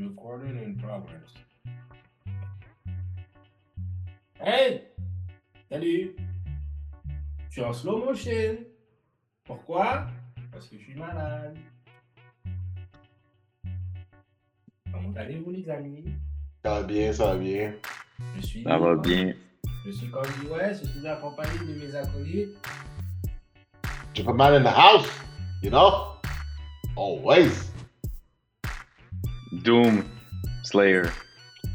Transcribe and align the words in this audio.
Recording 0.00 0.56
in 0.58 0.76
progress. 0.80 1.32
Hey! 4.40 4.88
Salut! 5.70 6.16
Je 7.48 7.52
suis 7.52 7.62
en 7.62 7.72
slow 7.72 8.04
motion. 8.04 8.56
Pourquoi? 9.44 10.06
Parce 10.50 10.68
que 10.68 10.78
je 10.78 10.82
suis 10.82 10.94
malade. 10.94 11.58
Comment 14.90 15.12
allez-vous, 15.16 15.50
les 15.50 15.68
amis? 15.68 16.04
Ça 16.64 16.80
va 16.80 16.82
bien, 16.84 17.12
ça 17.12 17.26
va 17.26 17.36
bien. 17.36 17.74
Je 18.36 18.40
suis. 18.40 18.62
Ça 18.62 18.78
va 18.78 18.96
bien. 18.96 19.34
Je 19.84 19.90
suis 19.90 20.10
comme 20.10 20.26
dit 20.40 20.46
West, 20.46 20.86
je 20.86 20.98
suis 20.98 21.06
accompagné 21.06 21.58
de 21.58 21.74
mes 21.74 21.94
acolytes. 21.94 22.56
J'ai 24.14 24.24
pas 24.24 24.32
mal 24.32 24.54
in 24.54 24.62
the 24.62 24.74
house, 24.74 25.08
you 25.62 25.70
know? 25.70 26.16
Always. 26.96 27.71
Doom 29.62 30.04
Slayer. 30.64 31.10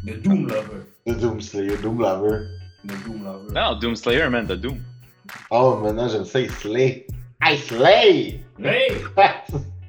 The 0.05 0.15
Doom 0.21 0.47
Lover. 0.47 0.85
The 1.05 1.13
Doom 1.15 1.41
Slayer, 1.41 1.77
Doom 1.77 1.99
Lover. 1.99 2.49
The 2.85 2.95
Doom 3.05 3.23
Lover. 3.23 3.53
Non, 3.53 3.79
Doom 3.79 3.95
Slayer, 3.95 4.29
man, 4.29 4.45
de 4.45 4.55
Doom. 4.55 4.79
Oh, 5.51 5.77
maintenant 5.81 6.07
j'aime 6.09 6.25
ça, 6.25 6.39
il 6.39 6.51
slay. 6.51 7.05
I 7.41 7.57
slay! 7.57 8.41
Hey! 8.59 8.91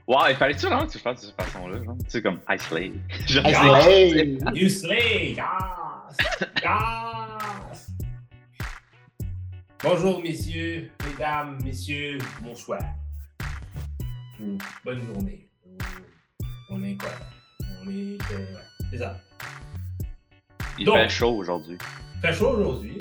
Wow, 0.09 0.29
il 0.31 0.37
fallait-tu 0.37 0.65
vraiment 0.67 0.87
que 0.87 0.93
tu 0.93 0.99
fasses 0.99 1.21
de 1.21 1.27
cette 1.27 1.43
façon-là? 1.43 1.85
genre? 1.85 1.97
Tu 2.05 2.09
sais, 2.09 2.23
comme 2.23 2.41
I 2.49 2.59
Slay. 2.59 2.93
Genre, 3.27 3.45
I 3.47 3.53
slay! 3.53 4.39
You 4.55 4.69
slay! 4.71 5.37
Yes! 5.37 6.49
Yes! 6.63 7.91
Bonjour, 9.83 10.23
messieurs, 10.23 10.91
mesdames, 11.07 11.59
messieurs, 11.63 12.17
bonsoir. 12.41 12.81
Bonne 14.83 15.07
journée. 15.13 15.47
Ou 15.67 15.77
On 16.71 16.83
est 16.83 16.97
quoi? 16.97 17.11
On 17.85 17.89
est. 17.91 18.19
euh, 18.33 18.37
ouais, 18.39 18.63
c'est 18.91 18.99
ça. 18.99 19.17
Il 20.79 20.87
Donc. 20.87 20.97
fait 20.97 21.09
chaud 21.09 21.31
aujourd'hui. 21.37 21.79
Fait 22.23 22.33
chaud 22.33 22.51
aujourd'hui. 22.51 22.99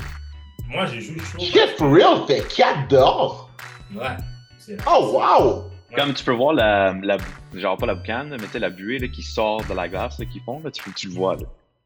Moi, 0.67 0.85
j'ai 0.87 1.01
juste 1.01 1.21
chaud. 1.25 1.39
Shit, 1.39 1.75
for 1.77 1.91
real, 1.93 2.25
fait 2.27 2.45
4 2.55 2.87
dehors! 2.89 3.49
Ouais. 3.95 4.05
c'est- 4.59 4.77
Oh, 4.87 5.11
wow! 5.13 5.63
Comme 5.95 6.13
tu 6.13 6.23
peux 6.25 6.33
voir 6.33 6.53
la, 6.53 6.93
la 7.01 7.17
genre 7.53 7.77
pas 7.77 7.85
la 7.85 7.95
boucane, 7.95 8.29
mais 8.31 8.37
tu 8.37 8.47
sais, 8.47 8.59
la 8.59 8.69
buée 8.69 8.99
là, 8.99 9.07
qui 9.07 9.23
sort 9.23 9.63
de 9.63 9.73
la 9.73 9.87
glace 9.87 10.17
qui 10.31 10.39
fond, 10.41 10.61
là, 10.63 10.69
tu, 10.71 10.81
tu 10.93 11.07
le 11.07 11.13
vois. 11.13 11.35
Là. 11.35 11.43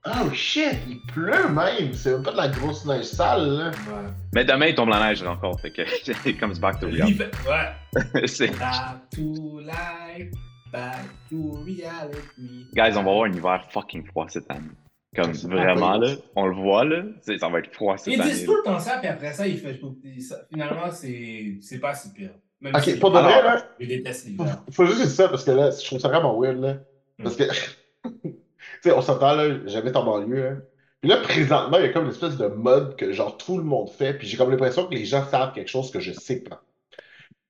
Oh 0.07 0.33
shit, 0.33 0.77
il 0.89 0.99
pleut 1.13 1.47
même! 1.49 1.94
C'est 1.94 2.13
même 2.13 2.23
pas 2.23 2.31
de 2.31 2.38
la 2.38 2.47
grosse 2.47 2.83
neige 2.85 3.03
sale, 3.05 3.45
là. 3.47 3.67
Ouais. 3.69 4.09
Mais 4.33 4.44
demain, 4.45 4.66
il 4.67 4.73
tombe 4.75 4.89
la 4.89 4.99
neige 5.09 5.23
là, 5.23 5.31
encore. 5.31 5.59
Fait 5.61 5.69
que 5.71 5.81
it 6.27 6.39
comes 6.39 6.57
back 6.59 6.79
to 6.79 6.88
Il 6.88 6.95
reality. 6.95 7.13
fait- 7.19 7.31
Ouais. 7.47 8.27
C'est- 8.27 8.57
Back 8.57 8.97
to 9.13 9.59
life, 9.59 10.31
back 10.72 11.05
to 11.30 11.64
reality. 11.66 12.67
Guys, 12.73 12.91
on 12.97 13.03
va 13.03 13.11
avoir 13.11 13.23
un 13.25 13.33
hiver 13.33 13.66
fucking 13.69 14.05
froid 14.05 14.27
cette 14.30 14.50
année. 14.50 14.69
Comme 15.16 15.31
vraiment, 15.33 15.97
là, 15.97 16.13
on 16.36 16.45
le 16.47 16.55
voit, 16.55 16.86
là, 16.86 17.03
ça 17.22 17.50
va 17.50 17.59
être 17.59 17.73
froid 17.73 17.97
cette 17.97 18.13
Ils 18.13 18.22
année. 18.22 18.31
disent 18.31 18.45
tout 18.45 18.55
le 18.55 18.63
temps 18.63 18.80
ça, 18.80 18.97
puis 19.00 19.08
après 19.09 19.33
ça, 19.33 19.45
il 19.45 19.58
fait 19.58 19.78
chaud. 19.78 19.97
Puis 20.02 20.22
ça- 20.22 20.45
Finalement, 20.50 20.89
c'est 20.91 21.58
c'est 21.61 21.80
pas 21.80 21.94
si 21.94 22.13
pire. 22.13 22.31
Même 22.61 22.73
Ok, 22.75 22.83
si 22.83 22.97
pour 22.97 23.11
de 23.11 23.19
vrai, 23.19 23.41
là, 23.44 23.66
je 23.80 23.88
déteste 23.88 24.28
l'hiver. 24.28 24.63
faut 24.72 24.86
juste 24.86 25.00
dire 25.00 25.08
ça 25.09 25.28
parce 25.28 25.44
que 25.44 25.52
là, 25.52 25.72
je 25.72 25.83
trouve 25.86 26.00
ça 26.00 26.08
vraiment 26.08 26.39
weird, 26.39 26.59
là. 26.61 26.78
Parce 27.22 27.35
que, 27.35 27.44
tu 28.23 28.33
sais, 28.81 28.91
on 28.94 29.02
s'entend, 29.02 29.33
là, 29.35 29.50
j'habite 29.66 29.95
en 29.95 30.06
banlieue, 30.06 30.47
hein. 30.47 30.61
Puis 31.02 31.09
là, 31.09 31.17
présentement, 31.17 31.78
il 31.80 31.85
y 31.85 31.85
a 31.88 31.89
comme 31.89 32.06
une 32.06 32.11
espèce 32.11 32.38
de 32.38 32.45
mode 32.45 32.95
que, 32.95 33.11
genre, 33.11 33.35
tout 33.35 33.58
le 33.58 33.63
monde 33.63 33.89
fait, 33.89 34.13
puis 34.13 34.28
j'ai 34.28 34.38
comme 34.38 34.52
l'impression 34.52 34.85
que 34.85 34.94
les 34.94 35.03
gens 35.06 35.25
savent 35.25 35.52
quelque 35.53 35.67
chose 35.69 35.89
que 35.91 36.00
je 36.00 36.13
sais 36.13 36.41
pas. 36.41 36.61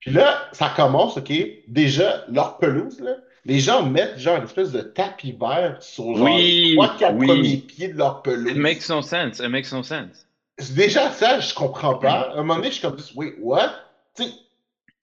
Puis 0.02 0.12
là, 0.12 0.50
ça 0.52 0.74
commence, 0.76 1.18
OK? 1.18 1.32
Déjà, 1.68 2.26
leur 2.28 2.58
pelouse, 2.58 3.00
là, 3.00 3.16
les 3.46 3.60
gens 3.60 3.84
mettent, 3.84 4.20
genre, 4.20 4.38
une 4.38 4.44
espèce 4.44 4.72
de 4.72 4.82
tapis 4.82 5.32
vert 5.32 5.78
sur, 5.80 6.16
genre, 6.16 6.26
Oui, 6.26 6.72
les 6.72 6.76
3-4 6.76 7.16
oui. 7.16 7.28
premiers 7.28 7.58
pieds 7.58 7.88
de 7.88 7.98
leur 7.98 8.22
pelouse. 8.22 8.52
It 8.52 8.58
makes 8.58 8.90
no 8.90 9.02
sense, 9.02 9.40
it 9.40 9.50
makes 9.50 9.72
no 9.72 9.84
sense. 9.84 10.28
Déjà, 10.76 11.10
ça, 11.12 11.40
je 11.40 11.54
comprends 11.54 11.96
pas. 11.96 12.12
À 12.12 12.34
un 12.34 12.38
moment 12.38 12.56
donné, 12.56 12.68
je 12.68 12.74
suis 12.74 12.82
comme, 12.82 12.98
wait, 13.16 13.36
what? 13.40 13.72
Tu 14.16 14.24
sais, 14.24 14.30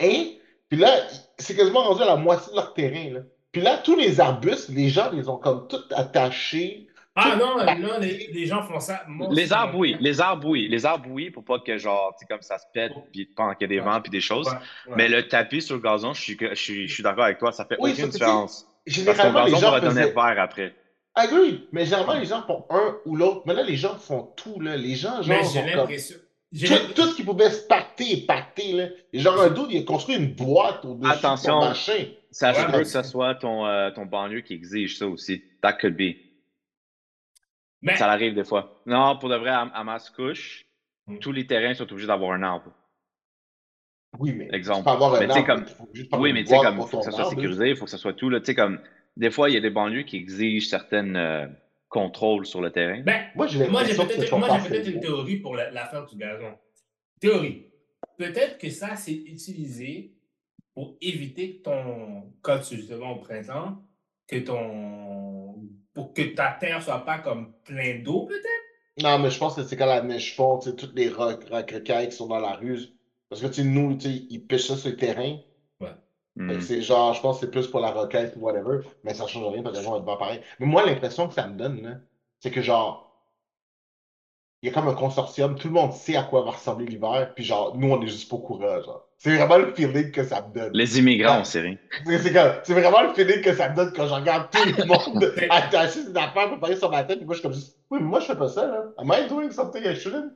hein? 0.00 0.24
Puis 0.68 0.78
là, 0.78 0.90
c'est 1.38 1.56
quasiment 1.56 1.82
rendu 1.84 2.02
à 2.02 2.06
la 2.06 2.16
moitié 2.16 2.52
de 2.52 2.56
leur 2.56 2.74
terrain, 2.74 3.14
là. 3.14 3.20
Puis 3.52 3.62
là, 3.62 3.78
tous 3.78 3.96
les 3.96 4.20
arbustes, 4.20 4.68
les 4.68 4.88
gens 4.90 5.10
les 5.10 5.28
ont 5.28 5.38
comme 5.38 5.66
tout 5.68 5.80
attachés. 5.94 6.87
Ah 7.20 7.36
non, 7.36 7.56
non, 7.58 7.98
les, 8.00 8.28
les 8.32 8.46
gens 8.46 8.62
font 8.62 8.80
ça. 8.80 9.02
Moi 9.08 9.28
Les 9.32 9.52
arbres, 9.52 9.76
oui. 9.78 9.96
Les 10.00 10.20
arbres, 10.20 10.48
oui. 10.48 10.68
Les 10.68 10.86
arbres, 10.86 11.08
oui, 11.10 11.30
pour 11.30 11.44
pas 11.44 11.58
que, 11.58 11.76
genre, 11.78 12.14
tu 12.18 12.20
sais, 12.20 12.26
comme 12.32 12.42
ça 12.42 12.58
se 12.58 12.64
pète, 12.72 12.92
puis 13.12 13.26
pendant 13.26 13.54
qu'il 13.54 13.62
y 13.62 13.64
a 13.64 13.68
des 13.68 13.80
Ouais. 13.80 13.92
vents, 13.92 14.00
puis 14.00 14.10
des 14.10 14.20
choses. 14.20 14.46
Ouais, 14.48 14.54
ouais. 14.88 14.94
Mais 14.96 15.08
le 15.08 15.26
tapis 15.28 15.60
sur 15.62 15.74
le 15.76 15.80
gazon, 15.82 16.12
je 16.14 16.20
suis, 16.22 16.36
je 16.40 16.54
suis, 16.54 16.88
je 16.88 16.94
suis 16.94 17.02
d'accord 17.02 17.24
avec 17.24 17.38
toi, 17.38 17.50
ça 17.52 17.64
fait 17.64 17.76
Oui, 17.80 17.92
aucune 17.92 18.08
différence. 18.08 18.66
Parce 18.84 18.96
que 18.96 19.02
Généralement, 19.04 19.44
les 19.44 19.50
gazon 19.52 19.66
gens 19.66 19.70
va 19.72 19.80
faisaient... 19.80 20.12
vert 20.12 20.34
après. 20.38 20.74
Agree, 21.14 21.66
mais 21.72 21.84
généralement, 21.84 22.14
les 22.14 22.26
gens 22.26 22.42
font 22.46 22.64
un 22.70 22.96
ou 23.04 23.16
l'autre. 23.16 23.42
Mais 23.46 23.54
là, 23.54 23.62
les 23.64 23.76
gens 23.76 23.96
font 23.96 24.28
tout, 24.36 24.60
là. 24.60 24.76
Les 24.76 24.94
gens, 24.94 25.20
genre, 25.22 25.36
Mais 25.64 25.72
comme... 25.74 25.88
Tout, 25.88 26.92
tout 26.94 27.02
ce 27.08 27.14
qui 27.16 27.24
pouvait 27.24 27.50
se 27.50 27.66
pacter 27.66 28.12
est 28.12 28.26
pacté, 28.26 28.72
là. 28.72 28.84
Et 29.12 29.18
genre, 29.18 29.38
un 29.40 29.50
dude, 29.50 29.66
il 29.70 29.82
a 29.82 29.84
construit 29.84 30.16
une 30.16 30.32
boîte 30.32 30.84
au-dessus 30.84 31.10
de 31.10 31.14
Attention. 31.14 31.60
son 31.60 31.68
machin. 31.68 32.04
Ça 32.30 32.54
se 32.54 32.60
Ouais, 32.60 32.66
peut 32.66 32.72
mais- 32.72 32.78
que 32.78 32.84
ce 32.88 33.02
soit 33.02 33.34
ton, 33.34 33.66
euh, 33.66 33.90
ton 33.90 34.06
banlieue 34.06 34.40
qui 34.42 34.54
exige 34.54 34.96
ça 34.98 35.06
aussi. 35.06 35.42
That 35.60 35.74
could 35.74 35.96
be. 35.96 36.14
Mais 37.82 37.96
Ça 37.96 38.10
arrive 38.10 38.34
des 38.34 38.44
fois. 38.44 38.82
Non, 38.86 39.18
pour 39.18 39.28
de 39.28 39.36
vrai, 39.36 39.50
à, 39.50 39.60
à 39.62 39.84
Mascouche, 39.84 40.64
Mm. 41.06 41.18
tous 41.20 41.32
les 41.32 41.46
terrains 41.46 41.72
sont 41.74 41.90
obligés 41.90 42.06
d'avoir 42.06 42.32
un 42.32 42.42
arbre. 42.42 42.70
Oui, 44.18 44.32
mais 44.32 44.48
Exemple. 44.52 44.78
tu 44.80 44.84
peux 44.84 44.90
avoir 44.90 45.14
un 45.14 45.20
Mais 45.20 45.26
tu 45.28 45.32
sais, 45.32 45.38
arbre, 45.38 45.46
comme- 45.54 45.64
mais 45.64 45.70
faut 45.70 45.88
juste 45.94 46.08
prendre 46.10 46.22
Oui, 46.24 46.32
mais 46.32 46.42
tu 46.44 46.50
sais, 46.50 46.56
comme, 46.58 46.76
pour 46.76 46.90
faut 46.90 46.98
que 46.98 47.04
ça 47.04 47.10
soit 47.12 47.20
arbre, 47.24 47.34
sécurisé, 47.34 47.70
il 47.70 47.76
faut 47.76 47.84
que 47.84 47.90
ça 47.90 47.98
soit 47.98 48.12
tout, 48.14 48.28
là. 48.30 48.40
Tu 48.40 48.46
sais, 48.46 48.54
comme, 48.54 48.80
des 49.16 49.30
fois, 49.30 49.48
il 49.48 49.54
y 49.54 49.56
a 49.56 49.60
des 49.60 49.70
banlieues 49.70 50.02
qui 50.02 50.16
exigent 50.16 50.66
certaines 50.68 51.16
euh, 51.16 51.46
contrôles 51.88 52.44
sur 52.46 52.60
le 52.60 52.70
terrain. 52.70 53.00
ben, 53.02 53.26
Moi, 53.34 53.46
j'ai 53.46 53.64
peut-être 53.66 54.88
une 54.88 55.00
théorie 55.00 55.36
pour 55.38 55.54
la- 55.56 55.70
l'affaire 55.70 56.04
du 56.06 56.16
gazon. 56.16 56.54
Théorie. 57.20 57.66
Peut-être 58.18 58.58
que 58.58 58.68
ça, 58.70 58.96
c'est 58.96 59.14
utilisé 59.14 60.12
pour 60.74 60.96
éviter 61.00 61.56
que 61.56 61.62
ton, 61.62 62.32
quand 62.42 62.58
tu 62.60 62.76
justement 62.76 63.12
au 63.12 63.16
printemps, 63.20 63.82
que 64.28 64.36
ton, 64.36 65.68
pour 65.94 66.12
que 66.12 66.22
ta 66.22 66.52
terre 66.52 66.82
soit 66.82 67.04
pas 67.04 67.18
comme 67.18 67.54
plein 67.64 68.00
d'eau, 68.02 68.26
peut-être? 68.26 69.02
Non, 69.02 69.18
mais 69.18 69.30
je 69.30 69.38
pense 69.38 69.54
que 69.54 69.62
c'est 69.64 69.76
quand 69.76 69.86
la 69.86 70.02
neige 70.02 70.34
fond, 70.34 70.58
tu 70.58 70.70
sais, 70.70 70.76
toutes 70.76 70.94
les 70.94 71.08
rocs, 71.08 71.44
rocailles 71.50 72.08
qui 72.08 72.16
sont 72.16 72.26
dans 72.26 72.40
la 72.40 72.54
rue. 72.54 72.78
Parce 73.28 73.42
que, 73.42 73.46
tu 73.46 73.62
nous, 73.64 73.94
tu 73.96 74.08
sais, 74.08 74.26
ils 74.30 74.44
pêchent 74.46 74.68
ça 74.68 74.76
sur 74.76 74.90
le 74.90 74.96
terrain. 74.96 75.38
Fait 75.80 75.96
Hmm. 76.36 76.60
c'est 76.60 76.82
genre, 76.82 77.14
je 77.14 77.20
pense 77.20 77.40
que 77.40 77.46
c'est 77.46 77.50
plus 77.50 77.66
pour 77.66 77.80
la 77.80 77.90
rocaille 77.90 78.32
ou 78.36 78.40
whatever. 78.40 78.80
Mais 79.02 79.12
ça 79.14 79.26
change 79.26 79.52
rien 79.52 79.62
parce 79.62 79.74
que 79.74 79.78
les 79.80 79.84
gens 79.84 79.90
vont 79.92 79.98
être 79.98 80.04
pas 80.04 80.16
pareil. 80.16 80.40
Mais 80.60 80.66
moi, 80.66 80.86
l'impression 80.86 81.26
que 81.28 81.34
ça 81.34 81.48
me 81.48 81.56
donne, 81.56 81.82
là, 81.82 81.96
c'est 82.38 82.50
que 82.52 82.62
genre, 82.62 83.07
il 84.62 84.68
y 84.68 84.72
a 84.72 84.74
comme 84.74 84.88
un 84.88 84.94
consortium, 84.94 85.56
tout 85.56 85.68
le 85.68 85.74
monde 85.74 85.92
sait 85.92 86.16
à 86.16 86.24
quoi 86.24 86.42
va 86.42 86.50
ressembler 86.50 86.86
l'hiver, 86.86 87.32
puis 87.34 87.44
genre, 87.44 87.76
nous, 87.76 87.90
on 87.90 88.02
est 88.02 88.08
juste 88.08 88.28
pas 88.28 88.36
au 88.36 88.40
courant, 88.40 88.82
genre. 88.82 89.08
C'est 89.16 89.36
vraiment 89.36 89.58
le 89.58 89.72
feeling 89.74 90.10
que 90.10 90.24
ça 90.24 90.46
me 90.46 90.52
donne. 90.52 90.72
Les 90.72 90.98
immigrants, 90.98 91.40
on 91.40 91.44
sait 91.44 91.60
rien. 91.60 91.76
C'est 92.04 92.72
vraiment 92.72 93.02
le 93.02 93.14
feeling 93.14 93.40
que 93.40 93.54
ça 93.54 93.68
me 93.68 93.76
donne 93.76 93.92
quand 93.92 94.08
je 94.08 94.14
regarde 94.14 94.50
tout 94.50 94.64
le 94.64 94.84
monde 94.86 95.32
attacher 95.50 96.02
ses 96.02 96.16
affaires 96.16 96.50
préparées 96.50 96.76
sur 96.76 96.90
ma 96.90 97.04
tête, 97.04 97.18
puis 97.18 97.26
moi, 97.26 97.34
je 97.34 97.40
suis 97.40 97.48
comme 97.48 97.54
juste, 97.54 97.78
oui, 97.90 97.98
mais 98.00 98.06
moi, 98.06 98.20
je 98.20 98.26
fais 98.26 98.36
pas 98.36 98.48
ça, 98.48 98.66
là. 98.66 98.84
Am 98.98 99.12
I 99.12 99.28
doing 99.28 99.50
something 99.50 99.82
I 99.84 99.94
shouldn't? 99.94 100.32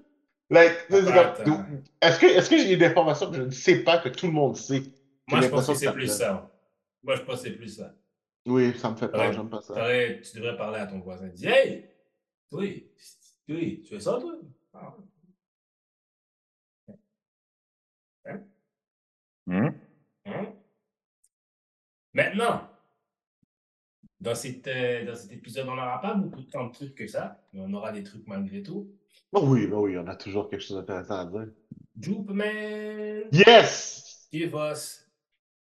Like, 0.51 0.73
est-ce 0.91 2.19
que, 2.21 2.27
est-ce 2.27 2.51
que 2.51 2.59
j'ai 2.59 2.77
des 2.77 2.85
informations 2.85 3.31
que 3.31 3.37
je 3.37 3.43
ne 3.43 3.51
sais 3.51 3.77
pas 3.83 3.99
que 3.99 4.11
tout 4.11 4.27
le 4.27 4.33
monde 4.33 4.57
sait? 4.57 4.83
Moi, 5.27 5.41
je 5.41 5.49
pense 5.49 5.67
que 5.67 5.75
c'est 5.75 5.93
plus 5.93 6.09
ça. 6.09 6.51
Moi, 7.03 7.17
je 7.17 7.23
pense 7.23 7.43
que 7.43 7.49
c'est 7.49 7.55
plus 7.55 7.77
ça. 7.77 7.95
Oui, 8.47 8.73
ça 8.77 8.91
me 8.91 8.97
fait 8.97 9.09
peur, 9.09 9.33
j'aime 9.33 9.49
pas 9.49 9.61
ça. 9.63 9.75
Tu 9.75 10.37
devrais 10.37 10.57
parler 10.57 10.79
à 10.79 10.87
ton 10.87 11.01
voisin. 11.01 11.29
Dis, 11.29 11.47
hey, 11.47 11.87
oui, 12.51 12.91
oui, 13.49 13.83
tu 13.83 13.89
fais 13.95 14.01
ça, 14.01 14.19
toi? 14.21 14.35
Ah. 14.75 14.97
Hmm? 19.47 19.69
Hein? 20.27 20.53
Maintenant, 22.15 22.69
dans, 24.21 24.35
cette, 24.35 24.67
euh, 24.69 25.05
dans 25.05 25.17
cet 25.17 25.33
épisode, 25.33 25.67
on 25.69 25.75
n'aura 25.75 26.01
pas 26.01 26.15
beaucoup 26.15 26.43
de 26.43 26.51
temps 26.51 26.67
de 26.67 26.73
trucs 26.73 26.95
que 26.95 27.07
ça, 27.07 27.41
mais 27.53 27.61
on 27.61 27.73
aura 27.75 27.91
des 27.93 28.03
trucs 28.05 28.27
malgré 28.29 28.63
tout. 28.63 28.89
Oh 29.33 29.43
oui, 29.47 29.69
oh 29.73 29.87
oui, 29.87 29.99
on 29.99 30.07
a 30.07 30.15
toujours 30.15 30.49
quelque 30.49 30.63
chose 30.63 30.77
d'intéressant 30.77 31.19
à 31.19 31.25
dire. 31.27 31.49
Joopman, 31.99 33.29
Yes! 33.33 34.29
give 34.33 34.55
us. 34.55 35.07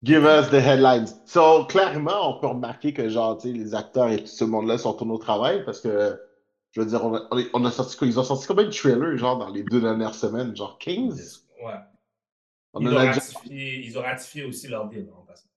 Give 0.03 0.25
us 0.25 0.50
the 0.50 0.61
headlines. 0.61 1.21
So, 1.26 1.65
clairement, 1.67 2.37
on 2.37 2.41
peut 2.41 2.47
remarquer 2.49 2.93
que, 2.93 3.09
genre, 3.09 3.38
tu 3.38 3.49
sais, 3.49 3.55
les 3.55 3.75
acteurs 3.75 4.11
et 4.11 4.19
tout 4.19 4.26
ce 4.26 4.44
monde-là 4.44 4.79
sont 4.79 4.94
tournés 4.94 5.12
au 5.12 5.19
travail 5.19 5.65
parce 5.65 5.81
que, 5.81 6.19
je 6.72 6.81
veux 6.81 6.87
dire, 6.87 7.05
on 7.05 7.14
a, 7.14 7.22
on 7.31 7.38
a- 7.38 7.44
on 7.55 7.64
a 7.64 7.70
sorti 7.70 7.96
quoi? 7.96 8.06
Ils 8.06 8.19
ont 8.20 8.25
sorti 8.25 8.46
combien 8.46 8.64
de 8.64 8.70
trailers, 8.70 9.17
genre, 9.17 9.38
dans 9.38 9.49
les 9.50 9.62
deux 9.64 9.81
dernières 9.81 10.14
semaines? 10.14 10.55
Genre 10.56 10.78
15? 10.78 11.46
Ouais. 11.64 11.72
On 12.72 12.81
Ils 12.81 12.87
ont, 12.88 12.90
déjà- 12.90 13.05
ratifié, 13.12 13.84
ils 13.87 13.99
ont 13.99 14.02
ratifié 14.02 14.44
aussi 14.44 14.69
leur 14.69 14.88
deal 14.88 15.08
en 15.17 15.22
passant. 15.22 15.49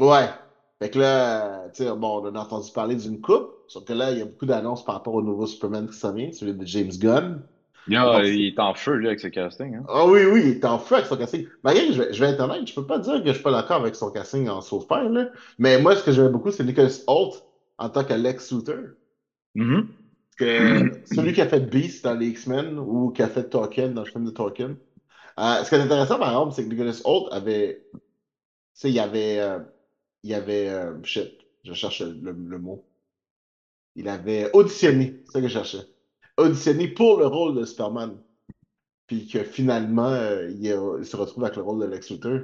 Ouais. 0.00 0.28
Fait 0.80 0.88
que 0.90 0.98
là, 0.98 1.68
tu 1.74 1.84
sais, 1.84 1.90
bon, 1.90 2.20
on 2.22 2.26
en 2.28 2.34
a 2.34 2.40
entendu 2.40 2.70
parler 2.72 2.94
d'une 2.96 3.20
coupe, 3.20 3.50
sauf 3.68 3.84
que 3.84 3.92
là, 3.92 4.12
il 4.12 4.18
y 4.18 4.22
a 4.22 4.24
beaucoup 4.24 4.46
d'annonces 4.46 4.84
par 4.84 4.94
rapport 4.94 5.14
au 5.14 5.22
nouveau 5.22 5.46
Superman 5.46 5.88
qui 5.88 5.96
s'en 5.96 6.12
vient, 6.14 6.32
celui 6.32 6.54
de 6.54 6.64
James 6.64 6.92
Gunn. 6.98 7.42
Yeah, 7.88 8.24
il 8.24 8.46
est 8.46 8.58
en 8.60 8.74
feu, 8.74 8.94
là, 8.96 9.08
avec 9.08 9.20
ce 9.20 9.26
casting. 9.26 9.74
Hein. 9.74 9.84
Ah 9.88 10.06
oui, 10.06 10.24
oui, 10.24 10.42
il 10.44 10.48
est 10.52 10.64
en 10.64 10.78
feu 10.78 10.96
avec 10.96 11.06
son 11.06 11.16
casting. 11.16 11.46
Malgré 11.64 11.92
je 11.92 12.02
vais, 12.02 12.12
je 12.12 12.20
vais 12.24 12.30
être 12.30 12.40
honnête, 12.40 12.66
je 12.66 12.74
peux 12.74 12.86
pas 12.86 12.98
dire 12.98 13.20
que 13.22 13.28
je 13.28 13.32
suis 13.34 13.42
pas 13.42 13.50
d'accord 13.50 13.80
avec 13.80 13.94
son 13.96 14.10
casting 14.10 14.48
en 14.48 14.60
sauveur, 14.60 15.08
là. 15.08 15.28
Mais 15.58 15.80
moi, 15.82 15.96
ce 15.96 16.04
que 16.04 16.12
j'aimais 16.12 16.28
beaucoup, 16.28 16.50
c'est 16.50 16.62
Nicholas 16.64 17.02
Holt 17.06 17.42
en 17.78 17.88
tant 17.88 18.04
que 18.04 18.12
Lex 18.14 18.52
Luthor. 18.52 18.76
Mhm. 19.54 19.88
Que 20.40 21.00
celui 21.04 21.32
qui 21.32 21.40
a 21.42 21.48
fait 21.48 21.60
Beast 21.60 22.04
dans 22.04 22.14
les 22.14 22.28
X-Men 22.28 22.78
ou 22.78 23.10
qui 23.12 23.22
a 23.22 23.28
fait 23.28 23.48
Tolkien 23.50 23.90
dans 23.90 24.02
le 24.04 24.10
film 24.10 24.24
de 24.24 24.30
Tolkien. 24.30 24.76
Euh, 25.38 25.64
ce 25.64 25.68
qui 25.70 25.76
est 25.76 25.80
intéressant, 25.80 26.18
par 26.18 26.30
exemple, 26.30 26.54
c'est 26.54 26.64
que 26.64 26.70
Nicholas 26.70 27.00
Holt 27.04 27.28
avait. 27.32 27.86
Tu 27.94 28.00
sais, 28.74 28.90
il 28.90 28.94
y 28.96 29.00
avait. 29.00 29.40
euh, 29.40 29.60
il 30.24 30.30
y 30.30 30.34
avait. 30.34 30.68
euh, 30.70 31.02
shit, 31.04 31.32
je 31.64 31.74
cherche 31.74 32.02
le, 32.02 32.32
le 32.32 32.58
mot. 32.58 32.86
Il 33.96 34.08
avait 34.08 34.50
auditionné, 34.52 35.22
c'est 35.26 35.32
ça 35.32 35.40
que 35.40 35.48
je 35.48 35.52
cherchais. 35.52 35.86
Auditionné 36.36 36.88
pour 36.88 37.18
le 37.18 37.26
rôle 37.26 37.54
de 37.54 37.64
Superman. 37.64 38.16
Puis 39.06 39.28
que 39.28 39.44
finalement, 39.44 40.14
il 40.50 41.04
se 41.04 41.16
retrouve 41.16 41.44
avec 41.44 41.56
le 41.56 41.62
rôle 41.62 41.80
de 41.80 41.86
Lex 41.86 42.10
Luthor. 42.10 42.40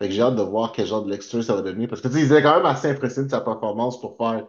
Fait 0.00 0.08
que 0.08 0.14
j'ai 0.14 0.22
hâte 0.22 0.36
de 0.36 0.42
voir 0.42 0.72
quel 0.72 0.86
genre 0.86 1.04
de 1.04 1.10
Lex 1.10 1.26
Luthor 1.32 1.44
ça 1.44 1.54
va 1.56 1.62
devenir. 1.62 1.88
Parce 1.88 2.00
que 2.02 2.08
tu 2.08 2.14
sais, 2.14 2.20
il 2.22 2.26
était 2.26 2.42
quand 2.42 2.56
même 2.56 2.66
assez 2.66 2.88
impressionné 2.90 3.26
de 3.26 3.32
sa 3.32 3.40
performance 3.42 4.00
pour 4.00 4.16
faire 4.16 4.46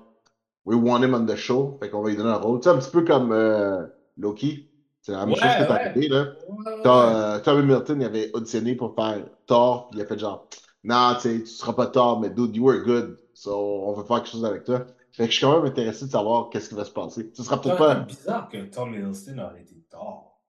We 0.65 0.75
want 0.77 1.03
him 1.03 1.13
on 1.13 1.25
the 1.25 1.35
show. 1.35 1.77
Fait 1.81 1.89
qu'on 1.89 2.01
va 2.01 2.09
lui 2.09 2.17
donner 2.17 2.29
un 2.29 2.35
rôle. 2.37 2.59
Tu 2.59 2.63
sais, 2.63 2.69
un 2.69 2.77
petit 2.77 2.91
peu 2.91 3.03
comme 3.03 3.31
euh, 3.31 3.85
Loki. 4.17 4.69
C'est 5.01 5.11
la 5.11 5.25
même 5.25 5.29
Ouais, 5.29 5.35
chose 5.35 5.51
qui 5.57 5.61
est 5.63 5.67
ouais. 5.67 5.71
arrivé, 5.71 6.07
là. 6.07 6.21
Ouais, 6.47 6.71
ouais. 6.71 6.79
T'as, 6.83 7.35
euh, 7.35 7.39
Tommy 7.41 7.63
Milton, 7.65 7.99
il 8.01 8.05
avait 8.05 8.31
auditionné 8.33 8.75
pour 8.75 8.95
faire 8.95 9.17
Thor, 9.47 9.89
puis 9.89 9.99
il 9.99 10.03
a 10.03 10.05
fait 10.05 10.17
genre, 10.17 10.47
non, 10.85 11.13
tu 11.15 11.21
sais, 11.21 11.39
tu 11.41 11.45
seras 11.47 11.73
pas 11.73 11.87
Thor, 11.87 12.21
mais 12.21 12.29
dude, 12.29 12.55
you 12.55 12.63
were 12.65 12.81
good, 12.85 13.17
so 13.33 13.83
on 13.85 13.93
va 13.93 14.05
faire 14.05 14.17
quelque 14.23 14.31
chose 14.31 14.45
avec 14.45 14.63
toi. 14.63 14.85
Fait 15.11 15.25
que 15.25 15.31
je 15.31 15.35
suis 15.37 15.45
quand 15.45 15.57
même 15.61 15.69
intéressé 15.69 16.05
de 16.05 16.11
savoir 16.11 16.49
qu'est-ce 16.49 16.69
qui 16.69 16.75
va 16.75 16.85
se 16.85 16.91
passer. 16.91 17.29
Ce 17.33 17.43
sera 17.43 17.59
peut-être 17.59 17.77
pas. 17.77 17.95
bizarre 17.95 18.47
que 18.47 18.57
Tom 18.59 18.93
Hiddleston 18.95 19.37
aurait 19.39 19.61
été 19.61 19.75
tort. 19.91 20.39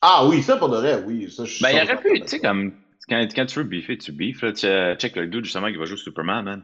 Ah 0.00 0.26
oui, 0.26 0.42
ça 0.42 0.56
pour 0.56 0.68
de 0.70 0.76
vrai, 0.78 1.02
oui. 1.06 1.30
Ça, 1.30 1.44
je 1.44 1.62
Ben, 1.62 1.70
il 1.70 1.76
100% 1.76 1.84
aurait 1.84 1.96
pu, 2.00 2.20
tu 2.22 2.28
sais, 2.28 2.40
comme. 2.40 2.72
Quand, 3.08 3.26
quand 3.34 3.46
tu 3.46 3.58
veux 3.58 3.64
beefer, 3.64 3.98
tu 3.98 4.12
beefes. 4.12 4.42
Là, 4.42 4.52
tu, 4.52 4.64
euh, 4.66 4.94
check 4.96 5.16
le 5.16 5.26
dude 5.26 5.44
justement 5.44 5.68
qui 5.70 5.76
va 5.76 5.84
jouer 5.84 5.96
Superman, 5.96 6.44
man. 6.44 6.62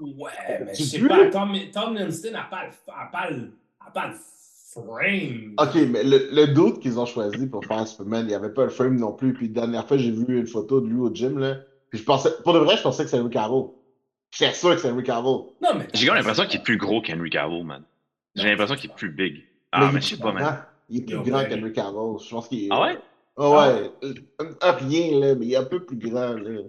Ouais, 0.00 0.30
mais 0.64 0.74
je 0.74 0.82
sais 0.82 1.00
pas, 1.00 1.26
Tom, 1.30 1.56
Tom 1.72 1.94
n'a 1.94 2.06
pas, 2.50 2.70
pas, 2.86 3.10
pas 3.12 3.30
le 3.30 4.14
frame. 4.72 5.54
Ok, 5.58 5.74
mais 5.88 6.02
le, 6.02 6.28
le 6.32 6.46
doute 6.48 6.80
qu'ils 6.80 6.98
ont 6.98 7.06
choisi 7.06 7.46
pour 7.46 7.64
faire 7.64 7.86
Superman, 7.86 8.24
il 8.24 8.28
n'y 8.28 8.34
avait 8.34 8.52
pas 8.52 8.64
le 8.64 8.70
frame 8.70 8.96
non 8.96 9.12
plus. 9.12 9.32
Puis 9.32 9.48
la 9.48 9.62
dernière 9.62 9.86
fois, 9.86 9.96
j'ai 9.96 10.10
vu 10.10 10.38
une 10.38 10.46
photo 10.46 10.80
de 10.80 10.88
lui 10.88 11.00
au 11.00 11.12
gym, 11.12 11.38
là. 11.38 11.56
Puis 11.90 12.00
je 12.00 12.04
pensais, 12.04 12.30
pour 12.44 12.52
de 12.52 12.58
vrai, 12.58 12.76
je 12.76 12.82
pensais 12.82 13.04
que 13.04 13.10
c'était 13.10 13.22
Henry 13.22 13.32
Cavill. 13.32 13.64
J'étais 14.32 14.52
sûr 14.52 14.70
que 14.70 14.76
c'était 14.76 14.90
Henry 14.92 15.04
Cavill. 15.04 15.24
Non, 15.62 15.74
mais 15.78 15.88
J'ai 15.94 16.06
comme 16.06 16.16
l'impression 16.16 16.44
qu'il 16.44 16.60
est 16.60 16.62
plus 16.62 16.76
gros 16.76 17.00
qu'Henry 17.00 17.30
Cavill, 17.30 17.64
man. 17.64 17.82
J'ai 18.34 18.48
l'impression 18.50 18.74
c'est 18.74 18.82
qu'il 18.82 18.90
est 18.90 18.94
plus 18.94 19.10
big. 19.10 19.44
Ah, 19.72 19.90
mais 19.92 20.00
je 20.00 20.08
sais 20.08 20.16
pas, 20.18 20.32
man. 20.32 20.62
Il 20.90 20.98
est 20.98 21.04
plus 21.04 21.30
grand 21.30 21.38
ouais. 21.38 21.48
qu'Henry 21.48 21.72
Cavill. 21.72 22.18
Je 22.22 22.30
pense 22.30 22.48
qu'il 22.48 22.64
est. 22.64 22.68
Ah 22.70 22.82
ouais? 22.82 22.98
Ah 23.38 23.50
ouais. 23.50 23.90
Euh, 24.04 24.14
ah, 24.60 24.72
rien, 24.72 25.20
là, 25.20 25.34
mais 25.34 25.46
il 25.46 25.52
est 25.52 25.56
un 25.56 25.64
peu 25.64 25.84
plus 25.84 25.96
grand, 25.96 26.34
là. 26.34 26.60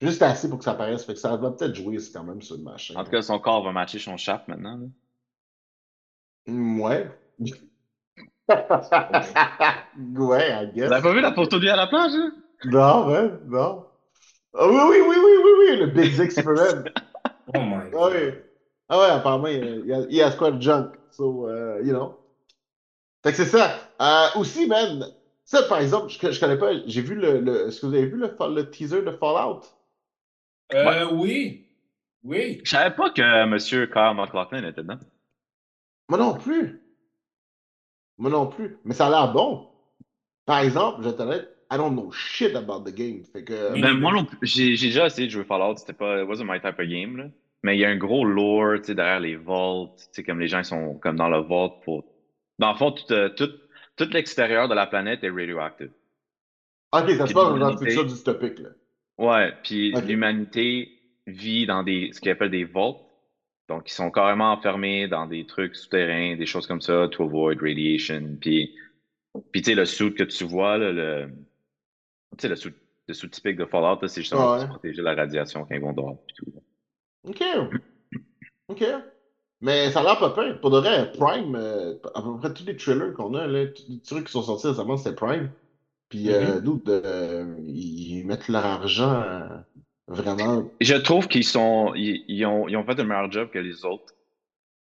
Juste 0.00 0.22
assez 0.22 0.48
pour 0.48 0.58
que 0.58 0.64
ça 0.64 0.74
paraisse. 0.74 1.04
Fait 1.04 1.14
que 1.14 1.18
ça 1.18 1.36
va 1.36 1.50
peut-être 1.50 1.74
jouer, 1.74 1.98
c'est 1.98 2.12
quand 2.12 2.24
même 2.24 2.42
sur 2.42 2.56
le 2.56 2.62
machin. 2.62 2.94
En 2.96 3.04
tout 3.04 3.10
cas, 3.10 3.22
son 3.22 3.38
corps 3.38 3.64
va 3.64 3.72
matcher 3.72 3.98
son 3.98 4.16
shaft 4.16 4.46
maintenant. 4.48 4.76
là. 4.78 4.86
Mm, 6.46 6.80
Ouais. 6.80 7.10
ouais, 8.48 8.56
I 10.52 10.72
guess. 10.74 10.86
Vous 10.88 10.92
avez 10.92 11.02
pas 11.02 11.12
vu 11.14 11.20
la 11.20 11.32
photo 11.32 11.56
de 11.56 11.62
lui 11.62 11.70
à 11.70 11.76
la 11.76 11.86
plage, 11.86 12.12
hein? 12.14 12.32
Non, 12.64 13.08
ouais, 13.08 13.30
non. 13.46 13.84
Ah 14.54 14.66
oui, 14.68 14.76
oui, 14.90 14.98
oui, 15.08 15.16
oui, 15.24 15.32
oui, 15.44 15.50
oui, 15.58 15.76
le 15.78 15.86
Big 15.86 16.14
Dick 16.16 16.32
Superman. 16.32 16.84
Oh 17.54 17.60
my 17.60 17.76
Ah 17.76 17.88
god. 17.92 18.12
oui. 18.14 18.32
Ah 18.88 18.98
ouais, 18.98 19.06
apparemment, 19.06 19.46
il 19.46 19.86
y 19.86 19.92
a, 19.92 20.00
il 20.10 20.16
y 20.16 20.22
a 20.22 20.30
squad 20.32 20.60
junk. 20.60 20.90
So, 21.12 21.48
uh, 21.48 21.80
you 21.84 21.92
know. 21.92 22.18
Fait 23.22 23.30
que 23.30 23.36
c'est 23.36 23.44
ça. 23.46 23.70
Euh, 24.00 24.40
aussi, 24.40 24.66
man, 24.66 25.06
ça, 25.44 25.62
par 25.64 25.78
exemple, 25.78 26.08
je, 26.08 26.30
je 26.32 26.40
connais 26.40 26.58
pas, 26.58 26.72
j'ai 26.86 27.02
vu 27.02 27.14
le, 27.14 27.38
le. 27.40 27.68
Est-ce 27.68 27.80
que 27.80 27.86
vous 27.86 27.94
avez 27.94 28.06
vu 28.06 28.16
le, 28.16 28.34
le 28.54 28.70
teaser 28.70 29.02
de 29.02 29.12
Fallout? 29.12 29.60
Euh, 30.74 31.08
oui. 31.12 31.66
Oui. 32.24 32.60
Je 32.64 32.70
savais 32.70 32.94
pas 32.94 33.10
que 33.10 33.46
Monsieur 33.46 33.86
Kyle 33.86 34.14
McLaughlin 34.16 34.68
était 34.68 34.82
dedans. 34.82 34.98
Moi 36.08 36.18
non 36.18 36.34
plus. 36.34 36.80
Moi 38.18 38.30
non 38.30 38.46
plus. 38.46 38.78
Mais 38.84 38.94
ça 38.94 39.06
a 39.06 39.10
l'air 39.10 39.32
bon. 39.32 39.68
Par 40.44 40.60
exemple, 40.60 41.02
je 41.04 41.10
t'honnête, 41.10 41.48
I 41.70 41.76
don't 41.76 41.92
know 41.92 42.10
shit 42.10 42.54
about 42.54 42.84
the 42.88 42.94
game. 42.94 43.24
Fait 43.24 43.44
que. 43.44 43.72
Oui. 43.72 43.80
Ben, 43.80 43.94
moi 43.94 44.12
non 44.12 44.24
plus. 44.24 44.38
J'ai 44.42 44.76
j'ai 44.76 44.88
déjà 44.88 45.06
essayé 45.06 45.26
de 45.26 45.32
jouer 45.32 45.44
Fallout, 45.44 45.76
c'était 45.76 45.92
pas. 45.92 46.22
It 46.22 46.28
wasn't 46.28 46.46
my 46.46 46.60
type 46.60 46.78
of 46.78 46.86
game, 46.86 47.16
là. 47.16 47.24
Mais 47.62 47.76
il 47.76 47.80
y 47.80 47.84
a 47.84 47.88
un 47.88 47.96
gros 47.96 48.24
lore, 48.24 48.78
tu 48.78 48.84
sais, 48.84 48.94
derrière 48.94 49.20
les 49.20 49.34
vaults. 49.36 49.96
Comme 50.24 50.38
les 50.40 50.48
gens 50.48 50.58
ils 50.58 50.64
sont 50.64 50.94
comme 50.98 51.16
dans 51.16 51.28
le 51.28 51.38
vault 51.38 51.80
pour. 51.84 52.04
Dans 52.58 52.72
le 52.72 52.78
fond, 52.78 52.92
tout, 52.92 53.12
euh, 53.12 53.28
tout, 53.30 53.50
tout 53.96 54.08
l'extérieur 54.12 54.68
de 54.68 54.74
la 54.74 54.86
planète 54.86 55.22
est 55.24 55.30
radioactive. 55.30 55.90
Ok, 56.92 57.10
ça 57.10 57.26
se 57.26 57.34
passe 57.34 57.58
dans 57.58 57.66
un 57.66 57.76
futur 57.76 58.04
dystopique, 58.06 58.60
là. 58.60 58.70
Ouais, 59.18 59.52
puis 59.62 59.92
l'humanité 59.92 60.90
vit 61.26 61.66
dans 61.66 61.82
des 61.82 62.10
ce 62.12 62.20
qu'ils 62.20 62.30
appellent 62.32 62.50
des 62.50 62.64
vaults. 62.64 63.00
Donc, 63.68 63.90
ils 63.90 63.94
sont 63.94 64.10
carrément 64.10 64.52
enfermés 64.52 65.08
dans 65.08 65.26
des 65.26 65.44
trucs 65.44 65.74
souterrains, 65.74 66.36
des 66.36 66.46
choses 66.46 66.66
comme 66.68 66.80
ça, 66.80 67.08
to 67.10 67.24
avoid 67.24 67.60
radiation. 67.60 68.36
Puis, 68.40 68.76
puis 69.50 69.62
tu 69.62 69.70
sais, 69.70 69.74
le 69.74 69.84
suit 69.84 70.14
que 70.14 70.22
tu 70.22 70.44
vois, 70.44 70.78
là, 70.78 70.92
le, 70.92 71.26
tu 72.38 72.42
sais, 72.42 72.48
le 72.48 72.54
suit, 72.56 72.72
le 73.08 73.14
suit 73.14 73.28
typique 73.30 73.56
de 73.56 73.64
Fallout, 73.64 74.06
c'est 74.06 74.20
justement 74.20 74.52
Ouais. 74.52 74.58
pour 74.58 74.62
se 74.62 74.66
protéger 74.68 74.98
de 74.98 75.02
la 75.02 75.14
radiation 75.14 75.64
quand 75.64 75.74
ils 75.74 75.80
vont 75.80 75.92
dehors. 75.92 76.16
Puis 76.26 76.36
tout. 76.36 76.52
Ok. 77.28 77.42
Ok. 78.68 78.84
Mais 79.62 79.90
ça 79.90 80.00
a 80.00 80.02
l'air 80.04 80.18
pas 80.18 80.30
pire. 80.30 80.60
Pour 80.60 80.70
de 80.70 80.78
vrai, 80.78 81.10
Prime, 81.12 81.56
euh, 81.56 81.94
à 82.14 82.22
peu 82.22 82.36
près 82.38 82.52
tous 82.52 82.66
les 82.66 82.76
trailers 82.76 83.14
qu'on 83.14 83.34
a, 83.34 83.46
là, 83.46 83.66
tous 83.66 83.84
les 83.88 84.00
trucs 84.00 84.26
qui 84.26 84.32
sont 84.32 84.42
sortis 84.42 84.68
récemment, 84.68 84.96
c'était 84.96 85.16
Prime. 85.16 85.50
Puis, 86.08 86.30
euh, 86.30 86.60
dude, 86.60 86.88
euh, 86.88 87.56
ils 87.66 88.24
mettent 88.24 88.48
leur 88.48 88.64
argent 88.64 89.22
euh, 89.22 89.48
vraiment. 90.06 90.70
Je 90.80 90.94
trouve 90.94 91.26
qu'ils 91.26 91.44
sont, 91.44 91.92
ils, 91.94 92.24
ils 92.28 92.44
ont, 92.46 92.68
ils 92.68 92.76
ont 92.76 92.84
fait 92.84 92.98
un 93.00 93.04
meilleur 93.04 93.30
job 93.30 93.50
que 93.50 93.58
les 93.58 93.84
autres 93.84 94.14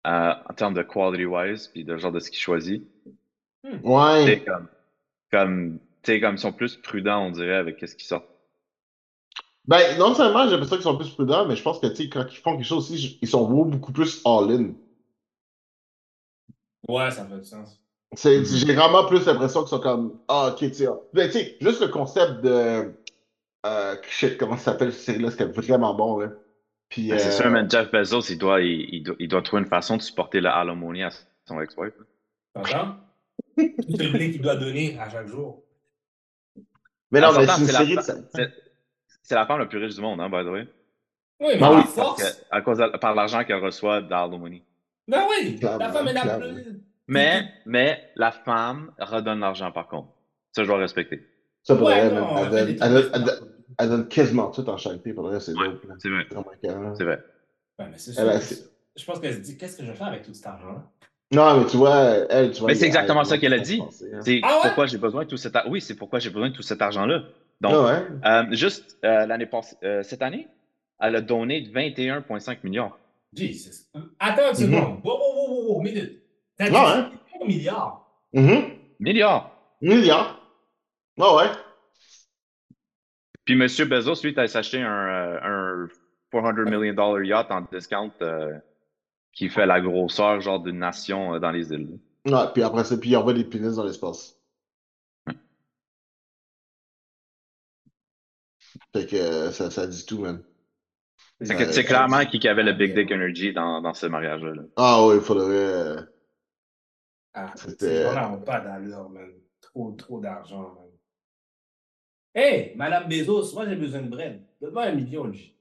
euh, 0.06 0.32
en 0.49 0.55
termes 0.55 0.75
de 0.75 0.82
quality 0.82 1.26
wise, 1.26 1.69
puis 1.69 1.85
de 1.85 1.97
genre 1.97 2.12
de 2.12 2.19
ce 2.20 2.31
qu'ils 2.31 2.41
choisissent. 2.41 2.82
Sais, 3.64 3.81
Ouais. 3.82 4.43
comme, 4.44 4.69
comme, 5.31 5.79
tu 6.03 6.12
sais, 6.12 6.20
comme 6.20 6.35
ils 6.35 6.38
sont 6.38 6.53
plus 6.53 6.76
prudents, 6.76 7.26
on 7.26 7.31
dirait, 7.31 7.55
avec 7.56 7.79
ce 7.87 7.94
qui 7.94 8.06
sort. 8.06 8.25
Ben, 9.64 9.97
non 9.99 10.14
seulement 10.14 10.44
j'ai 10.44 10.53
l'impression 10.53 10.76
qu'ils 10.76 10.82
sont 10.82 10.97
plus 10.97 11.11
prudents, 11.11 11.47
mais 11.47 11.55
je 11.55 11.62
pense 11.62 11.79
que, 11.79 11.87
tu 11.87 11.94
sais, 11.97 12.09
quand 12.09 12.25
ils 12.29 12.37
font 12.38 12.56
quelque 12.56 12.67
chose 12.67 12.91
aussi, 12.91 13.19
ils 13.23 13.29
sont 13.29 13.49
beaucoup 13.49 13.93
plus 13.93 14.20
all-in. 14.25 14.73
Ouais, 16.88 17.11
ça 17.12 17.25
fait 17.26 17.38
du 17.38 17.44
sens. 17.44 17.79
C'est- 18.14 18.38
Mhm. 18.41 18.44
J'ai 18.44 18.75
vraiment 18.75 19.06
plus 19.06 19.25
l'impression 19.26 19.61
qu'ils 19.61 19.69
sont 19.70 19.81
comme, 19.81 20.19
ah, 20.29 20.49
ok, 20.53 20.59
tu 20.59 20.75
sais. 20.75 20.87
Ben, 21.14 21.31
sais, 21.31 21.56
juste 21.61 21.81
le 21.81 21.88
concept 21.88 22.43
de. 22.43 22.93
Euh, 23.64 23.97
shit, 24.09 24.37
comment 24.38 24.56
ça 24.56 24.73
s'appelle 24.73 24.93
cette 24.93 25.03
série-là, 25.05 25.31
c'était 25.31 25.44
vraiment 25.44 25.94
bon, 25.94 26.19
là. 26.19 26.29
Puis, 26.88 27.09
Ben, 27.09 27.19
C'est 27.19 27.29
euh, 27.29 27.31
sûr, 27.43 27.50
mais 27.50 27.69
Jeff 27.69 27.91
Bezos, 27.91 28.20
il 28.31 28.37
doit, 28.38 28.61
il, 28.61 28.88
il 28.94 29.03
doit, 29.03 29.17
il 29.19 29.29
doit 29.29 29.41
trouver 29.43 29.62
une 29.62 29.69
façon 29.69 29.97
de 29.97 30.02
supporter 30.02 30.40
le 30.40 30.49
alimony 30.50 31.02
à 31.04 31.11
son 31.49 31.61
ex-wife. 31.61 31.95
T'entends? 32.54 32.97
Tout 33.57 33.64
le 33.99 34.12
blé 34.12 34.31
qu'il 34.33 34.42
doit 34.42 34.57
donner 34.57 34.99
à 34.99 35.09
chaque 35.09 35.28
jour. 35.28 35.62
Mais 37.11 37.21
non, 37.21 37.28
mais 37.33 37.47
c'est 37.47 37.61
une 37.61 37.66
la 37.73 37.85
de 37.85 38.00
c'est- 39.23 39.35
la 39.35 39.47
femme 39.47 39.59
la 39.61 39.66
plus 39.66 39.78
riche 39.78 39.95
du 39.95 40.00
monde, 40.00 40.21
hein, 40.21 40.28
by 40.28 40.45
the 40.45 40.50
way. 40.50 40.66
Oui, 41.40 41.49
mais 41.54 41.59
Ben 41.59 41.71
la 41.71 41.76
oui, 41.76 41.83
force. 41.85 42.23
que, 42.23 42.45
à 42.50 42.61
cause 42.62 42.78
de- 42.78 42.97
par 42.99 43.14
l'argent 43.14 43.45
qu'elle 43.45 43.62
reçoit 43.62 44.00
d'alimony. 44.00 44.62
Ben 45.09 45.25
oui, 45.31 45.57
Clairement, 45.59 45.78
la 45.78 45.92
femme 45.92 46.09
est 46.09 46.12
la 46.12 46.21
clairement. 46.23 46.52
plus. 46.54 46.81
Mais, 47.09 47.44
mais 47.66 48.11
la 48.16 48.30
femme 48.32 48.92
redonne 48.99 49.40
l'argent 49.40 49.71
par 49.73 49.88
contre. 49.88 50.09
Ça, 50.52 50.62
je 50.62 50.68
dois 50.68 50.78
respecter. 50.78 51.26
Ça, 51.62 51.76
pour 51.76 51.87
Ouais, 51.87 52.09
vrai, 52.09 52.21
non, 52.21 52.37
elle, 52.37 52.50
donne, 52.50 52.59
elle, 52.59 52.76
trucs 52.76 52.78
donne, 52.78 53.02
de 53.02 53.11
elle, 53.14 53.25
donne, 53.25 53.52
elle 53.78 53.88
donne 53.88 54.09
quasiment 54.09 54.50
tout 54.50 54.68
en 54.68 54.76
charité, 54.76 55.12
pour 55.12 55.25
vrai, 55.28 55.40
c'est 55.40 55.52
Ouais. 55.54 55.66
C'est 55.99 56.09
vrai. 56.09 56.26
C'est 56.97 57.04
vrai. 57.04 57.25
Ouais, 57.78 57.87
mais 57.90 57.99
c'est 57.99 58.11
Elle 58.11 58.16
sûr. 58.16 58.28
a- 58.28 58.38
que- 58.38 58.71
Je 58.97 59.04
pense 59.06 59.21
qu'elle 59.21 59.35
se 59.35 59.38
dit, 59.40 59.56
qu'est-ce 59.56 59.76
que 59.78 59.85
je 59.85 59.90
vais 59.90 59.97
faire 59.97 60.09
avec 60.09 60.23
tout 60.23 60.35
cet 60.35 60.47
argent-là? 60.47 60.82
Non, 61.32 61.61
mais 61.61 61.66
tu 61.66 61.78
vois, 61.78 61.97
elle, 62.28 62.52
tu 62.52 62.61
vois. 62.61 62.68
Mais 62.68 62.75
c'est 62.75 62.85
exactement 62.87 63.21
elle- 63.23 63.26
ça 63.26 63.38
qu'elle 63.38 63.54
a 63.54 63.59
dit. 63.61 63.80
hein. 63.80 63.88
C'est 64.23 64.40
Ah 64.42 64.49
ouais? 64.49 64.59
pourquoi 64.62 64.87
j'ai 64.87 64.99
besoin 64.99 65.25
de 65.25 65.28
tout 65.30 65.38
cet 65.38 65.56
argent. 65.56 65.71
Oui, 65.71 65.80
c'est 65.80 65.94
pourquoi 65.97 66.18
j'ai 66.18 66.28
besoin 66.30 66.50
de 66.50 66.54
tout 66.54 66.62
cet 66.62 66.82
argent-là. 66.82 67.23
Donc, 67.62 67.73
Ah 67.75 67.85
ouais? 67.85 68.02
euh, 68.26 68.54
juste 68.54 68.99
euh, 69.04 69.25
l'année 69.26 69.47
passée, 69.47 69.76
euh, 69.82 70.02
cette 70.02 70.21
année, 70.21 70.47
elle 71.00 71.16
a 71.16 71.21
donné 71.23 71.62
21,5 71.73 72.62
millions. 72.64 72.92
Jesus. 73.35 73.87
Attends 74.18 74.52
une 74.52 74.66
Mhm. 74.66 74.73
seconde. 74.75 75.00
Wow, 75.04 75.18
wow, 75.18 75.35
wow, 75.37 75.49
wow, 75.49 75.75
wow, 75.76 75.80
minute. 75.80 76.22
T'as 76.59 76.68
dit 76.68 76.75
Ouais, 76.75 76.78
hein? 76.80 77.12
un 77.40 77.47
milliard. 77.47 78.06
Mhm. 78.32 78.78
Milliards! 79.00 79.50
Milliard. 79.80 80.38
Ah 81.21 81.35
ouais. 81.37 81.50
Puis 83.44 83.54
M. 83.54 83.61
Bezos, 83.88 84.23
lui, 84.23 84.35
il 84.37 84.49
s'est 84.49 84.59
acheté 84.59 84.80
un, 84.80 85.09
euh, 85.09 85.38
un 85.42 85.88
400 86.30 86.71
million 86.71 86.94
dollar 86.94 87.23
yacht 87.25 87.50
en 87.50 87.62
discount 87.62 88.12
euh, 88.23 88.56
qui 89.32 89.49
fait 89.49 89.66
la 89.66 89.80
grosseur 89.80 90.40
genre 90.40 90.61
d'une 90.61 90.78
nation 90.78 91.35
euh, 91.35 91.38
dans 91.40 91.50
les 91.50 91.73
îles. 91.73 91.99
Ouais, 92.25 92.47
puis 92.54 92.62
après 92.62 92.85
ça, 92.85 92.97
puis 92.97 93.11
il 93.11 93.16
envoie 93.16 93.32
des 93.32 93.44
pénis 93.44 93.75
dans 93.75 93.85
l'espace. 93.85 94.38
Fait 98.94 99.06
que 99.06 99.50
ça, 99.50 99.71
ça 99.71 99.87
dit 99.87 100.06
tout, 100.06 100.21
man. 100.21 100.42
C'est 101.40 101.85
clairement 101.85 102.25
qui 102.25 102.38
qui 102.38 102.47
avait 102.47 102.62
le 102.62 102.73
Big 102.73 102.94
Dick 102.94 103.11
Energy 103.11 103.52
dans, 103.52 103.80
dans 103.80 103.94
ce 103.94 104.06
mariage-là. 104.06 104.54
là. 104.54 104.62
Ah 104.76 105.04
ouais, 105.04 105.16
il 105.16 105.21
faudrait. 105.21 105.97
Euh, 107.36 107.40
Ah, 107.46 107.52
C'était- 107.56 107.86
ces 107.86 108.02
gens-là 108.02 108.28
n'ont 108.28 108.42
pas 108.42 108.60
d'allure, 108.60 109.08
man. 109.08 109.32
Trop, 109.60 109.92
trop 109.92 110.20
d'argent, 110.20 110.74
man. 110.74 110.90
Hey, 112.34 112.74
Madame 112.76 113.08
Bezos, 113.08 113.52
moi 113.54 113.68
j'ai 113.68 113.76
besoin 113.76 114.02
de 114.02 114.08
bread. 114.08 114.42
Donne-moi 114.60 114.84
un 114.84 114.92
million, 114.94 115.30
J. 115.32 115.54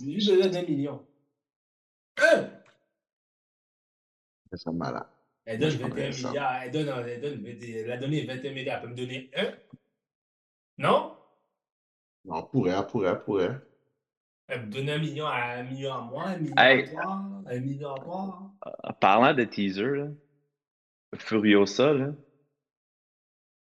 J'ai 0.00 0.12
juste 0.14 0.30
besoin 0.30 0.48
d'un 0.48 0.62
million. 0.62 1.06
Un! 2.18 2.50
Ça 4.50 4.56
serait 4.56 4.74
malade. 4.74 5.06
Elle 5.44 5.58
donne 5.58 5.70
je 5.70 5.78
prendrais 5.78 6.10
21 6.10 6.12
ça. 6.22 6.28
milliards. 6.28 6.62
Elle, 6.62 6.70
donne, 6.70 6.88
elle, 7.08 7.20
donne, 7.20 7.46
elle 7.46 7.90
a 7.90 7.96
donné 7.96 8.24
21 8.26 8.52
milliards. 8.52 8.76
Elle 8.76 8.82
peut 8.82 8.88
me 8.88 8.94
donner 8.96 9.30
un? 9.36 9.52
Non? 10.78 11.16
Non, 12.24 12.36
on 12.36 12.42
pourrait, 12.44 12.86
pourrait, 12.86 13.24
pourrait. 13.24 13.60
Elle 14.54 14.66
me 14.66 14.92
un 14.92 14.98
million 14.98 15.26
à 15.26 15.54
un 15.58 15.62
million 15.62 15.94
à 15.94 16.00
moi, 16.02 16.24
un 16.26 16.36
million 16.38 16.54
Hey. 16.58 16.82
à 16.84 16.88
toi, 16.88 17.22
un 17.46 17.60
million 17.60 17.94
à 17.94 18.00
toi. 18.00 18.50
En 18.84 18.92
parlant 18.92 19.32
de 19.32 19.44
teaser, 19.44 19.82
là, 19.96 20.06
Furiosa, 21.16 21.94
là, 21.94 22.08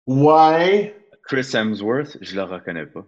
Ouais. 0.07 0.95
Chris 1.27 1.51
Hemsworth, 1.53 2.17
je 2.21 2.35
le 2.35 2.41
reconnais 2.41 2.87
pas. 2.87 3.05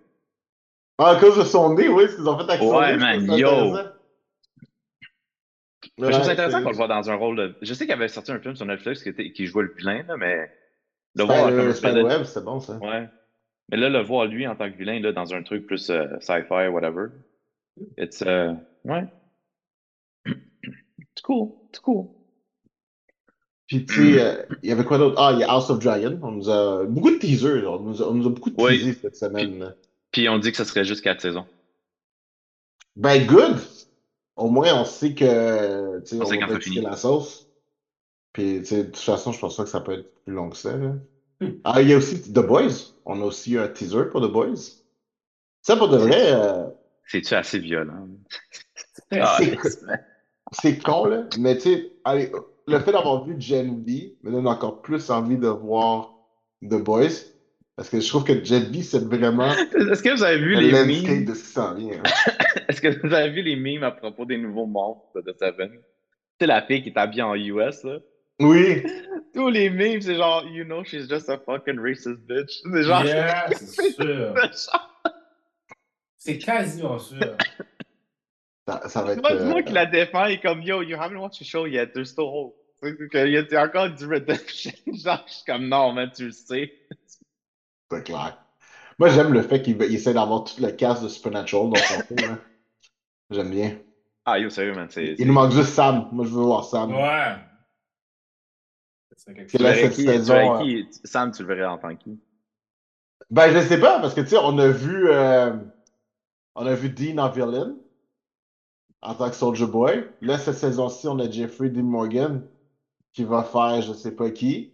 Ah, 0.99 1.11
à 1.11 1.19
cause 1.19 1.37
de 1.39 1.43
son 1.43 1.73
nez, 1.73 1.87
oui, 1.89 2.03
ce 2.07 2.15
qu'ils 2.17 2.29
ont 2.29 2.37
fait 2.37 2.43
avec 2.51 2.61
son 2.61 2.77
Ouais, 2.77 2.91
nez. 2.91 2.97
man, 2.97 3.25
trouve 3.25 3.29
ça 3.31 3.37
yo. 3.39 3.47
intéressant. 3.49 3.89
Mais 5.97 6.07
je 6.07 6.11
trouve 6.11 6.13
ça 6.13 6.19
Ouais, 6.27 6.33
intéressant 6.33 6.63
qu'on 6.63 6.69
le 6.69 6.75
voit 6.75 6.87
dans 6.87 7.09
un 7.09 7.15
rôle 7.15 7.35
de. 7.37 7.55
Je 7.63 7.73
sais 7.73 7.85
qu'il 7.85 7.93
avait 7.93 8.07
sorti 8.07 8.31
un 8.31 8.39
film 8.39 8.55
sur 8.55 8.67
Netflix 8.67 9.01
qui, 9.01 9.09
était... 9.09 9.31
qui 9.31 9.47
jouait 9.47 9.63
le 9.63 9.73
vilain, 9.75 10.03
là, 10.03 10.17
mais. 10.17 10.51
Le 11.15 11.23
voir 11.23 11.49
comme 11.49 11.59
un 11.67 11.73
Spiderweb, 11.73 12.05
vilain- 12.05 12.23
c'est 12.25 12.43
bon, 12.43 12.59
ça. 12.59 12.77
Ouais. 12.77 13.09
Mais 13.69 13.77
là, 13.77 13.89
le 13.89 14.01
voir 14.01 14.25
lui 14.27 14.45
en 14.45 14.55
tant 14.55 14.71
que 14.71 14.77
vilain, 14.77 14.99
là, 14.99 15.11
dans 15.11 15.33
un 15.33 15.41
truc 15.41 15.65
plus 15.65 15.89
euh, 15.89 16.05
sci-fi, 16.19 16.67
whatever. 16.67 17.07
It's. 17.97 18.21
euh, 18.21 18.53
Ouais. 18.83 19.05
C'est 20.25 21.23
cool. 21.23 21.49
C'est 21.71 21.81
cool. 21.81 22.07
Puis, 23.67 23.85
tu 23.85 23.93
sais, 23.93 24.21
euh, 24.21 24.43
il 24.63 24.69
y 24.69 24.71
avait 24.71 24.83
quoi 24.83 24.97
d'autre? 24.97 25.15
Ah, 25.17 25.31
il 25.33 25.39
y 25.39 25.43
a 25.43 25.49
House 25.49 25.69
of 25.69 25.79
Dragon. 25.79 26.19
On 26.21 26.31
nous 26.31 26.49
a... 26.49 26.85
Beaucoup 26.85 27.11
de 27.11 27.17
teasers, 27.17 27.61
là. 27.61 27.71
On 27.71 27.79
nous 27.79 28.01
a, 28.01 28.07
on 28.07 28.13
nous 28.15 28.27
a 28.27 28.29
beaucoup 28.29 28.51
Oui. 28.57 28.79
teasé 28.79 28.93
cette 28.93 29.15
semaine. 29.15 29.73
Puis 30.11 30.27
on 30.27 30.39
dit 30.39 30.51
que 30.51 30.57
ça 30.57 30.65
serait 30.65 30.83
juste 30.83 31.01
quatre 31.01 31.21
saisons. 31.21 31.45
Ben, 32.95 33.25
good! 33.25 33.57
Au 34.35 34.49
moins, 34.49 34.81
on 34.81 34.85
sait 34.85 35.13
que, 35.13 35.99
tu 36.01 36.07
sais, 36.07 36.15
On 36.17 36.21
on 36.21 36.25
sait 36.25 36.37
va 36.37 36.81
la 36.81 36.97
sauce. 36.97 37.47
Puis, 38.33 38.59
tu 38.59 38.65
sais, 38.65 38.77
de 38.83 38.89
toute 38.89 38.97
façon, 38.97 39.31
je 39.31 39.39
pense 39.39 39.55
pas 39.55 39.63
que 39.63 39.69
ça 39.69 39.81
peut 39.81 39.93
être 39.99 40.09
plus 40.25 40.33
long 40.33 40.49
que 40.49 40.57
ça, 40.57 40.75
là. 40.75 40.95
Hmm. 41.39 41.51
Ah, 41.63 41.81
il 41.81 41.89
y 41.89 41.93
a 41.93 41.97
aussi 41.97 42.21
The 42.21 42.39
Boys. 42.39 42.93
On 43.05 43.21
a 43.21 43.25
aussi 43.25 43.57
un 43.57 43.67
teaser 43.67 44.09
pour 44.11 44.21
The 44.21 44.31
Boys. 44.31 44.83
Ça, 45.61 45.77
pour 45.77 45.89
de 45.89 45.97
vrai, 45.97 46.33
euh, 46.33 46.65
C'est-tu 47.07 47.33
assez 47.35 47.59
violent? 47.59 48.07
C'est- 49.11 49.19
Ah, 49.19 49.37
c'est- 49.39 49.81
man. 49.83 49.99
c'est 50.53 50.77
con, 50.83 51.05
là. 51.05 51.23
Mais, 51.39 51.55
tu 51.55 51.61
sais, 51.61 51.91
allez, 52.05 52.31
le 52.67 52.79
fait 52.79 52.91
d'avoir 52.91 53.25
vu 53.25 53.35
Gen 53.39 53.83
V 53.85 54.15
me 54.23 54.31
donne 54.31 54.47
encore 54.47 54.81
plus 54.81 55.09
envie 55.09 55.37
de 55.37 55.47
voir 55.47 56.13
The 56.63 56.75
Boys. 56.81 57.07
Parce 57.75 57.89
que 57.89 57.99
je 57.99 58.07
trouve 58.07 58.23
que 58.25 58.43
Gen 58.43 58.63
V, 58.71 58.81
c'est 58.83 59.03
vraiment 59.03 59.51
Est-ce 59.53 60.03
que 60.03 60.15
vous 60.15 60.23
avez 60.23 60.37
vu 60.37 60.55
le 60.55 60.61
les 60.61 60.71
landscape 60.71 61.09
memes? 61.15 61.25
de 61.25 61.33
ce 61.33 61.43
qui 61.43 61.49
s'en 61.49 61.73
vient. 61.73 61.97
hein? 61.97 62.03
Est-ce 62.69 62.81
que 62.81 63.07
vous 63.07 63.13
avez 63.13 63.29
vu 63.31 63.41
les 63.41 63.55
memes 63.55 63.83
à 63.83 63.91
propos 63.91 64.25
des 64.25 64.37
nouveaux 64.37 64.67
monstres 64.67 65.21
de 65.21 65.33
Seven? 65.39 65.71
C'est 66.39 66.47
la 66.47 66.61
fille 66.61 66.83
qui 66.83 66.89
est 66.89 66.97
habillée 66.97 67.23
en 67.23 67.33
US, 67.35 67.83
là. 67.83 67.99
Oui! 68.39 68.83
Tous 69.33 69.49
les 69.49 69.69
memes, 69.69 70.01
c'est 70.01 70.15
genre, 70.15 70.43
you 70.47 70.63
know, 70.65 70.83
she's 70.83 71.07
just 71.09 71.29
a 71.29 71.37
fucking 71.39 71.79
racist 71.79 72.19
bitch. 72.27 72.61
C'est 72.71 72.83
genre. 72.83 73.05
Yeah, 73.05 73.47
c'est 73.55 73.91
sûr. 73.95 74.33
C'est 76.21 76.37
quasiment 76.37 76.99
sûr. 76.99 77.17
Ça, 78.67 78.87
ça 78.87 79.01
va 79.01 79.13
être. 79.13 79.21
Moi, 79.21 79.43
moi 79.43 79.57
euh, 79.57 79.63
qui 79.63 79.73
la 79.73 79.87
défend, 79.87 80.25
il 80.25 80.33
est 80.33 80.39
comme, 80.39 80.61
yo, 80.61 80.83
you 80.83 80.95
haven't 80.95 81.17
watched 81.17 81.39
the 81.39 81.43
show 81.43 81.65
yet, 81.65 81.93
there's 81.93 82.11
still 82.11 82.27
hope. 82.27 82.55
Il 82.83 83.31
y 83.31 83.55
a 83.55 83.63
encore 83.63 83.89
du 83.89 84.05
redemption. 84.05 84.71
Genre, 84.93 85.23
je 85.27 85.33
suis 85.33 85.43
comme, 85.47 85.67
non, 85.67 85.93
man, 85.93 86.11
tu 86.15 86.25
le 86.25 86.31
sais. 86.31 86.71
C'est 87.91 88.03
clair. 88.03 88.37
Moi, 88.99 89.09
j'aime 89.09 89.33
le 89.33 89.41
fait 89.41 89.63
qu'il 89.63 89.81
il 89.81 89.95
essaie 89.95 90.13
d'avoir 90.13 90.43
tout 90.43 90.61
le 90.61 90.71
cast 90.71 91.01
de 91.01 91.07
Supernatural 91.07 91.69
dans 91.71 91.75
son 91.75 92.01
film. 92.03 92.33
hein. 92.33 92.39
J'aime 93.31 93.49
bien. 93.49 93.79
Ah, 94.25 94.37
yo, 94.37 94.51
sérieux, 94.51 94.73
man, 94.73 94.87
c'est. 94.91 95.15
Il 95.17 95.25
nous 95.25 95.33
manque 95.33 95.53
juste 95.53 95.73
Sam. 95.73 96.07
Moi, 96.11 96.25
je 96.25 96.29
veux 96.29 96.43
voir 96.43 96.63
Sam. 96.63 96.93
Ouais. 96.93 97.35
C'est 99.17 99.33
quelque 99.33 99.57
chose. 99.57 99.73
cette 99.73 99.93
qui, 99.93 100.05
saison, 100.05 100.59
euh, 100.59 100.63
qui? 100.63 100.87
Sam, 101.03 101.31
tu 101.31 101.41
le 101.41 101.47
verrais 101.47 101.65
en 101.67 101.79
tant 101.79 101.95
que 101.95 102.03
qui? 102.03 102.19
Ben, 103.31 103.51
je 103.51 103.59
sais 103.67 103.79
pas, 103.79 103.99
parce 103.99 104.13
que, 104.13 104.21
tu 104.21 104.27
sais, 104.27 104.37
on 104.37 104.59
a 104.59 104.67
vu, 104.67 105.09
euh, 105.09 105.51
on 106.55 106.65
a 106.65 106.73
vu 106.75 106.89
Dean 106.89 107.17
en 107.17 107.31
en 109.01 109.15
tant 109.15 109.29
que 109.29 109.35
Soldier 109.35 109.65
Boy. 109.67 110.07
Là, 110.21 110.37
cette 110.37 110.55
saison-ci, 110.55 111.07
on 111.07 111.19
a 111.19 111.29
Jeffrey 111.29 111.69
Dean 111.69 111.83
Morgan 111.83 112.47
qui 113.13 113.23
va 113.23 113.43
faire 113.43 113.81
je 113.81 113.93
sais 113.93 114.15
pas 114.15 114.29
qui. 114.31 114.73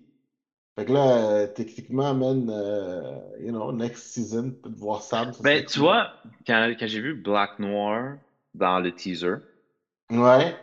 Fait 0.78 0.86
que 0.86 0.94
là, 0.94 1.48
techniquement, 1.48 2.14
man, 2.14 2.50
euh, 2.52 3.20
you 3.40 3.50
know, 3.52 3.72
next 3.72 4.12
season, 4.14 4.52
peut 4.52 4.70
voir 4.78 5.02
Sam. 5.02 5.34
ça 5.34 5.42
Ben, 5.42 5.66
tu 5.66 5.80
cool. 5.80 5.88
vois, 5.88 6.14
quand, 6.46 6.72
quand 6.80 6.88
j'ai 6.88 7.02
vu 7.02 7.16
Black 7.16 7.58
Noir 7.58 8.18
dans 8.54 8.80
le 8.80 8.94
teaser, 8.94 9.36
Ouais. 10.12 10.56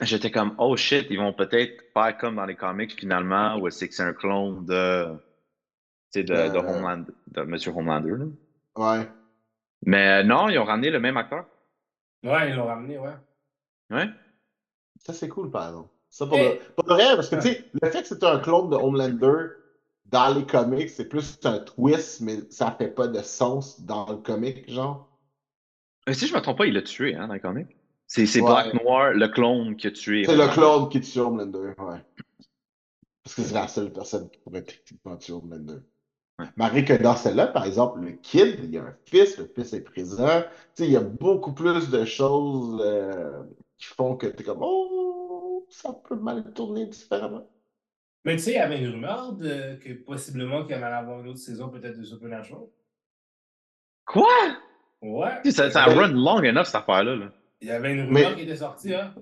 j'étais 0.00 0.30
comme, 0.30 0.54
oh 0.58 0.76
shit, 0.76 1.06
ils 1.10 1.18
vont 1.18 1.32
peut-être 1.32 1.82
faire 1.94 2.16
comme 2.18 2.36
dans 2.36 2.44
les 2.44 2.54
comics 2.56 2.98
finalement, 2.98 3.56
où 3.58 3.70
c'est 3.70 3.88
que 3.88 3.94
c'est 3.94 4.02
un 4.02 4.12
clone 4.12 4.64
de. 4.66 5.06
De, 6.14 6.22
de 6.22 6.32
Euh. 6.32 6.58
Homeland, 6.58 7.04
de 7.28 7.42
Monsieur 7.42 7.70
Homelander, 7.72 8.16
là. 8.16 8.24
Ouais. 8.76 9.08
Mais 9.86 10.20
euh, 10.20 10.24
non, 10.24 10.48
ils 10.48 10.58
ont 10.58 10.64
ramené 10.64 10.90
le 10.90 11.00
même 11.00 11.16
acteur. 11.16 11.46
Ouais, 12.24 12.50
ils 12.50 12.56
l'ont 12.56 12.66
ramené, 12.66 12.98
ouais. 12.98 13.14
Ouais. 13.90 14.08
Ça, 15.04 15.12
c'est 15.12 15.28
cool, 15.28 15.50
par 15.50 15.68
exemple. 15.68 15.88
Ça, 16.10 16.26
pour, 16.26 16.36
Eh. 16.38 16.54
le, 16.54 16.58
pour 16.74 16.84
le 16.88 16.94
vrai, 16.94 17.16
parce 17.16 17.28
que, 17.28 17.36
tu 17.36 17.42
sais, 17.42 17.64
le 17.80 17.90
fait 17.90 18.02
que 18.02 18.08
c'est 18.08 18.24
un 18.24 18.38
clone 18.40 18.70
de 18.70 18.76
Homelander 18.76 19.50
dans 20.06 20.34
les 20.34 20.44
comics, 20.46 20.88
c'est 20.90 21.08
plus 21.08 21.38
un 21.44 21.58
twist, 21.58 22.20
mais 22.22 22.38
ça 22.50 22.74
fait 22.76 22.88
pas 22.88 23.06
de 23.08 23.20
sens 23.22 23.80
dans 23.82 24.06
le 24.10 24.16
comic, 24.16 24.68
genre. 24.70 25.06
Mais 26.06 26.14
si 26.14 26.26
je 26.26 26.34
me 26.34 26.40
trompe 26.40 26.58
pas, 26.58 26.66
il 26.66 26.74
l'a 26.74 26.82
tué, 26.82 27.14
hein, 27.14 27.28
dans 27.28 27.34
les 27.34 27.40
comics. 27.40 27.76
C'est 28.06 28.22
Ouais. 28.40 28.46
Black 28.50 28.82
Noir, 28.82 29.12
le 29.12 29.28
clone 29.28 29.76
qui 29.76 29.86
a 29.86 29.90
tué. 29.90 30.24
C'est 30.24 30.34
le 30.36 30.48
clone 30.48 30.88
qui 30.88 31.00
tue 31.02 31.18
Homelander, 31.20 31.74
ouais. 31.78 32.02
Parce 33.22 33.36
que 33.36 33.42
c'est 33.42 33.54
la 33.54 33.68
seule 33.68 33.92
personne 33.92 34.30
qui 34.30 34.38
pourrait 34.40 34.62
techniquement 34.64 35.16
tuer 35.18 35.34
Homelander. 35.34 35.80
Malgré 36.56 36.84
que 36.84 36.92
dans 36.92 37.16
celle-là, 37.16 37.48
par 37.48 37.64
exemple, 37.64 38.00
le 38.00 38.12
kid, 38.12 38.60
il 38.62 38.70
y 38.70 38.78
a 38.78 38.82
un 38.84 38.96
fils, 39.06 39.38
le 39.38 39.46
fils 39.46 39.72
est 39.72 39.80
présent. 39.80 40.42
Tu 40.76 40.84
sais, 40.84 40.86
il 40.86 40.92
y 40.92 40.96
a 40.96 41.00
beaucoup 41.00 41.52
plus 41.52 41.90
de 41.90 42.04
choses 42.04 42.80
euh, 42.84 43.42
qui 43.76 43.86
font 43.88 44.16
que 44.16 44.28
t'es 44.28 44.44
comme, 44.44 44.60
oh, 44.60 45.66
ça 45.68 45.92
peut 46.08 46.14
mal 46.14 46.52
tourner 46.54 46.86
différemment. 46.86 47.48
Mais 48.24 48.36
tu 48.36 48.42
sais, 48.44 48.50
il 48.52 48.56
y 48.56 48.58
avait 48.58 48.78
une 48.78 48.88
rumeur 48.90 49.32
de, 49.32 49.74
que 49.76 49.92
possiblement 49.94 50.62
qu'il 50.64 50.76
y 50.76 50.78
en 50.78 50.82
allait 50.82 50.94
avoir 50.96 51.20
une 51.20 51.28
autre 51.28 51.38
saison 51.40 51.70
peut-être 51.70 51.98
de 51.98 52.04
Supernatural. 52.04 52.62
Quoi? 54.06 54.28
Ouais. 55.02 55.50
Ça, 55.50 55.70
ça 55.70 55.84
run 55.86 56.08
long 56.08 56.38
enough, 56.44 56.66
cette 56.66 56.76
affaire-là. 56.76 57.16
là. 57.16 57.32
Il 57.60 57.68
y 57.68 57.70
avait 57.72 57.92
une 57.94 58.08
Mais- 58.10 58.22
rumeur 58.24 58.36
qui 58.36 58.42
était 58.44 58.56
sortie, 58.56 58.94
hein. 58.94 59.12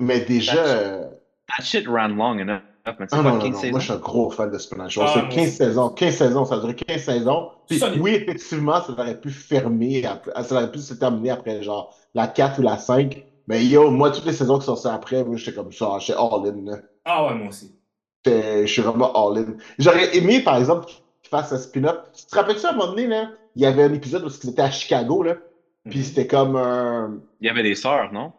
Mais 0.00 0.20
déjà, 0.24 0.54
That's- 0.54 0.66
euh, 0.66 1.10
That 1.56 1.64
shit 1.64 1.86
ran 1.86 2.08
long 2.08 2.38
enough. 2.38 2.62
C'est 2.86 2.90
Ah 3.12 3.16
pas 3.22 3.22
non, 3.22 3.32
non, 3.34 3.38
15 3.40 3.50
non. 3.52 3.58
saisons? 3.60 3.70
Moi, 3.72 3.80
je 3.80 3.84
suis 3.84 3.92
un 3.92 3.96
gros 3.98 4.30
fan 4.30 4.50
de 4.50 4.58
Supernatural. 4.58 5.08
Ah, 5.08 5.12
c'est 5.14 5.20
moi 5.22 5.30
15 5.34 5.46
aussi. 5.48 5.56
saisons. 5.56 5.88
15 5.90 6.14
saisons, 6.16 6.44
ça 6.44 6.54
a 6.54 6.58
duré 6.60 6.74
15 6.74 7.02
saisons. 7.02 7.50
Puis, 7.68 7.78
Solide. 7.78 8.00
oui, 8.00 8.10
effectivement, 8.14 8.80
ça 8.82 8.92
aurait 8.92 9.20
pu 9.20 9.30
fermer, 9.30 10.04
après- 10.06 10.42
ça 10.42 10.54
aurait 10.54 10.70
pu 10.72 10.78
se 10.78 10.94
terminer 10.94 11.30
après 11.30 11.62
genre 11.62 11.94
la 12.14 12.26
4 12.26 12.58
ou 12.58 12.62
la 12.62 12.78
5. 12.78 13.24
Mais 13.46 13.64
yo, 13.64 13.90
moi, 13.90 14.10
toutes 14.10 14.24
les 14.26 14.32
saisons 14.32 14.58
qui 14.58 14.64
sont 14.66 14.76
sorties 14.76 14.94
après, 14.96 15.24
moi, 15.24 15.36
j'étais 15.36 15.52
comme 15.56 15.72
ça, 15.72 15.96
j'étais 16.00 16.18
all-in. 16.18 16.70
là. 16.70 16.78
Ah 17.04 17.26
ouais, 17.26 17.34
moi 17.34 17.48
aussi. 17.48 17.74
Je 18.26 18.66
suis 18.66 18.82
vraiment 18.82 19.12
all-in. 19.28 19.54
J'aurais 19.78 20.16
aimé, 20.16 20.40
par 20.40 20.56
exemple, 20.56 20.86
qu'ils 20.86 21.30
fassent 21.30 21.52
un 21.52 21.58
spin-off. 21.58 21.96
Tu 22.16 22.26
te 22.26 22.34
rappelles-tu 22.36 22.66
à 22.66 22.70
un 22.70 22.72
moment 22.72 22.88
donné, 22.92 23.06
là, 23.06 23.30
il 23.56 23.62
y 23.62 23.66
avait 23.66 23.82
un 23.84 23.92
épisode 23.92 24.24
où 24.24 24.28
ils 24.28 24.50
étaient 24.50 24.62
à 24.62 24.70
Chicago, 24.70 25.22
là, 25.22 25.36
puis 25.88 25.98
Mhm. 26.00 26.04
c'était 26.04 26.26
comme 26.26 26.56
un. 26.56 27.18
Il 27.40 27.46
y 27.46 27.50
avait 27.50 27.62
des 27.62 27.74
sœurs, 27.74 28.12
non? 28.12 28.32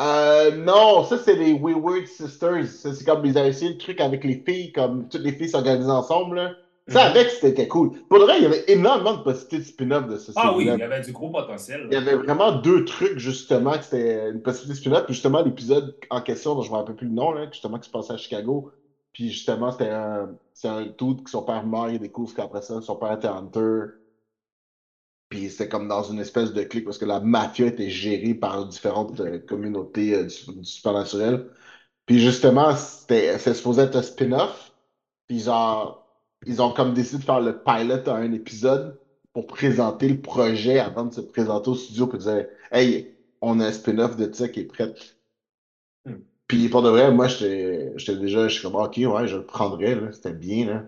Euh, 0.00 0.56
non, 0.56 1.04
ça 1.04 1.18
c'est 1.18 1.36
les 1.36 1.52
Wayward 1.52 2.06
Sisters. 2.06 2.66
Ça, 2.66 2.92
C'est 2.92 3.04
comme 3.04 3.24
ils 3.24 3.38
avaient 3.38 3.50
essayé 3.50 3.72
le 3.72 3.78
truc 3.78 4.00
avec 4.00 4.24
les 4.24 4.42
filles, 4.46 4.72
comme 4.72 5.08
toutes 5.08 5.22
les 5.22 5.32
filles 5.32 5.48
s'organisent 5.50 5.88
ensemble. 5.88 6.36
Là. 6.36 6.50
Ça, 6.88 7.04
Mhm. 7.04 7.10
avec, 7.16 7.30
c'était 7.30 7.66
cool. 7.68 7.92
Pour 8.10 8.18
le 8.18 8.24
vrai, 8.24 8.36
il 8.38 8.42
y 8.42 8.46
avait 8.46 8.64
énormément 8.68 9.14
de 9.14 9.22
possibilités 9.22 9.58
de 9.58 9.62
spin-off 9.62 10.06
de 10.06 10.16
ce 10.18 10.32
Ah 10.36 10.52
oui, 10.54 10.68
il 10.70 10.78
y 10.78 10.82
avait 10.82 11.00
du 11.00 11.12
gros 11.12 11.30
potentiel. 11.30 11.86
Il 11.90 11.94
y 11.94 11.96
avait 11.96 12.16
vraiment 12.16 12.52
deux 12.52 12.84
trucs, 12.84 13.18
justement, 13.18 13.72
que 13.78 13.84
c'était 13.84 14.30
une 14.30 14.42
possibilité 14.42 14.74
de 14.74 14.78
spin-off. 14.80 15.04
Puis 15.06 15.14
justement, 15.14 15.42
l'épisode 15.42 15.96
en 16.10 16.20
question, 16.20 16.54
dont 16.54 16.62
je 16.62 16.68
ne 16.68 16.74
me 16.74 16.78
rappelle 16.78 16.96
plus 16.96 17.06
le 17.06 17.14
nom, 17.14 17.32
là, 17.32 17.46
justement, 17.50 17.78
qui 17.78 17.86
se 17.86 17.92
passait 17.92 18.12
à 18.12 18.16
Chicago. 18.18 18.70
Puis 19.14 19.30
justement, 19.30 19.70
c'était 19.70 19.90
un, 19.90 20.30
c'est 20.52 20.68
un 20.68 20.82
dude 20.82 21.22
que 21.22 21.30
son 21.30 21.42
père 21.42 21.64
meurt, 21.64 21.90
il 21.92 22.10
courses 22.10 22.34
qu'après 22.34 22.60
ça, 22.60 22.82
son 22.82 22.96
père 22.96 23.12
était 23.12 23.28
hunter. 23.28 23.92
Puis 25.34 25.50
c'était 25.50 25.68
comme 25.68 25.88
dans 25.88 26.04
une 26.04 26.20
espèce 26.20 26.52
de 26.52 26.62
clique 26.62 26.84
parce 26.84 26.98
que 26.98 27.04
la 27.04 27.18
mafia 27.18 27.66
était 27.66 27.90
gérée 27.90 28.34
par 28.34 28.66
différentes 28.66 29.18
euh, 29.18 29.40
communautés 29.40 30.14
euh, 30.14 30.26
du, 30.26 30.58
du 30.60 30.64
supernaturel. 30.64 31.50
Puis 32.06 32.20
justement, 32.20 32.76
c'était 32.76 33.36
supposé 33.52 33.82
être 33.82 33.96
un 33.96 34.02
spin-off. 34.02 34.72
Puis 35.26 35.40
genre, 35.40 36.06
ils 36.46 36.62
ont 36.62 36.72
comme 36.72 36.94
décidé 36.94 37.18
de 37.18 37.24
faire 37.24 37.40
le 37.40 37.60
pilot 37.64 38.08
à 38.08 38.14
un 38.14 38.32
épisode 38.32 39.00
pour 39.32 39.48
présenter 39.48 40.08
le 40.08 40.20
projet 40.20 40.78
avant 40.78 41.06
de 41.06 41.14
se 41.14 41.20
présenter 41.20 41.68
au 41.70 41.74
studio 41.74 42.06
pour 42.06 42.20
dire 42.20 42.46
Hey, 42.70 43.16
on 43.40 43.58
a 43.58 43.66
un 43.66 43.72
spin-off 43.72 44.16
de 44.16 44.32
ça 44.32 44.48
qui 44.48 44.60
est 44.60 44.64
prêt. 44.66 44.94
Hmm. 46.04 46.18
Puis 46.46 46.68
pour 46.68 46.82
de 46.82 46.90
vrai, 46.90 47.10
moi 47.10 47.26
j'étais 47.26 48.16
déjà, 48.16 48.46
je 48.46 48.54
suis 48.54 48.62
comme 48.62 48.76
ok, 48.76 48.98
ouais, 48.98 49.26
je 49.26 49.38
le 49.38 49.46
prendrais, 49.46 49.98
c'était 50.12 50.32
bien. 50.32 50.66
Là. 50.66 50.82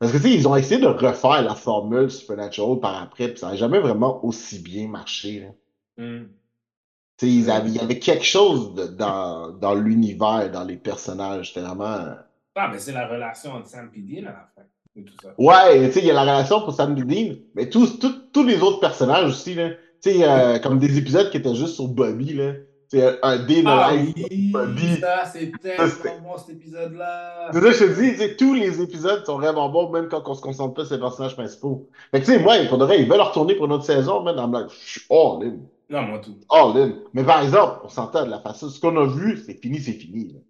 Parce 0.00 0.12
que, 0.12 0.16
tu 0.16 0.22
sais, 0.24 0.34
ils 0.34 0.48
ont 0.48 0.56
essayé 0.56 0.80
de 0.80 0.86
refaire 0.86 1.42
la 1.42 1.54
formule 1.54 2.10
Supernatural 2.10 2.80
par 2.80 3.00
après, 3.02 3.28
puis 3.28 3.38
ça 3.38 3.50
n'a 3.50 3.56
jamais 3.56 3.78
vraiment 3.78 4.24
aussi 4.24 4.58
bien 4.58 4.88
marché. 4.88 5.40
là. 5.40 5.48
Hmm. 6.02 6.24
Tu 7.18 7.26
sais, 7.26 7.32
ils 7.32 7.50
avaient- 7.50 7.68
il 7.68 7.76
y 7.76 7.80
avait 7.80 7.98
quelque 7.98 8.24
chose 8.24 8.74
de- 8.74 8.86
dans, 8.86 9.50
dans 9.50 9.74
l'univers, 9.74 10.50
dans 10.50 10.64
les 10.64 10.76
personnages. 10.78 11.48
C'était 11.48 11.60
vraiment. 11.66 11.98
Ah, 12.54 12.68
mais 12.72 12.78
c'est 12.78 12.92
la 12.92 13.06
relation 13.06 13.52
entre 13.52 13.68
Sam 13.68 13.90
et 13.94 14.00
Dean 14.00 14.22
à 14.28 14.32
la 14.32 14.48
fin. 14.56 14.62
Et 14.96 15.04
tout 15.04 15.12
ça. 15.22 15.34
Ouais, 15.38 15.86
tu 15.88 15.92
sais, 15.92 16.00
il 16.00 16.06
y 16.06 16.10
a 16.10 16.14
la 16.14 16.22
relation 16.22 16.62
pour 16.62 16.72
Sam 16.72 16.94
Dean, 16.94 17.34
mais 17.54 17.68
tous, 17.68 17.98
tous, 17.98 18.30
tous 18.32 18.44
les 18.44 18.60
autres 18.62 18.80
personnages 18.80 19.28
aussi, 19.28 19.54
là. 19.54 19.68
Tu 20.02 20.12
sais, 20.12 20.24
euh, 20.26 20.58
comme 20.60 20.78
des 20.78 20.96
épisodes 20.96 21.30
qui 21.30 21.36
étaient 21.36 21.54
juste 21.54 21.74
sur 21.74 21.88
Bobby, 21.88 22.32
là. 22.32 22.54
Sais, 22.92 23.18
un 23.22 23.38
Dean 23.38 23.62
Ah 23.66 23.92
oui, 23.94 24.96
ça, 25.00 25.24
c'est 25.24 25.52
tellement 25.62 26.32
bon 26.32 26.38
cet 26.38 26.56
épisode-là. 26.56 27.50
C'est 27.52 27.60
ça 27.60 27.66
que 27.68 27.72
je 27.72 27.84
te 27.84 28.00
dis, 28.00 28.10
tu 28.12 28.16
sais, 28.18 28.36
tous 28.36 28.54
les 28.54 28.82
épisodes 28.82 29.24
sont 29.24 29.36
vraiment 29.38 29.68
bons, 29.68 29.90
même 29.90 30.08
quand 30.08 30.22
on 30.26 30.34
se 30.34 30.40
concentre 30.42 30.74
pas 30.74 30.84
sur 30.84 30.96
les 30.96 31.00
personnages 31.00 31.36
principaux. 31.36 31.88
Fait 32.10 32.20
que, 32.20 32.26
tu 32.26 32.32
sais, 32.32 32.40
moi, 32.40 32.54
pour 32.68 32.78
de 32.78 32.84
vrai, 32.84 33.00
ils 33.00 33.08
veulent 33.08 33.20
retourner 33.20 33.54
pour 33.54 33.66
une 33.66 33.72
autre 33.72 33.84
saison, 33.84 34.22
man. 34.22 34.36
I'm 34.38 34.52
like, 34.52 34.70
je 34.70 34.88
suis 34.90 35.02
all 35.08 35.44
in. 35.46 35.56
Non, 35.88 36.02
moi 36.02 36.18
tout. 36.18 36.36
All 36.50 36.76
in. 36.76 36.92
Mais 37.12 37.22
par 37.22 37.42
exemple, 37.42 37.80
on 37.84 37.88
s'entend 37.88 38.24
de 38.24 38.30
la 38.30 38.40
façon, 38.40 38.68
ce 38.68 38.80
qu'on 38.80 38.96
a 38.96 39.06
vu, 39.06 39.38
c'est 39.44 39.54
fini, 39.60 39.78
c'est 39.78 39.92
fini. 39.92 40.32
là. 40.32 40.40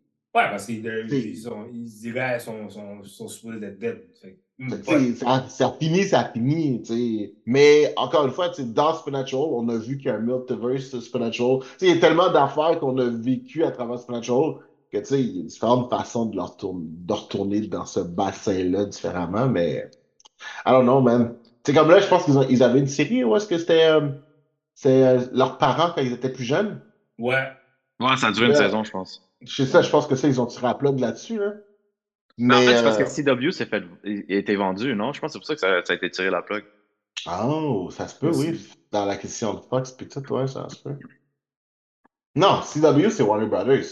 Ouais, 0.42 0.48
parce 0.50 0.64
qu'ils 0.66 0.82
C'est- 1.08 1.18
ils 1.18 1.36
sont, 1.36 1.66
ils 1.72 2.40
sont, 2.40 2.68
sont, 2.70 3.02
sont 3.04 3.28
supposés 3.28 3.66
être 3.66 3.78
dead. 3.78 4.02
Fait 4.22 4.38
que, 4.68 4.90
ouais. 4.90 5.14
Ça, 5.14 5.44
ça 5.48 5.66
a 5.68 5.72
fini, 5.78 6.04
ça 6.04 6.20
a 6.20 6.32
fini, 6.32 6.82
tu 6.82 6.94
sais. 6.94 7.34
Mais 7.46 7.92
encore 7.96 8.26
une 8.26 8.32
fois, 8.32 8.50
dans 8.58 8.94
Supernatural, 8.94 9.48
on 9.52 9.68
a 9.68 9.76
vu 9.78 9.96
qu'il 9.96 10.06
y 10.06 10.10
a 10.10 10.16
un 10.16 10.20
multiverse 10.20 10.90
de 10.90 11.00
Supernatural. 11.00 11.60
Tu 11.60 11.68
sais, 11.78 11.86
il 11.86 11.94
y 11.94 11.98
a 11.98 12.00
tellement 12.00 12.30
d'affaires 12.30 12.78
qu'on 12.80 12.98
a 12.98 13.08
vécues 13.08 13.64
à 13.64 13.70
travers 13.70 13.98
Supernatural 13.98 14.56
que 14.92 14.98
tu 14.98 15.04
sais, 15.04 15.22
il 15.22 15.36
y 15.36 15.40
a 15.40 15.44
différentes 15.44 15.88
façons 15.88 16.26
de, 16.26 16.36
leur 16.36 16.56
tourner, 16.56 16.84
de 16.88 17.12
retourner 17.12 17.60
dans 17.62 17.86
ce 17.86 18.00
bassin-là 18.00 18.86
différemment, 18.86 19.48
mais 19.48 19.88
I 20.66 20.70
don't 20.70 20.84
know, 20.84 21.00
man. 21.00 21.36
Tu 21.62 21.72
sais, 21.72 21.78
comme 21.78 21.90
là, 21.90 22.00
je 22.00 22.08
pense 22.08 22.24
qu'ils 22.24 22.38
ont- 22.38 22.48
ils 22.48 22.62
avaient 22.62 22.80
une 22.80 22.86
série 22.88 23.24
où 23.24 23.36
est-ce 23.36 23.46
que 23.46 23.58
c'était 23.58 23.84
euh, 23.84 24.10
c'est, 24.74 25.06
euh, 25.06 25.26
leurs 25.32 25.58
parents 25.58 25.92
quand 25.94 26.00
ils 26.02 26.12
étaient 26.12 26.32
plus 26.32 26.44
jeunes? 26.44 26.82
Ouais. 27.18 27.50
Ouais, 28.00 28.16
ça 28.16 28.28
a 28.28 28.32
duré 28.32 28.46
une 28.46 28.52
Ouais. 28.52 28.58
saison, 28.58 28.82
je 28.82 28.90
pense. 28.90 29.22
Je 29.42 29.62
sais 29.62 29.66
ça, 29.70 29.82
je 29.82 29.90
pense 29.90 30.06
que 30.06 30.16
ça, 30.16 30.26
ils 30.28 30.40
ont 30.40 30.46
tiré 30.46 30.66
à 30.66 30.74
plug 30.74 30.98
là-dessus, 30.98 31.38
là. 31.38 31.52
Mais 32.38 32.54
en 32.54 32.58
Mais, 32.58 32.66
fait, 32.66 32.76
c'est 32.76 32.82
parce 32.82 33.00
euh, 33.00 33.32
que 33.34 33.40
CW 33.46 33.50
s'est 33.50 33.66
fait, 33.66 33.82
il 34.04 34.34
a 34.34 34.38
été 34.38 34.56
vendu, 34.56 34.94
non? 34.94 35.12
Je 35.12 35.20
pense 35.20 35.28
que 35.28 35.32
c'est 35.32 35.38
pour 35.38 35.46
ça 35.46 35.54
que 35.54 35.60
ça, 35.60 35.84
ça 35.84 35.92
a 35.92 35.96
été 35.96 36.10
tiré 36.10 36.30
la 36.30 36.42
plug. 36.42 36.64
Oh, 37.26 37.88
ça 37.90 38.08
se 38.08 38.18
peut, 38.18 38.30
oui. 38.34 38.68
Dans 38.92 39.04
la 39.04 39.16
question 39.16 39.54
de 39.54 39.60
Fox, 39.60 39.92
puis 39.92 40.08
tout, 40.08 40.32
ouais, 40.32 40.46
ça 40.46 40.68
se 40.68 40.76
peut. 40.82 40.96
Non, 42.34 42.62
CW, 42.62 43.10
c'est 43.10 43.22
Warner 43.22 43.46
Brothers. 43.46 43.84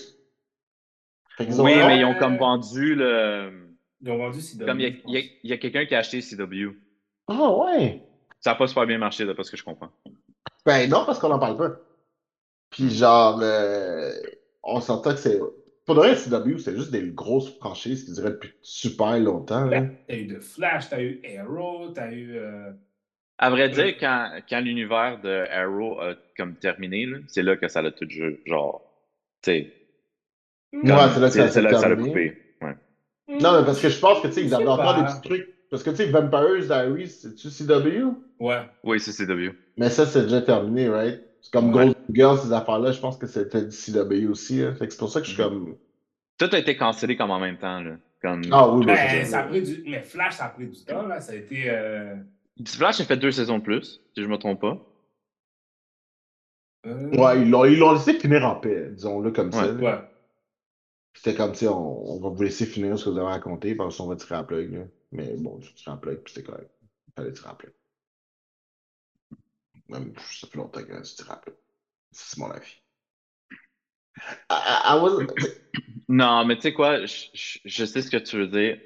Ont- 1.40 1.64
Oui, 1.64 1.76
mais 1.76 1.99
ils 1.99 2.04
ont 2.04 2.18
comme 2.18 2.37
vendu 2.37 2.95
le. 2.95 3.68
Ils 4.00 4.11
ont 4.11 4.18
vendu 4.18 4.40
CW. 4.40 4.64
Comme 4.64 4.80
il 4.80 5.38
y 5.42 5.52
a, 5.52 5.59
quelqu'un 5.59 5.87
qui 5.87 5.95
a 5.95 5.99
acheté 5.99 6.21
CW. 6.21 6.71
Ah, 7.28 7.50
ouais. 7.52 8.02
Ça 8.40 8.50
n'a 8.50 8.57
pas 8.57 8.66
super 8.66 8.87
bien 8.87 8.99
marché, 8.99 9.26
d'après 9.26 9.45
ce 9.45 9.50
que 9.50 9.57
je 9.57 9.64
comprends. 9.64 9.90
Ben 10.64 10.88
non, 10.88 11.04
parce 11.04 11.18
qu'on 11.18 11.28
n'en 11.28 11.38
parle 11.38 11.57
pas. 11.57 11.71
Puis 12.71 12.90
genre, 12.90 13.40
euh, 13.42 14.12
on 14.62 14.80
s'entend 14.80 15.12
que 15.12 15.18
c'est... 15.18 15.40
Pour 15.88 15.97
de 15.97 16.00
vrai, 16.00 16.14
CW, 16.16 16.59
c'est 16.59 16.76
juste 16.76 16.90
des 16.90 17.11
grosses 17.11 17.49
franchises 17.57 18.04
qui 18.04 18.12
durent 18.12 18.25
depuis 18.26 18.52
super 18.62 19.18
longtemps. 19.18 19.68
T'as 19.71 20.16
eu 20.16 20.26
de 20.26 20.38
Flash, 20.38 20.90
t'as 20.90 21.00
eu 21.02 21.21
Arrow, 21.38 21.88
t'as 21.95 22.12
eu. 22.12 22.37
euh, 22.37 22.71
À 23.38 23.50
vrai 23.50 23.71
dire, 23.71 23.97
quand, 23.99 24.30
quand 24.49 24.61
l'univers 24.61 25.21
de 25.23 25.47
Arrow 25.50 25.99
a 26.00 26.14
comme 26.37 26.57
terminé, 26.57 27.07
c'est 27.28 27.42
là 27.42 27.57
que 27.57 27.68
ça 27.68 27.80
l'a 27.83 27.90
tout 27.90 28.07
ju- 28.09 28.40
genre. 28.47 28.83
Tu 29.42 29.50
sais. 29.50 29.73
Ouais, 30.73 31.09
c'est 31.14 31.21
là 31.21 31.28
que 31.28 31.35
ça 31.35 31.49
c'est 31.49 31.52
s'est 31.54 31.62
là 31.62 31.71
que 31.73 31.78
ça 31.80 31.88
l'a 31.88 31.97
coupé. 31.97 32.38
Ouais. 32.61 32.75
Non, 33.28 33.59
mais 33.59 33.64
parce 33.64 33.80
que 33.80 33.88
je 33.88 33.99
pense 33.99 34.21
que, 34.23 34.28
tu 34.28 34.35
sais, 34.35 34.45
ils 34.45 34.54
avaient 34.54 34.66
encore 34.68 34.95
pas. 34.95 35.00
des 35.02 35.07
petits 35.07 35.23
trucs. 35.23 35.49
Parce 35.71 35.83
que, 35.83 35.90
tu 35.90 35.97
sais, 35.97 36.07
Vampires 36.11 36.61
Diaries, 36.66 37.09
c'est-tu 37.09 37.50
CW? 37.50 38.14
Ouais. 38.40 38.68
Oui, 38.85 39.00
c'est 39.00 39.12
CW. 39.12 39.54
Mais 39.76 39.90
ça, 39.90 40.07
c'est 40.07 40.23
déjà 40.23 40.42
terminé, 40.42 40.88
right? 40.88 41.21
C'est 41.42 41.52
comme 41.52 41.66
Ouais. 41.66 41.73
Golden 41.73 41.95
Girls, 42.10 42.38
ces 42.40 42.52
affaires-là, 42.52 42.92
je 42.92 43.00
pense 43.00 43.16
que 43.18 43.26
c'était 43.26 43.64
du 43.64 43.76
CW 43.76 44.26
aussi. 44.28 44.62
hein. 44.62 44.74
Fait 44.74 44.87
que 44.87 44.92
c'est 44.92 44.98
pour 44.98 45.11
ça 45.11 45.20
que 45.20 45.26
je 45.26 45.33
suis 45.33 45.42
Mhm. 45.42 45.48
comme... 45.48 45.76
Tout 46.38 46.48
a 46.52 46.59
été 46.59 46.76
cancellé 46.76 47.16
comme 47.16 47.30
en 47.30 47.40
même 47.40 47.59
temps. 47.59 47.80
Là. 47.80 47.96
Comme... 48.22 48.42
Ah 48.52 48.68
oui, 48.72 48.87
ben, 48.87 48.94
Ben, 48.94 49.09
c'est 49.11 49.24
ça 49.24 49.40
a 49.40 49.42
pris 49.44 49.62
du. 49.62 49.83
Mais 49.87 50.02
Flash, 50.02 50.35
ça 50.37 50.46
a 50.46 50.48
pris 50.50 50.66
du 50.66 50.85
temps, 50.85 51.06
là. 51.06 51.20
Ça 51.20 51.33
a 51.33 51.35
été. 51.37 51.68
euh, 51.70 52.16
Flash 52.66 53.00
a 53.00 53.04
fait 53.04 53.16
deux 53.16 53.33
saisons 53.33 53.59
de 53.59 53.62
plus, 53.64 54.00
si 54.14 54.22
je 54.22 54.26
me 54.26 54.37
trompe 54.38 54.61
pas. 54.61 54.78
euh, 56.87 57.11
Ouais, 57.16 57.42
ils 57.42 57.50
l'ont, 57.50 57.64
ils 57.64 57.78
l'ont 57.78 57.92
laissé 57.92 58.14
finir 58.14 58.44
en 58.44 58.56
paix, 58.56 58.90
disons-le 58.92 59.30
comme 59.33 59.52
ça. 59.52 59.66
Ouais. 59.72 59.83
là. 59.83 59.96
Ouais. 60.00 60.04
C'était 61.14 61.35
comme, 61.35 61.52
tu 61.52 61.59
sais, 61.59 61.68
on, 61.68 62.12
on 62.12 62.20
va 62.20 62.28
vous 62.28 62.42
laisser 62.42 62.66
finir 62.66 62.96
ce 62.98 63.04
que 63.06 63.11
vous 63.11 63.18
avez 63.18 63.26
raconté, 63.26 63.74
parce 63.74 63.96
qu'on 63.96 64.06
va 64.06 64.16
tirer 64.16 64.37
à 64.37 64.44
plug. 64.44 64.72
là. 64.72 64.85
Mais 65.12 65.37
bon, 65.37 65.61
je 65.61 65.72
tire 65.74 65.92
à 65.92 66.00
plug, 66.00 66.18
puis 66.22 66.33
c'était 66.35 66.46
correct. 66.48 66.70
Il 67.09 67.12
fallait 67.16 67.33
tirer 67.33 67.50
à 67.50 67.54
plug. 67.54 67.72
Même, 69.88 70.12
ça 70.18 70.46
fait 70.46 70.59
longtemps 70.59 70.83
que 70.85 70.94
je 71.04 71.14
tire 71.14 71.30
à 71.33 71.40
plug. 71.40 71.54
C'est 72.12 72.38
mon 72.38 72.51
avis. 72.51 72.81
I, 74.51 74.55
I- 74.55 74.97
I 74.97 75.01
was- 75.01 75.27
Non, 76.09 76.44
mais 76.44 76.57
tu 76.57 76.62
sais 76.62 76.73
quoi, 76.73 77.05
je, 77.07 77.27
je- 77.35 77.59
je 77.64 77.85
sais 77.85 78.03
ce 78.03 78.11
que 78.11 78.16
tu 78.16 78.37
veux 78.37 78.47
dire. 78.49 78.79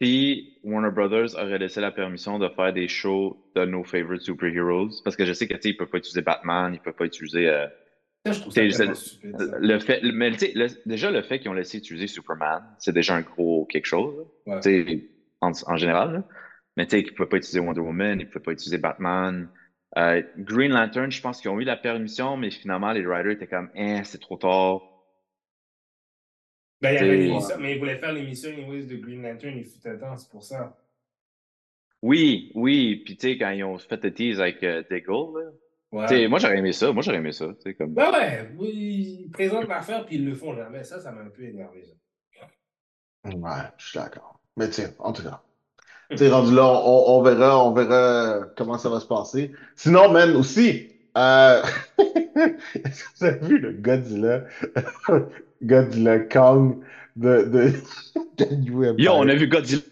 Si 0.00 0.58
Warner 0.62 0.90
Brothers 0.92 1.34
aurait 1.34 1.58
laissé 1.58 1.80
la 1.80 1.90
permission 1.90 2.38
de 2.38 2.48
faire 2.50 2.72
des 2.72 2.86
shows 2.86 3.50
de 3.56 3.64
nos 3.64 3.82
favorite 3.82 4.22
superheroes, 4.22 4.90
parce 5.02 5.16
que 5.16 5.24
je 5.24 5.32
sais 5.32 5.48
que 5.48 5.54
tu 5.54 5.60
sais, 5.62 5.68
ils 5.70 5.76
peuvent 5.76 5.88
pas 5.88 5.98
utiliser 5.98 6.22
Batman, 6.22 6.72
ils 6.72 6.80
peuvent 6.80 6.94
pas 6.94 7.06
utiliser 7.06 7.48
euh, 7.48 7.66
Ça, 8.26 8.32
je 8.32 8.40
trouve 8.42 8.52
ça 8.52 8.94
stupide. 8.94 9.36
le 9.58 9.78
fait, 9.80 10.00
mais 10.04 10.30
tu 10.32 10.38
sais, 10.38 10.52
le- 10.54 10.68
déjà 10.86 11.10
le 11.10 11.22
fait 11.22 11.40
qu'ils 11.40 11.50
ont 11.50 11.54
laissé 11.54 11.78
utiliser 11.78 12.06
Superman, 12.06 12.62
c'est 12.78 12.92
déjà 12.92 13.16
un 13.16 13.22
gros 13.22 13.66
quelque 13.66 13.86
chose. 13.86 14.24
Ouais. 14.46 15.08
En, 15.40 15.50
en 15.66 15.76
général. 15.76 16.12
là. 16.12 16.24
Mais 16.76 16.86
tu 16.86 16.90
sais, 16.96 17.02
qu'ils 17.02 17.12
ne 17.12 17.16
pouvaient 17.16 17.28
pas 17.28 17.36
utiliser 17.38 17.58
Wonder 17.58 17.80
Woman, 17.80 18.20
ils 18.20 18.26
ne 18.26 18.30
pouvaient 18.30 18.44
pas 18.44 18.52
utiliser 18.52 18.78
Batman. 18.78 19.48
Euh, 19.96 20.22
Green 20.36 20.72
Lantern, 20.72 21.10
je 21.10 21.20
pense 21.20 21.40
qu'ils 21.40 21.50
ont 21.50 21.58
eu 21.60 21.64
la 21.64 21.76
permission, 21.76 22.36
mais 22.36 22.50
finalement, 22.50 22.92
les 22.92 23.06
writers 23.06 23.32
étaient 23.32 23.46
comme, 23.46 23.70
eh, 23.74 24.04
c'est 24.04 24.20
trop 24.20 24.36
tard. 24.36 24.82
Ben, 26.80 26.92
il 26.92 26.94
y 26.94 26.98
avait 26.98 27.16
l'émission, 27.16 27.56
mais 27.58 27.72
ils 27.72 27.78
voulaient 27.78 27.98
faire 27.98 28.12
l'émission 28.12 28.50
anyways 28.50 28.86
de 28.86 28.96
Green 28.96 29.22
Lantern, 29.22 29.56
il 29.56 29.64
fut 29.64 29.88
un 29.88 29.96
temps, 29.96 30.16
c'est 30.16 30.30
pour 30.30 30.44
ça. 30.44 30.76
Oui, 32.02 32.52
oui, 32.54 33.02
puis 33.04 33.16
tu 33.16 33.28
sais, 33.28 33.38
quand 33.38 33.50
ils 33.50 33.64
ont 33.64 33.78
fait 33.78 34.02
le 34.04 34.14
tease 34.14 34.40
avec 34.40 34.62
euh, 34.62 34.82
Ouais. 35.90 36.06
tu 36.06 36.14
sais, 36.16 36.28
moi 36.28 36.38
j'aurais 36.38 36.58
aimé 36.58 36.72
ça, 36.72 36.92
moi 36.92 37.02
j'aurais 37.02 37.16
aimé 37.16 37.32
ça, 37.32 37.46
tu 37.54 37.62
sais, 37.62 37.74
comme... 37.74 37.94
Ben 37.94 38.12
ouais, 38.12 38.50
oui, 38.58 39.22
ils 39.24 39.30
présentent 39.30 39.68
l'affaire 39.68 40.04
puis 40.04 40.16
ils 40.16 40.24
le 40.26 40.34
font 40.34 40.54
jamais. 40.54 40.84
Ça, 40.84 41.00
ça 41.00 41.10
m'a 41.12 41.22
un 41.22 41.30
peu 41.30 41.44
énervé. 41.44 41.82
ça. 41.82 41.94
Ouais, 43.34 43.70
je 43.78 43.88
suis 43.88 43.98
d'accord. 43.98 44.38
Mais 44.58 44.68
tiens, 44.68 44.90
en 44.98 45.14
tout 45.14 45.22
cas. 45.22 45.42
Tu 46.10 46.16
sais, 46.16 46.30
rendu 46.30 46.54
là, 46.54 46.64
on, 46.64 47.18
on 47.18 47.22
verra, 47.22 47.64
on 47.64 47.72
verra 47.72 48.46
comment 48.56 48.78
ça 48.78 48.88
va 48.88 48.98
se 48.98 49.06
passer. 49.06 49.52
Sinon, 49.76 50.10
man, 50.10 50.34
aussi, 50.36 50.88
euh... 51.16 51.62
est-ce 51.98 53.04
que 53.04 53.08
vous 53.18 53.24
avez 53.24 53.46
vu 53.46 53.58
le 53.58 53.72
Godzilla, 53.72 54.44
Godzilla 55.62 56.18
Kong 56.20 56.82
de, 57.16 57.42
de, 57.42 57.72
de 58.44 58.54
New 58.54 58.84
Empire? 58.84 59.04
Yo, 59.04 59.12
on 59.12 59.28
a 59.28 59.34
vu 59.34 59.48
Godzilla 59.48 59.82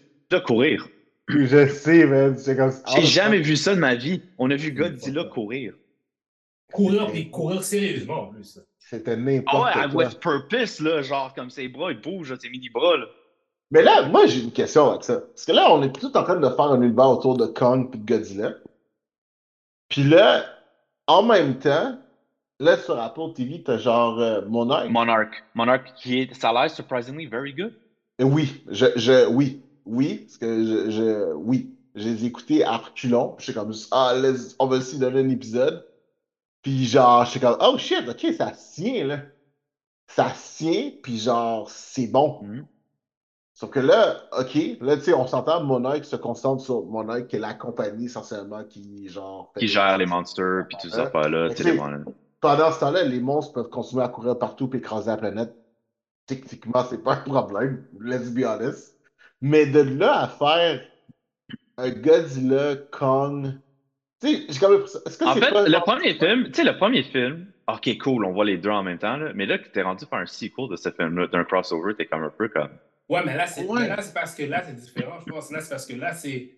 courir. 0.45 0.89
Je 1.27 1.67
sais, 1.67 2.05
man, 2.05 2.35
c'est 2.37 2.55
comme 2.55 2.71
ça. 2.71 2.81
J'ai 2.95 3.03
jamais 3.03 3.39
vu 3.39 3.55
ça 3.55 3.75
de 3.75 3.79
ma 3.79 3.93
vie. 3.93 4.21
On 4.39 4.49
a 4.49 4.55
vu 4.55 4.71
Godzilla 4.71 5.25
courir. 5.25 5.73
Courir 6.73 7.11
puis 7.11 7.29
courir 7.29 7.63
sérieusement 7.63 8.23
en 8.23 8.33
plus. 8.33 8.59
C'était 8.79 9.11
Ah 9.11 9.15
n'importe 9.17 9.75
ouais, 9.75 9.89
quoi. 9.91 10.05
with 10.05 10.19
purpose, 10.19 10.79
là, 10.79 11.01
genre 11.01 11.33
comme 11.33 11.49
ses 11.49 11.67
bras, 11.67 11.91
ils 11.91 11.99
bougent, 11.99 12.31
là, 12.31 12.37
ses 12.39 12.49
mini-bras, 12.49 12.97
là. 12.97 13.05
Mais 13.71 13.81
là, 13.81 14.07
moi, 14.07 14.25
j'ai 14.27 14.41
une 14.41 14.51
question 14.51 14.89
avec 14.89 15.03
ça. 15.03 15.19
Parce 15.21 15.45
que 15.45 15.51
là, 15.51 15.67
on 15.71 15.81
est 15.83 15.91
tout 15.91 16.15
en 16.15 16.23
train 16.23 16.37
de 16.37 16.49
faire 16.49 16.71
un 16.71 16.81
univers 16.81 17.09
autour 17.09 17.37
de 17.37 17.45
Kong 17.45 17.89
puis 17.91 17.99
de 17.99 18.05
Godzilla. 18.05 18.53
Puis 19.89 20.03
là, 20.03 20.45
en 21.07 21.23
même 21.23 21.59
temps, 21.59 21.97
là, 22.59 22.77
sur 22.77 22.99
Apple 22.99 23.33
TV, 23.35 23.63
t'as 23.63 23.77
genre 23.77 24.19
euh, 24.19 24.41
Monarch. 24.47 24.89
Monarch. 24.89 25.43
Monarch 25.53 25.93
qui 25.95 26.19
est, 26.19 26.33
ça 26.33 26.49
a 26.49 26.53
l'air 26.53 26.71
surprisingly 26.71 27.25
very 27.25 27.53
good. 27.53 27.73
Oui, 28.19 28.63
je, 28.69 28.87
je, 28.95 29.27
oui, 29.27 29.61
oui, 29.85 30.25
parce 30.25 30.37
que 30.37 30.63
je, 30.63 30.89
je 30.89 31.33
oui, 31.33 31.75
je 31.95 32.09
les 32.09 32.23
ai 32.23 32.27
écoutés 32.27 32.63
à 32.63 32.77
reculons. 32.77 33.33
puis 33.37 33.45
J'étais 33.45 33.59
comme, 33.59 33.73
ah, 33.91 34.13
on 34.59 34.67
va 34.67 34.77
aussi 34.77 34.97
donner 34.97 35.19
un 35.19 35.29
épisode. 35.29 35.85
Puis 36.61 36.85
genre, 36.85 37.25
j'étais 37.25 37.45
comme, 37.45 37.57
oh 37.61 37.77
shit, 37.77 38.07
ok, 38.07 38.33
ça 38.37 38.53
se 38.53 38.75
tient, 38.75 39.05
là. 39.05 39.19
Ça 40.07 40.33
se 40.33 40.57
tient, 40.57 40.91
puis 41.03 41.17
genre, 41.19 41.69
c'est 41.69 42.07
bon. 42.07 42.39
Mhm. 42.41 42.65
Sauf 43.59 43.71
que 43.71 43.79
là, 43.79 44.21
ok, 44.37 44.55
là, 44.81 44.97
tu 44.97 45.01
sais, 45.05 45.13
on 45.13 45.25
s'entend, 45.25 45.63
Monarch 45.63 46.05
se 46.05 46.15
concentre 46.15 46.61
sur 46.61 46.85
Monarch, 46.85 47.25
qui 47.25 47.37
est 47.37 47.39
la 47.39 47.55
compagnie 47.55 48.05
essentiellement 48.05 48.63
qui, 48.63 49.09
genre. 49.09 49.51
Qui 49.57 49.67
gère 49.67 49.97
les 49.97 50.05
monsters, 50.05 50.67
puis 50.69 50.77
tout 50.79 50.89
ça, 50.89 51.07
pas 51.07 51.27
là. 51.27 51.49
Pendant 52.39 52.71
ce 52.71 52.79
temps-là, 52.81 53.01
les 53.01 53.19
monstres 53.19 53.53
peuvent 53.53 53.69
continuer 53.69 54.03
à 54.03 54.09
courir 54.09 54.37
partout 54.37 54.69
et 54.73 54.77
écraser 54.77 55.09
la 55.09 55.17
planète. 55.17 55.55
Techniquement, 56.27 56.83
c'est 56.87 57.03
pas 57.03 57.13
un 57.13 57.29
problème, 57.29 57.83
let's 57.99 58.29
be 58.29 58.43
honest. 58.45 58.95
Mais 59.41 59.65
de 59.65 59.79
là 59.79 60.19
à 60.19 60.27
faire 60.27 60.79
un 61.77 61.89
Godzilla, 61.89 62.75
Kong. 62.91 63.53
Tu 64.21 64.27
sais, 64.27 64.45
j'ai 64.49 64.59
quand 64.59 64.69
même. 64.69 64.83
Est-ce 64.83 65.17
que 65.17 65.25
En 65.25 65.33
fait, 65.33 65.51
pas 65.51 65.67
le 65.67 65.79
premier 65.79 66.13
film, 66.13 66.45
tu 66.45 66.53
sais, 66.53 66.63
le 66.63 66.77
premier 66.77 67.01
film, 67.01 67.47
ok, 67.67 67.97
cool, 68.03 68.23
on 68.23 68.33
voit 68.33 68.45
les 68.45 68.59
deux 68.59 68.69
en 68.69 68.83
même 68.83 68.99
temps, 68.99 69.17
là, 69.17 69.31
mais 69.33 69.47
là, 69.47 69.57
que 69.57 69.67
t'es 69.67 69.81
rendu 69.81 70.05
par 70.05 70.19
un 70.19 70.27
sequel 70.27 70.69
de 70.69 70.75
ce 70.75 70.91
film-là, 70.91 71.25
d'un 71.25 71.43
crossover, 71.43 71.95
t'es 71.95 72.05
comme 72.05 72.23
un 72.23 72.29
peu 72.29 72.49
comme, 72.49 72.69
Ouais, 73.09 73.21
mais 73.25 73.35
là, 73.37 73.47
c'est 73.47 73.65
Ouais. 73.65 73.81
mais 73.81 73.87
là, 73.87 74.01
c'est 74.01 74.13
parce 74.13 74.35
que 74.35 74.43
là, 74.43 74.63
c'est 74.65 74.75
différent, 74.75 75.19
je 75.25 75.31
pense. 75.31 75.51
Là, 75.51 75.61
c'est 75.61 75.69
parce 75.69 75.85
que 75.85 75.93
là, 75.95 76.13
c'est 76.13 76.51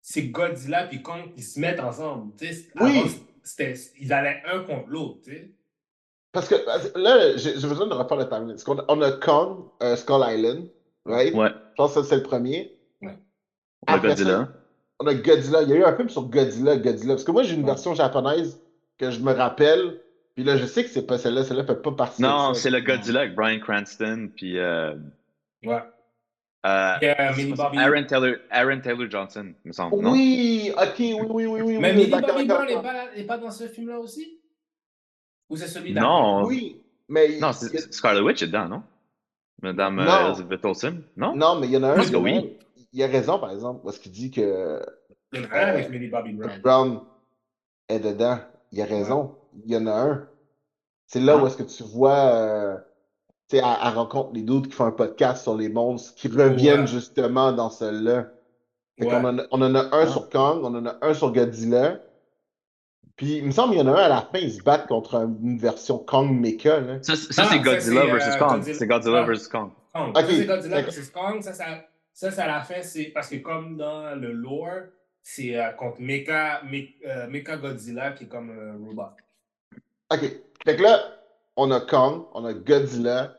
c'est 0.00 0.22
Godzilla 0.28 0.84
puis 0.86 1.02
Kong 1.02 1.32
qui 1.34 1.42
se 1.42 1.58
mettent 1.58 1.80
ensemble. 1.80 2.32
tu 2.38 2.46
sais. 2.46 2.68
Oui. 2.80 2.98
Avant, 3.00 3.08
c'était, 3.42 3.74
ils 4.00 4.12
allaient 4.12 4.40
un 4.50 4.60
contre 4.60 4.88
l'autre. 4.88 5.20
tu 5.24 5.32
sais. 5.32 5.50
Parce 6.32 6.48
que 6.48 6.54
là, 6.98 7.36
j'ai 7.36 7.54
besoin 7.54 7.86
de 7.86 7.94
refaire 7.94 8.16
le 8.18 8.28
timeline. 8.28 8.56
On 8.88 9.00
a 9.02 9.12
Kong, 9.12 9.64
euh, 9.82 9.96
Skull 9.96 10.22
Island, 10.28 10.68
right? 11.04 11.34
Ouais. 11.34 11.48
Je 11.48 11.74
pense 11.76 11.94
que 11.94 12.02
ça, 12.02 12.08
c'est 12.08 12.16
le 12.16 12.22
premier. 12.22 12.72
On 13.02 13.08
a 13.08 13.94
Après 13.96 14.08
Godzilla. 14.08 14.48
On 15.00 15.06
a 15.06 15.14
Godzilla. 15.14 15.62
Il 15.62 15.68
y 15.70 15.72
a 15.72 15.76
eu 15.76 15.84
un 15.84 15.96
film 15.96 16.08
sur 16.08 16.22
Godzilla, 16.24 16.76
Godzilla. 16.76 17.14
Parce 17.14 17.24
que 17.24 17.30
moi, 17.32 17.42
j'ai 17.42 17.54
une 17.54 17.60
Ouais. 17.60 17.66
version 17.66 17.94
japonaise 17.94 18.60
que 18.98 19.10
je 19.10 19.20
me 19.20 19.32
rappelle. 19.32 20.00
Puis 20.34 20.44
là, 20.44 20.56
je 20.56 20.66
sais 20.66 20.84
que 20.84 20.90
c'est 20.90 21.06
pas 21.06 21.18
celle-là. 21.18 21.44
Celle-là 21.44 21.64
fait 21.64 21.82
pas 21.82 21.92
partie 21.92 22.20
de 22.22 22.26
Non, 22.26 22.52
c'est 22.54 22.70
le 22.70 22.80
Godzilla 22.80 23.20
avec 23.20 23.34
Brian 23.34 23.58
Cranston, 23.60 24.30
puis 24.36 24.58
euh, 24.58 24.94
Ouais. 25.64 25.82
euh, 26.66 26.94
euh, 27.02 27.54
Bobby. 27.56 27.78
Aaron 27.78 28.04
Taylor, 28.04 28.36
Aaron 28.50 28.80
Taylor 28.80 29.10
Johnson, 29.10 29.54
me 29.64 29.72
semble, 29.72 30.00
non? 30.02 30.12
Oui, 30.12 30.72
ok, 30.76 30.94
oui, 30.98 31.16
oui, 31.28 31.46
oui, 31.46 31.60
oui. 31.62 31.78
Mais 31.78 31.90
oui, 31.92 31.96
Millie 31.96 32.10
Bobby 32.10 32.44
Brown 32.46 32.66
n'est 32.66 32.82
pas, 32.82 33.14
est 33.14 33.24
pas 33.24 33.38
dans 33.38 33.50
ce 33.50 33.66
film-là 33.68 33.98
aussi? 33.98 34.40
Ou 35.48 35.56
c'est 35.56 35.68
celui 35.68 35.92
Non. 35.94 36.44
Oui, 36.44 36.82
mais. 37.08 37.38
Non, 37.38 37.52
c'est 37.52 37.92
Scarlet 37.92 38.20
Witch 38.20 38.42
est 38.42 38.46
dedans, 38.48 38.68
non? 38.68 38.82
Madame 39.62 39.98
euh, 40.00 40.04
Non. 40.04 40.26
Elizabeth 40.28 40.64
Olsen, 40.64 41.02
non? 41.16 41.34
Non, 41.36 41.58
mais 41.60 41.66
il 41.68 41.72
y 41.72 41.76
en 41.76 41.82
a 41.84 41.90
un. 41.92 41.94
Parce 41.94 42.08
il 42.08 42.12
que 42.12 42.16
y 42.16 42.20
en 42.20 42.24
a 42.24 42.24
oui. 42.24 42.58
Il 42.92 43.02
a 43.02 43.06
raison, 43.06 43.38
par 43.38 43.50
exemple, 43.52 43.82
parce 43.84 43.98
qu'il 43.98 44.12
dit 44.12 44.30
que 44.30 44.80
Il 45.32 45.40
y 45.42 45.46
en 45.46 45.50
a 45.50 45.54
un 45.56 45.66
avec 45.68 45.90
Millie 45.90 46.08
Bobby 46.08 46.32
Brown. 46.32 46.60
Brown 46.62 47.00
est 47.88 48.00
dedans. 48.00 48.38
Il 48.72 48.80
a 48.82 48.84
raison. 48.86 49.36
Il 49.64 49.70
y 49.72 49.76
en 49.76 49.86
a 49.86 49.92
un. 49.92 50.28
C'est 51.06 51.20
là 51.20 51.34
Ah. 51.38 51.42
où 51.42 51.46
est-ce 51.46 51.56
que 51.56 51.62
tu 51.62 51.82
vois. 51.84 52.18
euh, 52.34 52.76
tu 53.48 53.56
sais, 53.56 53.62
elle, 53.64 53.76
elle 53.86 53.94
rencontre 53.94 54.30
les 54.34 54.42
doutes 54.42 54.66
qui 54.68 54.72
font 54.72 54.86
un 54.86 54.92
podcast 54.92 55.42
sur 55.42 55.56
les 55.56 55.68
monstres 55.68 56.14
qui 56.14 56.28
reviennent 56.28 56.80
Ouais. 56.82 56.86
justement 56.86 57.52
dans 57.52 57.70
celle-là. 57.70 58.26
Fait 58.98 59.04
Ouais. 59.06 59.10
qu'on 59.10 59.24
en 59.24 59.38
a, 59.38 59.42
on 59.50 59.62
en 59.62 59.74
a 59.74 59.80
un 59.94 60.02
Ah. 60.02 60.06
sur 60.06 60.28
Kong, 60.30 60.60
on 60.62 60.74
en 60.74 60.86
a 60.86 60.96
un 61.02 61.14
sur 61.14 61.32
Godzilla. 61.32 62.00
Puis 63.16 63.36
il 63.38 63.46
me 63.46 63.50
semble 63.50 63.74
qu'il 63.74 63.80
y 63.80 63.88
en 63.88 63.92
a 63.94 63.98
un 63.98 64.04
à 64.04 64.08
la 64.08 64.20
fin, 64.22 64.38
ils 64.38 64.52
se 64.52 64.62
battent 64.62 64.86
contre 64.88 65.14
un- 65.14 65.34
une 65.42 65.58
version 65.58 65.98
Kong 65.98 66.30
Mecha. 66.38 66.80
Là. 66.80 67.02
Ça, 67.02 67.14
ça, 67.16 67.22
c'est 67.30 67.32
ça, 67.34 67.58
Godzilla 67.58 68.04
versus 68.06 68.34
euh, 68.34 68.38
Kong. 68.38 68.50
Godzilla. 68.56 68.76
C'est 68.78 68.86
Godzilla 68.86 69.18
Ah. 69.22 69.26
versus 69.26 69.48
Kong. 69.48 69.70
Kong. 69.94 70.12
Ça, 70.14 70.26
c'est 70.26 70.44
Godzilla 70.46 70.82
versus 70.82 71.10
Kong. 71.10 71.42
Ça, 71.42 71.52
ça, 71.54 71.64
ça, 72.12 72.30
c'est 72.30 72.40
à 72.42 72.46
la 72.46 72.60
fin, 72.62 72.82
c'est 72.82 73.04
parce 73.14 73.28
que 73.30 73.36
comme 73.36 73.76
dans 73.78 74.14
le 74.20 74.32
lore, 74.32 74.88
c'est 75.22 75.56
euh, 75.58 75.70
contre 75.72 76.00
Mecha, 76.00 76.60
euh, 76.62 77.26
Mecha 77.28 77.56
Godzilla 77.56 78.10
qui 78.12 78.24
est 78.24 78.28
comme 78.28 78.50
un 78.50 78.86
robot. 78.86 79.02
Ok. 80.12 80.20
Fait 80.64 80.76
que 80.76 80.82
là, 80.82 81.00
on 81.56 81.70
a 81.70 81.80
Kong, 81.80 82.26
on 82.34 82.44
a 82.44 82.52
Godzilla. 82.52 83.36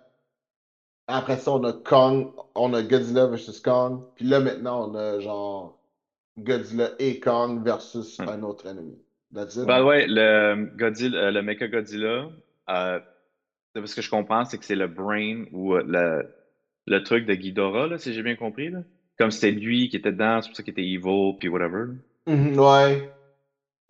Après 1.08 1.38
ça, 1.38 1.52
on 1.54 1.64
a 1.64 1.74
Kong, 1.74 2.34
on 2.56 2.74
a 2.74 2.82
Godzilla 2.82 3.28
versus 3.28 3.60
Kong. 3.60 4.02
Puis 4.16 4.26
là, 4.26 4.40
maintenant, 4.40 4.90
on 4.90 4.96
a 4.96 5.20
genre 5.20 5.80
Godzilla 6.38 6.92
et 7.00 7.20
Kong 7.20 7.64
versus 7.64 8.18
Hmm. 8.20 8.30
un 8.30 8.44
autre 8.44 8.68
ennemi. 8.68 8.98
That's 9.34 9.56
it. 9.56 9.66
By 9.66 9.80
the 9.80 9.86
way, 9.86 10.06
le 10.08 10.70
Godzilla, 10.78 11.18
euh, 11.18 11.32
le 11.32 11.42
Mecha 11.42 11.68
Godzilla, 11.68 12.30
euh, 12.70 13.00
ce 13.76 13.96
que 13.96 14.02
je 14.02 14.10
comprends, 14.10 14.46
c'est 14.46 14.58
que 14.58 14.66
c'est 14.66 14.76
le 14.76 14.88
brain 14.88 15.46
ou 15.52 15.76
euh, 15.76 15.84
le, 15.86 16.28
le 16.88 17.04
truc 17.04 17.26
de 17.26 17.34
Ghidorah, 17.36 17.88
là, 17.88 17.98
si 17.98 18.14
j'ai 18.14 18.24
bien 18.24 18.36
compris. 18.36 18.70
Là. 18.70 18.80
Comme 19.18 19.32
c'était 19.32 19.52
lui 19.52 19.90
qui 19.90 19.98
était 19.98 20.12
dedans, 20.12 20.42
c'est 20.42 20.50
pour 20.50 20.58
ça 20.58 20.64
qu'il 20.64 20.72
était 20.72 20.84
evil, 20.86 21.38
puis 21.40 21.50
whatever. 21.50 21.94
Mhm, 22.28 22.60
ouais. 22.60 23.12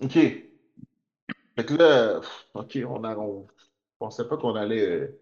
Ok. 0.04 0.14
Fait 0.14 1.66
que 1.66 1.74
là, 1.74 2.22
ok, 2.54 2.78
on 2.88 3.04
a. 3.04 3.16
On, 3.18 3.48
on 4.00 4.06
pensait 4.06 4.28
pas 4.28 4.38
qu'on 4.38 4.56
allait. 4.56 4.82
euh, 4.88 5.20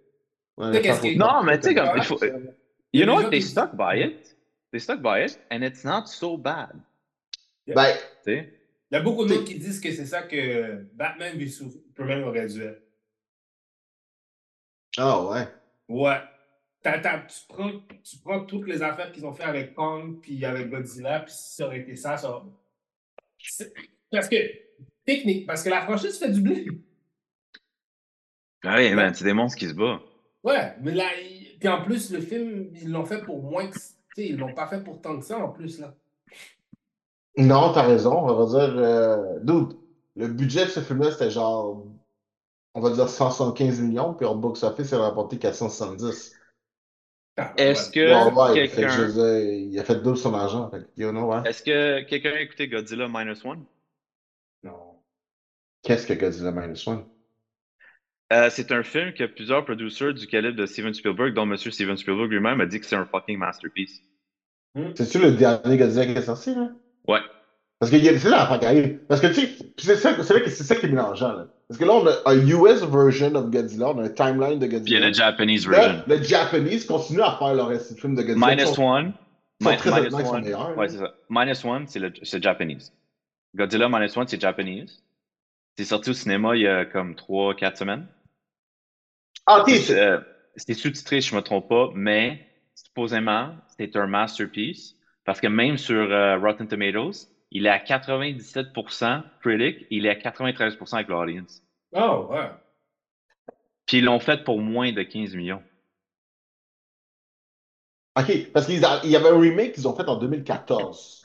on 0.58 0.64
allait 0.66 0.82
faire 0.84 1.18
Non, 1.18 1.44
mais 1.44 1.60
tu 1.60 1.70
sais, 1.70 1.76
comme, 1.76 1.90
il 1.96 2.04
faut- 2.04 2.20
y 2.24 3.00
You 3.00 3.06
know 3.06 3.16
what? 3.16 3.24
gens 3.24 3.30
They 3.30 3.40
qui- 3.40 3.46
stuck 3.48 3.76
by 3.76 4.00
it. 4.02 4.38
They 4.72 4.80
stuck 4.80 5.02
by 5.02 5.26
it, 5.26 5.40
and 5.52 5.62
it's 5.64 5.84
not 5.84 6.06
so 6.08 6.38
bad. 6.38 6.76
Ben, 7.68 7.94
Tu 8.24 8.32
sais? 8.32 8.54
Il 8.92 8.96
y 8.96 8.98
a 8.98 9.02
beaucoup 9.02 9.24
de 9.24 9.30
T'sais- 9.30 9.38
monde 9.38 9.46
qui 9.46 9.56
disent 9.60 9.80
que 9.82 9.92
c'est 9.92 10.06
ça 10.06 10.22
que 10.24 10.86
Batman 10.94 11.38
v 11.38 11.48
Superman 11.48 12.24
aurait 12.24 12.46
dû 12.48 12.62
être. 12.62 12.82
ah 14.98 15.26
ouais. 15.26 15.48
Ouais. 15.90 16.22
T'as- 16.82 17.00
t'as- 17.00 17.20
tu, 17.22 17.40
prends, 17.50 17.72
tu 18.04 18.18
prends 18.24 18.46
toutes 18.46 18.68
les 18.68 18.82
affaires 18.84 19.12
qu'ils 19.12 19.26
ont 19.26 19.34
fait 19.34 19.44
avec 19.44 19.74
Kong 19.74 20.20
puis 20.22 20.46
avec 20.46 20.70
Godzilla, 20.70 21.22
puis 21.22 21.34
si 21.34 21.56
ça 21.56 21.66
aurait 21.66 21.80
été 21.80 21.96
ça, 21.96 22.16
ça. 22.18 22.44
Parce 24.12 24.30
que, 24.30 24.36
technique, 25.04 25.48
parce 25.48 25.64
que 25.64 25.70
la 25.70 25.82
franchise 25.82 26.18
fait 26.20 26.32
du 26.32 26.42
blé. 26.42 26.68
Ah 28.66 28.76
oui, 28.78 28.94
man, 28.94 29.14
c'est 29.14 29.26
des 29.26 29.34
monstres 29.34 29.58
qui 29.58 29.68
se 29.70 29.74
battent. 29.74 30.02
Ouais, 30.44 30.76
mais 30.82 30.94
là, 30.94 31.06
il- 31.22 31.58
puis 31.60 31.70
en 31.70 31.84
plus, 31.84 32.12
le 32.12 32.20
film, 32.22 32.70
ils 32.76 32.92
l'ont 32.92 33.06
fait 33.06 33.24
pour 33.24 33.42
moins 33.42 33.68
que. 33.68 33.76
Tu 33.76 33.82
sais, 34.16 34.28
ils 34.28 34.38
l'ont 34.38 34.54
pas 34.54 34.68
fait 34.68 34.84
pour 34.84 35.02
tant 35.02 35.18
que 35.20 35.26
ça 35.26 35.38
en 35.40 35.50
plus, 35.50 35.80
là. 35.80 35.94
Non, 37.38 37.74
t'as 37.74 37.84
raison. 37.84 38.18
On 38.18 38.34
va 38.46 38.46
dire. 38.68 38.78
Euh, 38.78 39.40
dude, 39.42 39.78
le 40.16 40.28
budget 40.28 40.66
de 40.66 40.70
ce 40.70 40.80
film-là, 40.80 41.12
c'était 41.12 41.32
genre. 41.32 41.86
On 42.74 42.82
va 42.82 42.90
dire 42.92 43.08
175 43.08 43.80
millions, 43.82 44.14
puis 44.14 44.26
en 44.26 44.36
box-office, 44.36 44.90
il 44.92 44.96
a 44.96 45.00
rapporté 45.02 45.38
470. 45.38 46.36
Ah, 47.38 47.54
Est-ce 47.58 47.88
ouais. 47.88 47.92
que 47.94 48.52
Ouais, 48.54 48.68
quelqu'un 48.70 49.08
il 49.70 49.80
a 49.80 49.84
fait 49.84 49.96
double 50.02 50.18
son 50.18 50.34
argent. 50.34 50.70
Fait 50.70 50.80
que, 50.82 51.02
you 51.02 51.10
know, 51.12 51.26
ouais. 51.34 51.42
est-ce 51.46 51.64
que 51.64 52.02
quelqu'un 52.04 52.32
a 52.32 52.40
écouté 52.42 52.68
Godzilla 52.68 53.08
Minus 53.10 53.44
One? 53.44 53.64
Non. 54.64 55.02
Qu'est-ce 55.84 56.08
que 56.08 56.14
Godzilla 56.14 56.52
Minus 56.52 56.86
One? 56.88 57.06
Euh, 58.34 58.50
c'est 58.50 58.72
un 58.72 58.82
film 58.84 59.14
que 59.14 59.24
plusieurs 59.26 59.64
producers 59.66 60.14
du 60.14 60.26
calibre 60.28 60.56
de 60.58 60.66
Steven 60.66 60.94
Spielberg, 60.94 61.34
dont 61.34 61.44
M. 61.44 61.58
Steven 61.58 61.96
Spielberg 61.96 62.32
lui-même, 62.32 62.60
a 62.62 62.66
dit 62.66 62.80
que 62.80 62.86
c'est 62.86 62.96
un 62.96 63.06
fucking 63.06 63.38
masterpiece. 63.38 64.02
C'est-tu 64.96 65.20
le 65.20 65.32
dernier 65.32 65.78
Godzilla 65.78 66.06
qui 66.06 66.12
est 66.14 66.22
sorti, 66.22 66.54
là? 66.54 66.70
Ouais. 67.08 67.20
Parce 67.80 67.92
que 67.92 67.98
y 67.98 68.10
a- 68.10 68.18
c'est 68.18 68.30
là 68.30 68.58
qui 68.60 68.66
arrive. 68.66 68.98
Parce 69.08 69.22
que 69.22 69.28
tu 69.28 69.34
sais, 69.36 69.50
c'est 69.78 69.96
ça, 69.96 70.22
c'est 70.24 70.34
là 70.34 70.40
que 70.40 70.50
c'est 70.50 70.64
ça 70.64 70.76
qui 70.76 70.86
est 70.86 70.90
mélangeant. 70.90 71.34
Là. 71.34 71.48
Parce 71.70 71.80
que 71.80 71.86
là, 71.86 71.94
on 71.94 72.08
a 72.08 72.14
un 72.26 72.38
US 72.48 72.84
version 72.84 73.36
of 73.36 73.52
Godzilla, 73.52 73.90
on 73.90 74.00
a 74.00 74.04
un 74.06 74.10
timeline 74.10 74.60
de 74.60 74.66
Puis 74.68 74.78
il 74.88 74.94
y 74.94 74.96
a 74.98 75.00
Godzilla. 75.02 75.08
le 75.08 75.14
Japanese 75.14 75.68
version. 75.68 76.04
le 76.08 76.24
Japanese 76.24 76.86
continue 76.86 77.22
à 77.22 77.36
faire 77.38 77.54
leur 77.54 77.72
film 77.72 78.16
de 78.16 78.22
Godzilla. 78.24 78.48
Minus 78.48 78.78
One. 78.78 79.14
sont 79.62 79.70
minus 79.70 79.82
sont 80.12 80.34
One. 80.34 80.44
meilleurs, 80.44 80.78
Ouais, 80.78 80.90
c'est 80.90 80.98
ça. 80.98 81.14
Minus 81.30 81.64
One, 81.66 81.88
c'est 81.88 82.00
le 82.00 82.12
c'est 82.24 82.42
Japanese. 82.44 82.92
Godzilla 83.56 83.88
Minus 83.88 84.18
One, 84.18 84.28
c'est 84.28 84.42
Japanese. 84.42 85.04
C'est 85.78 85.86
sorti 85.86 86.10
au 86.10 86.14
cinéma 86.14 86.56
il 86.56 86.62
y 86.64 86.68
a 86.68 86.86
comme 86.86 87.16
3-4 87.16 87.78
semaines. 87.78 88.08
Ah, 89.48 89.64
euh, 89.68 90.22
c'est 90.56 90.74
sous-titré, 90.74 91.22
je 91.22 91.36
me 91.36 91.42
trompe 91.42 91.70
pas, 91.70 91.90
mais 91.94 92.48
supposément, 92.74 93.56
c'est 93.78 93.96
un 93.96 94.08
masterpiece 94.08 94.96
parce 95.24 95.40
que 95.40 95.48
même 95.48 95.78
sur 95.78 96.12
euh, 96.12 96.38
Rotten 96.38 96.68
Tomatoes, 96.68 97.30
il 97.52 97.66
est 97.66 97.70
à 97.70 97.78
97% 97.78 99.24
critic, 99.42 99.88
il 99.90 100.06
est 100.06 100.10
à 100.10 100.32
93% 100.32 100.94
avec 100.96 101.08
l'audience. 101.08 101.62
Oh, 101.94 102.28
ouais. 102.32 102.50
Puis 103.86 103.98
ils 103.98 104.06
l'ont 104.06 104.20
fait 104.20 104.44
pour 104.44 104.60
moins 104.62 104.92
de 104.92 105.04
15 105.04 105.36
millions. 105.36 105.62
ok, 108.18 108.52
parce 108.52 108.66
qu'il 108.66 108.80
y 108.80 109.16
avait 109.16 109.30
un 109.30 109.40
remake 109.40 109.74
qu'ils 109.74 109.88
ont 109.88 109.96
fait 109.96 110.08
en 110.08 110.18
2014. 110.18 111.24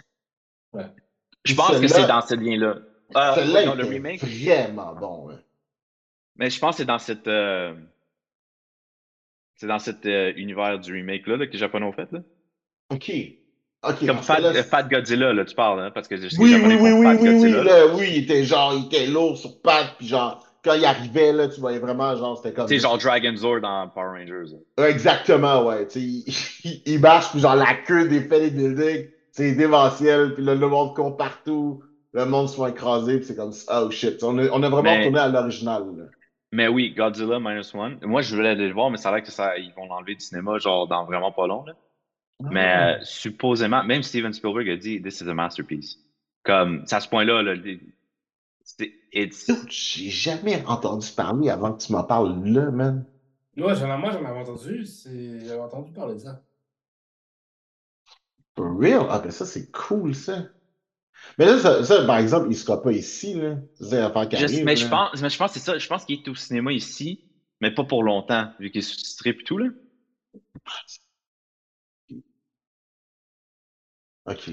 Je 1.44 1.54
pense 1.54 1.80
que 1.80 1.88
c'est 1.88 2.06
dans 2.06 2.20
ce 2.20 2.34
lien-là. 2.34 2.76
Euh, 3.16 3.34
oui, 3.38 3.76
le 3.76 3.86
remake. 3.86 4.22
vraiment 4.22 4.94
bon. 4.94 5.26
ouais. 5.26 5.34
Mais 6.36 6.48
je 6.48 6.60
pense 6.60 6.76
que 6.76 6.82
c'est 6.82 6.86
dans 6.86 6.98
cette. 6.98 7.26
euh, 7.26 7.74
C'est 9.60 9.66
dans 9.66 9.78
cet 9.78 10.06
euh, 10.06 10.32
univers 10.36 10.78
du 10.78 10.90
remake-là 10.90 11.36
là, 11.36 11.46
que 11.46 11.52
les 11.52 11.58
Japonais 11.58 11.84
ont 11.84 11.92
fait. 11.92 12.10
Là. 12.12 12.20
Ok. 12.90 13.12
Ok. 13.86 14.06
Comme 14.06 14.22
Fat, 14.22 14.40
là, 14.40 14.48
euh, 14.48 14.62
Fat 14.62 14.84
Godzilla, 14.84 15.34
là, 15.34 15.44
tu 15.44 15.54
parles, 15.54 15.80
hein, 15.80 15.90
parce 15.94 16.08
que 16.08 16.16
je 16.16 16.28
sais 16.30 16.40
Oui, 16.40 16.54
oui, 16.54 16.78
oui, 16.80 16.92
oui, 16.92 17.04
Fat 17.04 17.16
oui, 17.20 17.28
oui, 17.28 17.34
Godzilla. 17.34 17.62
là. 17.64 17.78
là, 17.86 17.94
oui, 17.94 18.06
il 18.10 18.22
était 18.24 18.42
genre, 18.44 18.72
il 18.74 18.86
était 18.86 19.06
lourd 19.06 19.36
sur 19.36 19.60
pattes, 19.60 19.96
puis 19.98 20.06
genre, 20.08 20.42
quand 20.64 20.72
il 20.72 20.84
arrivait, 20.86 21.34
là, 21.34 21.46
tu 21.48 21.60
voyais 21.60 21.78
vraiment, 21.78 22.16
genre, 22.16 22.38
c'était 22.38 22.54
comme... 22.54 22.68
C'est 22.68 22.78
genre 22.78 22.96
Dragon 22.96 23.36
Zord 23.36 23.60
dans 23.60 23.86
Power 23.88 24.18
Rangers. 24.18 24.54
là. 24.78 24.88
Exactement, 24.88 25.66
ouais, 25.66 25.86
tu 25.88 26.00
sais, 26.00 26.32
il, 26.64 26.82
il, 26.86 26.98
marche, 26.98 27.30
puis 27.30 27.40
genre, 27.40 27.54
la 27.56 27.74
queue 27.74 28.08
défait 28.08 28.40
les 28.40 28.50
buildings, 28.50 29.08
c'est 29.30 29.52
démentiel, 29.52 30.32
puis 30.36 30.42
là, 30.42 30.54
le 30.54 30.68
monde 30.68 30.96
court 30.96 31.18
partout, 31.18 31.82
le 32.14 32.24
monde 32.24 32.48
se 32.48 32.56
fait 32.56 32.70
écraser, 32.70 33.18
puis 33.18 33.26
c'est 33.26 33.36
comme, 33.36 33.52
oh 33.70 33.90
shit, 33.90 34.22
on 34.22 34.38
a, 34.38 34.48
on 34.52 34.62
a 34.62 34.70
vraiment 34.70 34.82
Mais- 34.84 35.00
retourné 35.00 35.18
à 35.18 35.28
l'original, 35.28 35.82
là. 35.98 36.04
Mais 36.52 36.66
oui, 36.68 36.92
Godzilla 36.94 37.38
Minus 37.38 37.74
One. 37.74 37.98
Moi, 38.02 38.22
je 38.22 38.34
voulais 38.34 38.50
aller 38.50 38.66
le 38.68 38.74
voir, 38.74 38.90
mais 38.90 38.96
ça 38.96 39.10
a 39.10 39.14
l'air 39.14 39.22
que 39.22 39.30
ça, 39.30 39.56
ils 39.56 39.72
vont 39.74 39.86
l'enlever 39.86 40.14
du 40.16 40.24
cinéma, 40.24 40.58
genre, 40.58 40.88
dans 40.88 41.04
vraiment 41.04 41.30
pas 41.32 41.46
long. 41.46 41.64
Là. 41.64 41.74
Mais 42.40 42.64
Ah. 42.66 42.88
euh, 42.94 42.98
supposément, 43.02 43.84
même 43.84 44.02
Steven 44.02 44.32
Spielberg 44.32 44.68
a 44.70 44.76
dit, 44.76 45.00
This 45.02 45.20
is 45.20 45.28
a 45.28 45.34
masterpiece. 45.34 45.98
Comme, 46.42 46.84
c'est 46.86 46.96
à 46.96 47.00
ce 47.00 47.08
point-là, 47.08 47.42
là, 47.42 47.54
J'ai 48.78 50.10
jamais 50.10 50.64
entendu 50.66 51.06
parler 51.14 51.50
avant 51.50 51.72
que 51.72 51.82
tu 51.82 51.92
m'en 51.92 52.02
parles 52.02 52.42
là, 52.44 52.70
man. 52.70 53.04
Ouais, 53.56 53.74
j'en, 53.76 53.98
moi, 53.98 54.10
j'en 54.10 54.24
avais 54.24 54.40
entendu. 54.40 54.86
J'avais 55.44 55.60
entendu 55.60 55.92
parler 55.92 56.14
de 56.14 56.20
ça. 56.20 56.42
For 58.56 58.76
real? 58.78 59.06
Ah, 59.10 59.18
ben 59.20 59.30
ça, 59.30 59.44
c'est 59.46 59.70
cool, 59.70 60.14
ça. 60.14 60.44
Mais 61.38 61.46
là, 61.46 61.58
ça, 61.58 61.84
ça, 61.84 62.04
par 62.04 62.18
exemple, 62.18 62.48
il 62.50 62.56
sera 62.56 62.82
pas 62.82 62.92
ici, 62.92 63.34
là. 63.34 63.56
Je- 64.38 64.44
arrive, 64.44 64.64
mais, 64.64 64.74
là. 64.74 64.80
je 64.80 64.88
pense, 64.88 65.22
mais 65.22 65.30
je 65.30 65.38
pense 65.38 65.52
que 65.52 65.58
c'est 65.58 65.64
ça. 65.64 65.78
Je 65.78 65.86
pense 65.88 66.04
qu'il 66.04 66.20
est 66.20 66.28
au 66.28 66.34
cinéma 66.34 66.72
ici, 66.72 67.24
mais 67.60 67.70
pas 67.72 67.84
pour 67.84 68.02
longtemps, 68.02 68.50
vu 68.58 68.70
qu'il 68.70 68.80
est 68.80 68.82
sous-titré 68.82 69.30
et 69.30 69.36
tout. 69.44 69.58
Là. 69.58 69.68
Ok. 74.26 74.50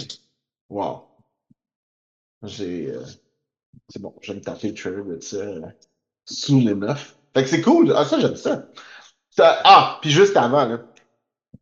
Wow. 0.70 1.04
J'ai. 2.44 2.92
euh, 2.92 3.04
C'est 3.90 4.02
bon, 4.02 4.16
je 4.22 4.32
vais 4.32 4.40
me 4.40 4.44
taper 4.44 4.70
le 4.70 4.74
trailer 4.74 5.06
de 5.06 5.20
ça 5.20 5.38
euh, 5.38 5.62
sous 6.26 6.60
les 6.60 6.76
neuf. 6.76 7.18
Fait 7.34 7.44
que 7.44 7.50
c'est 7.50 7.62
cool. 7.62 7.94
Ah, 7.96 8.06
ça, 8.06 8.20
j'aime 8.20 8.36
ça. 8.36 8.68
Ça- 9.32 9.62
Ah, 9.64 10.00
puis 10.02 10.12
juste 10.12 10.38
avant, 10.38 10.66
là. 10.66 10.86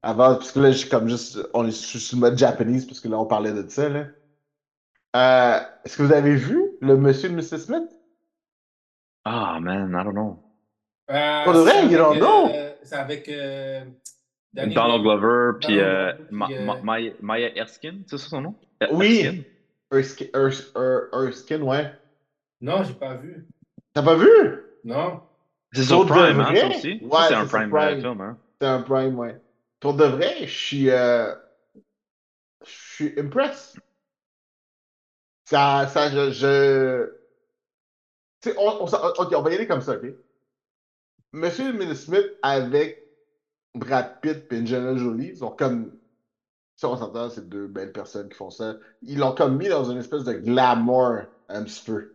Avant, 0.01 0.35
parce 0.35 0.51
que 0.51 0.59
là, 0.59 0.71
j'ai 0.71 0.87
comme 0.89 1.09
juste. 1.09 1.39
On 1.53 1.67
est 1.67 1.71
sur 1.71 2.17
le 2.17 2.21
mode 2.21 2.37
japonese, 2.37 2.85
parce 2.85 2.99
que 2.99 3.07
là, 3.07 3.19
on 3.19 3.25
parlait 3.25 3.53
de 3.53 3.67
ça, 3.69 3.89
là. 3.89 4.07
Euh, 5.15 5.59
Est-ce 5.85 5.97
que 5.97 6.03
vous 6.03 6.11
avez 6.11 6.35
vu 6.35 6.61
le 6.81 6.97
monsieur 6.97 7.29
de 7.29 7.35
Mr. 7.35 7.57
Smith? 7.57 7.89
Ah, 9.23 9.59
man, 9.59 9.91
I 9.91 10.03
don't 10.03 10.13
know. 10.13 10.43
Euh, 11.09 11.43
Pour 11.43 11.53
de 11.53 11.59
vrai, 11.59 11.85
you 11.85 11.97
don't 11.97 12.17
avec, 12.17 12.19
know? 12.21 12.49
C'est 12.83 12.95
avec 12.95 13.29
euh, 13.29 13.85
Donald 14.53 15.01
Glover, 15.03 15.59
puis 15.61 15.79
euh, 15.79 16.11
euh, 16.31 17.13
Maya, 17.21 17.55
Erskine, 17.55 18.03
c'est 18.07 18.17
ça 18.17 18.27
son 18.29 18.41
nom? 18.41 18.55
Er- 18.81 18.87
Oui. 18.91 19.21
Erskine? 19.21 19.43
Erskine, 19.91 20.27
Ers- 20.33 20.71
Er- 20.75 21.27
Erskine, 21.27 21.61
ouais. 21.63 21.91
Non, 22.61 22.83
j'ai 22.83 22.93
pas 22.93 23.15
vu. 23.15 23.47
T'as 23.93 24.03
pas 24.03 24.15
vu? 24.15 24.27
Non. 24.83 25.21
C'est 25.73 25.83
sur 25.83 26.05
Prime, 26.05 26.39
hein, 26.39 26.53
ça 26.55 26.67
aussi? 26.67 26.99
Ouais, 27.01 27.19
c'est 27.27 27.35
un 27.35 27.45
Prime, 27.45 27.75
euh, 27.75 28.01
film, 28.01 28.21
hein? 28.21 28.37
C'est 28.61 28.67
un 28.67 28.81
prime, 28.81 29.19
ouais. 29.19 29.39
Pour 29.79 29.93
de 29.95 30.05
vrai, 30.05 30.47
je 30.47 30.57
suis. 30.57 30.89
euh, 30.89 31.33
Je 32.65 32.71
suis 32.71 33.19
impressed. 33.19 33.77
Ça, 35.45 35.87
ça, 35.87 36.09
je. 36.11 36.31
je... 36.31 37.09
On, 38.57 38.77
on 38.81 38.85
ok, 38.85 39.33
on 39.35 39.41
va 39.41 39.51
y 39.51 39.55
aller 39.55 39.67
comme 39.67 39.81
ça, 39.81 39.93
ok? 39.95 40.05
Monsieur 41.33 41.71
Mrs. 41.73 41.95
Smith 42.05 42.25
avec 42.41 43.03
Brad 43.75 44.19
Pitt 44.21 44.45
et 44.51 44.59
Angelina 44.61 44.97
Jolie, 44.97 45.29
ils 45.29 45.37
sont 45.37 45.51
comme. 45.51 45.91
Si 46.77 46.85
on 46.85 46.97
s'entend, 46.97 47.29
c'est 47.29 47.49
deux 47.49 47.67
belles 47.67 47.91
personnes 47.93 48.29
qui 48.29 48.37
font 48.37 48.49
ça. 48.51 48.75
Ils 49.01 49.19
l'ont 49.19 49.33
comme 49.33 49.57
mis 49.57 49.69
dans 49.69 49.89
une 49.91 49.99
espèce 49.99 50.23
de 50.25 50.33
glamour 50.33 51.21
un 51.49 51.63
petit 51.63 51.83
peu. 51.85 52.11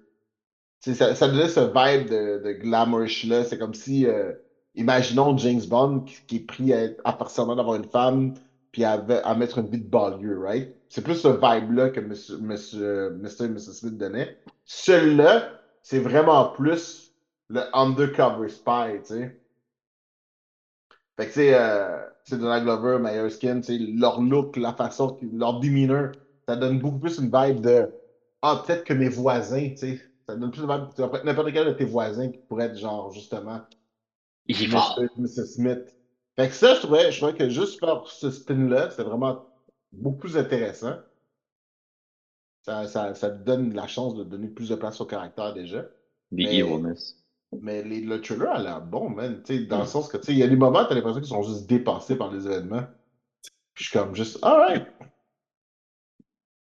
Ça, 0.81 1.15
ça 1.15 1.29
donnait 1.29 1.49
ce 1.49 1.61
vibe 1.61 2.09
de, 2.11 2.41
de 2.45 2.53
glamourish-là. 2.53 3.45
C'est 3.45 3.59
comme 3.59 3.75
si, 3.75 4.07
euh, 4.07 4.33
imaginons 4.75 5.37
James 5.39 5.63
Bond 5.69 6.03
qui, 6.29 6.37
est 6.37 6.41
pris 6.41 6.73
à, 6.75 6.89
à 7.05 7.29
semblant 7.29 7.57
d'avoir 7.57 7.77
une 7.77 7.87
femme 7.89 8.35
puis 8.73 8.85
à, 8.85 8.95
à 9.25 9.35
mettre 9.37 9.59
une 9.59 9.69
vie 9.71 9.79
de 9.79 9.89
banlieue, 9.89 10.39
right? 10.41 10.75
C'est 10.91 11.03
plus 11.03 11.15
ce 11.15 11.29
vibe-là 11.29 11.91
que 11.91 12.01
Monsieur, 12.01 12.37
Monsieur, 12.39 13.11
Mr. 13.11 13.45
et 13.45 13.49
Mrs. 13.49 13.75
Smith 13.75 13.97
donnait. 13.97 14.37
Celui-là, 14.65 15.53
c'est 15.83 16.01
vraiment 16.01 16.49
plus 16.51 17.13
le 17.49 17.63
undercover 17.73 18.49
spy, 18.49 18.99
tu 18.99 19.15
sais. 19.15 19.41
Fait 21.17 21.27
que, 21.27 21.33
tu 21.33 21.35
sais, 21.35 21.55
euh, 21.55 22.01
c'est 22.25 22.39
Donald 22.41 22.65
Glover, 22.65 22.99
tu 23.39 23.63
sais, 23.63 23.79
leur 23.79 24.21
look, 24.21 24.57
la 24.57 24.73
façon, 24.73 25.17
leur 25.33 25.61
demeanor, 25.61 26.11
ça 26.49 26.57
donne 26.57 26.81
beaucoup 26.81 26.99
plus 26.99 27.19
une 27.19 27.31
vibe 27.33 27.61
de 27.61 27.89
Ah, 28.43 28.61
peut-être 28.67 28.83
que 28.83 28.95
mes 28.95 29.09
voisins, 29.09 29.71
tu 29.71 29.77
sais. 29.77 30.01
Ça 30.29 30.35
donne 30.35 30.51
plus 30.51 30.63
une 30.63 30.73
vibe, 30.73 30.89
être 30.99 31.25
n'importe 31.25 31.53
quel 31.53 31.67
de 31.69 31.73
tes 31.73 31.85
voisins 31.85 32.31
qui 32.31 32.39
pourrait 32.49 32.67
être 32.67 32.79
genre, 32.79 33.13
justement, 33.13 33.61
Il 34.47 34.57
Mr. 34.57 35.07
Mrs. 35.17 35.47
Smith. 35.55 35.97
Fait 36.35 36.49
que 36.49 36.55
ça, 36.55 36.75
je 36.75 36.81
trouvais, 36.81 37.13
je 37.13 37.19
trouvais 37.19 37.35
que 37.35 37.49
juste 37.49 37.79
faire 37.79 38.03
ce 38.09 38.29
spin-là, 38.33 38.91
c'est 38.91 39.05
vraiment 39.05 39.50
beaucoup 39.93 40.19
plus 40.19 40.37
intéressant. 40.37 40.97
Ça, 42.63 42.87
ça, 42.87 43.15
ça 43.15 43.31
te 43.31 43.43
donne 43.43 43.75
la 43.75 43.87
chance 43.87 44.15
de 44.15 44.25
donner 44.25 44.49
plus 44.49 44.69
de 44.69 44.75
place 44.75 45.01
au 45.01 45.07
caractère 45.07 45.55
déjà. 45.55 45.83
The 45.83 45.89
Mais- 46.33 46.57
evilness. 46.59 47.17
Mais 47.63 47.83
les, 47.83 48.01
le 48.03 48.21
trailer 48.21 48.49
a 48.51 48.63
l'air 48.63 48.81
bon, 48.81 49.11
man. 49.11 49.43
Dans 49.69 49.81
le 49.81 49.87
sens 49.87 50.07
que, 50.09 50.17
tu 50.19 50.27
sais, 50.27 50.33
il 50.33 50.39
y 50.39 50.43
a 50.45 50.47
des 50.47 50.55
moments, 50.55 50.85
t'as 50.85 50.95
l'impression 50.95 51.19
qu'ils 51.21 51.29
sont 51.29 51.43
juste 51.43 51.67
dépassés 51.69 52.17
par 52.17 52.31
les 52.31 52.47
événements. 52.47 52.85
Puis 53.75 53.85
je 53.85 53.91
suis 53.91 53.99
comme 53.99 54.15
juste, 54.15 54.39
alright. 54.45 54.87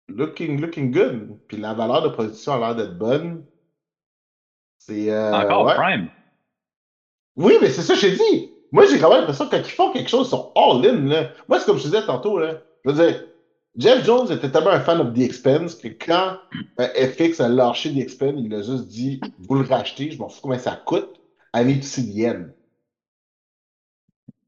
Looking, 0.09 0.61
looking 0.61 0.93
good. 0.93 1.39
Puis 1.49 1.57
la 1.57 1.75
valeur 1.75 2.03
de 2.03 2.09
production 2.11 2.53
a 2.53 2.59
l'air 2.59 2.77
d'être 2.77 2.97
bonne. 2.97 3.45
C'est. 4.79 5.11
euh, 5.11 5.33
Encore 5.35 5.67
ouais. 5.67 5.75
Prime. 5.75 6.09
Oui, 7.37 7.55
mais 7.61 7.71
c'est 7.71 7.83
ça 7.83 7.95
que 7.95 8.01
j'ai 8.01 8.13
dit. 8.17 8.53
Moi, 8.71 8.87
j'ai 8.87 8.99
quand 9.01 9.09
même 9.11 9.21
l'impression 9.21 9.47
que 9.47 9.51
quand 9.51 9.59
ils 9.63 9.65
font 9.71 9.93
quelque 9.93 10.09
chose, 10.11 10.29
ils 10.29 10.31
sont 10.31 10.53
all-in, 10.55 11.07
là. 11.07 11.33
Moi, 11.49 11.59
c'est 11.59 11.67
comme 11.67 11.79
je 11.79 11.85
disais 11.85 12.05
tantôt, 12.07 12.39
là. 12.39 12.63
Je 12.89 12.93
veux 12.95 13.07
dire, 13.07 13.25
Jeff 13.77 14.05
Jones 14.05 14.33
était 14.33 14.51
tellement 14.51 14.71
un 14.71 14.81
fan 14.81 14.99
de 14.99 15.15
The 15.15 15.25
Expense 15.25 15.75
que 15.75 15.89
quand 15.89 16.39
euh, 16.81 17.13
FX 17.13 17.41
a 17.41 17.49
lâché 17.49 17.93
The 17.93 17.99
Expense, 17.99 18.41
il 18.43 18.55
a 18.55 18.63
juste 18.63 18.89
dit 18.89 19.21
Vous 19.41 19.57
le 19.57 19.67
rachetez, 19.67 20.11
je 20.11 20.19
m'en 20.19 20.29
fous 20.29 20.41
combien 20.43 20.59
ça 20.59 20.75
coûte. 20.75 21.21
Need 21.55 21.83
to 21.83 22.01
end. 22.27 22.47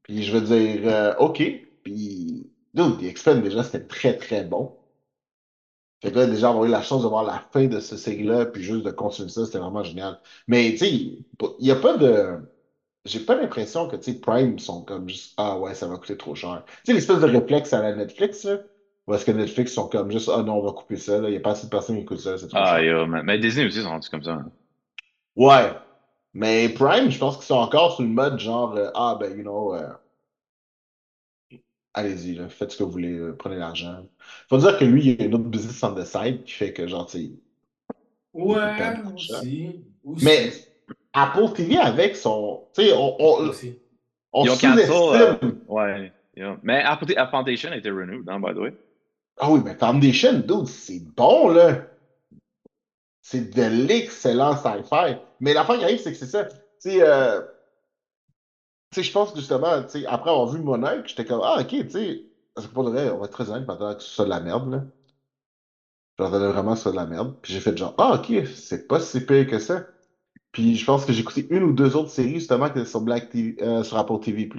Puis 0.03 0.23
je 0.23 0.37
veux 0.37 0.41
dire, 0.41 0.81
euh, 0.85 1.13
OK. 1.19 1.41
Puis, 1.83 2.49
The 2.75 3.03
Expense, 3.03 3.43
déjà, 3.43 3.63
c'était 3.63 3.85
très, 3.85 4.17
très 4.17 4.43
bon. 4.43 4.75
Fait 6.01 6.11
que 6.11 6.17
là, 6.17 6.25
déjà, 6.25 6.49
avoir 6.49 6.65
eu 6.65 6.69
la 6.69 6.81
chance 6.81 7.03
de 7.03 7.07
voir 7.07 7.23
la 7.23 7.43
fin 7.53 7.67
de 7.67 7.79
ce 7.79 7.95
série-là, 7.95 8.47
puis 8.47 8.63
juste 8.63 8.83
de 8.83 8.91
continuer 8.91 9.29
ça, 9.29 9.45
c'était 9.45 9.59
vraiment 9.59 9.83
génial. 9.83 10.19
Mais, 10.47 10.71
tu 10.71 10.77
sais, 10.77 10.91
il 10.91 11.25
n'y 11.59 11.71
a 11.71 11.75
pas 11.75 11.97
de. 11.97 12.39
J'ai 13.05 13.19
pas 13.19 13.35
l'impression 13.35 13.87
que, 13.87 13.95
tu 13.95 14.13
sais, 14.13 14.19
Prime 14.19 14.57
sont 14.59 14.83
comme 14.83 15.07
juste 15.09 15.33
Ah 15.37 15.57
ouais, 15.59 15.73
ça 15.75 15.87
va 15.87 15.97
coûter 15.97 16.17
trop 16.17 16.35
cher. 16.35 16.63
Tu 16.67 16.73
sais, 16.85 16.93
l'espèce 16.93 17.19
de 17.19 17.25
réflexe 17.25 17.73
à 17.73 17.81
la 17.81 17.95
Netflix, 17.95 18.43
là, 18.45 18.59
est-ce 19.13 19.25
que 19.25 19.31
Netflix 19.31 19.73
sont 19.73 19.87
comme 19.89 20.11
juste 20.11 20.29
Ah 20.33 20.43
non, 20.43 20.55
on 20.59 20.63
va 20.65 20.71
couper 20.71 20.97
ça, 20.97 21.19
là, 21.19 21.27
il 21.29 21.31
n'y 21.31 21.37
a 21.37 21.41
pas 21.41 21.51
assez 21.51 21.65
de 21.65 21.71
personnes 21.71 21.97
qui 21.97 22.03
écoutent 22.03 22.19
ça, 22.19 22.37
c'est 22.37 22.47
trop 22.47 22.57
Ah, 22.59 22.65
cher. 22.65 22.83
yeah, 22.83 23.05
mais, 23.07 23.23
mais 23.23 23.39
Disney 23.39 23.65
aussi 23.65 23.81
sont 23.81 23.89
rendus 23.89 24.09
comme 24.09 24.23
ça. 24.23 24.33
hein. 24.33 24.51
Ouais. 25.35 25.73
Mais 26.33 26.69
Prime, 26.69 27.09
je 27.11 27.17
pense 27.19 27.35
qu'ils 27.37 27.45
sont 27.45 27.55
encore 27.55 27.93
sur 27.95 28.03
le 28.03 28.09
mode 28.09 28.39
genre 28.39 28.75
euh, 28.77 28.89
Ah 28.95 29.17
ben, 29.19 29.35
you 29.37 29.41
know, 29.43 29.75
euh, 29.75 29.89
allez-y, 31.93 32.35
là, 32.35 32.49
faites 32.49 32.71
ce 32.71 32.77
que 32.77 32.83
vous 32.83 32.91
voulez, 32.91 33.13
euh, 33.17 33.33
prenez 33.37 33.55
l'argent. 33.57 34.05
Faut 34.49 34.57
dire 34.57 34.77
que 34.77 34.83
lui, 34.85 35.01
il 35.05 35.19
y 35.19 35.23
a 35.23 35.25
une 35.25 35.35
autre 35.35 35.45
business 35.45 35.81
on 35.83 35.93
the 35.95 36.03
side 36.05 36.43
qui 36.43 36.51
fait 36.53 36.73
que, 36.73 36.85
genre, 36.87 37.05
tu 37.05 37.17
sais, 37.19 37.31
Ouais, 38.33 39.01
aussi. 39.15 39.83
Mais 40.05 40.51
Apple 41.13 41.53
TV 41.53 41.77
avec 41.77 42.15
son. 42.15 42.67
Tu 42.73 42.83
sais, 42.83 42.93
on, 42.93 43.15
on, 43.19 43.49
Aussi. 43.49 43.77
on 44.31 44.45
Ils 44.45 44.51
ont 44.51 45.13
euh, 45.13 45.35
ouais. 45.67 46.13
yeah. 46.35 46.57
Mais 46.63 46.81
Apple- 46.81 47.13
Apple 47.17 47.31
Foundation 47.31 47.71
a 47.71 47.77
été 47.77 47.89
renewed, 47.89 48.27
hein, 48.29 48.39
by 48.39 48.53
the 48.53 48.57
way. 48.59 48.73
Ah 49.37 49.49
oui, 49.51 49.61
mais 49.63 49.75
Foundation, 49.75 50.39
dude, 50.39 50.67
c'est 50.67 51.01
bon, 51.15 51.49
là. 51.49 51.87
C'est 53.21 53.53
de 53.55 53.87
l'excellent 53.87 54.55
sci-fi. 54.55 55.17
Mais 55.39 55.53
l'affaire 55.53 55.77
qui 55.77 55.83
arrive, 55.83 55.99
c'est 55.99 56.11
que 56.11 56.17
c'est 56.17 56.25
ça. 56.25 56.45
Tu 56.45 56.55
sais, 56.79 57.01
euh, 57.01 57.41
tu 58.91 58.95
sais, 58.95 59.03
je 59.03 59.11
pense 59.11 59.31
que 59.31 59.39
justement, 59.39 59.81
tu 59.83 59.89
sais, 59.89 60.05
après 60.05 60.31
avoir 60.31 60.47
vu 60.47 60.59
Monarch, 60.59 61.07
j'étais 61.07 61.25
comme, 61.25 61.41
ah, 61.43 61.57
ok, 61.61 61.67
tu 61.67 61.89
sais, 61.89 62.23
parce 62.53 62.67
que 62.67 62.73
pour 62.73 62.83
le 62.83 62.89
vrai, 62.91 63.09
on 63.09 63.19
va 63.19 63.25
être 63.25 63.31
très 63.31 63.49
honnête, 63.49 63.65
pendant 63.65 63.95
que 63.95 64.01
ce 64.01 64.09
soit 64.09 64.25
de 64.25 64.29
la 64.29 64.39
merde, 64.41 64.71
là. 64.71 64.83
J'entendais 66.19 66.51
vraiment 66.51 66.75
soit 66.75 66.91
de 66.91 66.97
la 66.97 67.05
merde. 67.05 67.35
Puis 67.41 67.53
j'ai 67.53 67.59
fait 67.59 67.75
genre, 67.77 67.95
ah, 67.97 68.15
ok, 68.15 68.45
c'est 68.53 68.87
pas 68.87 68.99
si 68.99 69.25
pire 69.25 69.47
que 69.47 69.59
ça. 69.59 69.85
Puis 70.51 70.75
je 70.75 70.85
pense 70.85 71.05
que 71.05 71.13
j'ai 71.13 71.21
écouté 71.21 71.47
une 71.49 71.63
ou 71.63 71.71
deux 71.71 71.95
autres 71.95 72.09
séries, 72.09 72.35
justement, 72.35 72.69
qui 72.69 72.79
étaient 72.79 72.89
sur, 72.89 73.01
Black 73.01 73.29
TV, 73.29 73.55
euh, 73.61 73.83
sur 73.83 73.97
Apple 73.97 74.19
TV+, 74.19 74.49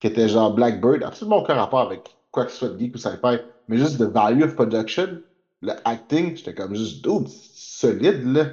qui 0.00 0.06
étaient 0.06 0.28
genre 0.28 0.54
Blackbird, 0.54 1.02
absolument 1.02 1.38
aucun 1.38 1.54
rapport 1.54 1.80
avec 1.80 2.16
quoi 2.30 2.46
que 2.46 2.52
ce 2.52 2.58
soit 2.58 2.68
de 2.70 2.78
geek 2.78 2.94
ou 2.94 2.98
sci-fi, 2.98 3.38
mais 3.68 3.76
juste 3.76 3.98
de 3.98 4.06
value 4.06 4.42
of 4.42 4.54
production, 4.54 5.20
le 5.62 5.72
acting, 5.84 6.36
j'étais 6.36 6.54
comme 6.54 6.74
juste, 6.74 7.04
dude, 7.04 7.28
solide, 7.28 8.24
là. 8.24 8.46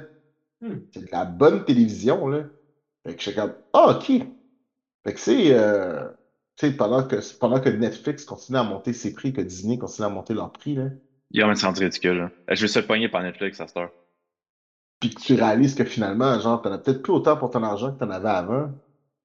Hmm. 0.60 0.80
C'est 0.92 1.06
de 1.06 1.12
la 1.12 1.24
bonne 1.24 1.64
télévision, 1.64 2.28
là. 2.28 2.44
Fait 3.06 3.14
que 3.14 3.22
j'étais 3.22 3.40
comme, 3.40 3.54
ah, 3.72 3.96
ok. 3.96 4.06
Fait 5.04 5.14
que 5.14 5.20
c'est, 5.20 5.52
euh, 5.52 6.08
tu 6.56 6.66
sais, 6.66 6.72
pendant 6.72 7.04
que, 7.04 7.16
pendant 7.38 7.60
que 7.60 7.70
Netflix 7.70 8.24
continue 8.24 8.58
à 8.58 8.64
monter 8.64 8.92
ses 8.92 9.14
prix, 9.14 9.32
que 9.32 9.40
Disney 9.40 9.78
continue 9.78 10.06
à 10.06 10.10
monter 10.10 10.34
leurs 10.34 10.52
prix, 10.52 10.74
là, 10.74 10.88
Yeah, 11.30 11.46
mais 11.46 11.56
c'est 11.56 11.68
ridicule. 11.68 12.16
là? 12.16 12.30
Je 12.48 12.62
me 12.62 12.66
suis 12.66 12.80
fait 12.80 12.86
pogner 12.86 13.08
par 13.08 13.22
Netflix 13.22 13.60
à 13.60 13.66
cette 13.66 13.76
heure. 13.76 13.90
Puis 15.00 15.10
que 15.10 15.20
tu 15.20 15.34
réalises 15.34 15.74
que 15.74 15.84
finalement, 15.84 16.38
genre, 16.40 16.60
t'en 16.62 16.72
as 16.72 16.78
peut-être 16.78 17.02
plus 17.02 17.12
autant 17.12 17.36
pour 17.36 17.50
ton 17.50 17.62
argent 17.62 17.92
que 17.92 17.98
t'en 18.00 18.10
avais 18.10 18.28
avant, 18.28 18.70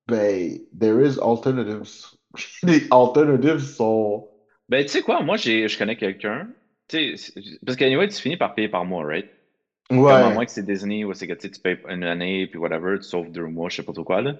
ben, 0.08 0.60
there 0.80 1.02
is 1.06 1.20
alternatives. 1.20 2.16
Les 2.64 2.88
alternatives 2.92 3.60
sont. 3.60 4.30
Ben, 4.70 4.84
tu 4.86 4.90
sais 4.92 5.02
quoi, 5.02 5.22
moi, 5.22 5.38
j'ai, 5.38 5.68
je 5.68 5.78
connais 5.78 5.96
quelqu'un. 5.98 6.50
Tu 6.88 7.18
sais, 7.18 7.34
parce 7.66 7.78
qu'anyway, 7.78 8.08
tu 8.08 8.16
finis 8.22 8.38
par 8.38 8.56
payer 8.56 8.70
par 8.70 8.86
mois, 8.86 9.06
right? 9.06 9.28
Comme 10.06 10.24
à 10.24 10.30
moins 10.32 10.46
Ouais. 10.46 10.46
que 10.46 10.52
c'est 10.52 10.66
Disney 10.66 11.04
ou 11.06 11.14
c'est 11.14 11.28
que 11.28 11.34
tu 11.34 11.50
payes 11.62 11.78
une 11.90 12.04
année, 12.04 12.48
puis 12.48 12.60
whatever, 12.60 12.98
tu 13.00 13.04
sauves 13.06 13.32
deux 13.32 13.46
mois, 13.48 13.70
je 13.70 13.78
sais 13.78 13.84
pas 13.84 13.94
trop 13.94 14.04
quoi, 14.04 14.22
là. 14.22 14.36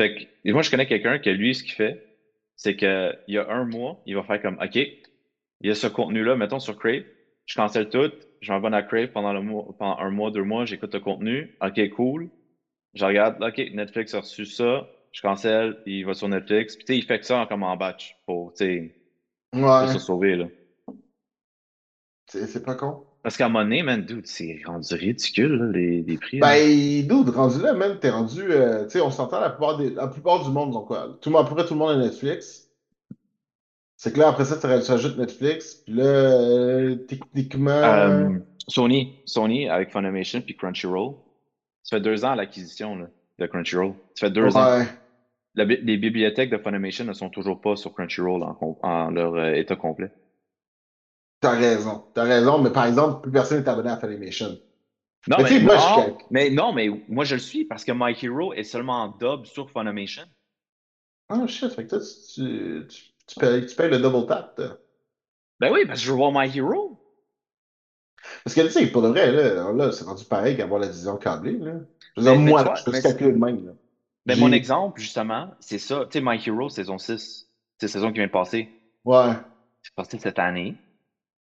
Fait 0.00 0.14
que, 0.14 0.24
et 0.48 0.52
moi, 0.52 0.62
je 0.62 0.70
connais 0.70 0.86
quelqu'un 0.86 1.18
que 1.18 1.30
lui, 1.30 1.54
ce 1.54 1.62
qu'il 1.62 1.74
fait, 1.74 2.04
c'est 2.56 2.76
que 2.76 3.14
il 3.28 3.34
y 3.34 3.38
a 3.38 3.48
un 3.50 3.64
mois, 3.64 4.02
il 4.06 4.16
va 4.16 4.22
faire 4.24 4.42
comme, 4.42 4.58
OK, 4.62 4.76
il 4.76 5.02
y 5.62 5.70
a 5.70 5.74
ce 5.74 5.86
contenu-là, 5.86 6.36
mettons 6.36 6.58
sur 6.60 6.76
Crave, 6.78 7.02
je 7.46 7.54
cancelle 7.56 7.88
tout, 7.88 8.12
je 8.40 8.52
m'abonne 8.52 8.74
à 8.74 8.82
Crave 8.82 9.08
pendant, 9.08 9.32
le 9.32 9.40
mois, 9.42 9.66
pendant 9.78 9.98
un 9.98 10.10
mois, 10.10 10.30
deux 10.30 10.44
mois, 10.44 10.64
j'écoute 10.64 10.94
le 10.94 11.00
contenu, 11.00 11.56
OK, 11.60 11.90
cool. 11.90 12.28
Je 12.94 13.04
regarde, 13.04 13.42
OK, 13.42 13.58
Netflix 13.74 14.14
a 14.14 14.20
reçu 14.20 14.46
ça, 14.46 14.88
je 15.12 15.20
cancelle, 15.22 15.78
il 15.86 16.04
va 16.06 16.14
sur 16.14 16.28
Netflix, 16.28 16.76
puis 16.76 16.84
tu 16.84 16.92
sais, 16.94 16.98
il 16.98 17.04
fait 17.04 17.18
que 17.20 17.26
ça 17.26 17.38
en- 17.40 17.46
comme 17.46 17.62
en 17.62 17.76
batch 17.76 18.16
pour, 18.26 18.52
tu 18.54 18.64
sais, 18.64 18.94
Ouais. 19.54 19.92
se 19.92 19.98
sauver, 19.98 20.36
là. 20.36 20.46
C'est 22.26 22.64
pas 22.64 22.74
con. 22.74 23.04
Parce 23.22 23.36
qu'à 23.36 23.46
un 23.46 23.48
moment 23.48 23.64
donné, 23.64 23.82
man, 23.82 24.04
dude, 24.04 24.26
c'est 24.26 24.60
rendu 24.64 24.94
ridicule, 24.94 25.54
là, 25.54 25.72
les, 25.72 26.02
les 26.02 26.16
prix. 26.18 26.38
là. 26.38 26.48
Ben, 26.48 27.06
dude, 27.06 27.30
rendu 27.30 27.60
là, 27.60 27.72
même, 27.74 27.98
t'es 27.98 28.10
rendu. 28.10 28.42
euh, 28.42 28.84
tu 28.84 28.90
sais, 28.90 29.00
on 29.00 29.10
s'entend, 29.10 29.40
la 29.40 29.50
plupart, 29.50 29.76
des, 29.76 29.90
la 29.90 30.08
plupart 30.08 30.44
du 30.44 30.50
monde, 30.50 30.72
donc 30.72 30.86
quoi? 30.86 31.18
Tout, 31.20 31.36
à 31.36 31.46
peu 31.46 31.54
près 31.54 31.64
tout 31.66 31.74
le 31.74 31.78
monde 31.78 31.90
a 31.90 31.96
Netflix. 31.96 32.67
C'est 33.98 34.12
que 34.12 34.20
là, 34.20 34.28
après 34.28 34.44
ça, 34.44 34.56
tu 34.56 34.66
rajoutes 34.66 35.18
Netflix, 35.18 35.74
puis 35.74 35.92
là, 35.94 36.04
euh, 36.04 36.94
techniquement. 36.94 37.70
Euh, 37.70 38.38
Sony, 38.68 39.18
Sony 39.24 39.68
avec 39.68 39.90
Funimation 39.90 40.40
puis 40.40 40.56
Crunchyroll. 40.56 41.16
Ça 41.82 41.96
fait 41.96 42.00
deux 42.00 42.24
ans 42.24 42.36
l'acquisition 42.36 43.08
de 43.38 43.46
Crunchyroll. 43.46 43.94
Ça 44.14 44.28
fait 44.28 44.32
deux 44.32 44.56
ans. 44.56 44.84
La 45.54 45.64
les 45.64 45.96
bibliothèques 45.96 46.50
de 46.50 46.58
Funimation 46.58 47.04
ne 47.06 47.12
sont 47.12 47.28
toujours 47.28 47.60
pas 47.60 47.74
sur 47.74 47.92
Crunchyroll 47.92 48.44
en, 48.82 49.10
leur 49.10 49.34
euh, 49.34 49.54
état 49.54 49.74
complet. 49.74 50.12
T'as 51.40 51.56
raison. 51.56 52.04
T'as 52.14 52.22
raison, 52.22 52.62
mais 52.62 52.70
par 52.70 52.86
exemple, 52.86 53.22
plus 53.22 53.32
personne 53.32 53.58
n'est 53.58 53.68
abonné 53.68 53.90
à 53.90 53.98
Funimation. 53.98 54.58
Non, 55.26 55.38
Mais 55.42 55.58
moi, 55.58 55.74
non, 55.74 56.06
je 56.06 56.24
mais 56.30 56.50
non, 56.50 56.72
mais 56.72 56.88
moi 57.08 57.24
je 57.24 57.34
le 57.34 57.40
suis 57.40 57.64
parce 57.64 57.84
que 57.84 57.90
My 57.92 58.16
Hero 58.22 58.52
est 58.52 58.62
seulement 58.62 59.02
en 59.02 59.08
dub 59.08 59.44
sur 59.46 59.68
Funimation. 59.72 60.22
Oh 61.30 61.48
shit, 61.48 61.70
fait 61.70 61.84
que 61.84 61.90
toi, 61.90 61.98
tu, 61.98 62.86
tu, 62.88 63.12
tu 63.17 63.17
payes, 63.38 63.66
tu 63.66 63.74
payes 63.76 63.90
le 63.90 63.98
double 63.98 64.26
tap. 64.26 64.60
Ben 65.60 65.72
oui, 65.72 65.84
parce 65.86 66.00
que 66.00 66.06
je 66.06 66.10
veux 66.12 66.16
voir 66.16 66.32
My 66.32 66.56
Hero. 66.56 67.00
Parce 68.44 68.54
que 68.54 68.60
tu 68.62 68.70
sais, 68.70 68.86
pour 68.88 69.02
de 69.02 69.08
vrai, 69.08 69.32
là, 69.32 69.72
là 69.72 69.92
c'est 69.92 70.04
rendu 70.04 70.24
pareil 70.24 70.56
qu'avoir 70.56 70.80
la 70.80 70.88
division 70.88 71.16
câblée. 71.16 71.58
Là. 71.58 71.72
Je 72.16 72.22
veux 72.22 72.30
Mais- 72.30 72.32
dire, 72.36 72.40
mais 72.40 72.50
moi, 72.50 72.64
toi, 72.64 72.74
je 72.74 72.84
peux 72.84 72.90
mais 72.92 73.00
se 73.00 73.08
calculer 73.08 73.32
de 73.32 73.38
même. 73.38 73.66
Là. 73.66 73.72
Ben 74.26 74.34
J'ai- 74.34 74.40
mon 74.40 74.52
exemple, 74.52 75.00
justement, 75.00 75.50
c'est 75.60 75.78
ça. 75.78 76.04
Tu 76.10 76.18
sais, 76.18 76.24
My 76.24 76.36
Hero 76.44 76.68
saison 76.68 76.98
6, 76.98 77.48
c'est 77.78 77.86
la 77.86 77.92
saison 77.92 78.08
qui 78.08 78.18
vient 78.18 78.26
de 78.26 78.32
passer. 78.32 78.68
Ouais. 79.04 79.32
C'est 79.82 79.94
passé 79.94 80.18
cette 80.18 80.38
année. 80.38 80.74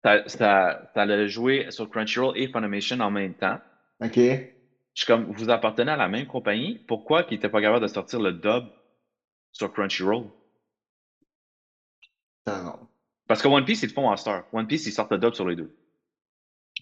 Ça, 0.04 0.28
ça, 0.28 0.92
ça 0.94 1.06
l'a 1.06 1.28
joué 1.28 1.68
sur 1.70 1.90
Crunchyroll 1.90 2.38
et 2.38 2.48
Funimation 2.48 3.00
en 3.02 3.12
même 3.12 3.34
temps. 3.34 3.60
OK. 4.04 4.16
Je 4.16 5.04
suis 5.04 5.06
comme, 5.06 5.26
vous 5.32 5.50
appartenez 5.50 5.92
à 5.92 5.98
la 5.98 6.08
même 6.08 6.28
compagnie, 6.28 6.80
pourquoi 6.88 7.24
qu'ils 7.24 7.38
n'étaient 7.38 7.50
pas 7.50 7.62
capables 7.62 7.84
de 7.84 7.88
sortir 7.92 8.20
le 8.20 8.34
dub 8.34 8.66
sur 9.52 9.72
Crunchyroll? 9.72 10.26
Parce 13.28 13.42
que 13.42 13.48
One 13.48 13.66
Piece, 13.66 13.84
ils 13.84 13.88
le 13.88 13.94
font 13.94 14.08
en 14.10 14.18
Star. 14.18 14.44
One 14.54 14.68
Piece, 14.68 14.86
ils 14.86 14.92
sortent 14.92 15.12
le 15.12 15.18
dub 15.18 15.34
sur 15.34 15.48
les 15.48 15.56
deux, 15.56 15.74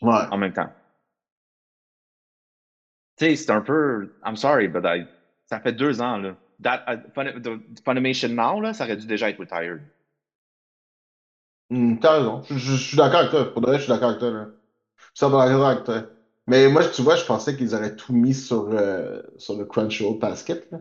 Ouais. 0.02 0.28
en 0.32 0.38
même 0.38 0.54
temps. 0.54 0.72
Tu 3.18 3.26
sais, 3.26 3.36
c'est 3.36 3.52
un 3.52 3.62
peu, 3.62 4.14
I'm 4.26 4.36
sorry, 4.36 4.68
but 4.68 4.84
I- 4.86 5.06
ça 5.46 5.60
fait 5.60 5.74
deux 5.74 6.02
ans, 6.02 6.18
là. 6.18 6.36
That, 6.62 6.84
uh, 6.88 6.98
Fun- 7.14 7.40
the- 7.42 7.60
Funimation 7.86 8.30
Now, 8.30 8.60
là, 8.62 8.74
ça 8.74 8.86
aurait 8.86 8.98
dû 8.98 9.06
déjà 9.08 9.30
être 9.30 9.40
retired. 9.40 9.82
Hmm, 11.70 11.98
t'as 12.00 12.14
raison. 12.20 12.42
Je, 12.44 12.56
je- 12.58 12.76
je 12.76 12.84
suis 12.84 12.98
d'accord 12.98 13.20
avec 13.20 13.32
toi. 13.32 13.52
Pour 13.54 13.62
de 13.62 13.68
vrai, 13.68 13.78
je 13.78 13.84
suis 13.84 13.90
d'accord 13.92 14.10
avec 14.10 14.20
toi. 14.20 14.32
Là. 14.32 14.48
Je 15.14 15.26
suis 15.26 15.32
d'accord 15.32 15.68
avec 15.68 15.84
toi. 15.84 16.04
Mais 16.48 16.70
moi, 16.70 16.88
tu 16.90 17.02
vois, 17.04 17.16
je 17.16 17.26
pensais 17.26 17.56
qu'ils 17.58 17.76
auraient 17.76 17.96
tout 17.96 18.14
mis 18.14 18.34
sur, 18.34 18.70
euh, 18.72 19.22
sur 19.38 19.58
le 19.58 19.66
Crunchyroll 19.66 20.20
Basket. 20.20 20.72
Là. 20.72 20.80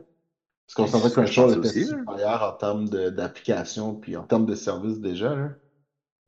Parce 0.77 0.91
qu'on 0.93 1.01
que 1.01 1.09
je 1.09 1.13
Crunchyroll 1.15 1.51
était 1.59 1.59
aussi, 1.69 1.81
là. 1.81 1.99
supérieur 1.99 2.43
en 2.43 2.53
termes 2.59 2.89
de- 2.89 3.09
d'application 3.11 3.95
puis 3.95 4.17
en 4.17 4.23
termes 4.25 4.47
de 4.47 4.55
service 4.55 5.01
déjà. 5.01 5.35
Là. 5.35 5.49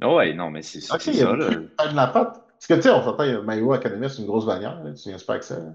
Ah 0.03 0.15
ouais, 0.15 0.33
non, 0.35 0.51
mais 0.51 0.63
c'est 0.63 0.79
Ok, 0.93 1.01
c'est 1.03 1.11
il 1.13 1.19
y 1.19 1.23
a 1.23 1.27
ça, 1.27 1.51
prennent 1.77 1.95
la 1.97 2.07
patte. 2.07 2.43
Parce 2.53 2.67
que 2.67 2.75
tu 2.75 2.83
sais, 2.83 2.91
on 2.91 3.03
s'entend, 3.03 3.25
il 3.25 3.33
y 3.33 3.35
a 3.35 3.43
My 3.43 3.59
Hero 3.59 3.73
Academia, 3.75 4.09
c'est 4.09 4.21
une 4.23 4.27
grosse 4.27 4.47
bannière. 4.47 4.83
Là. 4.83 4.93
Tu 4.95 5.09
viens 5.11 5.19
pas 5.27 5.35
avec 5.35 5.45
ça. 5.45 5.59
là. 5.59 5.75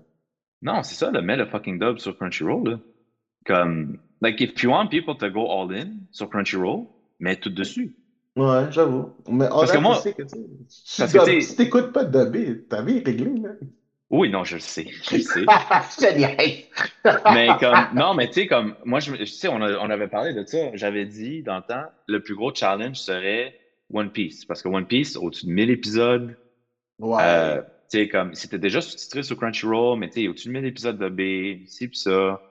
Non, 0.61 0.81
c'est 0.83 0.95
ça, 0.95 1.11
le 1.11 1.21
mets 1.21 1.37
le 1.37 1.45
fucking 1.45 1.79
dub 1.79 1.99
sur 1.99 2.17
Crunchyroll, 2.17 2.69
là. 2.69 2.79
Comme, 3.45 3.99
like, 4.21 4.41
if 4.41 4.61
you 4.63 4.71
want 4.71 4.87
people 4.87 5.15
to 5.17 5.29
go 5.29 5.45
all 5.51 5.71
in 5.75 5.97
sur 6.11 6.27
Crunchyroll, 6.29 6.85
mets 7.19 7.35
tout 7.35 7.49
dessus. 7.51 7.95
Ouais, 8.35 8.71
j'avoue. 8.71 9.11
Mais 9.29 9.45
on 9.51 9.59
Parce 9.59 9.71
que 9.71 9.77
moi- 9.77 9.95
que 10.03 10.09
tu 10.23 10.27
sais, 10.27 10.37
tu 10.97 11.01
parce 11.01 11.13
que 11.13 11.39
si 11.39 11.55
t'écoutes 11.55 11.91
pas 11.93 12.03
de 12.03 12.23
dubber, 12.23 12.63
ta 12.67 12.81
vie 12.81 12.97
est 12.97 13.05
réglée. 13.05 13.39
Là. 13.39 13.49
Oui, 14.09 14.29
non, 14.29 14.43
je 14.43 14.55
le 14.55 14.59
sais, 14.61 14.85
je 15.09 15.15
le 15.15 15.21
sais. 15.21 15.45
Je 15.99 17.33
mais 17.33 17.47
comme, 17.59 17.87
non, 17.93 18.13
mais 18.13 18.27
tu 18.27 18.33
sais, 18.41 18.47
comme, 18.47 18.75
moi, 18.85 18.99
je, 18.99 19.25
sais, 19.25 19.47
on, 19.47 19.61
a- 19.61 19.77
on 19.79 19.89
avait 19.89 20.07
parlé 20.07 20.33
de 20.33 20.45
ça. 20.45 20.75
J'avais 20.75 21.05
dit 21.05 21.41
dans 21.43 21.57
le 21.57 21.63
temps, 21.63 21.85
le 22.07 22.21
plus 22.21 22.35
gros 22.35 22.53
challenge 22.53 22.97
serait 22.97 23.55
One 23.91 24.11
Piece. 24.11 24.45
Parce 24.45 24.61
que 24.61 24.67
One 24.67 24.85
Piece, 24.85 25.15
au-dessus 25.15 25.47
de 25.47 25.51
1000 25.51 25.69
épisodes, 25.71 26.37
Ouais. 26.99 27.21
euh, 27.23 27.61
tu 27.91 27.99
sais, 27.99 28.07
comme, 28.07 28.33
c'était 28.35 28.59
déjà 28.59 28.79
sous-titré 28.81 29.23
sur 29.23 29.37
Crunchyroll, 29.37 29.99
mais 29.99 30.09
tu 30.09 30.21
sais, 30.21 30.27
au-dessus 30.27 30.47
de 30.49 30.53
1000 30.53 30.65
épisodes 30.65 30.97
de 30.97 31.09
B, 31.09 31.65
ci 31.67 31.87
pis 31.87 31.99
ça, 31.99 32.41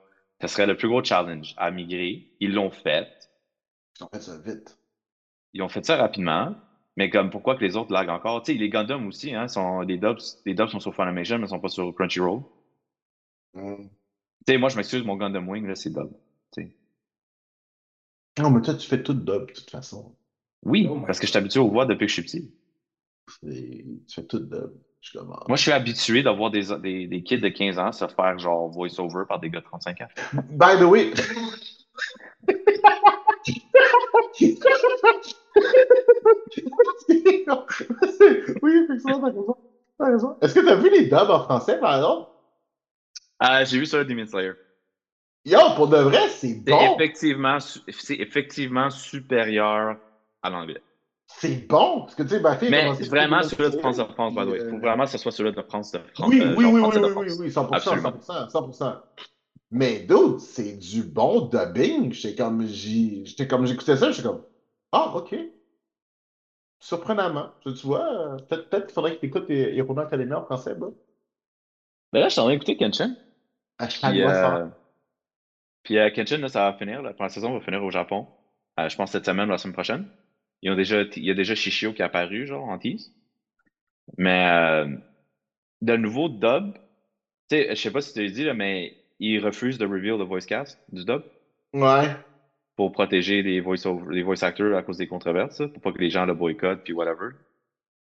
ça 0.41 0.47
serait 0.47 0.67
le 0.67 0.75
plus 0.77 0.87
gros 0.87 1.03
challenge 1.03 1.53
à 1.57 1.71
migrer. 1.71 2.27
Ils 2.39 2.53
l'ont 2.53 2.69
fait. 2.71 3.07
Ils 3.99 4.03
ont 4.03 4.09
fait 4.13 4.21
ça 4.21 4.37
vite. 4.37 4.77
Ils 5.53 5.61
ont 5.61 5.69
fait 5.69 5.85
ça 5.85 5.95
rapidement, 5.95 6.53
mais 6.97 7.09
comme 7.09 7.29
pourquoi 7.29 7.55
que 7.55 7.63
les 7.63 7.75
autres 7.75 7.91
laguent 7.91 8.09
encore? 8.09 8.43
Tu 8.43 8.53
sais, 8.53 8.57
les 8.57 8.69
Gundam 8.69 9.07
aussi, 9.07 9.33
hein, 9.33 9.47
sont, 9.47 9.81
les 9.81 9.97
dubs, 9.97 10.19
les 10.45 10.53
dubs 10.53 10.69
sont 10.69 10.79
sur 10.79 10.95
Funimation, 10.95 11.39
mais 11.39 11.47
sont 11.47 11.59
pas 11.59 11.69
sur 11.69 11.93
Crunchyroll. 11.93 12.41
Tu 13.53 13.61
sais, 14.47 14.57
moi, 14.57 14.69
je 14.69 14.77
m'excuse, 14.77 15.03
mon 15.03 15.17
Gundam 15.17 15.47
Wing, 15.49 15.67
là, 15.67 15.75
c'est 15.75 15.91
dub. 15.91 16.11
Non, 18.37 18.49
mais 18.49 18.61
toi, 18.61 18.73
tu 18.73 18.87
fais 18.87 19.01
tout 19.01 19.13
dub, 19.13 19.47
de 19.47 19.53
toute 19.53 19.69
façon. 19.69 20.15
Oui, 20.63 20.87
Oh 20.89 20.99
parce 21.01 21.19
que 21.19 21.25
je 21.25 21.31
suis 21.31 21.37
habitué 21.37 21.59
aux 21.59 21.69
voix 21.69 21.85
depuis 21.85 22.05
que 22.05 22.09
je 22.09 22.13
suis 22.13 22.23
petit. 22.23 22.53
Tu 23.43 24.13
fais 24.13 24.25
tout 24.25 24.39
dub. 24.39 24.73
Je. 25.01 25.19
Moi, 25.19 25.55
je 25.55 25.61
suis 25.61 25.71
habitué 25.71 26.23
d'avoir 26.23 26.49
des, 26.49 26.63
des, 26.81 27.07
des 27.07 27.23
kids 27.23 27.39
de 27.39 27.49
15 27.49 27.77
ans 27.77 27.91
se 27.91 28.07
faire 28.07 28.39
genre 28.39 28.69
voice-over 28.69 29.25
par 29.27 29.39
des 29.39 29.51
gars 29.51 29.59
de 29.59 29.65
35 29.65 30.01
ans. 30.01 30.07
By 30.49 30.79
the 30.79 30.83
way. 30.83 31.13
oui, 38.61 38.83
effectivement, 38.83 39.19
t'as 39.21 39.27
raison. 39.27 39.55
T'as 39.97 40.05
raison. 40.05 40.37
Est-ce 40.41 40.53
que 40.55 40.59
t'as 40.65 40.75
vu 40.75 40.89
les 40.89 41.05
dubs 41.05 41.29
en 41.29 41.43
français, 41.43 41.79
par 41.79 41.95
exemple? 41.95 42.29
Ah, 43.39 43.63
j'ai 43.63 43.79
vu 43.79 43.85
ça, 43.85 44.03
Demon 44.03 44.25
Slayer. 44.25 44.53
Yo, 45.45 45.59
pour 45.75 45.87
de 45.87 45.97
vrai, 45.97 46.29
c'est 46.29 46.55
C'est 46.67 46.71
bon. 46.71 46.95
effectivement, 46.95 47.59
su- 47.59 47.79
c'est 47.89 48.15
effectivement 48.15 48.89
supérieur 48.89 49.97
à 50.41 50.49
l'anglais. 50.49 50.81
C'est 51.27 51.67
bon? 51.67 52.01
Parce 52.01 52.15
que, 52.15 52.23
tu 52.23 52.29
sais, 52.29 52.39
ma 52.39 52.57
fille 52.57 52.69
Mais 52.71 52.85
vraiment, 53.09 53.43
celui-là 53.43 53.69
de 53.69 53.77
France 53.79 53.97
de 53.97 54.03
France, 54.05 54.33
by 54.33 54.41
the 54.41 54.45
way. 54.47 54.59
puis, 54.59 54.69
Faut 54.69 54.75
euh, 54.77 54.79
vraiment 54.79 55.03
que 55.03 55.11
ce 55.11 55.17
soit 55.17 55.31
celui-là 55.31 55.55
de 55.55 55.67
France 55.67 55.91
de 55.91 55.99
France. 56.13 56.29
Oui, 56.29 56.41
euh, 56.41 56.55
oui, 56.55 56.65
oui, 56.65 56.81
oui, 56.81 56.81
oui, 56.81 56.99
oui, 57.03 57.09
France. 57.11 57.37
oui, 57.39 57.51
100%, 57.51 57.75
Absolument. 57.75 58.11
100%, 58.11 58.49
100%. 58.49 58.95
Mais 59.71 59.99
dude, 59.99 60.39
c'est 60.39 60.77
du 60.77 61.03
bon 61.03 61.41
dubbing. 61.47 62.11
J'étais 62.13 62.35
comme, 62.35 62.65
j'écoutais 63.65 63.97
ça, 63.97 64.11
j'étais 64.11 64.27
comme, 64.27 64.41
ah, 64.95 65.11
ok. 65.15 65.35
Surprenamment. 66.79 67.51
Tu 67.61 67.73
tu 67.73 67.87
vois, 67.87 68.05
euh, 68.05 68.37
peut-être 68.37 68.69
peut-être 68.69 68.85
qu'il 68.87 68.93
faudrait 68.93 69.15
que 69.15 69.19
tu 69.19 69.25
écoutes 69.25 69.49
Hero 69.49 69.99
Academia 69.99 70.39
en 70.39 70.45
français, 70.45 70.75
bro. 70.75 70.95
Mais 72.13 72.19
là, 72.19 72.27
je 72.27 72.33
suis 72.33 72.39
en 72.39 72.45
train 72.45 72.53
d'écouter 72.53 72.77
Kenshin. 72.77 73.15
Hashtag 73.77 74.11
Puis, 74.11 74.21
moi, 74.21 74.31
euh, 74.31 74.67
puis 75.83 75.99
euh, 75.99 76.09
Kenshin, 76.09 76.37
là, 76.37 76.47
ça 76.47 76.69
va 76.71 76.77
finir. 76.77 77.01
La 77.01 77.13
première 77.13 77.31
saison 77.31 77.53
va 77.53 77.59
finir 77.59 77.83
au 77.83 77.91
Japon. 77.91 78.27
Euh, 78.79 78.87
je 78.87 78.95
pense 78.95 79.11
cette 79.11 79.25
semaine 79.25 79.47
ou 79.47 79.51
la 79.51 79.57
semaine 79.57 79.73
prochaine. 79.73 80.07
Ils 80.61 80.71
ont 80.71 80.75
déjà, 80.75 81.01
il 81.01 81.25
y 81.25 81.31
a 81.31 81.33
déjà 81.33 81.55
Shishio 81.55 81.93
qui 81.93 82.01
est 82.01 82.05
apparu, 82.05 82.47
genre, 82.47 82.63
en 82.63 82.79
tease. 82.79 83.13
Mais 84.17 84.49
euh, 84.49 84.95
de 85.81 85.97
nouveau 85.97 86.29
dub, 86.29 86.73
tu 87.49 87.57
sais, 87.57 87.69
je 87.69 87.75
sais 87.75 87.91
pas 87.91 88.01
si 88.01 88.13
tu 88.13 88.23
l'as 88.23 88.31
dit, 88.31 88.43
là, 88.43 88.53
mais 88.53 88.95
ils 89.19 89.43
refusent 89.43 89.77
de 89.77 89.85
reveal 89.85 90.17
le 90.17 90.23
voice 90.23 90.45
cast 90.47 90.79
du 90.91 91.05
dub 91.05 91.23
Ouais. 91.73 92.15
Pour 92.75 92.91
protéger 92.91 93.41
les 93.41 93.61
voice, 93.61 93.85
les 94.09 94.23
voice 94.23 94.43
actors 94.43 94.75
à 94.77 94.83
cause 94.83 94.97
des 94.97 95.07
controverses, 95.07 95.61
pour 95.73 95.81
pas 95.81 95.91
que 95.93 95.99
les 96.01 96.09
gens 96.09 96.25
le 96.25 96.33
boycottent 96.33 96.83
puis 96.83 96.93
whatever. 96.93 97.29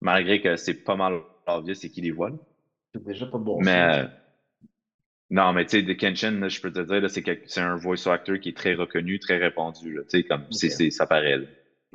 Malgré 0.00 0.40
que 0.40 0.56
c'est 0.56 0.84
pas 0.84 0.96
mal 0.96 1.20
obvious 1.46 1.74
c'est 1.74 1.88
qui 1.88 2.00
les 2.00 2.10
voit. 2.10 2.30
là. 2.30 2.36
C'est 2.94 3.04
déjà 3.04 3.26
pas 3.26 3.38
bon. 3.38 3.60
Mais 3.62 4.02
euh, 4.02 4.06
non, 5.30 5.52
mais 5.52 5.64
tu 5.64 5.70
sais, 5.72 5.82
de 5.82 5.92
Kenshin, 5.92 6.32
là, 6.40 6.48
je 6.48 6.60
peux 6.60 6.72
te 6.72 6.80
dire, 6.80 7.10
c'est 7.46 7.60
un 7.60 7.76
voice 7.76 8.06
actor 8.08 8.38
qui 8.38 8.50
est 8.50 8.56
très 8.56 8.74
reconnu, 8.74 9.18
très 9.18 9.36
répandu. 9.38 9.94
Là, 9.94 10.02
tu 10.02 10.10
sais, 10.10 10.22
comme 10.24 10.46
c'est, 10.50 10.66
Ok. 10.68 10.72
c'est, 10.72 10.90
ça 10.90 11.06
paraît. 11.06 11.38
là. 11.38 11.46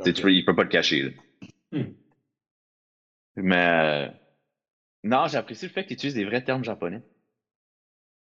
Tu 0.04 0.14
peux- 0.14 0.34
il 0.34 0.44
peut 0.46 0.56
pas 0.56 0.64
le 0.64 0.70
cacher. 0.70 1.02
là. 1.04 1.12
Hmm. 1.80 1.94
Mais 3.38 3.56
euh, 3.56 4.08
non, 5.04 5.28
j'apprécie 5.28 5.66
le 5.66 5.72
fait 5.72 5.86
qu'ils 5.86 5.94
utilisent 5.96 6.16
des 6.16 6.26
vrais 6.26 6.44
termes 6.44 6.64
japonais. 6.64 7.02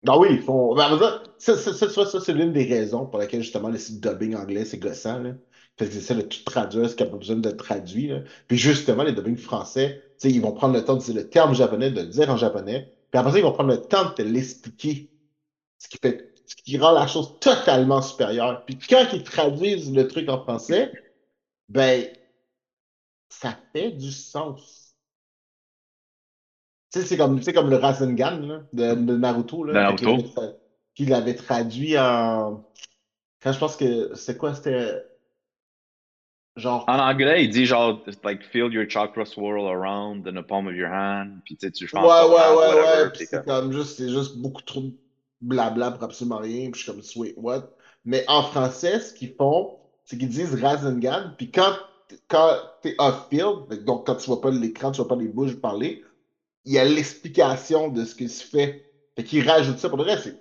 Ah 0.05 0.17
oui, 0.17 0.27
ils 0.31 0.41
font. 0.41 0.75
Ben, 0.75 0.97
ça, 1.37 1.57
ça, 1.57 1.73
ça, 1.73 2.05
ça, 2.05 2.19
c'est 2.19 2.33
l'une 2.33 2.53
des 2.53 2.65
raisons 2.65 3.05
pour 3.05 3.19
lesquelles 3.19 3.41
justement 3.41 3.69
le 3.69 3.77
site 3.77 4.01
dubbing 4.01 4.35
anglais, 4.35 4.65
c'est 4.65 4.77
gossant. 4.77 5.19
Là. 5.19 5.33
Parce 5.75 5.89
qu'ils 5.89 5.99
essaient 5.99 6.15
de 6.15 6.21
tout 6.21 6.43
traduire 6.45 6.89
ce 6.89 6.95
qu'il 6.95 7.05
n'y 7.05 7.09
a 7.09 7.13
pas 7.13 7.17
besoin 7.19 7.35
de 7.37 7.51
traduire. 7.51 8.17
là. 8.17 8.23
Puis 8.47 8.57
justement, 8.57 9.03
les 9.03 9.11
dubbings 9.13 9.37
français, 9.37 10.03
ils 10.23 10.41
vont 10.41 10.51
prendre 10.51 10.75
le 10.75 10.83
temps 10.85 10.95
de 10.95 11.01
dire 11.01 11.15
le 11.15 11.29
terme 11.29 11.53
japonais, 11.55 11.91
de 11.91 12.01
le 12.01 12.07
dire 12.07 12.29
en 12.29 12.37
japonais. 12.37 12.93
Puis 13.11 13.19
après 13.19 13.31
ça, 13.31 13.39
ils 13.39 13.43
vont 13.43 13.51
prendre 13.53 13.71
le 13.71 13.81
temps 13.81 14.05
de 14.05 14.13
te 14.13 14.21
l'expliquer. 14.21 15.09
Ce 15.79 15.87
qui 15.87 15.97
fait, 16.01 16.33
ce 16.45 16.55
qui 16.55 16.77
rend 16.77 16.91
la 16.91 17.07
chose 17.07 17.39
totalement 17.39 18.01
supérieure. 18.01 18.65
Puis 18.65 18.77
quand 18.77 19.05
ils 19.13 19.23
traduisent 19.23 19.93
le 19.93 20.07
truc 20.07 20.29
en 20.29 20.41
français, 20.41 20.91
ben, 21.69 22.07
ça 23.29 23.57
fait 23.73 23.91
du 23.91 24.11
sens. 24.11 24.86
Tu 26.93 27.01
sais, 27.01 27.05
c'est 27.05 27.17
comme, 27.17 27.39
le 27.69 27.75
Rasengan 27.75 28.39
là, 28.39 28.61
de, 28.73 28.95
de 28.95 29.17
Naruto, 29.17 29.63
là, 29.63 29.73
Naruto. 29.73 30.17
qu'il 30.95 31.13
avait 31.13 31.35
traduit 31.35 31.97
en. 31.97 32.63
Quand 33.41 33.51
je 33.51 33.59
pense 33.59 33.75
que 33.75 34.15
c'est 34.15 34.37
quoi, 34.37 34.53
c'était. 34.55 35.03
Genre. 36.55 36.85
En 36.87 36.97
anglais, 36.97 37.43
il 37.43 37.49
dit 37.51 37.65
genre, 37.65 38.03
like, 38.23 38.41
feel 38.43 38.73
your 38.73 38.89
chakra 38.89 39.25
swirl 39.25 39.67
around 39.67 40.27
in 40.27 40.41
the 40.41 40.45
palm 40.45 40.67
of 40.67 40.73
your 40.75 40.89
hand. 40.91 41.39
Puis 41.45 41.55
tu 41.55 41.67
sais, 41.67 41.71
tu 41.71 41.83
Ouais, 41.83 41.89
chantes 41.89 42.03
ouais, 42.03 42.09
ouais, 42.09 42.55
whatever, 42.55 43.03
ouais. 43.03 43.11
c'est 43.13 43.27
comme- 43.29 43.43
comme 43.45 43.71
juste, 43.73 43.97
c'est 43.97 44.09
juste 44.09 44.37
beaucoup 44.37 44.63
trop 44.63 44.81
de 44.81 44.91
blabla 45.41 45.91
pour 45.91 46.03
absolument 46.03 46.37
rien. 46.37 46.71
Puis 46.71 46.79
je 46.79 46.83
suis 46.83 46.91
comme, 46.91 47.03
sweet, 47.03 47.35
what? 47.37 47.69
Mais 48.05 48.23
en 48.27 48.41
français, 48.41 48.99
ce 49.01 49.13
qu'ils 49.13 49.33
font, 49.35 49.77
c'est 50.03 50.17
qu'ils 50.17 50.29
disent 50.29 50.55
Rasengan, 50.63 51.33
puis 51.37 51.51
quand, 51.51 51.73
quand 52.27 52.49
t'es 52.81 52.95
off-field, 52.97 53.83
donc 53.85 54.07
quand 54.07 54.15
tu 54.15 54.25
vois 54.27 54.41
pas 54.41 54.49
l'écran, 54.49 54.91
tu 54.91 54.97
vois 54.97 55.07
pas 55.09 55.15
les 55.17 55.27
bouches 55.27 55.57
parler, 55.57 56.03
il 56.67 56.73
y 56.73 56.79
a 56.79 56.83
l'explication 56.83 57.87
de 57.87 58.03
ce 58.03 58.13
qui 58.13 58.27
se 58.27 58.43
fait. 58.43 58.91
Fait 59.15 59.23
qu'ils 59.23 59.49
rajoutent 59.49 59.79
ça. 59.79 59.87
Pour 59.87 59.97
le 59.97 60.03
reste, 60.03 60.35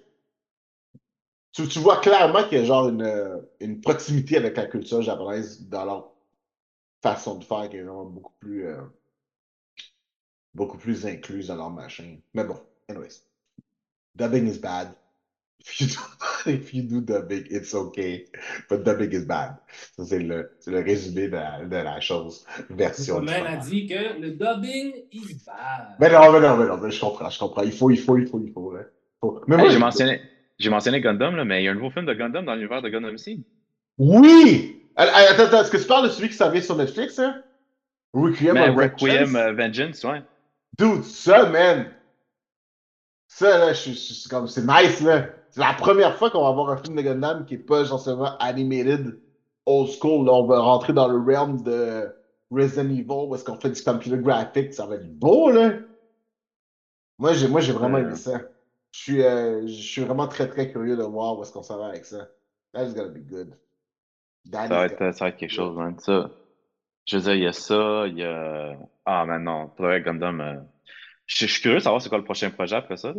tu, 1.53 1.68
tu, 1.68 1.79
vois 1.79 2.01
clairement 2.01 2.43
qu'il 2.49 2.59
y 2.59 2.61
a 2.61 2.64
genre 2.64 2.89
une, 2.89 3.81
proximité 3.81 4.37
avec 4.37 4.57
la 4.57 4.66
culture 4.66 5.03
japonaise 5.03 5.68
dans 5.68 5.85
leur 5.85 6.12
façon 7.01 7.37
de 7.37 7.45
faire 7.45 7.70
qui 7.70 7.77
est 7.77 7.85
beaucoup 7.85 8.33
plus 8.41 8.66
euh, 8.66 8.83
beaucoup 10.53 10.79
plus 10.79 11.07
incluse 11.07 11.47
dans 11.47 11.57
leur 11.57 11.70
machin. 11.70 12.18
Mais 12.35 12.43
bon, 12.43 12.61
anyways. 12.89 13.22
Dubbing 14.16 14.49
is 14.49 14.59
bad. 14.59 14.97
If 16.47 16.73
you 16.73 16.83
do, 16.83 17.01
dubbing, 17.01 17.47
it's 17.51 17.75
okay. 17.75 18.27
But 18.69 18.85
dubbing 18.85 19.12
is 19.12 19.25
bad. 19.25 19.57
C'est 19.99 20.21
le, 20.21 20.51
le, 20.67 20.81
résumé 20.81 21.29
de 21.29 21.33
la, 21.33 21.64
de 21.64 21.77
la 21.77 22.01
chose. 22.01 22.47
Version. 22.71 23.21
Le 23.21 23.33
a 23.33 23.57
dit 23.57 23.87
que 23.87 24.21
le 24.21 24.31
dubbing 24.31 24.95
is 25.11 25.43
bad. 25.45 25.97
Mais 25.99 26.11
non, 26.11 26.33
mais 26.33 26.41
non, 26.41 26.57
mais 26.57 26.67
non, 26.67 26.77
mais 26.77 26.91
je 26.91 27.01
comprends, 27.01 27.29
je 27.31 27.39
comprends. 27.39 27.62
Il 27.62 27.73
faut, 27.73 27.91
il 27.91 27.99
faut, 27.99 28.17
il 28.17 28.27
faut, 28.29 28.41
il 28.41 28.53
faut. 28.53 28.75
Hein. 28.77 28.85
faut. 29.21 29.41
Mais 29.49 29.57
moi, 29.57 29.69
j'ai 29.69 29.79
mentionné, 29.79 30.21
j'ai 30.59 30.71
mentionné 30.71 31.01
Gundam, 31.01 31.35
là, 31.35 31.45
mais 31.45 31.62
il 31.62 31.64
y 31.64 31.69
a 31.69 31.73
un 31.73 31.75
nouveau 31.75 31.91
film 31.91 32.07
de 32.07 32.14
Gundam 32.14 32.45
dans 32.45 32.55
l'univers 32.55 32.81
de 32.81 32.89
Gundam 32.89 33.14
aussi. 33.14 33.45
Oui! 33.99 34.83
Attends, 34.95 35.45
attends, 35.45 35.61
est-ce 35.62 35.71
que 35.71 35.77
tu 35.77 35.87
parles 35.87 36.05
de 36.07 36.12
celui 36.12 36.29
qui 36.29 36.35
s'en 36.35 36.51
vient 36.51 36.62
sur 36.62 36.77
Netflix, 36.77 37.19
hein? 37.19 37.43
Requiem, 38.14 38.55
mais 38.55 38.71
Requiem 38.71 39.37
uh, 39.37 39.55
Vengeance, 39.55 40.05
ouais. 40.05 40.23
Dude, 40.79 41.03
ça, 41.03 41.51
man! 41.51 41.91
Ça, 43.27 43.59
là, 43.59 43.73
je 43.73 43.91
suis 43.91 44.29
comme, 44.29 44.47
c'est 44.47 44.62
nice, 44.62 45.01
là. 45.01 45.29
C'est 45.57 45.63
la 45.63 45.73
première 45.73 46.15
fois 46.19 46.29
qu'on 46.29 46.43
va 46.43 46.49
avoir 46.49 46.69
un 46.69 46.77
film 46.77 46.97
de 46.97 47.01
Gundam 47.01 47.47
qui 47.47 47.55
est 47.55 47.59
pas 47.59 47.83
genre 47.83 47.99
seulement 47.99 48.37
animated 48.41 49.19
old 49.65 49.89
school. 49.89 50.27
Là, 50.27 50.35
on 50.35 50.45
va 50.45 50.61
rentrer 50.61 50.93
dans 50.93 51.09
le 51.09 51.17
realm 51.17 51.63
de 51.63 52.15
Resident 52.51 52.91
Evil 52.91 53.07
où 53.09 53.35
est-ce 53.35 53.43
qu'on 53.43 53.57
fait 53.57 53.71
du 53.71 53.83
computer 53.83 54.19
graphics. 54.19 54.75
Ça 54.75 54.85
va 54.85 54.97
être 54.97 55.19
beau, 55.19 55.51
là. 55.51 55.73
Moi, 57.19 57.33
j'ai, 57.33 57.49
moi, 57.49 57.63
j'ai 57.63 57.73
vraiment 57.73 57.97
aimé 57.97 58.17
ça. 58.17 58.43
Je 58.93 59.01
suis, 59.01 59.23
euh, 59.23 59.67
je 59.67 59.73
suis 59.73 60.03
vraiment 60.03 60.29
très, 60.29 60.47
très 60.47 60.71
curieux 60.71 60.95
de 60.95 61.03
voir 61.03 61.39
où 61.39 61.43
est-ce 61.43 61.53
qu'on 61.53 61.63
s'en 61.63 61.79
va 61.79 61.87
avec 61.87 62.05
ça. 62.05 62.29
That's 62.75 62.95
gonna 62.95 63.09
be 63.09 63.27
good. 63.27 63.57
ça 64.53 64.67
va, 64.67 64.85
être, 64.85 65.15
ça 65.15 65.25
va 65.25 65.29
être 65.31 65.39
quelque 65.39 65.55
chose, 65.55 65.75
man. 65.75 65.99
Ça. 65.99 66.33
Je 67.07 67.17
veux 67.17 67.23
dire, 67.23 67.35
il 67.35 67.43
y 67.45 67.47
a 67.47 67.55
ça, 67.55 68.07
il 68.09 68.19
y 68.19 68.25
a. 68.25 68.77
Ah, 69.07 69.25
mais 69.27 69.39
non, 69.39 69.69
pour 69.69 69.87
le 69.87 70.01
Gundam. 70.01 70.39
Euh, 70.43 70.57
je, 71.25 71.47
suis 71.47 71.63
curieux 71.63 71.79
de 71.79 71.83
savoir 71.83 72.03
c'est 72.03 72.11
quoi 72.11 72.19
le 72.19 72.25
prochain 72.25 72.51
projet 72.51 72.77
après 72.77 72.99
ça. 72.99 73.15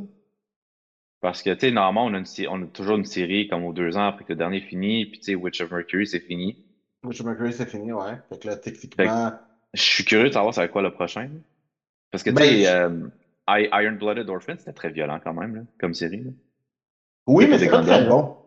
Parce 1.28 1.44
que, 1.44 1.50
tu 1.50 1.60
sais, 1.60 1.72
normalement, 1.72 2.06
on 2.06 2.14
a, 2.14 2.20
une, 2.20 2.48
on 2.48 2.64
a 2.64 2.68
toujours 2.68 2.96
une 2.96 3.04
série 3.04 3.50
comme 3.50 3.66
aux 3.66 3.74
deux 3.74 3.98
ans 3.98 4.08
après 4.08 4.24
que 4.24 4.32
le 4.32 4.38
dernier 4.38 4.62
fini, 4.62 5.06
puis 5.08 5.20
tu 5.20 5.26
sais, 5.26 5.36
Witch 5.36 5.60
of 5.60 5.72
Mercury, 5.72 6.08
c'est 6.08 6.22
fini. 6.22 6.56
Witch 7.04 7.20
of 7.20 7.26
Mercury, 7.26 7.52
c'est 7.52 7.66
fini, 7.66 7.92
ouais. 7.92 8.14
Fait 8.30 8.40
que 8.40 8.48
là, 8.48 8.56
techniquement. 8.56 9.34
je 9.74 9.82
suis 9.82 10.06
curieux 10.06 10.30
de 10.30 10.34
savoir 10.34 10.54
c'est 10.54 10.70
quoi 10.70 10.82
le 10.82 10.94
prochain. 10.94 11.30
Parce 12.12 12.24
que, 12.24 12.30
tu 12.30 12.38
sais, 12.38 12.64
ben, 12.64 13.12
euh, 13.50 13.68
Iron 13.74 13.98
Blooded 13.98 14.30
Orphan, 14.30 14.54
c'était 14.58 14.72
très 14.72 14.90
violent 14.90 15.20
quand 15.22 15.34
même, 15.34 15.54
là, 15.54 15.62
comme 15.82 15.94
série. 15.94 16.24
Là. 16.24 16.32
Oui, 17.28 17.46
mais 17.50 17.60
c'est 17.60 17.68
très 17.68 18.06
bon. 18.06 18.38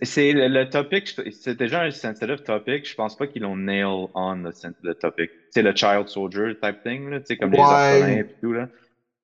C'est 0.00 0.32
le, 0.32 0.48
le, 0.48 0.70
topic, 0.70 1.14
c'est 1.30 1.58
déjà 1.58 1.82
un 1.82 1.90
sensitive 1.90 2.42
topic. 2.42 2.88
Je 2.88 2.94
pense 2.94 3.18
pas 3.18 3.26
qu'ils 3.26 3.42
l'ont 3.42 3.56
nail 3.56 3.84
on 3.84 4.34
le, 4.36 4.50
le 4.82 4.94
topic. 4.94 5.30
C'est 5.50 5.60
le 5.60 5.76
child 5.76 6.08
soldier 6.08 6.54
type 6.58 6.82
thing, 6.82 7.10
là, 7.10 7.20
tu 7.20 7.26
sais, 7.26 7.36
comme 7.36 7.52
les 7.52 7.58
orphelins 7.58 8.16
et 8.16 8.26
tout, 8.40 8.54
là. 8.54 8.70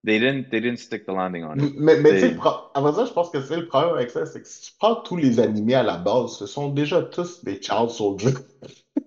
They 0.04 0.18
didn't, 0.20 0.50
they 0.50 0.60
didn't 0.60 0.78
stick 0.78 1.06
the 1.06 1.12
landing 1.12 1.44
on 1.44 1.58
it. 1.58 1.72
Mais, 1.76 1.98
mais 1.98 2.10
tu 2.10 2.20
sais, 2.20 2.36
à 2.74 2.80
vrai 2.80 2.92
dire, 2.92 3.06
je 3.06 3.12
pense 3.12 3.30
que 3.30 3.40
c'est 3.40 3.56
le 3.56 3.66
problème 3.66 3.94
avec 3.94 4.10
ça, 4.10 4.26
c'est 4.26 4.42
que 4.42 4.48
si 4.48 4.60
tu 4.60 4.72
prends 4.78 4.96
tous 4.96 5.16
les 5.16 5.40
animés 5.40 5.74
à 5.74 5.82
la 5.82 5.96
base, 5.96 6.36
ce 6.36 6.46
sont 6.46 6.68
déjà 6.68 7.02
tous 7.02 7.42
des 7.42 7.60
child 7.60 7.88
soldiers. 7.88 8.34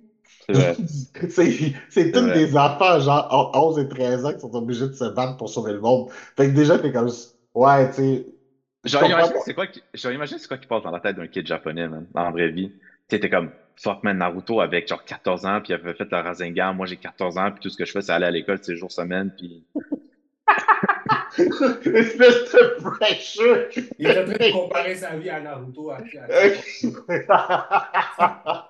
C'est 1.90 2.12
tous 2.12 2.26
des 2.26 2.58
enfants, 2.58 3.00
genre 3.00 3.52
11 3.54 3.80
et 3.80 3.88
13 3.88 4.26
ans, 4.26 4.34
qui 4.34 4.40
sont 4.40 4.56
obligés 4.56 4.88
de 4.88 4.94
se 4.94 5.06
battre 5.06 5.38
pour 5.38 5.48
sauver 5.48 5.74
le 5.74 5.80
monde. 5.80 6.10
Fait 6.36 6.48
que 6.48 6.56
déjà, 6.56 6.80
t'es 6.80 6.92
comme, 6.92 7.12
ouais, 7.54 7.90
tu 7.90 7.96
sais. 7.96 8.26
Genre, 8.86 9.04
imagine 9.04 9.36
c'est 9.46 9.54
quoi, 9.54 9.68
qui, 9.68 9.84
c'est 9.94 10.48
quoi 10.48 10.58
qui 10.58 10.66
passe 10.66 10.82
dans 10.82 10.90
la 10.90 11.02
tête 11.02 11.18
d'un 11.18 11.28
kid 11.28 11.46
japonais, 11.46 11.88
man, 11.88 12.08
dans 12.16 12.24
la 12.24 12.32
vraie 12.32 12.50
vie. 12.50 12.72
Tu 12.72 12.80
sais, 13.16 13.20
t'es 13.20 13.30
comme, 13.30 13.52
fuck, 13.76 14.04
man, 14.04 14.18
Naruto 14.18 14.60
avec 14.62 14.88
genre 14.88 15.04
14 15.04 15.46
ans, 15.46 15.60
puis 15.62 15.74
il 15.74 15.76
avait 15.76 15.94
fait 15.94 16.10
le 16.10 16.18
Rasengan, 16.18 16.74
moi 16.74 16.86
j'ai 16.86 16.98
14 16.98 17.38
ans, 17.38 17.52
puis 17.52 17.60
tout 17.62 17.70
ce 17.70 17.78
que 17.78 17.86
je 17.86 17.92
fais, 17.92 18.02
c'est 18.02 18.12
aller 18.12 18.26
à 18.26 18.32
l'école, 18.32 18.58
c'est 18.62 18.76
jour 18.76 18.92
semaine, 18.92 19.32
puis 19.38 19.66
Espèce 21.38 22.52
de 22.52 22.82
pressure. 22.82 23.70
Il 23.98 24.08
est 24.08 24.20
en 24.20 24.26
train 24.26 24.48
de 24.48 24.52
comparer 24.52 24.96
sa 24.96 25.16
vie 25.18 25.30
à 25.30 25.40
Naruto. 25.40 25.92
À... 25.92 26.00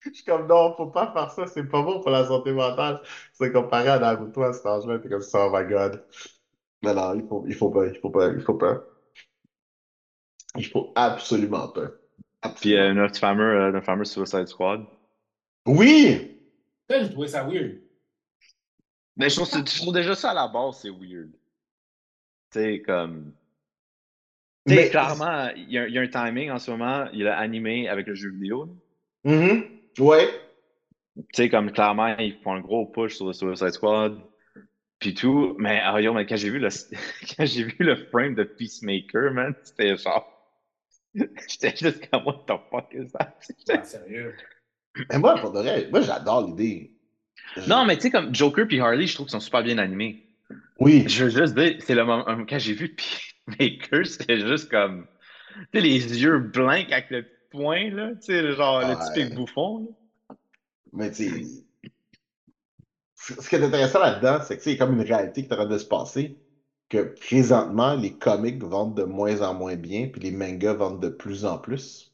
Je 0.00 0.10
suis 0.12 0.24
comme, 0.24 0.46
non, 0.46 0.74
faut 0.76 0.86
pas 0.86 1.12
faire 1.12 1.30
ça, 1.32 1.46
c'est 1.48 1.64
pas 1.64 1.82
bon 1.82 2.00
pour 2.00 2.10
la 2.10 2.26
santé 2.26 2.52
mentale. 2.52 3.00
C'est 3.32 3.52
comparé 3.52 3.88
à 3.88 3.98
Naruto 3.98 4.42
à 4.42 4.52
cet 4.52 4.66
âge-là, 4.66 5.00
t'es 5.00 5.08
comme 5.08 5.20
ça, 5.20 5.48
oh 5.48 5.50
my 5.52 5.68
god. 5.68 6.04
Mais 6.82 6.94
non, 6.94 7.14
il 7.14 7.26
faut, 7.26 7.44
il 7.48 7.54
faut 7.54 7.70
pas, 7.70 7.86
il 7.86 7.98
faut 7.98 8.10
pas, 8.10 8.28
il 8.28 8.40
faut 8.40 8.54
pas. 8.54 8.84
Il 10.56 10.66
faut 10.66 10.92
absolument 10.94 11.68
pas. 11.68 11.88
Puis 12.60 12.76
euh, 12.76 12.94
notre 12.94 13.18
fameux, 13.18 13.60
euh, 13.60 13.72
notre 13.72 13.86
fameux 13.86 14.04
Suicide 14.04 14.46
Squad. 14.46 14.84
Oui! 15.66 16.40
Je 16.88 17.10
trouvais 17.10 17.28
ça 17.28 17.44
weird. 17.44 17.80
Mais 19.16 19.28
je 19.30 19.80
trouve, 19.80 19.94
déjà 19.94 20.14
ça 20.14 20.30
à 20.30 20.34
la 20.34 20.48
base, 20.48 20.80
c'est 20.82 20.90
weird. 20.90 21.30
Tu 22.52 22.60
sais, 22.60 22.82
comme. 22.82 23.32
Tu 24.66 24.74
sais, 24.74 24.90
clairement, 24.90 25.48
il 25.56 25.70
y, 25.70 25.78
a, 25.78 25.88
y, 25.88 25.98
a 25.98 26.00
un 26.00 26.08
timing 26.08 26.50
en 26.50 26.58
ce 26.58 26.72
moment, 26.72 27.06
il 27.12 27.28
a 27.28 27.38
animé 27.38 27.88
avec 27.88 28.06
le 28.06 28.14
jeu 28.14 28.30
vidéo. 28.30 28.68
Mm 29.24 29.60
Ouais. 29.98 30.28
Tu 31.16 31.24
sais, 31.34 31.48
comme 31.48 31.72
clairement, 31.72 32.16
ils 32.18 32.38
font 32.42 32.52
un 32.54 32.60
gros 32.60 32.86
push 32.86 33.16
sur 33.16 33.26
le 33.26 33.32
Suicide 33.32 33.70
Squad. 33.70 34.20
Puis 34.98 35.14
tout. 35.14 35.56
Mais, 35.58 35.82
oh, 35.92 35.98
yo, 35.98 36.12
mais 36.12 36.26
quand 36.26 36.36
j'ai 36.36 36.50
vu 36.50 36.58
le 36.58 36.68
quand 37.36 37.46
j'ai 37.46 37.64
vu 37.64 37.76
le 37.80 37.96
frame 38.06 38.34
de 38.34 38.44
Peacemaker, 38.44 39.32
man, 39.32 39.54
c'était 39.62 39.96
genre. 39.96 40.32
J'étais 41.14 41.74
juste 41.74 42.10
comme, 42.10 42.24
what 42.24 42.44
the 42.46 42.58
fuck 42.70 42.92
is 42.92 43.10
that? 43.12 43.38
Ah, 43.70 43.82
sérieux? 43.84 44.34
Mais 45.10 45.18
moi, 45.18 45.36
pour 45.36 45.52
de 45.52 45.60
vrai, 45.60 45.88
moi, 45.90 46.02
j'adore 46.02 46.46
l'idée. 46.46 46.95
Non, 47.68 47.84
mais 47.84 47.96
tu 47.96 48.02
sais, 48.02 48.10
comme 48.10 48.34
Joker 48.34 48.66
puis 48.66 48.80
Harley, 48.80 49.06
je 49.06 49.14
trouve 49.14 49.26
qu'ils 49.26 49.32
sont 49.32 49.40
super 49.40 49.62
bien 49.62 49.78
animés. 49.78 50.26
Oui. 50.78 51.04
Je 51.08 51.24
veux 51.24 51.30
juste 51.30 51.54
dire, 51.54 51.76
c'est 51.80 51.94
le 51.94 52.04
moment, 52.04 52.24
quand 52.48 52.58
j'ai 52.58 52.74
vu 52.74 52.94
Peacemaker, 53.48 54.06
c'était 54.06 54.40
juste 54.40 54.70
comme, 54.70 55.06
tu 55.54 55.66
sais, 55.74 55.80
les 55.80 56.22
yeux 56.22 56.38
blancs 56.38 56.92
avec 56.92 57.10
le 57.10 57.26
point, 57.50 57.90
là, 57.90 58.10
tu 58.14 58.26
sais, 58.26 58.52
genre 58.54 58.80
le 58.80 58.94
typique 59.06 59.34
bouffon. 59.34 59.96
Mais 60.92 61.10
tu 61.10 61.28
sais, 63.16 63.34
ce 63.40 63.48
qui 63.48 63.56
est 63.56 63.62
intéressant 63.64 64.00
là-dedans, 64.00 64.38
c'est 64.44 64.56
que 64.56 64.62
c'est 64.62 64.76
comme 64.76 64.94
une 64.94 65.06
réalité 65.06 65.42
qui 65.42 65.48
est 65.48 65.52
en 65.52 65.56
train 65.56 65.66
de 65.66 65.78
se 65.78 65.86
passer, 65.86 66.38
que 66.88 67.14
présentement, 67.20 67.94
les 67.94 68.16
comics 68.16 68.62
vendent 68.62 68.96
de 68.96 69.02
moins 69.02 69.42
en 69.42 69.54
moins 69.54 69.76
bien, 69.76 70.08
puis 70.08 70.20
les 70.20 70.30
mangas 70.30 70.74
vendent 70.74 71.02
de 71.02 71.08
plus 71.08 71.44
en 71.44 71.58
plus. 71.58 72.05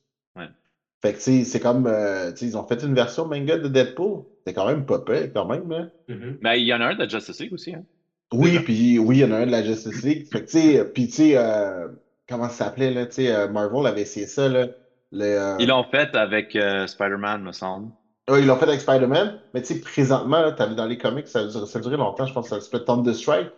Fait 1.03 1.15
que 1.15 1.19
c'est 1.19 1.61
comme, 1.61 1.89
euh, 1.89 2.31
tu 2.31 2.39
sais, 2.39 2.47
ils 2.47 2.57
ont 2.57 2.65
fait 2.65 2.81
une 2.85 2.95
version 2.95 3.27
manga 3.27 3.59
de 3.59 3.67
Deadpool. 3.67 4.23
C'est 4.47 4.55
quand 4.55 4.67
même 4.67 4.87
pas 4.87 5.01
pire, 5.01 5.33
quand 5.35 5.47
même. 5.47 5.71
Hein? 5.73 5.91
Mm-hmm. 6.09 6.39
Mais 6.43 6.61
il 6.61 6.67
y 6.67 6.73
en 6.73 6.81
a 6.81 6.87
un 6.87 6.95
de 6.95 7.01
la 7.01 7.09
Justice 7.09 7.41
League 7.41 7.53
aussi. 7.53 7.75
Hein? 7.75 7.85
Oui, 8.33 8.61
puis 8.61 9.01
oui, 9.01 9.19
il 9.19 9.21
y 9.21 9.25
en 9.25 9.33
a 9.33 9.39
un 9.39 9.47
de 9.47 9.51
la 9.51 9.65
Justice 9.65 10.03
League. 10.05 10.29
Fait 10.31 10.45
que, 10.45 10.51
tu 10.51 10.61
sais, 10.61 10.85
puis 10.85 11.09
tu 11.09 11.15
sais, 11.15 11.37
euh, 11.37 11.89
comment 12.29 12.49
ça 12.49 12.67
s'appelait, 12.67 12.93
là? 12.93 13.07
Tu 13.07 13.15
sais, 13.15 13.35
euh, 13.35 13.49
Marvel 13.49 13.87
avait 13.87 14.03
essayé 14.03 14.27
ça, 14.27 14.49
là. 14.49 14.69
Euh, 15.15 15.57
ils 15.59 15.69
l'ont 15.69 15.85
fait 15.85 16.15
avec 16.15 16.57
Spider-Man, 16.87 17.43
me 17.43 17.53
semble. 17.53 17.91
Oui, 18.31 18.39
ils 18.41 18.47
l'ont 18.47 18.57
fait 18.57 18.69
avec 18.69 18.81
Spider-Man. 18.81 19.41
Mais 19.55 19.63
tu 19.63 19.75
sais, 19.75 19.81
présentement, 19.81 20.53
tu 20.53 20.65
vu 20.65 20.75
dans 20.77 20.87
les 20.87 20.99
comics, 20.99 21.27
ça, 21.27 21.51
ça 21.51 21.79
a 21.79 21.83
duré 21.83 21.97
longtemps, 21.97 22.27
je 22.27 22.33
pense 22.33 22.49
que 22.49 22.55
ça 22.55 22.61
s'appelait 22.61 22.85
Thunderstrike. 22.85 23.51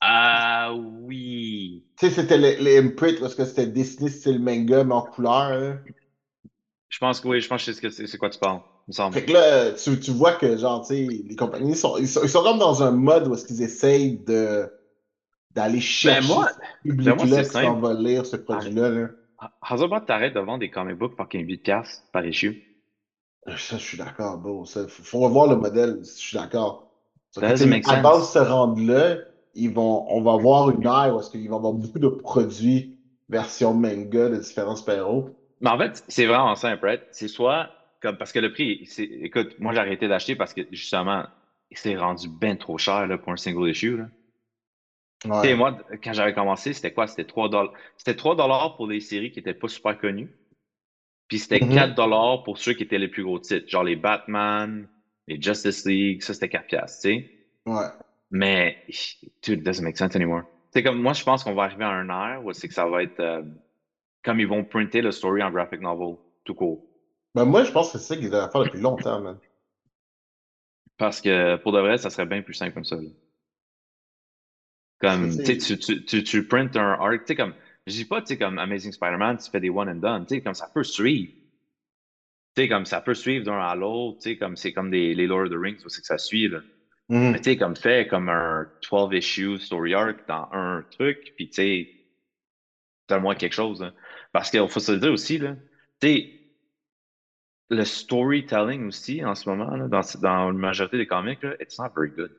Ah 0.00 0.45
oui. 0.74 1.84
Tu 1.98 2.06
sais, 2.06 2.12
c'était 2.12 2.38
les, 2.38 2.78
imprints 2.78 3.20
parce 3.20 3.34
que 3.34 3.44
c'était 3.44 3.66
dessiné 3.66 4.10
style 4.10 4.40
manga, 4.40 4.84
mais 4.84 4.94
en 4.94 5.02
couleur. 5.02 5.78
Je 6.88 6.98
pense 6.98 7.20
que 7.20 7.28
oui, 7.28 7.40
je 7.40 7.48
pense 7.48 7.64
que 7.64 7.90
c'est 7.90 8.18
quoi 8.18 8.30
tu 8.30 8.38
parles, 8.38 8.60
me 8.88 8.92
semble. 8.92 9.14
Fait 9.14 9.24
que 9.24 9.32
là, 9.32 9.72
tu, 9.72 9.98
tu 10.00 10.12
vois 10.12 10.32
que, 10.32 10.56
genre, 10.56 10.86
tu 10.86 10.94
sais, 10.94 11.22
les 11.24 11.36
compagnies 11.36 11.76
sont, 11.76 11.96
ils 11.98 12.08
sont, 12.08 12.22
ils 12.22 12.28
sont, 12.28 12.42
comme 12.42 12.58
dans 12.58 12.82
un 12.82 12.90
mode 12.90 13.28
où 13.28 13.34
est-ce 13.34 13.44
qu'ils 13.44 13.62
essayent 13.62 14.18
de 14.18 14.70
d'aller 15.54 15.74
ben, 15.74 15.80
chercher 15.80 16.20
ben 16.20 16.34
moi, 16.34 16.48
ce 16.50 16.88
public-là 16.88 17.42
qui 17.44 17.50
s'en 17.50 17.80
va 17.80 17.94
lire 17.94 18.26
ce 18.26 18.36
produit-là. 18.36 18.90
Là. 18.90 19.08
How's 19.62 19.82
t'arrêtes 20.06 20.34
de 20.34 20.40
vendre 20.40 20.60
des 20.60 20.70
comic 20.70 20.96
books 20.96 21.16
fucking 21.16 21.46
8 21.46 21.56
piastres 21.58 22.02
par 22.12 22.24
issue? 22.24 22.62
Ça, 23.46 23.78
je 23.78 23.82
suis 23.82 23.98
d'accord, 23.98 24.38
bro. 24.38 24.64
Faut 24.64 25.20
revoir 25.20 25.46
le 25.46 25.56
modèle, 25.56 25.98
je 26.00 26.10
suis 26.10 26.36
d'accord. 26.36 26.90
À 27.36 27.40
base 27.40 28.20
de 28.20 28.26
se 28.26 28.38
rendre 28.38 28.80
là, 28.82 29.16
ils 29.56 29.72
vont, 29.72 30.04
on 30.08 30.22
va 30.22 30.36
voir 30.36 30.70
une 30.70 30.86
ère 30.86 31.14
où 31.16 31.20
est-ce 31.20 31.30
qu'il 31.30 31.40
va 31.48 31.54
y 31.54 31.58
avoir 31.58 31.72
beaucoup 31.72 31.98
de 31.98 32.08
produits 32.08 32.96
version 33.28 33.74
manga 33.74 34.28
de 34.30 34.38
différents 34.38 34.76
super-héros. 34.76 35.30
Mais 35.60 35.70
en 35.70 35.78
fait, 35.78 36.02
c'est 36.08 36.26
vraiment 36.26 36.54
simple, 36.54 37.00
C'est 37.10 37.28
soit 37.28 37.70
comme 38.00 38.18
parce 38.18 38.32
que 38.32 38.38
le 38.38 38.52
prix, 38.52 38.84
c'est, 38.86 39.04
écoute, 39.04 39.54
moi 39.58 39.72
j'ai 39.72 39.78
arrêté 39.80 40.06
d'acheter 40.08 40.36
parce 40.36 40.52
que 40.54 40.60
justement, 40.70 41.26
c'est 41.72 41.96
rendu 41.96 42.28
bien 42.28 42.56
trop 42.56 42.78
cher 42.78 43.06
là, 43.06 43.18
pour 43.18 43.32
un 43.32 43.36
single 43.36 43.68
issue. 43.70 43.96
Là. 43.96 44.06
Tu 45.40 45.48
sais, 45.48 45.54
Ouais. 45.54 45.54
moi, 45.54 45.76
quand 46.02 46.12
j'avais 46.12 46.32
commencé, 46.34 46.72
c'était 46.72 46.92
quoi? 46.92 47.06
C'était 47.06 47.24
3 47.24 47.48
dollars. 47.48 47.72
C'était 47.96 48.14
3 48.16 48.36
dollars 48.36 48.76
pour 48.76 48.88
des 48.88 49.00
séries 49.00 49.30
qui 49.30 49.38
étaient 49.40 49.54
pas 49.54 49.68
super 49.68 49.96
connues. 49.98 50.32
Puis 51.28 51.38
c'était 51.40 51.60
Mhm. 51.60 51.68
4 51.68 51.94
dollars 51.94 52.42
pour 52.44 52.58
ceux 52.58 52.74
qui 52.74 52.84
étaient 52.84 52.98
les 52.98 53.08
plus 53.08 53.24
gros 53.24 53.38
titres, 53.40 53.68
genre 53.68 53.84
les 53.84 53.96
Batman, 53.96 54.88
les 55.28 55.40
Justice 55.40 55.84
League, 55.86 56.22
ça 56.22 56.34
c'était 56.34 56.48
4 56.48 56.66
piastres, 56.66 57.02
tu 57.02 57.08
sais. 57.18 57.30
Ouais. 57.66 58.05
Mais, 58.30 58.84
dude, 59.42 59.60
it 59.60 59.64
doesn't 59.64 59.84
make 59.84 59.96
sense 59.96 60.16
anymore. 60.16 60.42
C'est 60.72 60.82
comme, 60.82 61.00
moi, 61.00 61.12
je 61.12 61.24
pense 61.24 61.44
qu'on 61.44 61.54
va 61.54 61.64
arriver 61.64 61.84
à 61.84 61.90
un 61.90 62.08
air 62.08 62.44
où 62.44 62.52
c'est 62.52 62.68
que 62.68 62.74
ça 62.74 62.86
va 62.86 63.02
être 63.02 63.20
euh, 63.20 63.42
comme 64.24 64.40
ils 64.40 64.48
vont 64.48 64.64
printer 64.64 65.00
le 65.00 65.12
story 65.12 65.42
en 65.42 65.50
graphic 65.50 65.80
novel, 65.80 66.16
tout 66.44 66.54
court. 66.54 66.84
Ben, 67.34 67.44
moi, 67.44 67.64
je 67.64 67.70
pense 67.70 67.92
que 67.92 67.98
c'est 67.98 68.04
ça 68.04 68.16
qu'ils 68.16 68.30
devraient 68.30 68.50
faire 68.50 68.64
depuis 68.64 68.80
longtemps, 68.80 69.20
man. 69.20 69.38
Parce 70.98 71.20
que 71.20 71.56
pour 71.56 71.72
de 71.72 71.80
vrai, 71.80 71.98
ça 71.98 72.10
serait 72.10 72.26
bien 72.26 72.42
plus 72.42 72.54
simple 72.54 72.72
comme 72.72 72.84
ça. 72.84 72.96
là. 72.96 73.08
Comme, 74.98 75.30
tu 75.44 75.58
tu 75.58 75.78
tu, 75.78 76.24
tu, 76.24 76.46
prints 76.48 76.74
un 76.74 76.92
arc, 76.92 77.20
tu 77.20 77.26
sais, 77.26 77.36
comme, 77.36 77.54
je 77.86 77.92
dis 77.92 78.04
pas, 78.06 78.22
tu 78.22 78.28
sais, 78.28 78.38
comme 78.38 78.58
Amazing 78.58 78.92
Spider-Man, 78.92 79.36
tu 79.36 79.50
fais 79.50 79.60
des 79.60 79.68
one 79.68 79.90
and 79.90 79.96
done, 79.96 80.26
tu 80.26 80.34
sais, 80.34 80.40
comme 80.40 80.54
ça 80.54 80.70
peut 80.72 80.84
suivre. 80.84 81.32
Tu 82.54 82.62
sais, 82.62 82.68
comme 82.68 82.86
ça 82.86 83.02
peut 83.02 83.14
suivre 83.14 83.44
d'un 83.44 83.58
à 83.58 83.74
l'autre, 83.74 84.18
tu 84.18 84.30
sais, 84.30 84.36
comme 84.38 84.56
c'est 84.56 84.72
comme 84.72 84.90
des, 84.90 85.14
les 85.14 85.26
Lord 85.26 85.42
of 85.44 85.50
the 85.50 85.56
Rings, 85.60 85.84
où 85.84 85.88
c'est 85.90 86.00
que 86.00 86.06
ça 86.06 86.18
suit, 86.18 86.48
là. 86.48 86.60
Mais 87.08 87.38
tu 87.38 87.44
sais, 87.44 87.56
comme 87.56 87.76
fait 87.76 88.06
comme 88.08 88.28
un 88.28 88.66
12 88.90 89.14
issue 89.14 89.58
story 89.58 89.94
arc 89.94 90.26
dans 90.28 90.48
un 90.52 90.82
truc, 90.90 91.32
puis 91.36 91.48
tu 91.48 91.54
sais, 91.54 91.88
donne-moi 93.08 93.34
quelque 93.36 93.52
chose. 93.54 93.82
hein. 93.82 93.92
Parce 94.32 94.50
qu'il 94.50 94.66
faut 94.68 94.80
se 94.80 94.92
le 94.92 94.98
dire 94.98 95.12
aussi, 95.12 95.38
là, 95.38 95.54
tu 96.00 96.08
sais, 96.08 96.32
le 97.68 97.84
storytelling 97.84 98.86
aussi 98.88 99.24
en 99.24 99.34
ce 99.34 99.48
moment, 99.48 99.70
là, 99.76 99.88
dans, 99.88 100.00
dans 100.20 100.46
la 100.46 100.52
majorité 100.52 100.98
des 100.98 101.06
comics, 101.06 101.42
là, 101.42 101.54
it's 101.60 101.78
not 101.78 101.90
very 101.96 102.10
good. 102.10 102.30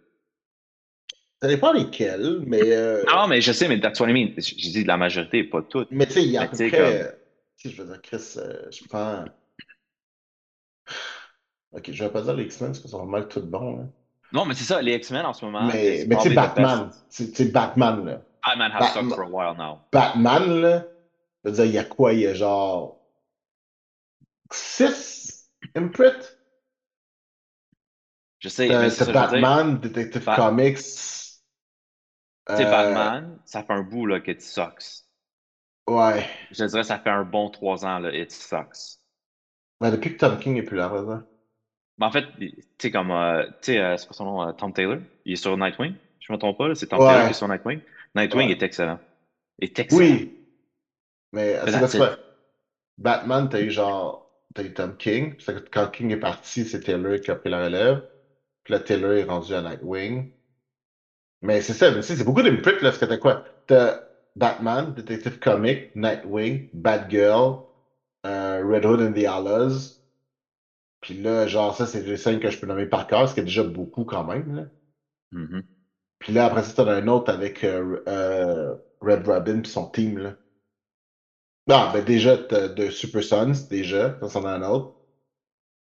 Ça 1.42 1.48
dépend 1.48 1.72
lesquels, 1.72 2.40
mais. 2.48 2.72
euh, 2.72 3.04
Non, 3.08 3.28
mais 3.28 3.42
je 3.42 3.52
sais, 3.52 3.68
mais 3.68 3.80
that's 3.80 4.00
what 4.00 4.10
I 4.10 4.14
mean. 4.14 4.34
J- 4.38 4.56
J'ai 4.58 4.72
dit 4.72 4.84
la 4.84 4.98
majorité, 4.98 5.44
pas 5.44 5.62
toutes. 5.62 5.92
Mais 5.92 6.08
tu 6.08 6.14
sais, 6.14 6.24
il 6.24 6.32
y 6.32 6.38
a 6.38 6.44
à 6.44 6.48
peu 6.48 6.58
près. 6.58 7.04
euh, 7.04 7.12
Tu 7.58 7.70
sais, 7.70 7.76
je 7.76 7.82
veux 7.82 7.88
dire, 7.90 8.02
Chris, 8.02 8.34
euh, 8.38 8.72
je 8.72 8.84
prends. 8.88 9.26
Ok, 11.72 11.92
je 11.92 12.04
vais 12.04 12.12
pas 12.12 12.22
dire 12.22 12.34
les 12.36 12.46
X-Men 12.46 12.70
parce 12.70 12.80
qu'ils 12.80 12.90
sont 12.90 13.06
mal 13.06 13.28
tout 13.28 13.42
bons. 13.42 13.82
hein. 13.82 13.94
Non, 14.34 14.46
mais 14.46 14.54
c'est 14.56 14.66
ça, 14.66 14.82
les 14.82 14.96
X-Men 14.96 15.26
en 15.26 15.34
ce 15.34 15.46
moment. 15.46 15.64
Mais, 15.64 16.00
it's 16.00 16.08
mais 16.08 16.16
tu 16.18 16.30
sais, 16.30 16.36
Batman. 16.36 16.92
sais, 17.10 17.46
Batman, 17.46 18.06
là. 18.06 18.22
Batman 18.46 18.72
has 18.72 18.80
Batman- 18.80 19.10
sucked 19.10 19.16
for 19.16 19.24
a 19.24 19.30
while 19.30 19.58
now. 19.58 19.80
Batman, 19.92 20.62
là. 20.62 20.86
Je 21.44 21.50
veux 21.50 21.56
dire, 21.56 21.66
il 21.66 21.72
y 21.72 21.78
a 21.78 21.84
quoi? 21.86 22.14
Il 22.14 22.20
y 22.22 22.28
a 22.28 22.34
genre. 22.34 23.00
6 24.52 25.50
imprints? 25.76 26.38
Je 28.40 28.50
sais, 28.50 28.68
mais 28.68 28.90
c'est 28.90 29.06
ça. 29.06 29.12
Batman, 29.12 29.80
Detective 29.80 30.24
Bat- 30.26 30.36
Comics. 30.36 30.78
Tu 30.78 30.84
sais, 32.56 32.66
euh, 32.66 32.70
Batman, 32.70 33.40
ça 33.46 33.64
fait 33.64 33.74
un 33.74 33.82
bout 33.82 34.06
là, 34.06 34.20
que 34.20 34.32
it 34.32 34.42
sucks. 34.42 35.04
Ouais. 35.90 36.30
Je 36.52 36.64
dirais, 36.66 36.84
ça 36.84 37.00
fait 37.00 37.10
un 37.10 37.24
bon 37.24 37.50
trois 37.50 37.86
ans, 37.86 38.00
là, 38.00 38.14
it 38.16 38.32
sucks. 38.32 39.00
Ben, 39.82 39.92
depuis 39.92 40.14
que 40.14 40.20
Tom 40.20 40.38
King 40.40 40.58
est 40.58 40.64
plus 40.64 40.78
là. 40.78 40.90
Mais 40.90 41.18
en 42.06 42.12
fait, 42.12 42.26
tu 42.38 42.54
sais, 42.80 42.92
comme, 42.92 43.12
euh, 43.12 43.44
tu 43.62 43.74
sais, 43.74 43.80
euh, 43.80 43.98
c'est 43.98 44.06
quoi 44.08 44.16
son 44.16 44.26
nom, 44.26 44.42
euh, 44.44 44.52
Tom 44.54 44.74
Taylor? 44.74 44.98
Il 45.26 45.34
est 45.34 45.36
sur 45.36 45.58
Nightwing? 45.58 45.96
Je 46.20 46.32
me 46.34 46.38
trompe 46.38 46.58
pas, 46.58 46.68
là, 46.68 46.76
c'est 46.76 46.88
Tom 46.88 47.00
Ouais. 47.00 47.06
Taylor 47.06 47.26
qui 47.26 47.32
est 47.32 47.34
sur 47.34 47.48
Nightwing. 47.48 47.82
Nightwing 48.16 48.50
Ouais. 48.50 48.52
est 48.52 48.64
excellent. 48.64 49.00
Est 49.60 49.80
excellent. 49.80 50.00
Oui. 50.00 50.34
Mais 51.32 51.56
c'est 51.66 51.72
that's 51.72 51.80
parce 51.80 51.94
que 51.94 51.98
it. 52.14 52.20
Batman, 52.98 53.50
t'as 53.50 53.62
eu 53.62 53.72
genre. 53.72 54.32
T'as 54.54 54.64
eu 54.64 54.74
Tom 54.74 54.98
King. 54.98 55.36
Quand 55.72 55.88
King 55.90 56.12
est 56.12 56.18
parti, 56.18 56.66
c'est 56.66 56.82
Taylor 56.82 57.20
qui 57.20 57.32
a 57.32 57.36
pris 57.36 57.50
la 57.50 57.64
relève. 57.66 58.04
Puis 58.64 58.74
là, 58.74 58.80
Taylor 58.80 59.14
est 59.14 59.24
rendu 59.24 59.54
à 59.54 59.62
Nightwing. 59.62 60.32
Mais 61.42 61.62
c'est 61.62 61.74
ça, 61.74 61.92
mais 61.92 62.02
c'est 62.02 62.24
beaucoup 62.24 62.42
d'imprints, 62.42 62.82
là, 62.82 62.90
parce 62.90 62.98
que 62.98 63.06
t'as 63.06 63.18
quoi? 63.18 63.44
T'as 63.68 64.02
Batman, 64.36 64.94
Detective 64.94 65.40
Comic, 65.40 65.96
Nightwing, 65.96 66.70
Batgirl, 66.74 67.64
euh, 68.26 68.64
Red 68.66 68.86
Hood 68.86 69.02
and 69.02 69.14
the 69.14 69.28
Outlaws. 69.28 69.97
Puis 71.08 71.22
là, 71.22 71.48
genre, 71.48 71.74
ça, 71.74 71.86
c'est 71.86 72.02
les 72.02 72.18
scènes 72.18 72.42
que 72.42 72.50
je 72.50 72.60
peux 72.60 72.68
nommer 72.68 72.86
par 72.86 73.08
cœur, 73.08 73.30
ce 73.30 73.34
qui 73.34 73.40
est 73.40 73.44
déjà 73.44 73.64
beaucoup 73.64 74.04
quand 74.04 74.26
même, 74.26 74.54
là. 74.54 74.64
Mhm. 75.32 75.64
Puis 76.20 76.34
là, 76.34 76.48
après 76.48 76.64
ça, 76.64 76.74
t'en 76.74 76.90
as 76.90 76.96
un 76.96 77.08
autre 77.08 77.32
avec 77.32 77.64
euh, 77.64 78.04
euh, 78.10 78.76
Red 79.00 79.26
Robin 79.26 79.62
puis 79.62 79.72
son 79.72 79.86
team, 79.90 80.18
là. 80.18 80.34
Non, 81.70 81.92
ben 81.94 82.04
déjà, 82.04 82.38
t'as 82.38 82.68
de 82.68 82.90
Super 82.90 83.24
Sons, 83.24 83.54
déjà. 83.70 84.18
Ça, 84.20 84.28
c'en 84.28 84.44
a 84.44 84.50
un 84.52 84.64
autre. 84.64 84.96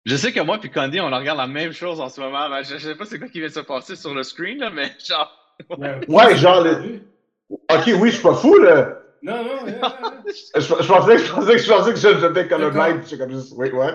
Je 0.04 0.14
sais 0.14 0.30
que 0.30 0.40
moi 0.40 0.58
puis 0.58 0.68
Candy, 0.70 1.00
on 1.00 1.06
regarde 1.06 1.38
la 1.38 1.46
même 1.46 1.72
chose 1.72 2.02
en 2.02 2.10
ce 2.10 2.20
moment. 2.20 2.50
mais 2.50 2.62
je, 2.64 2.76
je 2.76 2.88
sais 2.88 2.94
pas 2.94 3.06
c'est 3.06 3.18
quoi 3.18 3.28
qui 3.28 3.38
vient 3.38 3.48
de 3.48 3.54
se 3.54 3.60
passer 3.60 3.96
sur 3.96 4.12
le 4.12 4.24
screen, 4.24 4.58
là, 4.58 4.68
mais 4.68 4.92
genre. 5.02 5.32
Ouais, 6.06 6.36
genre, 6.36 6.62
les- 6.62 7.00
Ok, 7.48 7.90
oui, 7.98 8.10
je 8.10 8.16
suis 8.16 8.22
pas 8.22 8.34
fou, 8.34 8.58
là. 8.58 9.00
Non, 9.22 9.42
non, 9.42 9.64
non, 9.64 9.72
non. 9.80 9.88
Je, 10.54 10.60
je 10.60 10.66
pensais, 10.86 11.18
je 11.18 11.32
pensais, 11.32 11.58
je 11.58 11.70
pensais 11.72 11.92
que 11.94 11.98
je- 11.98 12.20
j'étais 12.20 12.46
comme 12.46 12.60
le 12.60 12.70
D'accord. 12.70 12.88
même. 12.88 13.02
J'étais 13.02 13.16
comme 13.18 13.30
juste, 13.32 13.54
oui, 13.56 13.70
ouais. 13.70 13.94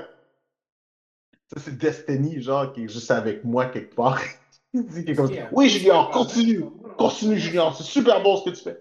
Ça, 1.52 1.60
c'est 1.60 1.78
Destiny, 1.78 2.41
genre, 2.41 2.72
qui 2.74 2.84
est 2.84 2.88
juste 2.89 3.10
avec 3.12 3.43
moi 3.43 3.66
quelque 3.68 3.95
part. 3.95 4.22
Il 4.74 4.86
dit 4.86 5.02
qu'il 5.02 5.12
est 5.12 5.16
comme, 5.16 5.32
oui, 5.52 5.68
Junior, 5.70 6.12
continue. 6.12 6.64
Continue, 6.97 7.38
Junior. 7.39 7.76
C'est 7.76 7.84
super 7.84 8.22
bon 8.22 8.38
ce 8.38 8.50
que 8.50 8.56
tu 8.56 8.62
fais. 8.64 8.80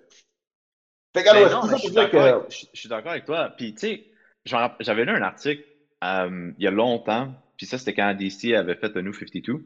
Fait 1.17 1.25
que, 1.25 1.31
Ben 1.33 1.47
alors, 1.47 1.65
non, 1.65 1.71
ça 1.71 1.77
je 1.77 1.83
suis 1.83 1.95
que. 1.95 1.99
avec- 1.99 2.51
je- 2.51 2.67
je 2.75 2.79
suis 2.81 2.89
d'accord 2.91 3.13
avec 3.13 3.25
toi. 3.25 3.55
Puis, 3.57 3.73
tu 3.73 3.81
sais, 3.81 4.05
j'avais 4.45 5.05
lu 5.07 5.13
un 5.13 5.23
article 5.23 5.65
euh, 6.05 6.53
il 6.59 6.63
y 6.65 6.67
a 6.67 6.71
longtemps, 6.71 7.35
puis 7.57 7.65
ça, 7.67 7.79
c'était 7.79 7.95
quand 7.95 8.13
DC 8.15 8.55
avait 8.55 8.77
fait 8.77 8.95
le 8.95 9.03
New 9.03 9.13
52. 9.15 9.65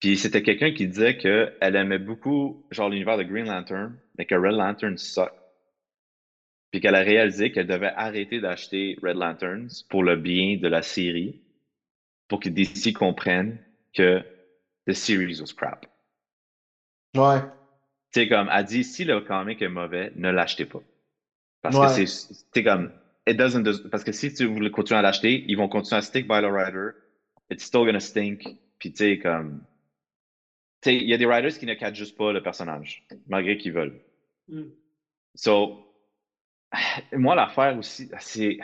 Puis 0.00 0.16
c'était 0.16 0.42
quelqu'un 0.44 0.72
qui 0.72 0.86
disait 0.86 1.16
qu'elle 1.18 1.56
aimait 1.74 1.98
beaucoup, 1.98 2.64
genre, 2.70 2.88
l'univers 2.88 3.18
de 3.18 3.24
Green 3.24 3.46
Lantern, 3.46 3.98
mais 4.16 4.24
que 4.24 4.36
Red 4.36 4.52
Lantern 4.54 4.96
suck. 4.96 5.32
Puis 6.70 6.80
qu'elle 6.80 6.94
a 6.94 7.00
réalisé 7.00 7.50
qu'elle 7.50 7.66
devait 7.66 7.92
arrêter 7.96 8.40
d'acheter 8.40 8.96
Red 9.02 9.16
Lanterns 9.16 9.68
pour 9.90 10.04
le 10.04 10.14
bien 10.16 10.56
de 10.56 10.68
la 10.68 10.82
série, 10.82 11.42
pour 12.28 12.40
que 12.40 12.48
DC 12.48 12.92
comprenne 12.92 13.58
que 13.94 14.22
the 14.86 14.92
series 14.92 15.40
was 15.40 15.52
crap. 15.56 15.86
Ouais. 17.16 17.40
Tu 18.12 18.20
sais, 18.20 18.28
comme, 18.28 18.48
elle 18.52 18.64
dit, 18.64 18.84
si 18.84 19.04
le 19.04 19.20
comic 19.20 19.60
est 19.60 19.68
mauvais, 19.68 20.12
ne 20.16 20.30
l'achetez 20.30 20.64
pas. 20.66 20.80
Parce 21.62 21.76
Ouais. 21.76 21.86
que 21.86 22.06
c'est, 22.06 22.34
c'est 22.54 22.62
comme, 22.62 22.92
it 23.26 23.36
doesn't, 23.36 23.62
do- 23.62 23.88
parce 23.90 24.04
que 24.04 24.12
si 24.12 24.32
tu 24.32 24.46
voulais 24.46 24.70
continuer 24.70 24.98
à 24.98 25.02
l'acheter, 25.02 25.44
ils 25.48 25.56
vont 25.56 25.68
continuer 25.68 25.98
à 25.98 26.02
stick 26.02 26.26
by 26.26 26.40
the 26.40 26.50
writer. 26.50 26.90
It's 27.50 27.64
still 27.64 27.84
gonna 27.84 28.00
stink. 28.00 28.46
Puis 28.78 28.92
tu 28.92 28.96
sais, 28.98 29.18
comme, 29.18 29.60
tu 30.82 30.90
sais, 30.90 30.96
il 30.96 31.08
y 31.08 31.14
a 31.14 31.18
des 31.18 31.26
writers 31.26 31.58
qui 31.58 31.66
ne 31.66 31.74
catchent 31.74 31.98
juste 31.98 32.16
pas 32.16 32.32
le 32.32 32.42
personnage, 32.42 33.04
malgré 33.26 33.56
qu'ils 33.58 33.72
veulent. 33.72 34.00
Mm. 34.48 34.62
So, 35.34 35.84
moi, 37.12 37.34
l'affaire 37.34 37.76
aussi, 37.76 38.10
c'est, 38.20 38.58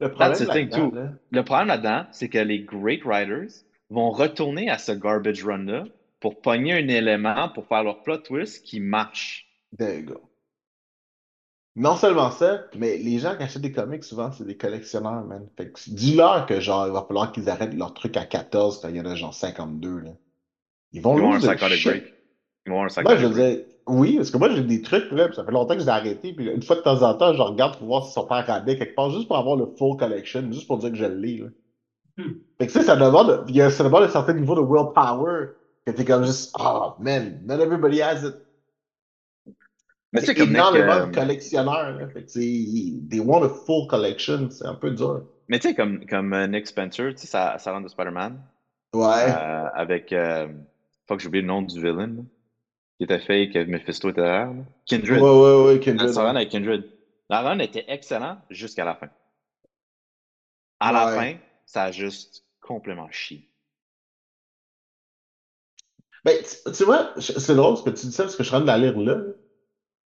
Le 0.00 0.10
problème 0.10 1.68
là-dedans, 1.68 1.88
là, 1.90 2.08
c'est 2.12 2.28
que 2.28 2.38
les 2.38 2.60
great 2.60 3.02
writers 3.04 3.64
vont 3.90 4.10
retourner 4.10 4.70
à 4.70 4.78
ce 4.78 4.92
garbage 4.92 5.44
run-là 5.44 5.84
pour 6.20 6.40
pogner 6.40 6.74
un 6.74 6.88
élément 6.88 7.48
pour 7.50 7.66
faire 7.66 7.84
leur 7.84 8.02
plot 8.02 8.18
twist 8.18 8.64
qui 8.64 8.80
marche. 8.80 9.46
There 9.76 10.00
you 10.00 10.06
go. 10.06 10.20
Non 11.76 11.96
seulement 11.96 12.32
ça, 12.32 12.64
mais 12.76 12.98
les 12.98 13.20
gens 13.20 13.36
qui 13.36 13.44
achètent 13.44 13.62
des 13.62 13.70
comics, 13.70 14.02
souvent, 14.02 14.32
c'est 14.32 14.44
des 14.44 14.56
collectionneurs, 14.56 15.24
man. 15.24 15.46
Fait 15.56 15.70
que 15.70 15.78
dis-leur 15.86 16.46
que, 16.46 16.58
genre, 16.58 16.88
il 16.88 16.92
va 16.92 17.04
falloir 17.06 17.30
qu'ils 17.30 17.48
arrêtent 17.48 17.74
leur 17.74 17.94
truc 17.94 18.16
à 18.16 18.24
14 18.24 18.80
quand 18.80 18.88
il 18.88 18.96
y 18.96 19.00
en 19.00 19.04
a, 19.04 19.14
genre, 19.14 19.32
52, 19.32 20.00
là. 20.00 20.10
Ils 20.92 21.00
vont 21.02 21.16
Ils 21.16 21.20
vont 21.20 21.34
avoir 21.34 21.62
un 21.62 21.68
shit. 21.68 21.84
break. 21.86 22.14
Ils 22.66 22.70
vont 22.72 22.82
avoir 22.82 22.98
un 22.98 23.02
Moi, 23.02 23.14
psychotic 23.14 23.18
je 23.20 23.26
veux 23.26 23.34
dire, 23.34 23.64
oui, 23.88 24.16
parce 24.16 24.30
que 24.30 24.36
moi, 24.38 24.50
j'ai 24.50 24.62
des 24.62 24.82
trucs, 24.82 25.10
là, 25.12 25.26
puis 25.26 25.36
ça 25.36 25.44
fait 25.44 25.50
longtemps 25.52 25.74
que 25.74 25.80
j'ai 25.82 25.88
arrêté, 25.88 26.32
puis 26.32 26.46
une 26.46 26.62
fois 26.62 26.76
de 26.76 26.80
temps 26.82 27.02
en 27.02 27.14
temps, 27.14 27.34
je 27.34 27.42
regarde 27.42 27.76
pour 27.78 27.86
voir 27.86 28.04
s'ils 28.04 28.12
sont 28.14 28.26
pas 28.26 28.42
rabais 28.42 28.76
quelque 28.78 28.94
part, 28.94 29.10
juste 29.10 29.26
pour 29.28 29.36
avoir 29.38 29.56
le 29.56 29.66
full 29.78 29.96
collection, 29.96 30.50
juste 30.52 30.66
pour 30.66 30.78
dire 30.78 30.90
que 30.90 30.96
je 30.96 31.04
l'ai, 31.04 31.38
là. 31.38 31.46
Hmm. 32.18 32.32
Fait 32.58 32.66
que, 32.66 32.72
tu 32.72 32.78
sais, 32.78 32.84
ça 32.84 32.96
demande, 32.96 33.44
il 33.48 33.56
y 33.56 33.62
a, 33.62 33.70
ça 33.70 33.84
demande 33.84 34.02
un 34.04 34.08
certain 34.08 34.32
niveau 34.34 34.54
de 34.54 34.60
willpower, 34.60 35.50
que 35.86 35.92
t'es 35.92 36.04
comme 36.04 36.24
juste, 36.24 36.54
oh, 36.58 36.94
man, 36.98 37.40
not 37.46 37.60
everybody 37.60 38.02
has 38.02 38.24
it. 38.24 38.34
Mais 40.12 40.20
tu 40.20 40.26
sais, 40.26 40.32
Il 40.32 40.38
y 40.38 40.40
a 40.42 40.44
comme 40.44 40.48
Nick, 40.52 40.58
énormément 40.58 40.92
euh, 40.92 41.06
de 41.06 41.14
collectionneurs, 41.14 41.92
là. 41.98 42.08
Fait 42.08 42.22
que, 42.24 42.30
tu 42.30 42.40
sais, 42.40 43.08
they 43.10 43.20
want 43.20 43.42
a 43.44 43.48
full 43.48 43.86
collection, 43.88 44.50
c'est 44.50 44.66
un 44.66 44.74
peu 44.74 44.90
dur. 44.90 45.22
mais 45.48 45.58
tu 45.58 45.68
sais, 45.68 45.74
comme, 45.74 46.04
comme 46.06 46.32
euh, 46.32 46.46
Nick 46.46 46.66
Spencer, 46.66 47.14
tu 47.14 47.18
sais, 47.18 47.26
sa, 47.26 47.58
sa 47.58 47.72
run 47.72 47.82
de 47.82 47.88
Spider-Man, 47.88 48.40
Ouais. 48.94 49.04
euh, 49.28 49.68
avec, 49.74 50.12
euh, 50.12 50.48
fuck, 51.06 51.20
j'ai 51.20 51.28
oublié 51.28 51.42
le 51.42 51.48
nom 51.48 51.62
du 51.62 51.78
villain, 51.80 52.06
là, 52.06 52.22
qui 52.98 53.04
était 53.04 53.20
fake, 53.20 53.54
Mephisto 53.68 54.10
était 54.10 54.20
derrière, 54.22 54.46
là. 54.48 54.52
ouais, 54.60 54.64
Kindred. 54.86 55.22
ouais, 55.22 55.64
ouais, 55.64 55.80
Kindred. 55.80 56.12
Sa 56.12 56.24
run 56.24 56.36
avec 56.36 56.50
Kindred. 56.50 56.84
La 57.30 57.42
run 57.42 57.58
était 57.60 57.84
excellente 57.88 58.38
jusqu'à 58.50 58.84
la 58.84 58.96
fin. 58.96 59.08
À 60.80 60.92
la 60.92 61.06
Ouais. 61.06 61.14
fin, 61.16 61.38
ça 61.66 61.84
a 61.84 61.92
juste 61.92 62.44
complètement 62.60 63.10
chié. 63.10 63.48
Ben, 66.24 66.36
tu, 66.76 66.84
vois, 66.84 67.14
c'est 67.20 67.54
drôle 67.54 67.76
ce 67.76 67.82
que 67.84 67.90
tu 67.90 68.06
dis 68.06 68.12
ça 68.12 68.24
parce 68.24 68.36
que 68.36 68.42
je 68.42 68.48
suis 68.48 68.56
en 68.56 68.64
train 68.64 68.76
de 68.76 68.82
la 68.82 68.90
lire 68.90 68.98
là. 68.98 69.22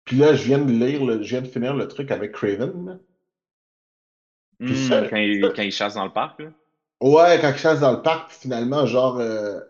Puis 0.04 0.16
là, 0.16 0.34
je 0.34 0.42
viens 0.44 0.58
de 0.58 0.72
lire, 0.72 1.04
le- 1.04 1.22
je 1.22 1.28
viens 1.28 1.42
de 1.42 1.46
finir 1.46 1.74
le 1.74 1.86
truc 1.86 2.10
avec 2.10 2.32
Craven. 2.32 2.86
là. 2.86 2.98
Puis 4.58 4.70
Hmm, 4.72 4.88
ça- 4.88 5.08
quand, 5.08 5.16
il, 5.16 5.40
quand 5.54 5.62
il 5.62 5.72
chasse 5.72 5.94
dans 5.94 6.04
le 6.06 6.12
parc, 6.12 6.40
là. 6.40 6.50
Ouais, 7.02 7.38
quand 7.40 7.50
il 7.50 7.58
chasse 7.58 7.80
dans 7.80 7.92
le 7.92 8.02
parc, 8.02 8.30
puis 8.30 8.38
finalement, 8.40 8.86
genre, 8.86 9.18
euh, 9.18 9.60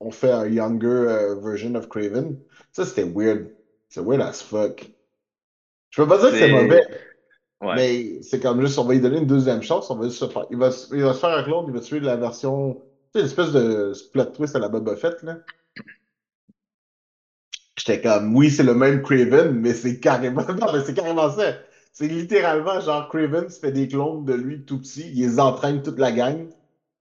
on 0.00 0.10
fait 0.10 0.30
un 0.30 0.46
younger 0.46 0.86
euh, 0.88 1.34
version 1.40 1.74
of 1.74 1.88
Craven. 1.88 2.38
Ça, 2.72 2.84
c'était 2.84 3.04
weird. 3.04 3.50
C'est 3.88 4.00
weird 4.02 4.20
as 4.20 4.42
fuck. 4.42 4.90
Je 5.90 6.02
peux 6.02 6.08
pas 6.08 6.18
dire 6.18 6.30
que 6.30 6.38
c'est 6.38 6.50
mauvais, 6.52 6.82
Ouais. 7.62 7.74
mais 7.74 8.22
c'est 8.22 8.38
comme 8.40 8.60
juste, 8.60 8.78
on 8.78 8.84
va 8.84 8.92
lui 8.92 9.00
donner 9.00 9.16
une 9.18 9.26
deuxième 9.26 9.62
chance. 9.62 9.90
On 9.90 9.96
va 9.96 10.04
juste 10.08 10.18
se 10.18 10.28
faire, 10.28 10.44
il, 10.50 10.58
va, 10.58 10.68
il 10.92 11.02
va 11.02 11.14
se 11.14 11.18
faire 11.20 11.30
un 11.30 11.42
clone, 11.42 11.64
il 11.68 11.72
va 11.72 11.80
tuer 11.80 12.00
la 12.00 12.16
version. 12.16 12.74
Tu 12.74 12.80
sais, 13.14 13.20
une 13.20 13.26
espèce 13.26 13.52
de 13.52 13.92
plot 14.12 14.26
twist 14.26 14.54
à 14.56 14.58
la 14.58 14.68
Boba 14.68 14.94
Fett, 14.96 15.22
là. 15.22 15.38
J'étais 17.78 18.00
comme, 18.02 18.34
oui, 18.36 18.50
c'est 18.50 18.62
le 18.62 18.74
même 18.74 19.02
Craven, 19.02 19.52
mais 19.52 19.72
c'est 19.74 20.00
carrément. 20.00 20.42
Non, 20.48 20.72
mais 20.72 20.82
c'est 20.84 20.94
carrément 20.94 21.30
ça. 21.30 21.54
C'est 21.92 22.08
littéralement 22.08 22.78
genre 22.80 23.08
Craven 23.08 23.48
se 23.48 23.58
fait 23.58 23.72
des 23.72 23.88
clones 23.88 24.24
de 24.26 24.34
lui 24.34 24.64
tout 24.66 24.78
petit, 24.78 25.10
il 25.14 25.20
les 25.22 25.40
entraîne 25.40 25.82
toute 25.82 25.98
la 25.98 26.12
gang. 26.12 26.48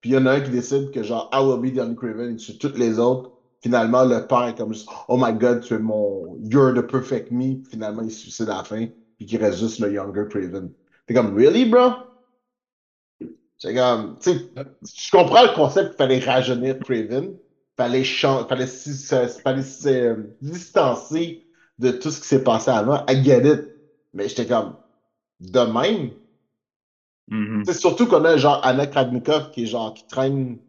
Puis 0.05 0.11
il 0.11 0.17
y 0.17 0.17
en 0.19 0.27
a 0.27 0.33
un 0.33 0.39
qui 0.39 0.51
décide 0.51 0.91
que 0.91 1.01
genre, 1.01 1.31
I 1.33 1.39
will 1.39 1.59
be 1.59 1.75
the 1.75 1.79
only 1.79 1.95
Craven, 1.95 2.33
il 2.33 2.35
tue 2.37 2.59
toutes 2.59 2.77
les 2.77 2.99
autres. 2.99 3.31
Finalement, 3.63 4.05
le 4.05 4.27
père 4.27 4.43
est 4.43 4.55
comme 4.55 4.71
juste, 4.71 4.87
oh 5.07 5.17
my 5.19 5.33
god, 5.33 5.61
tu 5.61 5.73
es 5.73 5.79
mon, 5.79 6.37
you're 6.43 6.75
the 6.75 6.85
perfect 6.85 7.31
me. 7.31 7.63
Finalement, 7.71 8.03
il 8.03 8.11
se 8.11 8.19
suicide 8.19 8.49
à 8.49 8.57
la 8.57 8.63
fin, 8.63 8.85
puis 9.17 9.25
qu'il 9.25 9.43
reste 9.43 9.57
juste 9.57 9.79
le 9.79 9.91
younger 9.91 10.25
Craven. 10.29 10.69
T'es 11.07 11.15
comme, 11.15 11.35
really, 11.35 11.65
bro? 11.65 11.89
C'est 13.57 13.73
comme, 13.73 14.19
tu 14.21 14.29
sais, 14.29 14.51
je 14.95 15.09
comprends 15.09 15.41
le 15.41 15.55
concept 15.55 15.87
qu'il 15.87 15.97
fallait 15.97 16.19
rajeunir 16.19 16.77
Craven, 16.81 17.33
fallait, 17.75 18.03
fallait, 18.03 18.67
fallait 18.67 19.63
se 19.63 20.17
distancer 20.39 21.47
de 21.79 21.89
tout 21.89 22.11
ce 22.11 22.21
qui 22.21 22.27
s'est 22.27 22.43
passé 22.43 22.69
avant. 22.69 23.03
I 23.09 23.23
get 23.23 23.51
it. 23.51 23.61
Mais 24.13 24.29
j'étais 24.29 24.45
comme, 24.45 24.75
de 25.39 25.61
même. 25.61 26.11
Mhm. 27.27 27.63
C'est 27.65 27.73
surtout 27.73 28.07
qu'on 28.07 28.23
a 28.25 28.37
genre 28.37 28.59
Anna 28.63 28.85
Kravnikov 28.87 29.51
qui 29.51 29.63
est 29.63 29.67
genre, 29.67 29.93
qui 29.93 30.05
traîne, 30.07 30.59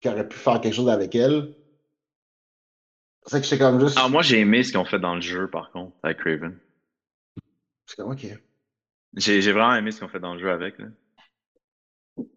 qui 0.00 0.08
aurait 0.08 0.28
pu 0.28 0.36
faire 0.38 0.60
quelque 0.60 0.74
chose 0.74 0.88
avec 0.88 1.14
elle. 1.14 1.54
C'est 3.26 3.40
que 3.40 3.58
comme 3.58 3.80
juste. 3.80 3.98
Ah, 4.00 4.08
moi, 4.08 4.22
j'ai 4.22 4.40
aimé 4.40 4.62
ce 4.64 4.70
qu'ils 4.70 4.78
ont 4.78 4.84
fait 4.84 4.98
dans 4.98 5.14
le 5.14 5.20
jeu, 5.20 5.48
par 5.48 5.70
contre, 5.70 5.92
avec 6.02 6.18
Craven. 6.18 6.58
C'est 7.86 7.96
comme, 7.96 8.10
ok. 8.12 8.26
J'ai 9.16 9.42
j'ai 9.42 9.52
vraiment 9.52 9.74
aimé 9.74 9.92
ce 9.92 9.98
qu'ils 9.98 10.06
ont 10.06 10.10
fait 10.10 10.18
dans 10.20 10.34
le 10.34 10.40
jeu 10.40 10.50
avec. 10.50 10.78
Là. 10.78 10.86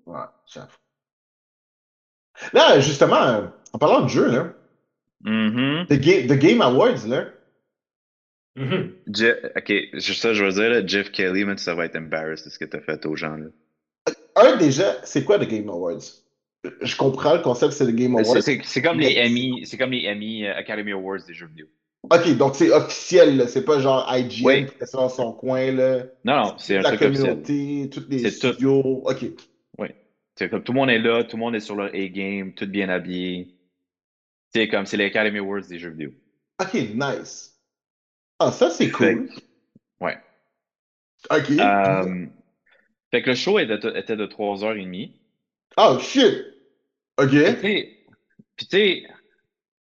Ouais, 0.05 0.19
j'avoue. 0.45 0.67
Là, 2.53 2.79
justement, 2.81 3.15
euh, 3.21 3.47
en 3.73 3.77
parlant 3.79 4.01
de 4.01 4.09
jeu, 4.09 4.29
là, 4.29 4.53
Mhm. 5.21 5.87
The, 5.87 5.93
Ga- 5.93 6.27
The 6.27 6.37
Game 6.37 6.61
Awards, 6.61 7.07
là, 7.07 7.25
Mhm. 8.55 8.93
Je- 9.13 9.47
ok, 9.57 9.99
juste 9.99 10.21
ça, 10.21 10.33
je 10.33 10.43
veux 10.43 10.51
dire, 10.51 10.69
là, 10.69 10.85
Jeff 10.85 11.11
Kelly, 11.11 11.43
man, 11.43 11.57
ça 11.57 11.75
va 11.75 11.85
être 11.85 11.97
embarrassed 11.97 12.45
de 12.45 12.49
ce 12.49 12.57
que 12.59 12.65
t'as 12.65 12.79
fait 12.81 13.05
aux 13.05 13.15
gens. 13.15 13.35
Là. 13.35 13.47
un 14.37 14.57
déjà, 14.57 14.97
c'est 15.03 15.23
quoi 15.23 15.39
The 15.39 15.47
Game 15.47 15.69
Awards? 15.69 16.01
Je 16.81 16.95
comprends 16.95 17.35
le 17.35 17.41
concept, 17.41 17.73
c'est 17.73 17.85
The 17.85 17.95
Game 17.95 18.15
Awards. 18.15 18.41
C'est 18.41 18.81
comme 18.81 18.97
Mais- 18.97 19.09
les 19.13 19.21
Emmy, 19.29 19.65
c'est 19.65 19.77
comme 19.77 19.91
les 19.91 20.07
Emmy 20.09 20.45
Academy 20.47 20.91
Awards 20.93 21.19
des 21.27 21.33
jeux 21.33 21.47
vidéo. 21.47 21.67
Ok, 22.11 22.37
donc 22.37 22.55
c'est 22.55 22.69
officiel. 22.71 23.47
C'est 23.49 23.65
pas 23.65 23.79
genre 23.79 24.05
IGN 24.15 24.45
Oui. 24.45 24.65
qui 24.67 24.75
fait 24.75 24.85
ça 24.85 24.97
dans 24.99 25.09
son 25.09 25.33
coin, 25.33 25.71
là. 25.71 26.03
Non, 26.23 26.35
non, 26.35 26.55
c'est 26.57 26.77
un 26.77 26.81
la 26.81 26.89
truc 26.89 27.01
officiel. 27.09 27.29
communauté, 27.43 27.89
tous 27.89 28.05
les 28.09 28.19
C'est 28.19 28.39
tout. 28.39 28.53
studios. 28.53 29.01
Ok. 29.05 29.25
C'est 30.37 30.49
comme 30.49 30.63
tout 30.63 30.73
le 30.73 30.79
monde 30.79 30.89
est 30.89 30.99
là, 30.99 31.23
tout 31.23 31.37
le 31.37 31.39
monde 31.43 31.55
est 31.55 31.61
sur 31.61 31.77
leur 31.77 31.93
A-game, 31.95 32.53
tout 32.53 32.67
bien 32.67 32.89
habillé. 32.89 33.55
C'est 34.53 34.67
comme 34.67 34.85
c'est 34.85 34.97
les 34.97 35.05
Academy 35.05 35.39
Awards 35.39 35.61
des 35.61 35.79
jeux 35.79 35.91
vidéo. 35.91 36.11
Ok, 36.61 36.73
nice. 36.73 37.54
Ah, 38.39 38.51
ça, 38.51 38.69
c'est 38.69 38.91
cool. 38.91 39.29
Ouais. 40.01 40.17
Ok. 41.31 41.51
Euh, 41.51 42.25
fait 43.11 43.21
que 43.21 43.29
le 43.29 43.35
show 43.35 43.59
était, 43.59 43.77
de 43.77 44.25
3h30. 44.25 45.11
Oh, 45.77 45.97
shit. 45.99 46.45
Ok. 47.17 47.31
Puis 47.61 47.97
tu 48.57 48.77
sais- 48.77 49.03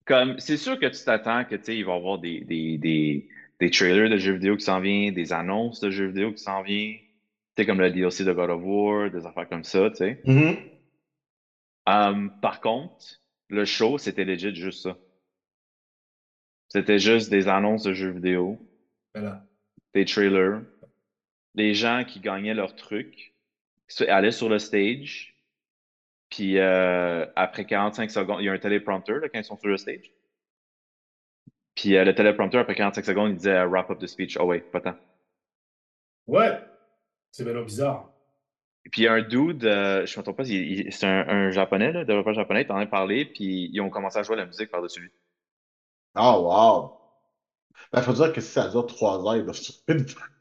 comme 0.06 0.39
c'est 0.39 0.58
sûr 0.58 0.80
que 0.80 0.88
tu 0.88 1.04
t'attends 1.04 1.46
que 1.46 1.56
tu 1.56 1.64
sais, 1.64 1.78
il 1.78 1.86
va 1.86 1.94
y 1.94 1.98
avoir 1.98 2.18
des, 2.20 2.42
des, 2.42 2.78
des, 2.78 3.28
des 3.60 3.70
trailers 3.70 4.10
de 4.10 4.18
jeux 4.18 4.34
vidéo 4.34 4.58
qui 4.58 4.66
s'en 4.66 4.80
viennent, 4.80 5.14
des 5.14 5.34
annonces 5.34 5.80
de 5.80 5.89
jeux 5.92 6.08
vidéo 6.08 6.32
qui 6.34 6.44
s'en 6.44 6.62
viennent. 6.64 6.98
Tu 7.56 7.64
sais, 7.64 7.66
comme 7.66 7.80
le 7.80 7.92
DLC 7.92 8.24
de 8.24 8.34
God 8.34 8.50
of 8.50 8.62
War, 8.64 9.12
des 9.12 9.26
affaires 9.26 9.48
comme 9.48 9.64
ça, 9.64 9.89
tu 9.92 9.98
sais. 9.98 10.22
Mhm. 10.26 10.58
Euh, 11.89 12.28
par 12.42 12.62
contre, 12.62 13.22
le 13.50 13.66
show, 13.66 13.98
c'était 13.98 14.26
legit 14.26 14.56
juste 14.56 14.84
ça. 14.84 14.98
C'était 16.74 17.00
juste 17.00 17.30
des 17.30 17.48
annonces 17.50 17.84
de 17.84 17.94
jeux 17.94 18.12
vidéo, 18.12 18.58
Voilà. 19.14 19.44
des 19.94 20.06
trailers, 20.06 20.62
des 21.54 21.74
gens 21.74 22.06
qui 22.08 22.22
gagnaient 22.22 22.54
leur 22.54 22.76
truc, 22.76 23.34
qui 23.90 24.06
allaient 24.08 24.32
sur 24.32 24.48
le 24.48 24.58
stage, 24.58 25.36
puis 26.30 26.58
euh, 26.60 27.26
après 27.36 27.66
45 27.66 28.10
secondes, 28.10 28.38
il 28.40 28.46
y 28.46 28.50
a 28.50 28.54
un 28.54 28.58
téléprompteur 28.58 29.18
là, 29.20 29.28
quand 29.28 29.38
ils 29.40 29.44
sont 29.44 29.58
sur 29.58 29.68
le 29.68 29.76
stage. 29.76 30.14
Puis 31.76 31.98
euh, 31.98 32.06
le 32.06 32.16
téléprompteur, 32.16 32.62
après 32.62 32.76
45 32.76 33.04
secondes, 33.04 33.30
il 33.32 33.36
disait 33.36 33.52
euh, 33.58 33.68
wrap 33.68 33.90
up 33.90 34.00
the 34.00 34.08
speech. 34.08 34.38
Oh 34.40 34.46
ouais, 34.46 34.62
pas 34.62 34.80
tant. 34.80 34.96
Ouais. 36.28 36.58
C'est 37.32 37.44
vraiment 37.44 37.64
bizarre. 37.64 38.14
Puis 38.92 39.02
il 39.02 39.06
y 39.06 39.08
a 39.08 39.14
un 39.14 39.22
dude, 39.22 39.66
euh, 39.66 40.06
je 40.06 40.14
ne 40.16 40.20
me 40.20 40.24
trompe 40.24 40.38
pas, 40.38 40.46
c'est 40.46 41.06
un, 41.06 41.28
un 41.28 41.52
japonais, 41.52 41.92
là, 41.92 42.06
développeur 42.06 42.34
japonais, 42.34 42.64
il 42.68 42.72
en 42.72 42.78
a 42.78 42.86
parlé, 42.86 43.26
puis 43.26 43.70
ils 43.74 43.82
ont 43.82 43.90
commencé 43.90 44.18
à 44.18 44.24
jouer 44.24 44.38
la 44.38 44.46
musique 44.46 44.72
par-dessus 44.72 45.02
lui. 45.02 45.12
Oh, 46.16 46.41
wow. 46.49 46.97
Ben, 47.93 48.01
faut 48.01 48.14
dire 48.14 48.32
que 48.32 48.41
si 48.41 48.51
ça 48.51 48.70
dure 48.70 48.86
trois 48.88 49.20
heures, 49.26 49.36
il 49.38 49.43
va 49.43 49.53
se 49.53 49.72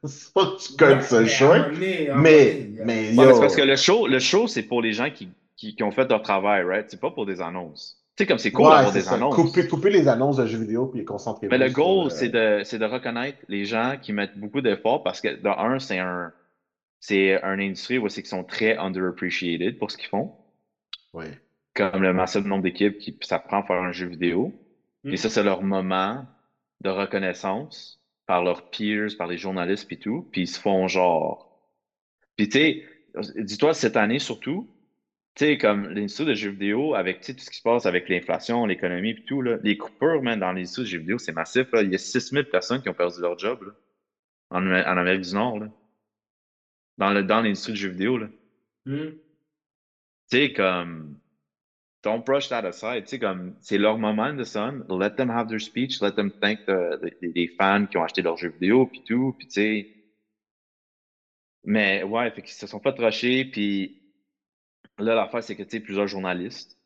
C'est 0.04 0.32
pas 0.34 0.44
du 0.44 0.76
code 0.76 1.02
ce 1.02 1.26
show. 1.26 1.52
Mais, 1.78 2.70
mais, 2.84 3.16
Ouais, 3.16 3.24
yo. 3.24 3.34
c'est 3.34 3.40
parce 3.40 3.56
que 3.56 3.62
le 3.62 3.76
show, 3.76 4.06
le 4.06 4.18
show, 4.18 4.46
c'est 4.46 4.62
pour 4.62 4.82
les 4.82 4.92
gens 4.92 5.10
qui, 5.10 5.28
qui, 5.56 5.74
qui 5.74 5.82
ont 5.82 5.90
fait 5.90 6.08
leur 6.08 6.22
travail, 6.22 6.62
right? 6.64 6.86
C'est 6.88 7.00
pas 7.00 7.10
pour 7.10 7.26
des 7.26 7.40
annonces. 7.40 7.96
Tu 8.16 8.22
sais, 8.22 8.26
comme 8.26 8.38
c'est 8.38 8.52
cool 8.52 8.66
Ouais, 8.66 8.70
d'avoir 8.74 8.92
c'est 8.92 8.98
des 9.00 9.04
ça. 9.04 9.14
annonces. 9.14 9.34
Couper, 9.34 9.66
couper 9.66 9.90
les 9.90 10.06
annonces 10.08 10.36
de 10.36 10.46
jeux 10.46 10.58
vidéo 10.58 10.86
puis 10.86 11.00
les 11.00 11.04
concentrer 11.04 11.48
Mais 11.48 11.58
le 11.58 11.70
goal, 11.70 12.06
euh, 12.06 12.10
c'est 12.10 12.28
de, 12.28 12.62
c'est 12.64 12.78
de 12.78 12.84
reconnaître 12.84 13.38
les 13.48 13.64
gens 13.64 13.96
qui 14.00 14.12
mettent 14.12 14.38
beaucoup 14.38 14.60
d'efforts 14.60 15.02
parce 15.02 15.20
que, 15.20 15.28
de 15.28 15.48
un, 15.48 15.78
c'est 15.80 15.98
un, 15.98 16.32
c'est 17.00 17.40
une 17.42 17.60
industrie 17.60 17.98
où 17.98 18.08
c'est 18.08 18.22
qu'ils 18.22 18.28
sont 18.30 18.44
très 18.44 18.76
underappreciated 18.76 19.78
pour 19.78 19.90
ce 19.90 19.96
qu'ils 19.96 20.08
font. 20.08 20.32
Ouais. 21.14 21.30
Comme 21.74 22.02
le 22.02 22.12
massif 22.12 22.44
nombre 22.44 22.62
d'équipes 22.62 22.98
qui 22.98 23.16
s'apprend 23.22 23.60
à 23.60 23.62
faire 23.64 23.80
un 23.82 23.92
jeu 23.92 24.06
vidéo. 24.06 24.52
Et 25.04 25.16
ça, 25.16 25.30
c'est 25.30 25.42
leur 25.42 25.62
moment 25.62 26.26
de 26.82 26.90
reconnaissance 26.90 28.00
par 28.26 28.44
leurs 28.44 28.70
peers, 28.70 29.08
par 29.18 29.26
les 29.26 29.38
journalistes 29.38 29.86
puis 29.86 29.98
tout. 29.98 30.28
Puis 30.32 30.42
ils 30.42 30.48
se 30.48 30.60
font 30.60 30.88
genre. 30.88 31.50
Puis 32.36 32.48
tu 32.48 32.58
sais, 32.58 32.84
dis-toi, 33.36 33.74
cette 33.74 33.96
année 33.96 34.18
surtout, 34.18 34.68
tu 35.34 35.44
sais, 35.46 35.58
comme 35.58 35.88
l'industrie 35.88 36.26
de 36.26 36.34
jeux 36.34 36.50
vidéo, 36.50 36.94
avec 36.94 37.20
tout 37.20 37.32
ce 37.36 37.50
qui 37.50 37.56
se 37.56 37.62
passe 37.62 37.86
avec 37.86 38.08
l'inflation, 38.08 38.66
l'économie 38.66 39.14
puis 39.14 39.24
tout, 39.24 39.42
là, 39.42 39.58
les 39.62 39.76
coupures, 39.78 40.22
man, 40.22 40.38
dans 40.38 40.52
l'industrie 40.52 40.82
de 40.82 40.88
jeux 40.88 40.98
vidéo, 40.98 41.18
c'est 41.18 41.32
massif. 41.32 41.72
Là. 41.72 41.82
Il 41.82 41.90
y 41.90 41.94
a 41.94 41.98
6000 41.98 42.44
personnes 42.44 42.82
qui 42.82 42.88
ont 42.88 42.94
perdu 42.94 43.20
leur 43.20 43.38
job 43.38 43.62
là, 43.62 43.72
en, 44.50 44.66
en 44.66 44.96
Amérique 44.98 45.22
du 45.22 45.34
Nord. 45.34 45.60
Là. 45.60 45.68
Dans, 46.98 47.12
le, 47.12 47.22
dans 47.22 47.40
l'industrie 47.40 47.72
de 47.72 47.78
jeux 47.78 47.90
vidéo. 47.90 48.18
Là. 48.18 48.28
Hmm. 48.86 49.10
Tu 50.30 50.36
sais, 50.36 50.52
comme. 50.52 51.19
Don't 52.02 52.24
brush 52.24 52.48
that 52.48 52.64
aside. 52.66 53.04
Tu 53.04 53.10
sais, 53.10 53.18
comme. 53.18 53.54
C'est 53.60 53.78
leur 53.78 53.98
moment 53.98 54.32
de 54.32 54.44
sun. 54.44 54.84
Let 54.88 55.16
them 55.16 55.30
have 55.30 55.48
their 55.48 55.60
speech. 55.60 56.00
Let 56.00 56.12
them 56.12 56.30
thank 56.30 56.60
les 57.20 57.48
fans 57.58 57.86
qui 57.86 57.98
ont 57.98 58.04
acheté 58.04 58.22
leurs 58.22 58.36
jeux 58.38 58.48
vidéo, 58.50 58.86
puis 58.86 59.02
tout. 59.04 59.34
Puis, 59.38 59.46
tu 59.48 59.52
sais. 59.54 59.88
Mais, 61.64 62.02
ouais, 62.02 62.30
fait 62.30 62.42
qu'ils 62.42 62.52
se 62.54 62.66
sont 62.66 62.80
fait 62.80 62.96
rusher, 62.98 63.44
puis. 63.44 63.96
Là, 64.98 65.14
l'affaire, 65.14 65.42
c'est 65.42 65.56
que, 65.56 65.62
tu 65.62 65.70
sais, 65.70 65.80
plusieurs 65.80 66.06
journalistes. 66.06 66.78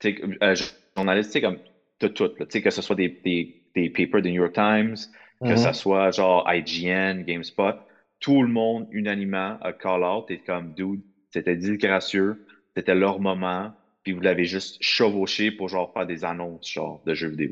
Tu 0.00 0.16
sais, 0.16 0.22
euh, 0.42 0.54
journalistes, 0.96 1.30
tu 1.30 1.32
sais, 1.34 1.40
comme. 1.40 1.58
Tout, 1.98 2.12
là. 2.38 2.46
Tu 2.46 2.50
sais, 2.50 2.62
que 2.62 2.70
ce 2.70 2.82
soit 2.82 2.96
des, 2.96 3.08
des, 3.08 3.62
des 3.74 3.88
papers 3.90 4.22
de 4.22 4.28
New 4.28 4.42
York 4.42 4.52
Times, 4.54 4.96
que 5.40 5.50
Mhm. 5.50 5.56
ça 5.56 5.72
soit 5.72 6.10
genre 6.10 6.46
IGN, 6.52 7.22
GameSpot, 7.22 7.74
tout 8.20 8.42
le 8.42 8.48
monde 8.48 8.86
unanimement 8.90 9.58
a 9.60 9.72
call 9.72 10.02
out 10.02 10.30
et 10.30 10.38
comme 10.38 10.74
dude, 10.74 11.02
c'était 11.30 11.56
disgracieux, 11.56 12.46
c'était 12.74 12.94
leur 12.94 13.20
moment, 13.20 13.72
puis 14.06 14.12
vous 14.12 14.20
l'avez 14.20 14.44
juste 14.44 14.76
chevauché 14.80 15.50
pour 15.50 15.68
genre 15.68 15.92
faire 15.92 16.06
des 16.06 16.24
annonces 16.24 16.70
genre 16.70 17.02
de 17.04 17.12
jeux 17.12 17.26
vidéo. 17.26 17.50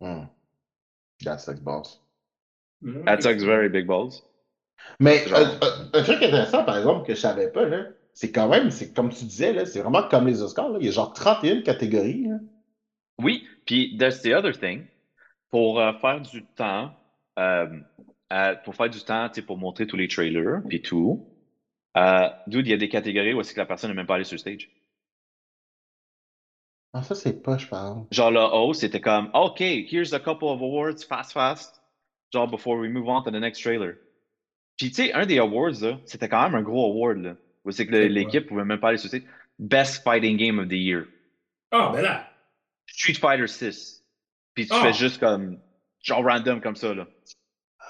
Hmm. 0.00 0.24
That's 1.22 1.46
like 1.46 1.60
boss. 1.62 2.00
Hmm. 2.80 3.04
That 3.04 3.20
sucks 3.20 3.42
very 3.42 3.68
big 3.68 3.86
balls. 3.86 4.22
Mais 4.98 5.18
Genre. 5.28 5.38
un, 5.38 5.44
un- 5.44 5.90
un 5.92 6.02
truc 6.02 6.22
intéressant, 6.22 6.64
par 6.64 6.78
exemple, 6.78 7.06
que 7.06 7.14
je 7.14 7.20
savais 7.20 7.52
pas, 7.52 7.66
là, 7.66 7.84
c'est 8.14 8.32
quand 8.32 8.48
même, 8.48 8.70
c'est 8.70 8.94
comme 8.94 9.10
tu 9.10 9.24
disais, 9.26 9.52
là, 9.52 9.66
c'est 9.66 9.80
vraiment 9.82 10.08
comme 10.08 10.26
les 10.26 10.40
Oscars. 10.40 10.70
Là, 10.70 10.78
il 10.80 10.86
y 10.86 10.88
a 10.88 10.92
genre 10.92 11.12
31 11.12 11.60
catégories. 11.60 12.24
là. 12.28 12.38
Oui, 13.22 13.46
puis 13.66 13.98
that's 13.98 14.22
the 14.22 14.28
other 14.28 14.58
thing. 14.58 14.86
Pour 15.50 15.80
euh, 15.80 15.92
faire 16.00 16.22
du 16.22 16.46
temps, 16.46 16.94
euh, 17.38 17.78
euh, 18.32 18.54
pour 18.64 18.74
faire 18.74 18.88
du 18.88 19.00
temps, 19.02 19.28
tu 19.28 19.34
sais, 19.34 19.42
pour 19.42 19.58
montrer 19.58 19.86
tous 19.86 19.98
les 19.98 20.08
trailers, 20.08 20.62
puis 20.66 20.80
tout, 20.80 21.26
euh, 21.98 22.30
dude, 22.46 22.66
il 22.66 22.70
y 22.70 22.72
a 22.72 22.78
des 22.78 22.88
catégories 22.88 23.34
où 23.34 23.40
est-ce 23.42 23.52
que 23.52 23.60
la 23.60 23.66
personne 23.66 23.90
n'est 23.90 23.96
même 23.96 24.06
pas 24.06 24.14
allée 24.14 24.24
sur 24.24 24.36
le 24.36 24.38
stage. 24.38 24.70
Ah, 26.92 27.02
ça, 27.02 27.14
c'est 27.14 27.42
pas, 27.42 27.56
je 27.56 27.66
parle. 27.68 28.04
Genre 28.10 28.30
le 28.32 28.40
haut, 28.40 28.72
c'était 28.74 29.00
comme, 29.00 29.30
OK, 29.34 29.60
here's 29.60 30.12
a 30.12 30.18
couple 30.18 30.44
of 30.46 30.60
awards, 30.60 31.02
fast, 31.08 31.32
fast. 31.32 31.80
Genre, 32.32 32.48
before 32.48 32.78
we 32.78 32.88
move 32.90 33.08
on 33.08 33.22
to 33.22 33.30
the 33.30 33.40
next 33.40 33.62
trailer. 33.62 33.94
Puis, 34.76 34.88
tu 34.90 34.94
sais, 35.04 35.12
un 35.12 35.26
des 35.26 35.38
awards, 35.38 35.80
là, 35.82 35.98
c'était 36.04 36.28
quand 36.28 36.42
même 36.44 36.54
un 36.54 36.62
gros 36.62 36.86
award, 36.92 37.18
là. 37.18 37.34
Où 37.64 37.70
c'est 37.70 37.86
que 37.86 37.94
l'équipe 37.94 38.46
pouvait 38.46 38.64
même 38.64 38.80
pas 38.80 38.88
aller 38.88 38.98
sur. 38.98 39.10
Best 39.58 40.02
Fighting 40.02 40.36
Game 40.38 40.58
of 40.58 40.68
the 40.68 40.72
Year. 40.72 41.04
Ah, 41.70 41.90
ben 41.92 42.00
là. 42.02 42.26
Street 42.86 43.14
Fighter 43.14 43.46
6. 43.46 44.02
Puis 44.54 44.66
tu 44.66 44.72
Ah. 44.74 44.80
fais 44.82 44.92
juste 44.94 45.18
comme. 45.20 45.58
Genre 46.02 46.24
random 46.24 46.60
comme 46.62 46.76
ça, 46.76 46.94
là. 46.94 47.06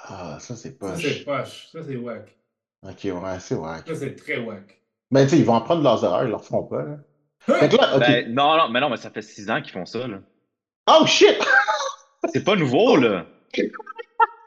Ah, 0.09 0.37
ça, 0.39 0.55
c'est 0.57 0.77
Ça, 0.81 0.95
c'est 0.97 1.23
poche. 1.23 1.25
poche. 1.25 1.67
Ça, 1.71 1.81
c'est 1.83 1.95
wack. 1.95 2.35
Ok, 2.83 3.03
ouais, 3.05 3.39
c'est 3.39 3.55
wack. 3.55 3.87
Ça, 3.87 3.95
c'est 3.95 4.15
très 4.15 4.39
wack. 4.39 4.81
Mais 5.11 5.23
tu 5.23 5.29
sais, 5.29 5.37
ils 5.39 5.45
vont 5.45 5.53
en 5.53 5.61
prendre 5.61 5.81
leurs 5.83 6.03
erreurs, 6.03 6.25
ils 6.25 6.29
leur 6.31 6.43
feront 6.43 6.63
pas, 6.63 6.83
là. 6.83 6.97
Fait 7.41 7.69
que 7.69 7.75
là, 7.77 7.95
ok. 7.95 7.99
Ben, 7.99 8.33
non, 8.33 8.57
non, 8.57 8.69
mais 8.69 8.79
non, 8.79 8.89
mais 8.89 8.97
ça 8.97 9.09
fait 9.09 9.21
6 9.21 9.49
ans 9.49 9.61
qu'ils 9.61 9.71
font 9.71 9.85
ça, 9.85 10.07
là. 10.07 10.19
Oh 10.87 11.05
shit! 11.05 11.37
C'est 12.33 12.43
pas 12.43 12.55
nouveau, 12.55 12.95
là. 12.97 13.25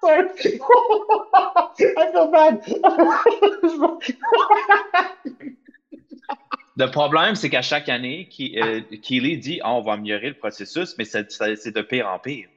Sorry. 0.01 0.27
I 0.37 2.11
feel 2.13 2.31
bad. 2.31 2.61
Le 6.77 6.87
problème, 6.91 7.35
c'est 7.37 7.51
qu'à 7.51 7.63
chaque 7.63 7.89
année, 7.89 8.29
Ke- 8.31 8.59
euh, 8.59 8.83
Keely 9.03 9.39
dit 9.39 9.61
Ah, 9.63 9.75
on 9.75 9.81
va 9.83 9.93
améliorer 9.93 10.29
le 10.29 10.35
processus, 10.35 10.95
mais 10.99 11.05
c'est 11.05 11.23
de 11.23 11.83
pire 11.83 12.09
en 12.09 12.19
pire. 12.19 12.49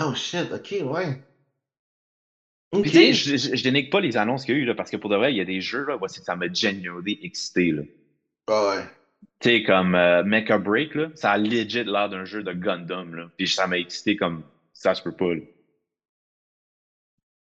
oh 0.00 0.14
shit, 0.14 0.50
ok, 0.52 0.74
ouais. 0.82 1.22
Puis, 2.72 2.80
Ok. 2.80 2.84
tu 2.86 2.90
sais, 2.90 3.12
je, 3.12 3.36
je, 3.36 3.56
je 3.56 3.62
dénigre 3.64 3.90
pas 3.90 4.00
les 4.00 4.16
annonces 4.16 4.44
qu'il 4.44 4.54
y 4.54 4.58
a 4.58 4.60
eu, 4.60 4.64
là, 4.64 4.74
parce 4.74 4.90
que 4.90 4.96
pour 4.96 5.10
de 5.10 5.16
vrai, 5.16 5.32
il 5.32 5.36
y 5.36 5.40
a 5.40 5.44
des 5.44 5.60
jeux, 5.60 5.84
là, 5.86 5.96
voici 5.96 6.20
que 6.20 6.24
ça 6.26 6.36
m'a 6.36 6.46
genuinely 6.52 7.18
excité, 7.22 7.72
là. 7.72 7.82
Ouais. 8.50 8.84
Tu 9.40 9.48
sais, 9.48 9.62
comme 9.62 9.94
euh, 9.94 10.22
Mecha 10.24 10.58
Break, 10.58 10.94
là, 10.94 11.10
ça 11.14 11.32
a 11.32 11.38
legit 11.38 11.84
l'air 11.84 12.08
d'un 12.08 12.24
jeu 12.24 12.42
de 12.42 12.52
Gundam, 12.52 13.14
là. 13.14 13.30
Puis 13.36 13.48
ça 13.48 13.66
m'a 13.66 13.78
excité 13.78 14.16
comme 14.16 14.44
ça 14.72 14.94
se 14.94 15.02
peut 15.02 15.12
pas. 15.12 15.34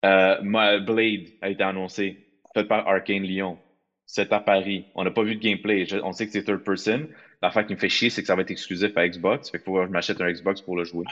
Euh, 0.05 0.79
Blade 0.79 1.27
a 1.41 1.49
été 1.49 1.63
annoncé, 1.63 2.25
fait 2.53 2.63
par 2.65 2.87
Arcane 2.87 3.23
Lyon. 3.23 3.59
C'est 4.05 4.31
à 4.33 4.39
Paris. 4.39 4.85
On 4.95 5.03
n'a 5.03 5.11
pas 5.11 5.23
vu 5.23 5.35
de 5.35 5.41
gameplay. 5.41 5.85
Je- 5.85 5.97
on 5.97 6.11
sait 6.13 6.25
que 6.25 6.31
c'est 6.31 6.43
third 6.43 6.63
person. 6.63 7.07
L'affaire 7.41 7.65
qui 7.65 7.73
me 7.73 7.79
fait 7.79 7.89
chier, 7.89 8.09
c'est 8.09 8.21
que 8.21 8.27
ça 8.27 8.35
va 8.35 8.41
être 8.41 8.51
exclusif 8.51 8.95
à 8.97 9.07
Xbox. 9.07 9.49
Fait 9.49 9.59
qu'il 9.59 9.65
faut 9.65 9.75
que 9.75 9.85
je 9.85 9.91
m'achète 9.91 10.19
un 10.21 10.31
Xbox 10.31 10.61
pour 10.61 10.75
le 10.77 10.83
jouer. 10.83 11.05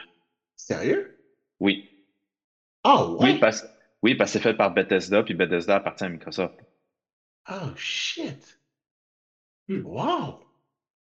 Sérieux? 0.55 1.15
Oui. 1.59 1.89
Ah 2.83 3.05
ouais? 3.05 3.33
Oui, 3.33 3.39
parce, 3.39 3.65
oui, 4.01 4.15
parce 4.15 4.31
que 4.31 4.39
c'est 4.39 4.43
fait 4.43 4.55
par 4.55 4.73
Bethesda, 4.73 5.23
puis 5.23 5.35
Bethesda 5.35 5.75
appartient 5.75 6.05
à 6.05 6.09
Microsoft. 6.09 6.55
Oh 7.49 7.75
shit. 7.75 8.56
Hmm. 9.69 9.81
Wow. 9.85 10.39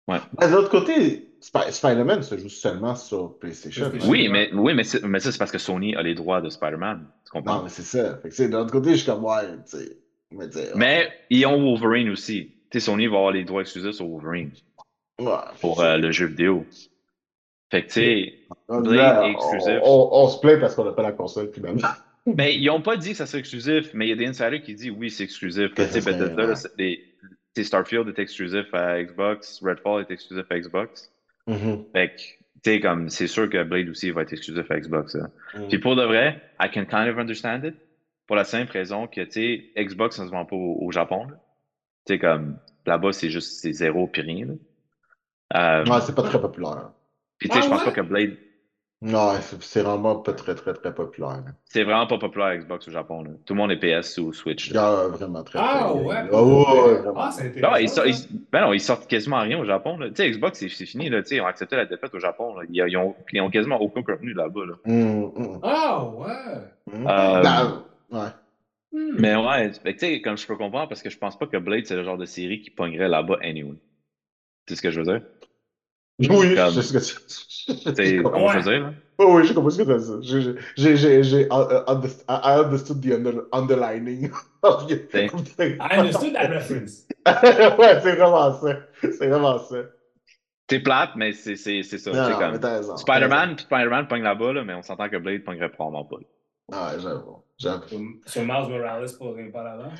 Ouais. 0.07 0.17
Mais 0.39 0.47
de 0.47 0.53
l'autre 0.53 0.69
côté, 0.69 1.29
Sp- 1.41 1.71
Spider-Man 1.71 2.23
se 2.23 2.37
joue 2.37 2.49
seulement 2.49 2.95
sur 2.95 3.37
PlayStation. 3.39 3.89
PlayStation. 3.89 4.11
Oui, 4.11 4.27
mais, 4.27 4.49
oui, 4.53 4.73
mais, 4.73 4.83
ça, 4.83 4.99
c'est 5.31 5.37
parce 5.37 5.51
que 5.51 5.57
Sony 5.57 5.95
a 5.95 6.01
les 6.01 6.15
droits 6.15 6.41
de 6.41 6.49
Spider-Man. 6.49 7.07
Tu 7.25 7.31
comprends? 7.31 7.57
Non, 7.57 7.63
mais 7.63 7.69
c'est 7.69 7.83
ça. 7.83 8.17
Fait 8.17 8.29
que, 8.29 8.35
tu 8.35 8.43
sais, 8.43 8.49
de 8.49 8.57
l'autre 8.57 8.71
côté, 8.71 8.91
je 8.91 8.97
suis 8.97 9.05
comme, 9.05 9.23
ouais, 9.23 9.43
tu 9.69 9.77
sais. 9.77 9.97
Mais, 10.75 11.11
ils 11.29 11.45
ont 11.45 11.61
Wolverine 11.61 12.09
aussi. 12.09 12.51
Tu 12.69 12.79
sais, 12.79 12.85
Sony 12.85 13.07
va 13.07 13.17
avoir 13.17 13.31
les 13.31 13.43
droits 13.45 13.61
exclusifs 13.61 13.93
sur 13.93 14.07
Wolverine 14.07 14.51
ouais, 15.19 15.25
pour 15.61 15.81
euh, 15.81 15.97
le 15.97 16.11
jeu 16.11 16.27
vidéo. 16.27 16.65
Fait 17.71 17.83
que, 17.83 17.87
tu 17.87 17.93
sais, 17.93 18.33
Blade 18.67 19.25
est 19.25 19.31
exclusif. 19.31 19.79
on, 19.83 20.09
on- 20.11 20.23
on 20.23 20.27
se 20.29 20.39
plaint 20.39 20.59
parce 20.59 20.75
qu'on 20.75 20.85
n'a 20.85 20.91
pas 20.91 21.03
la 21.03 21.11
console, 21.13 21.51
finalement. 21.53 21.87
mais 22.25 22.55
ils 22.57 22.69
ont 22.69 22.81
pas 22.81 22.97
dit 22.97 23.11
que 23.11 23.17
ça 23.17 23.25
serait 23.25 23.39
exclusif, 23.39 23.91
mais 23.93 24.07
il 24.07 24.09
y 24.09 24.13
a 24.13 24.15
des 24.15 24.27
insiders 24.27 24.61
qui 24.61 24.73
disent 24.75 24.91
oui, 24.95 25.09
c'est 25.09 25.23
exclusif. 25.23 25.73
Que 25.73 25.85
ça 25.85 26.01
serait, 26.01 26.35
ouais. 26.35 27.01
Starfield 27.57 28.07
est 28.07 28.19
exclusif 28.19 28.73
à 28.73 29.01
Xbox, 29.03 29.61
Redfall 29.63 30.01
est 30.01 30.11
exclusif 30.11 30.45
à 30.49 30.59
Xbox. 30.59 31.11
Mhm. 31.47 31.85
Fait 31.93 32.09
que, 32.09 32.21
tu 32.21 32.71
sais, 32.71 32.79
comme, 32.79 33.09
c'est 33.09 33.27
sûr 33.27 33.49
que 33.49 33.63
Blade 33.63 33.89
aussi 33.89 34.11
va 34.11 34.21
être 34.21 34.33
exclusif 34.33 34.69
à 34.71 34.79
Xbox. 34.79 35.15
Mhm. 35.55 35.67
Puis 35.69 35.79
pour 35.79 35.95
de 35.95 36.03
vrai, 36.03 36.41
I 36.61 36.69
can 36.69 36.85
kind 36.85 37.09
of 37.09 37.17
understand 37.17 37.63
it. 37.65 37.75
Pour 38.27 38.35
la 38.35 38.43
simple 38.43 38.71
raison 38.71 39.07
que, 39.07 39.21
tu 39.21 39.31
sais, 39.31 39.83
Xbox, 39.83 40.17
ça 40.17 40.25
se 40.25 40.31
vend 40.31 40.45
pas 40.45 40.55
au, 40.55 40.77
au 40.81 40.91
Japon. 40.91 41.27
Tu 42.05 42.13
sais, 42.13 42.19
comme, 42.19 42.57
là-bas, 42.85 43.11
c'est 43.11 43.29
juste, 43.29 43.59
c'est 43.59 43.73
zéro 43.73 44.07
puis 44.07 44.21
rien. 44.21 44.45
là. 44.45 44.53
Euh, 45.55 45.85
Ouais, 45.85 45.99
c'est 46.01 46.13
pas 46.15 46.21
très 46.23 46.39
populaire. 46.39 46.91
puis 47.39 47.49
tu 47.49 47.55
sais, 47.55 47.61
Ah 47.63 47.65
je 47.65 47.69
pense 47.71 47.79
ouais? 47.79 47.85
pas 47.85 47.91
que 47.91 48.01
Blade, 48.01 48.37
Non, 49.01 49.31
c'est 49.61 49.81
vraiment 49.81 50.17
pas 50.17 50.33
très, 50.33 50.55
très, 50.55 50.73
très 50.73 50.93
populaire. 50.93 51.41
c'est 51.63 51.83
vraiment 51.85 52.05
pas 52.05 52.17
populaire 52.17 52.47
à 52.47 52.57
Xbox 52.57 52.85
au 52.89 52.91
Japon. 52.91 53.23
là. 53.23 53.29
Tout 53.45 53.53
le 53.53 53.57
monde 53.59 53.71
est 53.71 53.77
PS 53.77 54.17
ou 54.17 54.33
Switch. 54.33 54.73
là. 54.73 54.81
Genre, 54.81 55.09
vraiment 55.11 55.41
très, 55.43 55.57
Ah 55.61 55.87
très. 55.91 55.99
ouais. 56.01 56.15
Ah 56.33 56.43
ouais, 56.43 56.81
ouais, 56.81 56.93
vraiment. 56.99 57.13
Ah, 57.21 57.31
c'est 57.31 57.43
Non, 57.45 57.51
ils, 57.53 57.87
intéressant. 57.87 57.95
sortent- 57.95 58.11
ça. 58.11 58.27
ils- 58.29 58.39
ben 58.51 58.61
non, 58.61 58.73
ils 58.73 58.81
sortent 58.81 59.07
quasiment 59.07 59.39
rien 59.39 59.57
au 59.57 59.63
Japon. 59.63 59.97
là. 59.97 60.09
Tu 60.09 60.15
sais, 60.17 60.29
Xbox, 60.29 60.59
c'est 60.59 60.67
fini. 60.85 61.09
Là, 61.09 61.21
tu 61.21 61.29
sais, 61.29 61.35
ils 61.37 61.41
ont 61.41 61.45
accepté 61.45 61.77
la 61.77 61.85
défaite 61.85 62.13
au 62.13 62.19
Japon. 62.19 62.55
là. 62.57 62.63
Ils, 62.69 62.83
ils 62.89 62.97
ont, 62.97 63.15
ils 63.31 63.39
ont 63.39 63.49
quasiment 63.49 63.79
aucun 63.81 64.03
contenu 64.03 64.33
là-bas. 64.33 64.65
Là. 64.65 64.73
Hum, 64.85 65.31
hum, 65.33 65.59
Ah, 65.63 66.03
ouais. 66.03 66.93
hum. 66.93 67.07
Euh, 67.07 67.41
Ben, 67.41 67.83
ouais. 68.11 68.27
Hmm. 68.91 69.15
Mais 69.19 69.35
ouais, 69.37 69.71
que, 69.81 69.89
tu 69.91 69.97
sais, 69.99 70.21
comme 70.21 70.35
je 70.37 70.45
peux 70.45 70.57
comprendre, 70.57 70.89
parce 70.89 71.01
que 71.03 71.09
je 71.09 71.17
pense 71.17 71.37
pas 71.39 71.45
que 71.47 71.55
Blade, 71.57 71.85
c'est 71.85 71.95
le 71.95 72.03
genre 72.03 72.17
de 72.17 72.25
série 72.25 72.59
qui 72.59 72.69
pognerait 72.71 73.07
là-bas 73.07 73.37
anyway. 73.43 73.75
C'est 74.67 74.75
ce 74.75 74.81
que 74.81 74.89
je 74.91 74.99
veux 74.99 75.05
dire? 75.05 75.21
Oui, 76.19 76.55
Comme- 76.55 76.73
je 76.73 76.81
sais 76.81 76.99
ce 76.99 77.13
que 77.13 77.19
tu 77.19 77.39
Tu 77.95 77.95
sais, 77.95 78.23
comment 78.23 78.49
je 78.49 78.57
veux 78.57 78.63
dire, 78.63 78.81
là? 78.83 78.93
oui, 79.19 79.45
j'ai 79.45 79.53
compris 79.53 79.71
ce 79.73 79.81
que 79.81 79.83
tu 79.83 79.91
as 79.91 79.97
dit. 79.97 80.27
J'ai- 80.27 80.55
J'ai 80.75 80.97
j'ai- 80.97 81.23
j'ai 81.23 81.41
uh, 81.43 81.45
uh, 81.45 81.83
underst- 81.87 82.23
I 82.27 82.39
I 82.43 82.59
understood 82.65 83.01
the 83.01 83.11
under- 83.13 83.43
underlining. 83.51 84.29
I 84.63 85.99
understood 85.99 86.33
that 86.33 86.47
reference. 86.49 87.05
ouais, 87.27 87.99
c'est 88.01 88.15
vraiment 88.15 88.53
ça. 88.59 88.79
C'est 89.01 89.27
vraiment 89.27 89.59
ça. 89.59 89.77
C'est 90.69 90.79
plate, 90.79 91.11
mais 91.15 91.31
c'est 91.33 91.55
c'est- 91.55 91.83
c'est 91.83 91.97
ça. 91.97 92.11
Non, 92.11 92.37
comme... 92.37 92.59
raison. 92.63 92.97
Spider-Man, 92.97 93.57
Spider-Man 93.57 94.07
pogne 94.07 94.23
là-bas, 94.23 94.53
là, 94.53 94.63
mais 94.63 94.73
on 94.73 94.81
s'entend 94.83 95.09
que 95.09 95.17
Blade 95.17 95.43
pognerait 95.43 95.69
probablement 95.71 96.05
pas. 96.05 96.17
Ah, 96.71 96.93
ouais, 96.93 96.99
j'avoue. 97.01 97.43
J'avoue. 97.57 98.19
Sur- 98.25 98.41
Miles 98.43 98.69
Morales, 98.69 99.07
pour 99.17 99.35
pas 99.53 99.63
là-bas. 99.63 99.91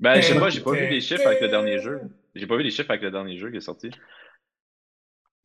Ben, 0.00 0.20
je 0.20 0.26
sais 0.26 0.38
pas, 0.38 0.48
j'ai 0.48 0.60
pas 0.60 0.72
vu 0.72 0.88
les 0.88 1.00
chiffres 1.00 1.26
avec 1.26 1.40
le 1.40 1.48
dernier 1.48 1.78
jeu. 1.80 2.00
J'ai 2.34 2.46
pas 2.46 2.56
vu 2.56 2.62
les 2.62 2.70
chiffres 2.70 2.90
avec 2.90 3.02
le 3.02 3.10
dernier 3.10 3.36
jeu 3.36 3.50
qui 3.50 3.56
est 3.56 3.60
sorti. 3.60 3.90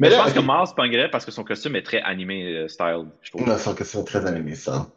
Mais 0.04 0.10
Mais 0.10 0.12
je 0.12 0.18
là, 0.18 0.24
pense 0.24 0.34
que 0.34 0.40
Miles 0.40 0.76
pognerait 0.76 1.10
parce 1.10 1.26
que 1.26 1.32
son 1.32 1.44
costume 1.44 1.76
est 1.76 1.82
très 1.82 2.02
animé 2.02 2.44
euh, 2.58 2.68
style, 2.68 3.06
je 3.22 3.32
trouve. 3.32 3.48
Non, 3.48 3.58
sans 3.58 3.74
que 3.74 3.84
c'est 3.84 4.04
très 4.04 4.26
animé, 4.26 4.54
ça. 4.56 4.88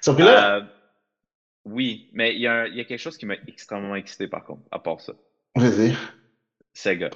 Sauf 0.00 0.16
que 0.16 0.22
là, 0.22 0.56
Euh, 0.56 0.60
oui, 1.64 2.08
mais 2.12 2.34
il 2.34 2.40
y, 2.40 2.46
a 2.46 2.52
un- 2.62 2.66
il 2.66 2.76
y 2.76 2.80
a 2.80 2.84
quelque 2.84 2.98
chose 3.00 3.16
qui 3.16 3.26
m'a 3.26 3.34
extrêmement 3.46 3.96
excité 3.96 4.28
par 4.28 4.44
contre, 4.44 4.62
à 4.70 4.78
part 4.78 5.00
ça. 5.00 5.12
vas-y. 5.56 5.94
Sega. 6.72 7.10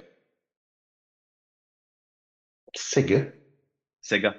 Sega? 2.74 3.32
Sega. 4.00 4.32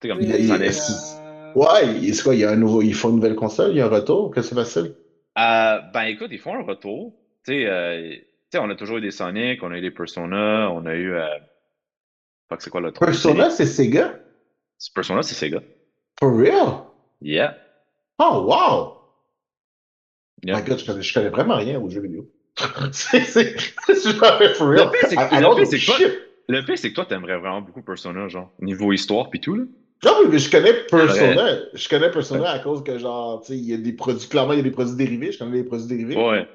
Tu 0.00 0.08
sais, 0.08 0.08
comme 0.08 0.22
Il 0.22 0.28
y 0.28 0.32
a- 0.32 0.38
il 0.38 0.44
y 0.44 0.48
ça 0.48 0.54
a- 0.54 0.58
n'est- 0.58 0.70
c'est- 0.72 1.18
Ouais, 1.56 2.12
c'est 2.12 2.22
quoi, 2.22 2.34
il 2.34 2.40
y 2.40 2.44
a 2.44 2.50
un 2.50 2.56
nouveau, 2.56 2.82
ils 2.82 2.94
font 2.94 3.08
une 3.10 3.16
nouvelle 3.16 3.34
console, 3.34 3.72
il 3.72 3.78
y 3.78 3.80
a 3.80 3.86
un 3.86 3.88
retour, 3.88 4.32
qu'est-ce 4.32 4.50
que 4.50 4.54
c'est 4.54 4.62
facile? 4.80 4.94
Euh, 5.38 5.80
ben 5.92 6.02
écoute, 6.04 6.28
ils 6.30 6.38
font 6.38 6.54
un 6.54 6.62
retour. 6.62 7.14
Tu 7.44 7.52
sais, 7.52 7.66
euh, 7.66 8.10
tu 8.16 8.24
sais, 8.52 8.58
on 8.58 8.68
a 8.70 8.74
toujours 8.76 8.98
eu 8.98 9.00
des 9.00 9.10
Sonic, 9.10 9.62
on 9.62 9.70
a 9.70 9.78
eu 9.78 9.80
des 9.80 9.90
Persona, 9.90 10.70
on 10.70 10.84
a 10.86 10.94
eu. 10.94 11.12
Euh... 11.14 11.26
C'est 12.58 12.70
quoi 12.70 12.80
le? 12.80 12.92
Persona, 12.92 13.50
c'est 13.50 13.66
Sega? 13.66 14.18
Persona, 14.94 15.22
c'est 15.22 15.34
Sega. 15.34 15.60
For 16.18 16.34
real? 16.34 16.84
Yeah. 17.20 17.56
Oh, 18.18 18.44
wow! 18.48 18.94
Yeah. 20.44 20.56
My 20.56 20.62
God, 20.64 20.78
je 20.78 20.86
connais, 20.86 21.02
je 21.02 21.12
connais 21.14 21.28
vraiment 21.30 21.56
rien 21.56 21.80
aux 21.80 21.88
jeux 21.90 22.00
vidéo. 22.00 22.30
c'est, 22.92 23.24
genre, 23.24 24.42
for 24.54 24.68
real. 24.68 24.86
Le 24.86 24.90
pire, 24.90 26.78
c'est 26.78 26.90
que- 26.90 26.94
toi- 26.94 27.04
t'aimerais 27.06 27.36
vraiment 27.38 27.60
beaucoup 27.60 27.82
Persona, 27.82 28.28
genre, 28.28 28.50
niveau 28.60 28.92
histoire 28.92 29.30
pis 29.30 29.40
tout, 29.40 29.54
là. 29.54 29.64
Non, 30.04 30.12
oui, 30.22 30.28
mais 30.30 30.38
je 30.38 30.50
connais 30.50 30.74
Persona. 30.86 31.58
Je 31.74 31.88
connais 31.88 32.10
Persona 32.10 32.50
à 32.50 32.58
cause 32.60 32.82
que, 32.84 32.98
genre, 32.98 33.40
tu 33.42 33.48
sais, 33.48 33.58
il 33.58 33.64
y 33.64 33.74
a 33.74 33.76
des 33.76 33.92
produits, 33.92 34.28
clairement, 34.28 34.52
il 34.52 34.56
y 34.58 34.60
a 34.60 34.62
des 34.62 34.70
produits 34.70 34.94
dérivés. 34.96 35.32
Je 35.32 35.38
connais 35.38 35.56
les 35.58 35.64
produits 35.64 35.86
dérivés. 35.88 36.16
Ouais. 36.16 36.48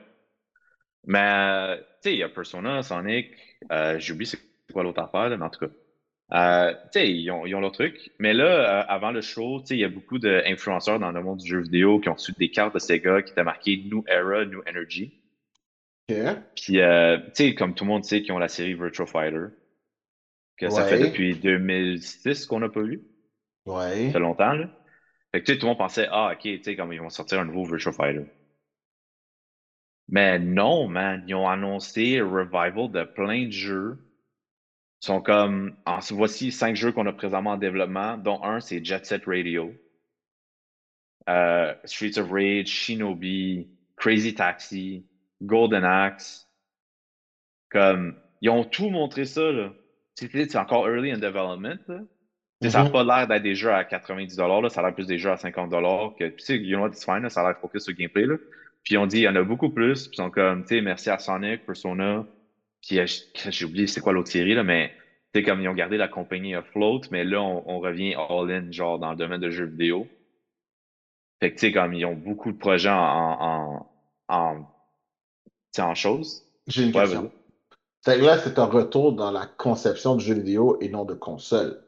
Mais, 1.06 1.20
euh, 1.22 1.76
tu 1.78 1.84
sais, 2.02 2.14
il 2.14 2.20
y 2.20 2.24
a 2.24 2.30
Persona, 2.30 2.82
Sonic, 2.84 3.32
euh, 3.72 4.00
j'ai 4.00 4.14
oublié 4.14 4.26
c'est 4.32 4.40
quoi 4.74 4.84
l'autre 4.84 5.02
affaire, 5.02 5.30
là, 5.30 5.36
mais 5.38 5.46
en 5.46 5.50
tout 5.50 5.60
cas. 5.60 5.72
Euh, 6.34 6.74
ils 6.96 7.30
ont, 7.30 7.46
ils 7.46 7.54
ont 7.56 7.60
leur 7.60 7.72
truc. 7.72 8.12
Mais 8.18 8.34
là, 8.34 8.46
euh, 8.46 8.86
avant 8.88 9.12
le 9.12 9.22
show, 9.22 9.62
il 9.70 9.78
y 9.78 9.84
a 9.84 9.90
beaucoup 9.90 10.18
d'influenceurs 10.18 11.00
dans 11.00 11.12
le 11.12 11.22
monde 11.22 11.40
du 11.40 11.48
jeu 11.48 11.62
vidéo 11.62 12.00
qui 12.00 12.10
ont 12.10 12.16
reçu 12.16 12.32
des 12.34 12.50
cartes 12.50 12.74
de 12.74 12.80
Sega 12.80 13.22
qui 13.22 13.32
étaient 13.32 13.44
marquées 13.44 13.84
New 13.86 14.04
Era, 14.08 14.44
New 14.46 14.64
Energy. 14.68 15.22
Ok. 16.10 16.18
Puis, 16.56 16.82
euh, 16.82 17.20
comme 17.58 17.76
tout 17.76 17.84
le 17.84 17.90
monde 17.90 18.04
sait, 18.04 18.24
qui 18.24 18.32
ont 18.32 18.40
la 18.40 18.48
série 18.48 18.74
Virtua 18.74 19.06
Fighter. 19.06 19.46
Que 20.58 20.70
ça 20.70 20.86
fait 20.86 21.00
depuis 21.00 21.36
2006 21.36 22.46
qu'on 22.46 22.60
n'a 22.60 22.70
pas 22.70 22.82
vu. 22.82 23.02
Ouais. 23.66 24.08
Ça 24.08 24.14
fait 24.14 24.20
longtemps, 24.20 24.54
là. 24.54 24.70
Fait 25.32 25.42
que, 25.42 25.52
tout 25.52 25.62
le 25.62 25.68
monde 25.68 25.78
pensait, 25.78 26.08
ah, 26.12 26.32
ok, 26.34 26.42
tu 26.42 26.64
sais, 26.64 26.76
comme 26.76 26.94
ils 26.94 27.02
vont 27.02 27.10
sortir 27.10 27.40
un 27.40 27.46
nouveau 27.46 27.64
Virtua 27.64 27.92
Fighter. 27.92 28.26
Mais 30.10 30.38
non, 30.40 30.88
man, 30.88 31.24
ils 31.28 31.34
ont 31.34 31.48
annoncé 31.48 32.20
un 32.20 32.30
revival 32.30 32.92
de 32.92 33.04
plein 33.04 33.46
de 33.46 33.52
jeux. 33.52 33.98
Sont 35.04 35.20
comme, 35.20 35.76
en, 35.86 36.00
voici 36.12 36.50
cinq 36.54 36.78
jeux 36.78 36.94
qu'on 36.94 37.06
a 37.08 37.12
présentement 37.12 37.52
en 37.52 37.58
développement, 37.58 38.18
dont 38.18 38.42
un, 38.42 38.62
c'est 38.62 38.82
Jet 38.86 39.06
Set 39.06 39.26
Radio. 39.26 39.74
Euh, 41.28 41.74
Streets 41.84 42.18
of 42.18 42.32
Rage, 42.32 42.68
Shinobi, 42.68 43.68
Crazy 43.98 44.34
Taxi, 44.34 45.06
Golden 45.42 45.84
Axe. 45.84 46.48
Comme, 47.70 48.16
ils 48.40 48.50
ont 48.50 48.64
tout 48.64 48.90
montré 48.90 49.26
ça, 49.26 49.52
là. 49.52 49.74
C'est 50.16 50.32
c'est 50.32 50.58
encore 50.58 50.88
early 50.88 51.12
in 51.12 51.18
development, 51.18 51.80
là. 51.90 52.00
Tu 52.62 52.70
sais, 52.70 52.70
Ça 52.70 52.84
n'a 52.84 52.86
Mhm. 52.86 52.92
pas 52.94 53.04
l'air 53.04 53.28
d'être 53.28 53.44
des 53.44 53.56
jeux 53.56 53.74
à 53.74 53.84
90$, 53.84 54.62
là, 54.62 54.70
ça 54.70 54.80
a 54.80 54.84
l'air 54.86 54.96
plus 54.96 55.08
des 55.08 55.18
jeux 55.18 55.32
à 55.32 55.36
50$. 55.36 56.16
Que, 56.18 56.30
tu 56.30 56.46
sais, 56.46 56.58
you 56.58 56.78
know 56.78 56.86
what, 56.86 56.92
it's 56.94 57.04
fine, 57.04 57.24
là, 57.24 57.30
ça 57.30 57.42
a 57.42 57.50
l'air 57.50 57.60
focus 57.60 57.84
sur 57.84 57.92
le 57.92 57.98
gameplay. 57.98 58.26
Là. 58.26 58.36
Puis 58.86 58.98
on 58.98 59.06
dit, 59.06 59.18
il 59.18 59.24
y 59.24 59.28
en 59.28 59.36
a 59.36 59.44
beaucoup 59.44 59.70
plus. 59.70 60.08
Puis 60.08 60.14
ils 60.14 60.24
sont 60.24 60.30
comme, 60.32 60.62
tu 60.64 60.76
sais, 60.76 60.82
merci 60.82 61.10
à 61.10 61.18
Sonic, 61.18 61.66
Persona. 61.66 62.26
Puis 62.86 63.00
euh, 63.00 63.06
j'ai 63.50 63.66
oublié 63.66 63.88
c'est 63.88 64.02
quoi 64.02 64.14
l'autre 64.14 64.32
série, 64.32 64.54
là, 64.54 64.64
mais 64.64 64.94
c'est 65.34 65.44
comme 65.44 65.62
ils 65.62 65.68
ont 65.68 65.74
gardé 65.74 65.98
la 65.98 66.08
compagnie 66.08 66.54
afloat, 66.54 67.02
mais 67.10 67.24
là, 67.24 67.42
on, 67.42 67.80
revient 67.80 68.14
all-in, 68.14 68.72
genre, 68.72 69.00
dans 69.00 69.12
le 69.12 69.18
domaine 69.18 69.42
de 69.42 69.50
jeux 69.50 69.66
vidéo. 69.66 70.08
Fait 71.40 71.50
que, 71.50 71.56
tu 71.56 71.68
sais, 71.68 71.72
comme 71.72 71.94
ils 71.94 72.06
ont 72.06 72.16
beaucoup 72.16 72.52
de 72.52 72.58
projets 72.58 72.90
en, 72.90 72.96
en, 72.96 73.90
en, 74.30 74.68
en 75.80 75.96
choses. 75.96 76.46
J'ai 76.68 76.84
une 76.84 76.92
question. 76.92 77.32
là, 78.06 78.38
c'est 78.38 78.60
un 78.60 78.66
retour 78.66 79.14
dans 79.14 79.32
la 79.32 79.48
conception 79.48 80.16
de 80.16 80.22
jeux 80.22 80.36
vidéo 80.36 80.78
et 80.80 80.90
non 80.90 81.04
de 81.04 81.16
console. 81.16 81.84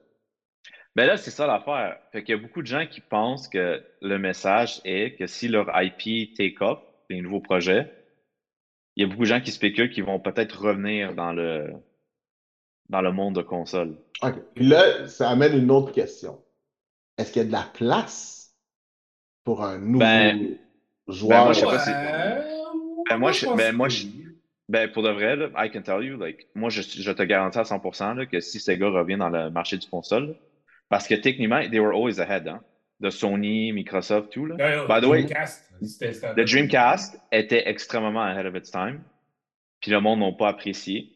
Ben 0.95 1.05
là, 1.05 1.17
c'est 1.17 1.31
ça 1.31 1.45
l'affaire. 1.45 1.97
Fait 2.11 2.23
qu'il 2.23 2.35
y 2.35 2.39
a 2.39 2.41
beaucoup 2.41 2.61
de 2.61 2.67
gens 2.67 2.87
qui 2.87 3.01
pensent 3.01 3.47
que 3.47 3.83
le 4.01 4.17
message 4.17 4.81
est 4.85 5.17
que 5.17 5.27
si 5.27 5.49
leur 5.49 5.69
IP 5.75 6.33
take 6.35 6.55
off, 6.61 6.79
les 7.09 7.21
nouveaux 7.21 7.41
projets, 7.41 7.91
il 8.95 9.01
y 9.01 9.03
a 9.03 9.07
beaucoup 9.07 9.23
de 9.23 9.27
gens 9.27 9.41
qui 9.41 9.51
spéculent 9.51 9.89
qu'ils 9.89 10.03
vont 10.03 10.19
peut-être 10.19 10.59
revenir 10.59 11.13
dans 11.13 11.33
le 11.33 11.73
dans 12.89 13.01
le 13.01 13.11
monde 13.11 13.35
de 13.35 13.41
console. 13.41 13.97
OK. 14.21 14.35
Puis 14.53 14.65
là, 14.65 15.07
ça 15.07 15.29
amène 15.29 15.57
une 15.57 15.71
autre 15.71 15.91
question. 15.91 16.41
Est-ce 17.17 17.31
qu'il 17.31 17.41
y 17.41 17.45
a 17.45 17.47
de 17.47 17.51
la 17.51 17.67
place 17.73 18.53
pour 19.43 19.63
un 19.63 19.79
nouveau 19.79 19.99
ben, 19.99 20.57
joueur? 21.07 21.29
Ben 21.29 21.43
moi, 21.45 21.53
je 21.53 21.59
sais 21.59 21.65
pas 21.65 21.79
si... 21.79 21.91
ben, 23.09 23.17
moi, 23.17 23.31
je, 23.31 23.55
ben, 23.55 23.75
moi, 23.75 23.89
je, 23.89 24.05
ben, 24.69 24.91
pour 24.91 25.03
de 25.03 25.09
vrai, 25.09 25.35
là, 25.35 25.49
I 25.57 25.71
can 25.71 25.81
tell 25.81 26.03
you, 26.03 26.17
like, 26.17 26.47
moi, 26.53 26.69
je, 26.69 26.81
je 26.81 27.11
te 27.11 27.23
garantis 27.23 27.57
à 27.57 27.63
100% 27.63 28.15
là, 28.15 28.25
que 28.25 28.39
si 28.39 28.59
Sega 28.59 28.89
revient 28.89 29.17
dans 29.17 29.29
le 29.29 29.49
marché 29.49 29.77
du 29.77 29.87
console, 29.87 30.35
parce 30.89 31.07
que 31.07 31.15
techniquement, 31.15 31.61
they 31.69 31.79
were 31.79 31.95
always 31.95 32.19
ahead, 32.19 32.47
hein, 32.47 32.61
de 32.99 33.09
Sony, 33.09 33.71
Microsoft, 33.73 34.31
tout. 34.31 34.45
Là. 34.45 34.85
By 34.87 35.01
the 35.01 35.09
way, 35.09 35.27
le 35.81 36.43
Dreamcast 36.43 37.19
était 37.31 37.67
extrêmement 37.67 38.23
ahead 38.23 38.45
of 38.45 38.55
its 38.55 38.71
time. 38.71 39.01
Puis 39.81 39.91
le 39.91 39.99
monde 39.99 40.19
n'a 40.19 40.31
pas 40.31 40.49
apprécié. 40.49 41.11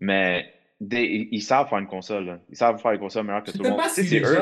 Mais 0.00 0.52
ils 0.80 1.42
savent 1.42 1.68
faire 1.68 1.78
une 1.78 1.86
console. 1.86 2.40
Ils 2.48 2.56
savent 2.56 2.80
faire 2.80 2.92
une 2.92 2.98
console 2.98 3.26
meilleure 3.26 3.44
que 3.44 3.52
tout 3.52 3.62
le 3.62 3.70
monde. 3.70 3.80
c'est 3.88 4.02
eux. 4.20 4.38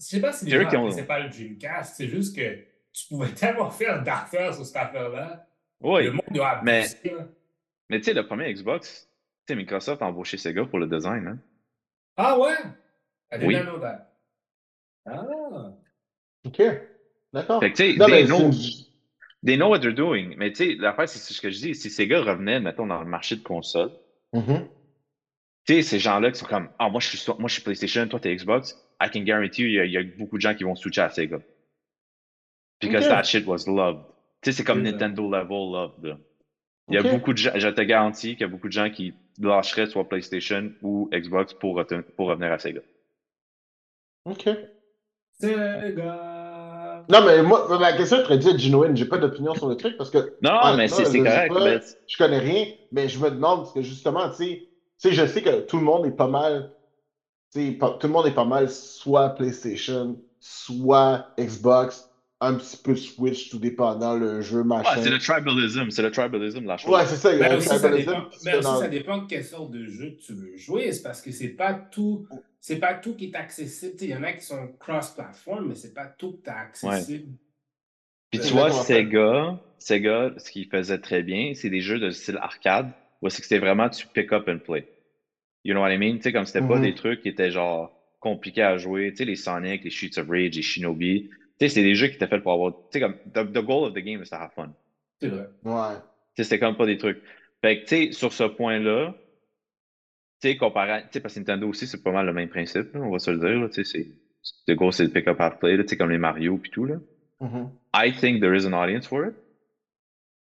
Je 0.00 0.06
sais 0.06 0.20
pas 0.20 0.32
si 0.32 0.46
les 0.46 0.50
gens 0.50 0.68
qui 0.68 0.76
ont... 0.76 1.04
pas 1.04 1.20
le 1.20 1.28
Dreamcast. 1.28 1.96
C'est 1.96 2.08
juste 2.08 2.34
que 2.34 2.56
tu 2.92 3.06
pouvais 3.08 3.28
tellement 3.34 3.70
faire 3.70 4.02
d'affaires 4.02 4.54
sur 4.54 4.64
cette 4.64 4.76
affaire-là. 4.76 5.46
Oui. 5.80 6.04
Le 6.04 6.12
monde 6.12 6.40
a 6.40 6.60
mais, 6.62 6.86
mais 7.88 7.98
tu 7.98 8.04
sais, 8.04 8.14
le 8.14 8.26
premier 8.26 8.52
Xbox, 8.52 9.08
Microsoft 9.50 10.02
a 10.02 10.06
embauché 10.06 10.38
Sega 10.38 10.64
pour 10.64 10.78
le 10.78 10.86
design. 10.86 11.26
Hein? 11.26 11.38
Ah 12.16 12.38
ouais? 12.38 12.56
I 13.32 13.38
did 13.38 13.46
oui. 13.46 13.56
not 13.56 13.64
know 13.64 13.78
that. 13.78 14.08
Ah. 15.06 15.72
OK. 16.44 16.62
D'accord. 17.32 17.60
Fait 17.60 17.72
que, 17.72 17.76
tu 17.76 17.98
sais, 17.98 18.06
they, 18.06 18.26
know, 18.26 18.50
they 19.44 19.56
know 19.56 19.68
what 19.68 19.80
they're 19.80 19.94
doing. 19.94 20.34
Mais 20.36 20.52
tu 20.52 20.64
sais, 20.64 20.74
l'affaire, 20.78 21.08
c'est 21.08 21.18
ce 21.18 21.40
que 21.40 21.50
je 21.50 21.58
dis. 21.58 21.74
Si 21.74 21.90
Sega 21.90 22.20
revenait, 22.20 22.60
mettons, 22.60 22.86
dans 22.86 23.00
le 23.00 23.08
marché 23.08 23.36
de 23.36 23.42
console, 23.42 23.90
mm-hmm. 24.34 24.66
tu 25.66 25.74
sais, 25.74 25.82
ces 25.82 25.98
gens-là 25.98 26.30
qui 26.30 26.38
sont 26.38 26.46
comme, 26.46 26.68
ah, 26.78 26.90
moi, 26.90 27.00
je 27.00 27.16
suis, 27.16 27.32
moi, 27.38 27.48
je 27.48 27.54
suis 27.54 27.62
PlayStation, 27.62 28.06
toi, 28.08 28.20
t'es 28.20 28.34
Xbox, 28.34 28.76
I 29.00 29.08
can 29.10 29.20
guarantee 29.20 29.62
you, 29.62 29.82
il 29.82 29.90
y, 29.90 29.96
a 29.96 30.02
beaucoup 30.18 30.36
de 30.36 30.42
gens 30.42 30.54
qui 30.54 30.64
vont 30.64 30.74
switcher 30.74 31.02
à 31.02 31.10
Sega. 31.10 31.40
Because 32.80 33.08
that 33.08 33.22
shit 33.24 33.46
was 33.46 33.66
loved. 33.66 34.04
Tu 34.42 34.50
sais, 34.50 34.58
c'est 34.58 34.64
comme 34.64 34.82
Nintendo 34.82 35.30
level 35.30 35.72
loved. 35.72 36.18
Il 36.88 36.94
y 36.96 36.98
a 36.98 37.02
beaucoup 37.02 37.32
de 37.32 37.38
gens, 37.38 37.52
je 37.54 37.68
te 37.68 37.80
garantis 37.80 38.32
qu'il 38.32 38.40
y 38.40 38.44
a 38.44 38.48
beaucoup 38.48 38.66
de 38.66 38.72
gens 38.72 38.90
qui 38.90 39.14
lâcheraient 39.40 39.86
soit 39.86 40.08
PlayStation 40.08 40.72
ou 40.82 41.08
Xbox 41.12 41.54
pour, 41.54 41.82
pour 42.16 42.26
revenir 42.26 42.52
à 42.52 42.58
Sega. 42.58 42.80
OK. 44.24 44.48
Sega. 45.42 47.04
Non, 47.08 47.24
mais 47.26 47.42
moi, 47.42 47.78
ma 47.78 47.92
question 47.92 48.18
est 48.18 48.22
très 48.22 48.38
dire 48.38 48.58
genuine. 48.58 48.96
J'ai 48.96 49.04
pas 49.04 49.18
d'opinion 49.18 49.54
sur 49.54 49.68
le 49.68 49.76
truc 49.76 49.96
parce 49.96 50.10
que. 50.10 50.34
Non, 50.42 50.76
mais 50.76 50.88
c'est 50.88 51.04
correct. 51.04 51.52
mais... 51.62 51.80
Je 52.06 52.16
connais 52.16 52.38
rien, 52.38 52.66
mais 52.92 53.08
je 53.08 53.18
me 53.18 53.30
demande 53.30 53.60
parce 53.60 53.72
que 53.72 53.82
justement, 53.82 54.30
tu 54.30 54.68
sais, 54.98 55.12
je 55.12 55.26
sais 55.26 55.42
que 55.42 55.60
tout 55.62 55.78
le 55.78 55.84
monde 55.84 56.06
est 56.06 56.16
pas 56.16 56.28
mal. 56.28 56.72
Tu 57.52 57.72
sais, 57.72 57.78
tout 57.78 58.06
le 58.06 58.12
monde 58.12 58.26
est 58.26 58.34
pas 58.34 58.44
mal 58.44 58.70
soit 58.70 59.30
PlayStation, 59.30 60.16
soit 60.40 61.26
Xbox, 61.38 62.08
un 62.40 62.54
petit 62.54 62.76
peu 62.76 62.96
Switch, 62.96 63.50
tout 63.50 63.58
dépendant 63.58 64.14
le 64.14 64.40
jeu, 64.40 64.62
machin. 64.62 64.96
Ouais, 64.96 65.02
c'est 65.02 65.10
le 65.10 65.18
tribalism, 65.18 65.90
c'est 65.90 66.02
le 66.02 66.10
tribalism, 66.10 66.64
la 66.64 66.76
chose. 66.76 66.90
Ouais, 66.90 67.04
c'est 67.06 67.16
ça, 67.16 67.32
il 67.32 67.40
y 67.40 67.42
a 67.42 67.50
mais 67.50 67.56
aussi, 67.56 67.68
Ça 67.68 67.88
dépend, 67.90 68.24
mais 68.44 68.56
aussi, 68.56 68.78
ça 68.80 68.88
dépend 68.88 69.18
de 69.18 69.26
quelle 69.26 69.44
sorte 69.44 69.70
de 69.70 69.84
jeu 69.86 70.16
tu 70.24 70.32
veux 70.34 70.56
jouer. 70.56 70.92
C'est 70.92 71.02
parce 71.02 71.20
que 71.20 71.30
c'est 71.30 71.48
pas 71.48 71.74
tout 71.74 72.26
c'est 72.62 72.78
pas 72.78 72.94
tout 72.94 73.16
qui 73.16 73.26
est 73.26 73.36
accessible. 73.36 73.96
Il 74.00 74.10
y 74.10 74.14
en 74.14 74.22
a 74.22 74.32
qui 74.32 74.46
sont 74.46 74.68
cross-platform, 74.78 75.66
mais 75.68 75.74
c'est 75.74 75.92
pas 75.92 76.06
tout 76.06 76.40
qui 76.42 76.48
est 76.48 76.52
accessible. 76.52 77.32
Puis 78.30 78.40
tu 78.40 78.52
vois, 78.52 78.70
Sega, 78.70 79.60
Sega, 79.78 80.32
ce 80.38 80.50
qu'ils 80.50 80.68
faisait 80.68 80.98
très 80.98 81.24
bien, 81.24 81.52
c'est 81.54 81.68
des 81.70 81.80
jeux 81.80 81.98
de 81.98 82.10
style 82.10 82.36
arcade, 82.36 82.92
où 83.20 83.28
c'est 83.28 83.42
que 83.42 83.48
c'était 83.48 83.58
vraiment 83.58 83.90
tu 83.90 84.06
pick 84.06 84.32
up 84.32 84.48
and 84.48 84.60
play. 84.60 84.88
You 85.64 85.74
know 85.74 85.82
what 85.82 85.92
I 85.92 85.98
mean? 85.98 86.16
Tu 86.16 86.22
sais, 86.22 86.32
comme 86.32 86.46
c'était 86.46 86.66
pas 86.66 86.78
mm-hmm. 86.78 86.82
des 86.82 86.94
trucs 86.94 87.20
qui 87.22 87.28
étaient 87.28 87.50
genre 87.50 87.92
compliqués 88.20 88.62
à 88.62 88.76
jouer. 88.76 89.10
Tu 89.10 89.18
sais, 89.18 89.24
les 89.24 89.36
Sonic, 89.36 89.82
les 89.82 89.90
Streets 89.90 90.20
of 90.20 90.28
Rage, 90.28 90.54
les 90.54 90.62
Shinobi. 90.62 91.30
Tu 91.30 91.32
sais, 91.58 91.68
c'est 91.68 91.82
des 91.82 91.96
jeux 91.96 92.08
qui 92.08 92.14
étaient 92.14 92.28
faits 92.28 92.44
pour 92.44 92.52
avoir. 92.52 92.74
Tu 92.92 92.98
sais, 92.98 93.00
comme, 93.00 93.16
the, 93.32 93.58
goal 93.58 93.88
of 93.88 93.92
the 93.92 93.98
game 93.98 94.22
is 94.22 94.30
to 94.30 94.36
have 94.36 94.52
fun. 94.54 94.72
C'est 95.20 95.28
vrai. 95.28 95.48
Ouais. 95.64 95.96
Tu 96.36 96.36
sais, 96.36 96.44
c'était 96.44 96.60
comme 96.60 96.76
pas 96.76 96.86
des 96.86 96.96
trucs. 96.96 97.20
Fait 97.60 97.80
que, 97.80 97.88
tu 97.88 98.06
sais, 98.06 98.12
sur 98.12 98.32
ce 98.32 98.44
point-là, 98.44 99.14
tu 100.42 100.48
sais, 100.48 100.56
comparé, 100.56 101.02
tu 101.02 101.08
sais, 101.12 101.20
parce 101.20 101.34
que 101.34 101.38
Nintendo 101.38 101.68
aussi, 101.68 101.86
c'est 101.86 102.02
pas 102.02 102.10
mal 102.10 102.26
le 102.26 102.32
même 102.32 102.48
principe, 102.48 102.88
on 102.94 103.10
va 103.10 103.20
se 103.20 103.30
le 103.30 103.38
dire, 103.38 103.70
tu 103.70 103.84
sais, 103.84 104.08
c'est, 104.66 104.74
gros, 104.74 104.90
c'est 104.90 105.04
le 105.04 105.10
pick-up 105.10 105.40
half 105.40 105.60
play, 105.60 105.76
tu 105.78 105.86
sais, 105.86 105.96
comme 105.96 106.10
les 106.10 106.18
Mario 106.18 106.58
puis 106.58 106.70
tout, 106.70 106.84
là. 106.84 106.96
Mm-hmm. 107.40 107.70
I 107.94 108.12
think 108.12 108.40
there 108.40 108.54
is 108.54 108.66
an 108.66 108.72
audience 108.72 109.06
for 109.06 109.24
it. 109.24 109.34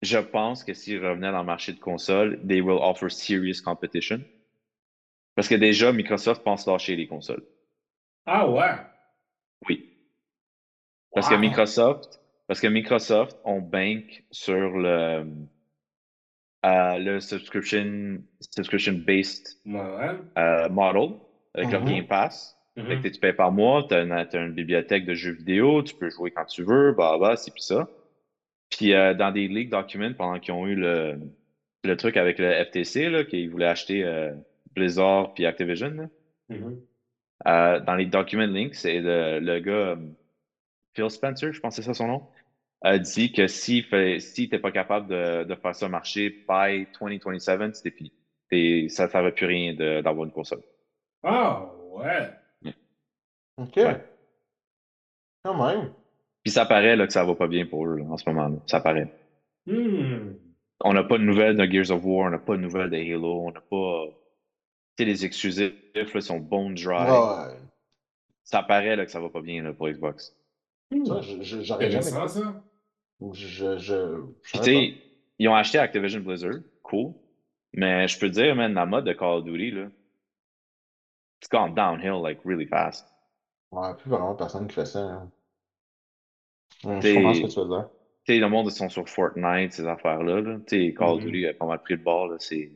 Je 0.02 0.18
pense 0.18 0.64
que 0.64 0.74
s'ils 0.74 1.06
revenaient 1.06 1.32
dans 1.32 1.40
le 1.40 1.46
marché 1.46 1.74
de 1.74 1.80
console, 1.80 2.40
they 2.48 2.62
will 2.62 2.80
offer 2.82 3.10
serious 3.10 3.62
competition. 3.62 4.22
Parce 5.36 5.50
que 5.50 5.56
déjà, 5.56 5.92
Microsoft 5.92 6.44
pense 6.44 6.66
lâcher 6.66 6.96
les 6.96 7.08
consoles. 7.08 7.44
Ah 8.26 8.50
ouais? 8.50 8.76
Oui. 9.68 9.90
Parce 11.14 11.28
que 11.28 11.36
Microsoft, 11.36 12.22
parce 12.48 12.62
que 12.62 12.68
Microsoft, 12.68 13.38
on 13.44 13.60
bank 13.60 14.24
sur 14.32 14.78
le, 14.78 15.26
le 16.64 17.20
subscription, 17.20 18.20
subscription 18.40 18.94
based 18.94 19.60
euh, 19.68 20.70
model 20.70 21.18
avec 21.54 21.72
le 21.72 21.80
mm-hmm. 21.80 21.86
Game 21.86 22.08
Pass. 22.08 22.56
Mm-hmm. 22.78 23.12
tu 23.12 23.20
payes 23.20 23.34
par 23.34 23.52
mois, 23.52 23.86
tu 23.90 23.96
as, 23.96 24.36
une 24.36 24.54
bibliothèque 24.54 25.06
de 25.06 25.14
jeux 25.14 25.34
vidéo, 25.34 25.84
tu 25.84 25.96
peux 25.96 26.10
jouer 26.10 26.32
quand 26.32 26.46
tu 26.46 26.64
veux, 26.64 26.94
bah 26.94 27.18
bah, 27.20 27.36
c'est 27.36 27.52
puis 27.52 27.64
ça. 27.64 27.90
Puis 28.70 28.94
euh, 28.94 29.14
dans 29.14 29.32
des 29.32 29.48
leaks 29.48 29.70
documents, 29.70 30.14
pendant 30.14 30.40
qu'ils 30.40 30.54
ont 30.54 30.66
eu 30.68 30.76
le, 30.76 31.20
le 31.84 31.98
truc 31.98 32.16
avec 32.16 32.40
le 32.40 32.52
FTC, 32.64 33.10
là, 33.10 33.24
qu'ils 33.26 33.50
voulaient 33.50 33.66
acheter 33.66 34.06
euh, 34.06 34.34
Blizzard 34.76 35.34
puis 35.34 35.46
Activision, 35.46 36.10
mm-hmm. 36.50 37.84
dans 37.84 37.96
les 37.96 38.06
documents 38.06 38.46
links, 38.46 38.76
c'est 38.76 39.02
le, 39.02 39.40
le, 39.40 39.60
gars 39.60 39.98
Phil 40.94 41.10
Spencer, 41.10 41.52
je 41.52 41.60
pense 41.60 41.76
que 41.76 41.82
c'est 41.82 41.88
ça 41.88 41.94
son 41.94 42.08
nom 42.08 42.24
a 42.82 42.98
dit 42.98 43.32
que 43.32 43.48
s'il 43.48 43.84
si 44.22 44.22
si 44.22 44.48
pas 44.48 44.72
capable 44.72 45.08
de, 45.08 45.44
de, 45.44 45.56
faire 45.56 45.76
ça 45.76 45.90
marcher 45.90 46.30
by 46.48 46.88
2027, 47.00 47.76
c'était 47.76 47.92
fini. 47.92 48.90
ça 48.90 49.06
ne 49.06 49.10
servait 49.10 49.32
plus 49.32 49.46
rien 49.46 49.74
d'avoir 50.02 50.26
une 50.26 50.32
console. 50.32 50.62
Ah, 51.24 51.70
ouais. 51.92 52.74
OK. 53.58 53.80
Quand 55.44 55.68
même. 55.68 55.92
Puis 56.44 56.54
ça 56.54 56.66
paraît 56.66 56.96
là, 56.96 57.06
que 57.06 57.14
ça 57.14 57.26
va 57.26 57.36
pas 57.36 57.48
bien 57.48 57.66
pour 57.66 57.86
eux 57.86 58.02
en 58.10 58.18
ce 58.18 58.30
moment. 58.30 58.48
Là. 58.48 58.58
Ça 58.66 58.80
paraît. 58.80 59.14
Hmm. 59.66 60.34
On 60.82 60.94
n'a 60.94 61.04
pas 61.04 61.18
de 61.18 61.24
nouvelles 61.24 61.58
de 61.58 61.66
Gears 61.66 61.92
of 61.92 62.06
War, 62.06 62.28
on 62.28 62.30
n'a 62.30 62.40
pas 62.40 62.56
de 62.56 62.62
nouvelles 62.62 62.90
de 62.90 62.96
Halo, 62.96 63.42
on 63.48 63.52
n'a 63.52 63.60
pas. 63.60 64.06
Tu 64.98 65.04
sais, 65.04 65.06
les 65.06 65.26
exclusifs 65.26 65.74
là, 66.14 66.22
sont 66.22 66.40
bone 66.40 66.76
dry. 66.76 67.10
Ouais. 67.12 67.58
Ça 68.44 68.64
paraît 68.64 68.96
là, 68.96 69.06
que 69.06 69.12
ça 69.12 69.20
va 69.20 69.30
pas 69.30 69.42
bien 69.42 69.62
là, 69.62 69.74
pour 69.74 69.90
Xbox. 69.90 70.34
Ça, 71.06 71.20
j'aurais 71.22 71.92
jamais. 71.92 72.28
ça? 72.28 72.64
Je, 73.34 73.78
sais, 74.44 74.94
ils 75.40 75.48
ont 75.48 75.56
acheté 75.56 75.78
Activision 75.78 76.22
Blizzard, 76.22 76.60
cool. 76.84 77.14
Mais 77.74 78.08
je 78.08 78.18
peux 78.18 78.28
te 78.28 78.34
dire, 78.34 78.56
man, 78.56 78.74
la 78.74 78.86
mode 78.86 79.06
de 79.06 79.14
Call 79.14 79.40
of 79.40 79.44
Duty, 79.44 79.72
là, 79.72 79.88
it's 81.42 81.50
gone 81.50 81.74
downhill, 81.76 82.22
like, 82.22 82.40
really 82.46 82.66
fast. 82.66 83.06
Ouais, 83.72 83.94
plus 83.96 84.10
vraiment 84.10 84.36
personne 84.36 84.68
qui 84.68 84.76
fait 84.76 84.86
ça. 84.86 85.00
Hein. 85.00 85.32
je 86.84 87.14
comprends 87.14 87.34
ce 87.34 87.42
que 87.42 87.48
tu 87.48 87.60
veux 87.60 87.68
dire. 87.68 87.90
Tu 88.26 88.34
sais, 88.34 88.40
le 88.40 88.50
monde, 88.50 88.68
ils 88.68 88.72
sont 88.72 88.90
sur 88.90 89.08
Fortnite, 89.08 89.74
ces 89.74 89.86
affaires-là. 89.86 90.42
Là. 90.42 90.58
Tu 90.68 90.88
sais, 90.88 90.94
Call 90.94 91.10
of 91.10 91.22
mm-hmm. 91.22 91.26
Duty 91.26 91.48
a 91.48 91.54
pas 91.54 91.66
mal 91.66 91.82
pris 91.82 91.96
le 91.96 92.04
bord, 92.04 92.28
là. 92.28 92.38
C'est. 92.40 92.72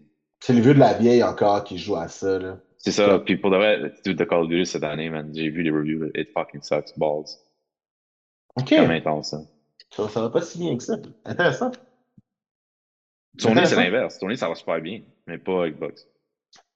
Le 0.50 0.60
vieux 0.60 0.74
de 0.74 0.80
la 0.80 0.94
vieille 0.94 1.24
encore 1.24 1.64
qui 1.64 1.78
joue 1.78 1.96
à 1.96 2.08
ça, 2.08 2.38
là. 2.38 2.60
C'est 2.78 2.92
ça. 2.92 3.18
Puis 3.20 3.38
pour 3.38 3.50
de 3.50 3.56
vrai, 3.56 3.94
de 4.06 4.24
Call 4.26 4.42
of 4.42 4.50
Duty 4.50 4.66
cette 4.66 4.84
année, 4.84 5.10
man, 5.10 5.32
j'ai 5.34 5.50
vu 5.50 5.64
les 5.64 5.72
reviews, 5.72 6.12
it 6.16 6.30
fucking 6.34 6.62
sucks 6.62 6.98
balls. 6.98 7.40
Ok. 8.58 8.68
C'est 8.68 8.78
intense, 8.78 9.32
ça. 9.32 9.38
Ça, 9.96 10.10
ça 10.10 10.22
va 10.22 10.30
pas 10.30 10.42
si 10.42 10.58
bien 10.58 10.76
que 10.78 10.84
ça. 10.84 10.98
Intéressant. 11.26 11.72
Sony, 13.38 13.62
c'est 13.66 13.76
l'inverse. 13.76 14.20
Sony, 14.20 14.38
ça 14.38 14.48
va 14.48 14.56
super 14.56 14.82
bien, 14.82 15.02
mais 15.28 15.38
pas 15.38 15.70
Xbox. 15.70 16.08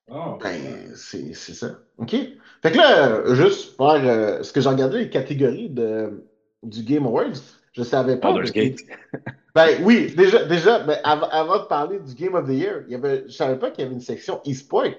Oh, 0.09 0.37
ben, 0.41 0.93
c'est 0.95 1.33
ça. 1.33 1.79
OK. 1.97 2.11
Fait 2.11 2.71
que 2.71 2.77
là, 2.77 3.35
juste 3.35 3.75
faire 3.75 4.01
euh, 4.03 4.41
ce 4.41 4.53
que 4.53 4.61
j'ai 4.61 4.69
regardé 4.69 4.99
les 4.99 5.09
catégories 5.09 5.69
de, 5.69 6.23
du 6.63 6.83
Game 6.83 7.05
Awards, 7.05 7.41
je 7.73 7.83
savais 7.83 8.17
pas. 8.17 8.31
Baldur's 8.31 8.51
Gate. 8.51 8.79
Ben 9.55 9.83
oui, 9.83 10.13
déjà, 10.15 10.45
déjà 10.45 10.83
mais 10.83 10.99
avant, 11.03 11.29
avant 11.29 11.57
de 11.57 11.63
parler 11.63 11.99
du 11.99 12.13
Game 12.13 12.35
of 12.35 12.45
the 12.45 12.53
Year, 12.53 12.83
il 12.85 12.91
y 12.91 12.95
avait, 12.95 13.23
je 13.25 13.33
savais 13.33 13.57
pas 13.57 13.71
qu'il 13.71 13.83
y 13.83 13.87
avait 13.87 13.95
une 13.95 14.01
section 14.01 14.39
e-sport. 14.47 14.93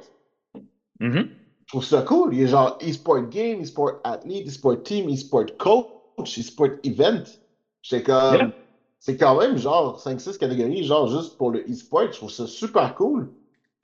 Mhm. 0.98 1.28
Je 1.64 1.68
trouve 1.68 1.84
ça 1.84 2.02
cool. 2.02 2.34
Il 2.34 2.40
y 2.40 2.42
a 2.42 2.48
genre 2.48 2.76
e-sport 2.82 3.28
game, 3.28 3.62
e-sport 3.62 4.00
athlete, 4.02 4.48
e-sport 4.48 4.82
team, 4.82 5.08
e-sport 5.08 5.46
coach, 5.58 6.36
e-sport 6.40 6.70
event. 6.82 7.22
J'étais 7.82 8.02
comme. 8.02 8.34
Yeah. 8.34 8.52
C'est 9.00 9.16
quand 9.16 9.38
même 9.38 9.56
genre 9.56 10.00
5-6 10.00 10.38
catégories, 10.38 10.82
genre 10.84 11.06
juste 11.08 11.38
pour 11.38 11.50
le 11.52 11.60
e-sport. 11.60 12.10
Je 12.10 12.16
trouve 12.16 12.30
ça 12.30 12.46
super 12.46 12.94
cool. 12.96 13.30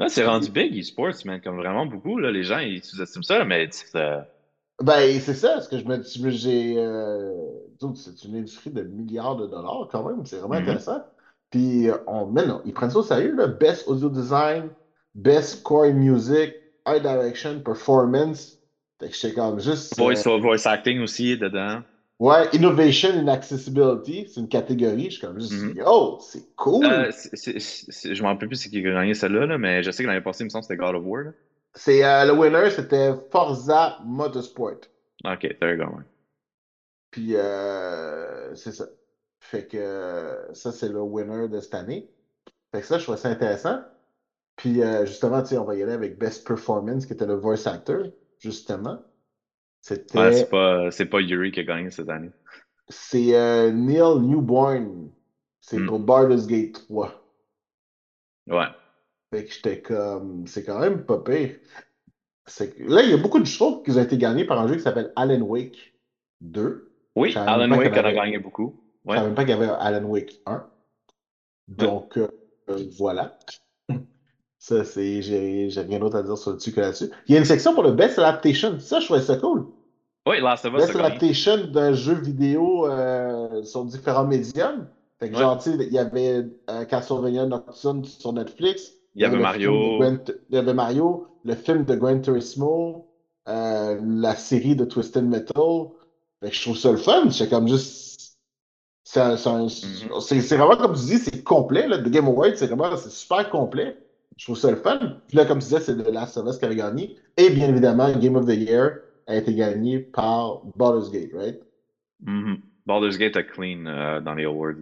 Là, 0.01 0.09
c'est 0.09 0.27
rendu 0.27 0.51
big, 0.51 0.77
esports, 0.77 1.15
man, 1.25 1.41
comme 1.41 1.57
vraiment 1.57 1.87
beaucoup. 1.87 2.19
Là, 2.19 2.33
les 2.33 2.43
gens, 2.43 2.59
ils 2.59 2.83
sous-estiment 2.83 3.23
ça, 3.23 3.45
mais 3.45 3.69
c'est, 3.71 3.93
Ben, 4.83 5.21
c'est 5.21 5.35
ça, 5.35 5.61
ce 5.61 5.69
que 5.69 5.79
je 5.79 5.85
me 5.85 5.99
dis. 5.99 6.31
J'ai. 6.37 6.75
Euh... 6.79 7.33
C'est 7.95 8.25
une 8.25 8.37
industrie 8.37 8.71
de 8.71 8.83
milliards 8.83 9.37
de 9.37 9.47
dollars 9.47 9.89
quand 9.91 10.03
même. 10.09 10.27
C'est 10.27 10.39
vraiment 10.39 10.55
Mhm. 10.57 10.63
intéressant. 10.63 11.05
Puis, 11.51 11.87
on, 12.09 12.27
mais 12.27 12.45
non, 12.45 12.61
ils 12.65 12.73
prennent 12.75 12.91
ça 12.91 12.99
au 12.99 13.03
sérieux, 13.05 13.37
là. 13.37 13.47
Best 13.47 13.87
audio 13.87 14.09
design, 14.09 14.71
best 15.15 15.63
core 15.63 15.93
music, 15.93 16.55
art 16.85 17.01
direction, 17.01 17.61
performance. 17.61 18.59
Fait 19.01 19.11
que 19.11 19.15
j'étais 19.15 19.35
comme 19.35 19.61
juste. 19.61 19.97
voice, 19.97 20.27
euh, 20.27 20.39
voice 20.39 20.67
acting 20.67 21.01
aussi 21.03 21.39
dedans. 21.39 21.83
Ouais, 22.21 22.49
innovation 22.53 23.11
and 23.19 23.27
accessibility, 23.29 24.29
c'est 24.29 24.41
une 24.41 24.49
catégorie. 24.49 25.07
Je 25.07 25.17
suis 25.19 25.21
comme 25.21 25.41
juste, 25.41 25.53
Mhm. 25.53 25.77
yo, 25.77 26.19
c'est 26.21 26.55
cool. 26.55 26.87
Euh, 26.87 27.11
je 27.11 28.23
me 28.23 28.27
rappelle 28.27 28.49
plus 28.49 28.57
c'est 28.57 28.69
qui 28.71 28.79
a 28.79 28.83
gagné 28.83 29.15
celle-là, 29.15 29.47
là, 29.47 29.59
mais 29.59 29.83
je 29.83 29.91
sais 29.91 30.05
que 30.05 30.09
l'année 30.09 30.21
passée, 30.21 30.45
il 30.45 30.47
me 30.47 30.51
semble 30.51 30.63
que 30.63 30.69
c'était 30.69 30.77
God 30.77 30.95
of 30.95 31.03
War. 31.05 31.25
C'est 31.75 32.05
euh, 32.05 32.25
le 32.27 32.33
winner, 32.33 32.71
c'était 32.71 33.13
Forza 33.33 33.99
Motorsport. 34.05 34.81
Ok, 35.25 35.59
there 35.59 35.73
you 35.73 35.77
go. 35.77 35.91
Puis 37.11 37.35
euh, 37.35 38.55
c'est 38.55 38.73
ça. 38.73 38.87
Fait 39.41 39.67
que 39.67 40.49
ça, 40.53 40.71
c'est 40.73 40.89
le 40.89 41.01
winner 41.01 41.49
de 41.49 41.61
cette 41.61 41.75
année. 41.75 42.09
Fait 42.73 42.81
que 42.81 42.87
ça, 42.87 42.99
je 42.99 43.03
trouvais 43.03 43.19
ça 43.19 43.29
intéressant. 43.29 43.81
Puis 44.57 44.81
justement, 45.05 45.43
tu 45.43 45.49
sais, 45.49 45.59
on 45.59 45.65
va 45.65 45.75
y 45.75 45.83
aller 45.83 45.93
avec 45.93 46.17
Best 46.17 46.47
Performance, 46.47 47.07
qui 47.07 47.13
était 47.13 47.27
le 47.27 47.35
voice 47.35 47.67
actor, 47.67 48.05
justement. 48.39 49.03
C'était. 49.87 50.19
Ouais, 50.19 50.91
c'est 50.91 51.05
pas, 51.05 51.21
Yuri 51.21 51.53
qui 51.53 51.61
a 51.61 51.65
gagné 51.65 51.91
cette 51.91 52.09
année. 52.09 52.31
c'est 52.89 53.35
euh, 53.37 53.71
Neil 53.71 54.19
Newborn. 54.21 55.11
C'est 55.61 55.79
Mm. 55.79 55.87
pour 55.87 55.99
Baldur's 55.99 56.47
Gate 56.47 56.73
3. 56.73 57.23
Ouais. 58.47 58.67
Fait 59.31 59.45
que 59.45 59.53
j'étais 59.53 59.83
comme. 59.83 60.47
C'est 60.47 60.65
quand 60.65 60.79
même 60.79 61.05
pas 61.05 61.19
pire. 61.19 61.57
Là, 62.79 63.03
il 63.03 63.11
y 63.11 63.13
a 63.13 63.19
beaucoup 63.19 63.41
de 63.41 63.45
choses 63.47 63.83
qui 63.85 63.91
ont 63.91 64.03
été 64.03 64.17
gagnées 64.17 64.47
par 64.47 64.59
un 64.59 64.69
jeu 64.69 64.77
qui 64.77 64.83
s'appelle 64.83 65.13
Alan 65.17 65.41
Wake 65.43 65.95
2. 66.41 66.91
Oui, 67.17 67.31
Je 67.33 67.39
Alan 67.39 67.71
Wake 67.77 67.93
en 67.93 68.05
a 68.05 68.13
gagné 68.13 68.39
beaucoup. 68.39 68.81
Je 69.05 69.11
Ouais. 69.11 69.17
savais 69.17 69.27
même 69.29 69.35
pas 69.35 69.45
qu'il 69.45 69.51
y 69.51 69.63
avait 69.63 69.69
Alan 69.69 70.05
Wake 70.09 70.41
1. 70.47 70.67
Donc, 71.69 72.17
euh, 72.17 72.29
euh, 72.71 72.89
voilà. 72.99 73.39
Ça, 74.67 74.83
c'est. 74.83 75.21
J'ai 75.21 75.69
j'ai 75.69 75.81
rien 75.83 75.99
d'autre 75.99 76.17
à 76.17 76.23
dire 76.23 76.39
sur 76.39 76.53
le 76.53 76.57
dessus 76.57 76.73
que 76.73 76.81
là-dessus. 76.81 77.11
Il 77.29 77.35
y 77.35 77.37
a 77.37 77.39
une 77.39 77.45
section 77.45 77.75
pour 77.75 77.83
le 77.83 77.93
Best 77.93 78.19
Adaptation. 78.19 78.81
Ça, 78.81 78.99
je 78.99 79.05
trouvais 79.05 79.21
ça 79.21 79.37
cool. 79.37 79.67
Oui, 80.27 80.41
Last 80.41 80.65
of 80.65 80.73
Us 80.73 80.87
Best. 80.87 80.97
Adaptation 80.97 81.67
d'un 81.67 81.93
jeu 81.93 82.15
vidéo 82.15 82.87
euh, 82.87 83.63
sur 83.63 83.85
différents 83.85 84.25
médiums. 84.25 84.87
Fait 85.21 85.29
que, 85.29 85.35
Ouais. 85.35 85.41
genre, 85.43 85.59
tu 85.63 85.71
sais, 85.71 85.77
il 85.87 85.93
y 85.93 85.99
avait 85.99 86.47
euh, 86.71 86.85
Castlevania 86.87 87.45
Nocturne 87.45 88.07
sur 88.07 88.33
Netflix. 88.33 88.93
Il 89.15 89.21
y 89.21 89.27
avait 89.27 89.37
Mario. 89.37 90.03
Il 90.03 90.55
y 90.55 90.57
avait 90.57 90.73
Mario, 90.73 91.27
le 91.45 91.55
film 91.55 91.85
de 91.85 91.95
Gran 91.95 92.19
Turismo, 92.21 93.07
euh, 93.49 94.01
la 94.03 94.35
série 94.35 94.77
de 94.77 94.87
Twisted 94.87 95.25
Metal. 95.27 95.89
Fait 96.43 96.49
que 96.49 96.57
je 96.57 96.63
trouve 96.63 96.79
ça 96.79 96.91
le 96.91 96.97
fun. 96.97 97.29
C'est 97.31 97.51
comme 97.51 97.69
juste. 97.69 98.39
C'est 99.07 99.21
un- 99.21 99.37
c'est 99.37 99.51
un- 99.51 99.65
Mhm. 99.65 100.21
c'est- 100.23 100.41
c'est 100.41 100.57
vraiment, 100.57 100.77
comme 100.79 100.95
tu 100.95 101.03
dis, 101.05 101.19
c'est 101.19 101.45
complet. 101.45 101.87
Là. 101.87 101.99
The 101.99 102.09
Game 102.09 102.27
Awards, 102.29 102.57
c'est 102.57 102.67
vraiment 102.69 102.97
c'est 102.97 103.11
super 103.11 103.51
complet. 103.51 103.99
Je 104.37 104.45
trouve 104.47 104.57
ça 104.57 104.71
le 104.71 104.77
fun. 104.77 105.21
Puis 105.29 105.37
là, 105.37 105.45
comme 105.45 105.59
tu 105.59 105.65
disais, 105.65 105.81
c'est 105.81 105.97
The 105.97 106.09
Last 106.11 106.37
of 106.37 106.47
Us 106.49 106.59
qui 106.59 106.65
avait 106.65 106.75
gagné. 106.77 107.17
Et 107.37 107.51
bien 107.51 107.69
évidemment, 107.69 108.11
Game 108.19 108.37
of 108.37 108.47
the 108.47 108.57
Year 108.57 109.01
a 109.27 109.37
été 109.37 109.55
gagné 109.55 110.01
par 110.01 110.63
Baldur's 110.77 111.11
Gate, 111.11 111.31
right? 111.33 111.61
Mhm. 112.21 112.59
Baldur's 112.87 113.17
Gate 113.17 113.37
a 113.37 113.43
clean 113.43 113.87
euh, 113.87 114.21
dans 114.21 114.35
les 114.35 114.45
awards. 114.45 114.75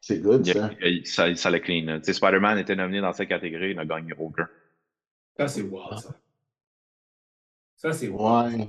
C'est 0.00 0.20
good, 0.20 0.46
Il- 0.46 0.52
ça. 0.54 0.70
il- 0.82 1.06
ça, 1.06 1.34
ça 1.34 1.50
l'a 1.50 1.58
clean. 1.60 1.84
là. 1.86 1.98
Tu 1.98 2.04
sais, 2.04 2.12
Spider-Man 2.12 2.58
était 2.58 2.76
nominé 2.76 3.00
dans 3.00 3.12
cette 3.12 3.28
catégorie, 3.28 3.70
il 3.70 3.76
n'a 3.76 3.84
gagné 3.84 4.12
aucun. 4.16 4.48
Ça, 5.36 5.48
c'est 5.48 5.62
wild, 5.62 5.98
ça. 5.98 6.10
Ça, 7.76 7.92
c'est 7.92 8.08
wild. 8.08 8.60
Ouais. 8.60 8.68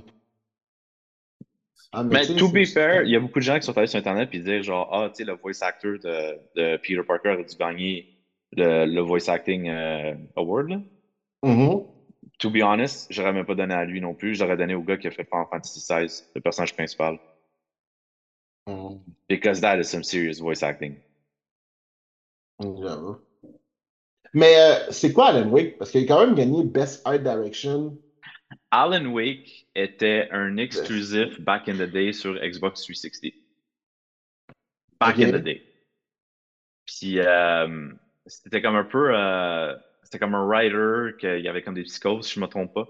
Ah, 1.92 2.04
Mais 2.04 2.20
tu 2.20 2.26
sais, 2.26 2.36
to 2.36 2.48
be 2.48 2.64
fair, 2.64 3.02
il 3.02 3.10
y 3.10 3.16
a 3.16 3.20
beaucoup 3.20 3.38
de 3.40 3.44
gens 3.44 3.56
qui 3.58 3.62
sont 3.66 3.76
allés 3.76 3.86
sur 3.88 3.98
Internet 3.98 4.28
et 4.32 4.38
dire 4.38 4.62
genre, 4.62 4.88
ah, 4.92 5.08
tu 5.08 5.16
sais, 5.16 5.24
le 5.24 5.32
voice 5.36 5.62
actor 5.62 5.92
de, 5.98 6.36
de 6.56 6.76
Peter 6.76 7.02
Parker 7.06 7.30
a 7.30 7.36
dû 7.42 7.56
gagner 7.56 8.09
le, 8.56 8.86
le 8.86 9.00
voice 9.00 9.28
acting 9.28 9.68
euh, 9.68 10.14
award. 10.36 10.70
Là. 10.70 10.80
Mhm. 11.42 11.86
To 12.38 12.50
be 12.50 12.62
honest, 12.62 13.12
j'aurais 13.12 13.32
même 13.32 13.44
pas 13.44 13.54
donné 13.54 13.74
à 13.74 13.84
lui 13.84 14.00
non 14.00 14.14
plus. 14.14 14.34
J'aurais 14.34 14.56
donné 14.56 14.74
au 14.74 14.82
gars 14.82 14.96
qui 14.96 15.06
a 15.06 15.10
fait 15.10 15.24
Final 15.24 15.46
Fantasy 15.50 15.80
XVI, 15.80 16.24
le 16.34 16.40
personnage 16.40 16.74
principal. 16.74 17.18
Mhm. 18.66 19.00
Because 19.28 19.60
that 19.60 19.78
is 19.78 19.84
some 19.84 20.02
serious 20.02 20.40
voice 20.40 20.62
acting. 20.62 20.96
J'avoue. 22.60 23.18
Mais 24.32 24.54
euh, 24.58 24.90
c'est 24.90 25.12
quoi 25.12 25.28
Alan 25.28 25.48
Wake? 25.48 25.78
Parce 25.78 25.90
qu'il 25.90 26.04
a 26.04 26.06
quand 26.06 26.24
même 26.24 26.34
gagné 26.34 26.62
Best 26.64 27.02
Art 27.04 27.18
Direction. 27.18 27.98
Alan 28.70 29.06
Wake 29.06 29.66
était 29.74 30.28
un 30.30 30.56
exclusif 30.56 31.40
back 31.40 31.68
in 31.68 31.74
the 31.74 31.90
day 31.90 32.12
sur 32.12 32.34
Xbox 32.34 32.82
360. 32.82 33.34
Back 35.00 35.18
in 35.18 35.32
the 35.32 35.42
day. 35.42 35.62
Puis 36.86 37.18
euh, 37.18 37.92
c'était 38.30 38.62
comme 38.62 38.76
un 38.76 38.84
peu. 38.84 39.10
euh, 39.14 39.74
c'était 40.02 40.18
comme 40.18 40.34
un 40.34 40.44
writer 40.46 41.16
qu'il 41.18 41.40
y 41.40 41.48
avait 41.48 41.62
comme 41.62 41.74
des 41.74 41.82
psychoses, 41.84 42.26
si 42.26 42.34
je 42.34 42.40
me 42.40 42.46
trompe 42.46 42.72
pas. 42.74 42.88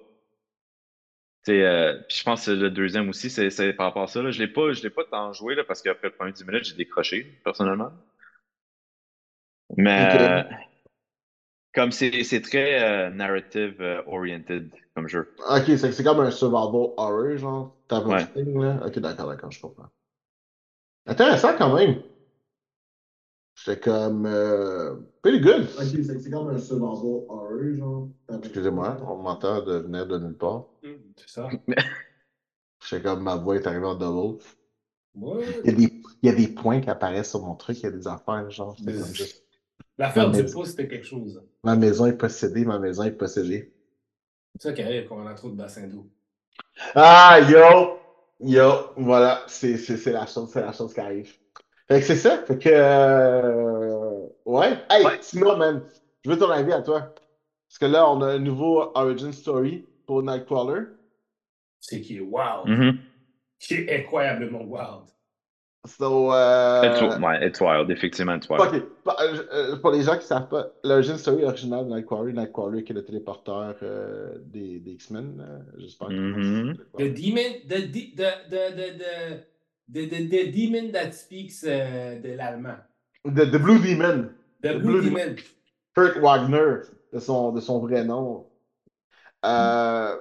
Euh, 1.48 1.94
puis 2.08 2.18
je 2.18 2.22
pense 2.22 2.46
que 2.46 2.50
le 2.52 2.70
deuxième 2.70 3.08
aussi, 3.08 3.30
c'est 3.30 3.72
par 3.72 3.86
rapport 3.86 4.02
à 4.04 4.06
ça. 4.06 4.22
Là. 4.22 4.30
Je 4.30 4.38
l'ai 4.38 4.46
pas, 4.48 4.72
je 4.72 4.82
l'ai 4.82 4.90
pas 4.90 5.04
tant 5.04 5.32
joué 5.32 5.54
là, 5.54 5.64
parce 5.64 5.82
qu'après 5.82 6.08
le 6.08 6.14
premier 6.14 6.32
10 6.32 6.44
minutes, 6.44 6.64
j'ai 6.64 6.76
décroché, 6.76 7.24
personnellement. 7.44 7.90
Mais 9.76 10.08
euh, 10.20 10.42
comme 11.74 11.92
c'est 11.92 12.40
très 12.42 12.82
euh, 12.82 13.10
narrative 13.10 14.02
oriented 14.06 14.70
comme 14.94 15.08
jeu. 15.08 15.32
Ok, 15.48 15.64
c'est 15.66 15.92
c'est 15.92 16.04
comme 16.04 16.20
un 16.20 16.30
survival 16.30 16.92
horror, 16.96 17.36
genre. 17.36 17.76
Type 17.88 18.04
Ouais. 18.06 18.26
là. 18.36 18.80
Ok, 18.86 18.98
d'accord, 18.98 19.28
d'accord, 19.28 19.50
je 19.50 19.60
comprends. 19.60 19.88
Intéressant 21.06 21.56
quand 21.56 21.74
même. 21.74 22.02
J'étais 23.64 23.80
comme. 23.80 24.26
Euh, 24.26 24.96
pretty 25.22 25.40
good. 25.40 25.62
Ok, 25.78 25.84
c'est 26.04 26.18
c'est 26.18 26.30
comme 26.30 26.48
un 26.48 26.58
survival 26.58 26.88
horror, 27.28 27.76
genre. 27.76 28.08
Excusez-moi, 28.42 28.96
on 29.06 29.16
m'entend 29.16 29.62
de 29.62 29.78
venir 29.78 30.06
de 30.06 30.18
nulle 30.18 30.36
part. 30.36 30.66
Hum, 30.84 30.98
C'est 31.16 31.28
ça. 31.28 31.48
J'étais 32.88 33.02
comme 33.02 33.22
ma 33.22 33.36
voix 33.36 33.56
est 33.56 33.66
arrivée 33.66 33.86
en 33.86 33.94
double. 33.94 34.42
Ouais. 35.14 35.42
Il 35.64 35.70
y, 35.70 35.70
a 35.70 35.72
des, 35.88 36.02
il 36.22 36.26
y 36.30 36.32
a 36.32 36.34
des 36.34 36.48
points 36.48 36.80
qui 36.80 36.88
apparaissent 36.88 37.30
sur 37.30 37.42
mon 37.44 37.54
truc, 37.54 37.78
il 37.78 37.82
y 37.82 37.86
a 37.86 37.90
des 37.90 38.06
affaires, 38.08 38.50
genre. 38.50 38.74
J'étais 38.78 38.92
comme 38.98 39.14
juste. 39.14 39.44
L'affaire 39.98 40.30
du 40.30 40.44
pouce, 40.46 40.70
c'était 40.70 40.88
quelque 40.88 41.06
chose. 41.06 41.42
Ma 41.62 41.76
maison 41.76 42.06
est 42.06 42.14
possédée, 42.16 42.64
ma 42.64 42.78
maison 42.78 43.02
est 43.02 43.10
possédée. 43.12 43.74
C'est 44.54 44.68
ça 44.68 44.72
qui 44.72 44.82
arrive 44.82 45.06
quand 45.08 45.18
on 45.18 45.26
a 45.26 45.34
trop 45.34 45.50
de 45.50 45.56
bassin 45.56 45.86
d'eau. 45.86 46.08
Ah, 46.94 47.38
yo! 47.50 47.98
Yo, 48.42 48.72
voilà, 48.96 49.44
c'est 49.48 49.76
c'est- 49.76 49.98
c'est 49.98 50.12
la 50.12 50.24
chose, 50.26 50.48
c'est 50.50 50.62
la 50.62 50.72
chose 50.72 50.94
qui 50.94 51.00
arrive. 51.00 51.30
Fait 51.90 52.00
que 52.00 52.06
c'est 52.06 52.16
ça, 52.16 52.38
fait 52.46 52.58
que... 52.58 52.68
euh, 52.72 54.26
Ouais. 54.44 54.78
Hey, 54.88 55.04
Ouais. 55.04 55.18
sinon, 55.20 55.56
man, 55.56 55.82
je 56.24 56.30
veux 56.30 56.38
ton 56.38 56.50
avis 56.50 56.72
à 56.72 56.82
toi. 56.82 57.14
Parce 57.68 57.78
que 57.80 57.86
là, 57.86 58.08
on 58.10 58.20
a 58.22 58.26
un 58.34 58.38
nouveau 58.38 58.90
origin 58.94 59.32
story 59.32 59.86
pour 60.06 60.22
Nightcrawler. 60.22 60.82
C'est 61.80 62.00
qui 62.00 62.16
est 62.18 62.20
wild. 62.20 62.66
Mhm. 62.66 62.98
Qui 63.58 63.74
est 63.74 64.00
incroyablement 64.00 64.62
wild. 64.62 65.04
So, 65.86 66.32
euh... 66.32 66.82
It's, 66.84 67.18
ouais, 67.18 67.46
it's 67.48 67.60
wild, 67.60 67.90
effectivement, 67.90 68.34
it's 68.36 68.48
wild. 68.50 68.62
Ok, 68.62 68.82
pour, 69.02 69.18
euh, 69.20 69.36
euh, 69.52 69.76
pour 69.76 69.90
les 69.92 70.02
gens 70.02 70.12
qui 70.12 70.18
ne 70.18 70.22
savent 70.24 70.48
pas, 70.48 70.66
l'origin 70.84 71.16
story 71.16 71.44
originale 71.44 71.86
de 71.88 71.94
Nightcrawler, 71.94 72.32
Nightcrawler 72.34 72.84
qui 72.84 72.92
est 72.92 72.94
le 72.96 73.04
téléporteur 73.04 73.74
euh, 73.82 74.34
des, 74.44 74.78
des 74.78 74.90
X-Men, 74.92 75.40
euh, 75.40 75.58
j'espère 75.78 76.08
que. 76.08 76.72
The 76.98 77.14
demon, 77.14 77.50
the, 77.66 77.90
de- 77.90 78.14
the, 78.14 78.50
the, 78.50 78.76
the, 78.76 79.46
the, 79.92 80.06
the, 80.08 80.28
the, 80.28 80.28
the 80.28 80.52
demon 80.52 80.92
that 80.92 81.12
speaks 81.12 81.64
euh, 81.64 82.20
de 82.20 82.34
l'allemand. 82.36 82.76
The, 83.24 83.44
the 83.50 83.58
Blue 83.58 83.78
Demon. 83.78 84.30
The 84.62 84.74
The 84.74 84.78
Blue 84.78 85.00
Blue 85.00 85.10
Demon. 85.10 85.36
Kurt 85.94 86.18
Wagner, 86.18 86.82
de 87.12 87.18
son, 87.18 87.52
de 87.52 87.60
son 87.60 87.80
vrai 87.80 88.04
nom. 88.04 88.46
Euh, 89.44 90.16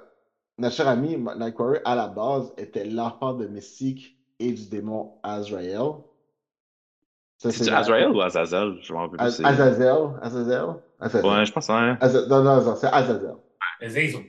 notre 0.57 0.76
cher 0.76 0.88
ami 0.88 1.17
Nightcrawler, 1.17 1.80
à 1.86 1.95
la 1.95 2.07
base, 2.07 2.53
était 2.57 2.86
l'enfant 2.86 3.34
de 3.34 3.47
Mystique 3.47 4.17
et 4.39 4.51
du 4.51 4.67
démon 4.70 5.13
Azrael. 5.24 5.93
C'est 7.38 7.70
Azrael 7.72 8.09
ou 8.11 8.22
Azazel? 8.22 8.78
Je 8.82 8.91
m'en 8.93 9.07
rappelle 9.07 9.17
plus. 9.34 9.45
Azazel. 9.45 10.09
Azazel. 10.22 10.65
Azazel. 10.99 11.30
Ouais, 11.30 11.45
je 11.45 11.51
pense, 11.53 11.70
hein. 11.70 11.97
Aza- 12.01 12.28
Non, 12.28 12.43
non, 12.43 12.61
non, 12.61 12.76
c'est 12.76 12.88
Azazel. 12.88 13.36
Azazel. 13.82 14.26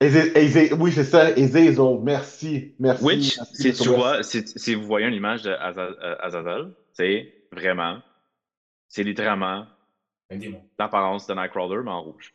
Oui, 0.00 0.92
c'est 0.92 1.04
ça, 1.04 1.30
Ezezo. 1.36 1.98
Merci. 2.00 2.74
Merci. 2.78 3.04
Which, 3.04 3.36
merci, 3.36 3.62
si 3.62 3.72
tu 3.72 3.88
vois, 3.88 4.22
si, 4.22 4.42
si 4.54 4.74
vous 4.74 4.84
voyez 4.86 5.06
une 5.06 5.14
image 5.14 5.42
de 5.42 5.50
Aza- 5.50 5.96
euh, 6.00 6.16
Azazel, 6.20 6.72
sais, 6.92 7.32
vraiment, 7.52 7.98
c'est 8.88 9.02
littéralement 9.02 9.66
l'apparence 10.78 11.26
de 11.26 11.34
Nightcrawler, 11.34 11.82
mais 11.84 11.90
en 11.90 12.02
rouge. 12.02 12.32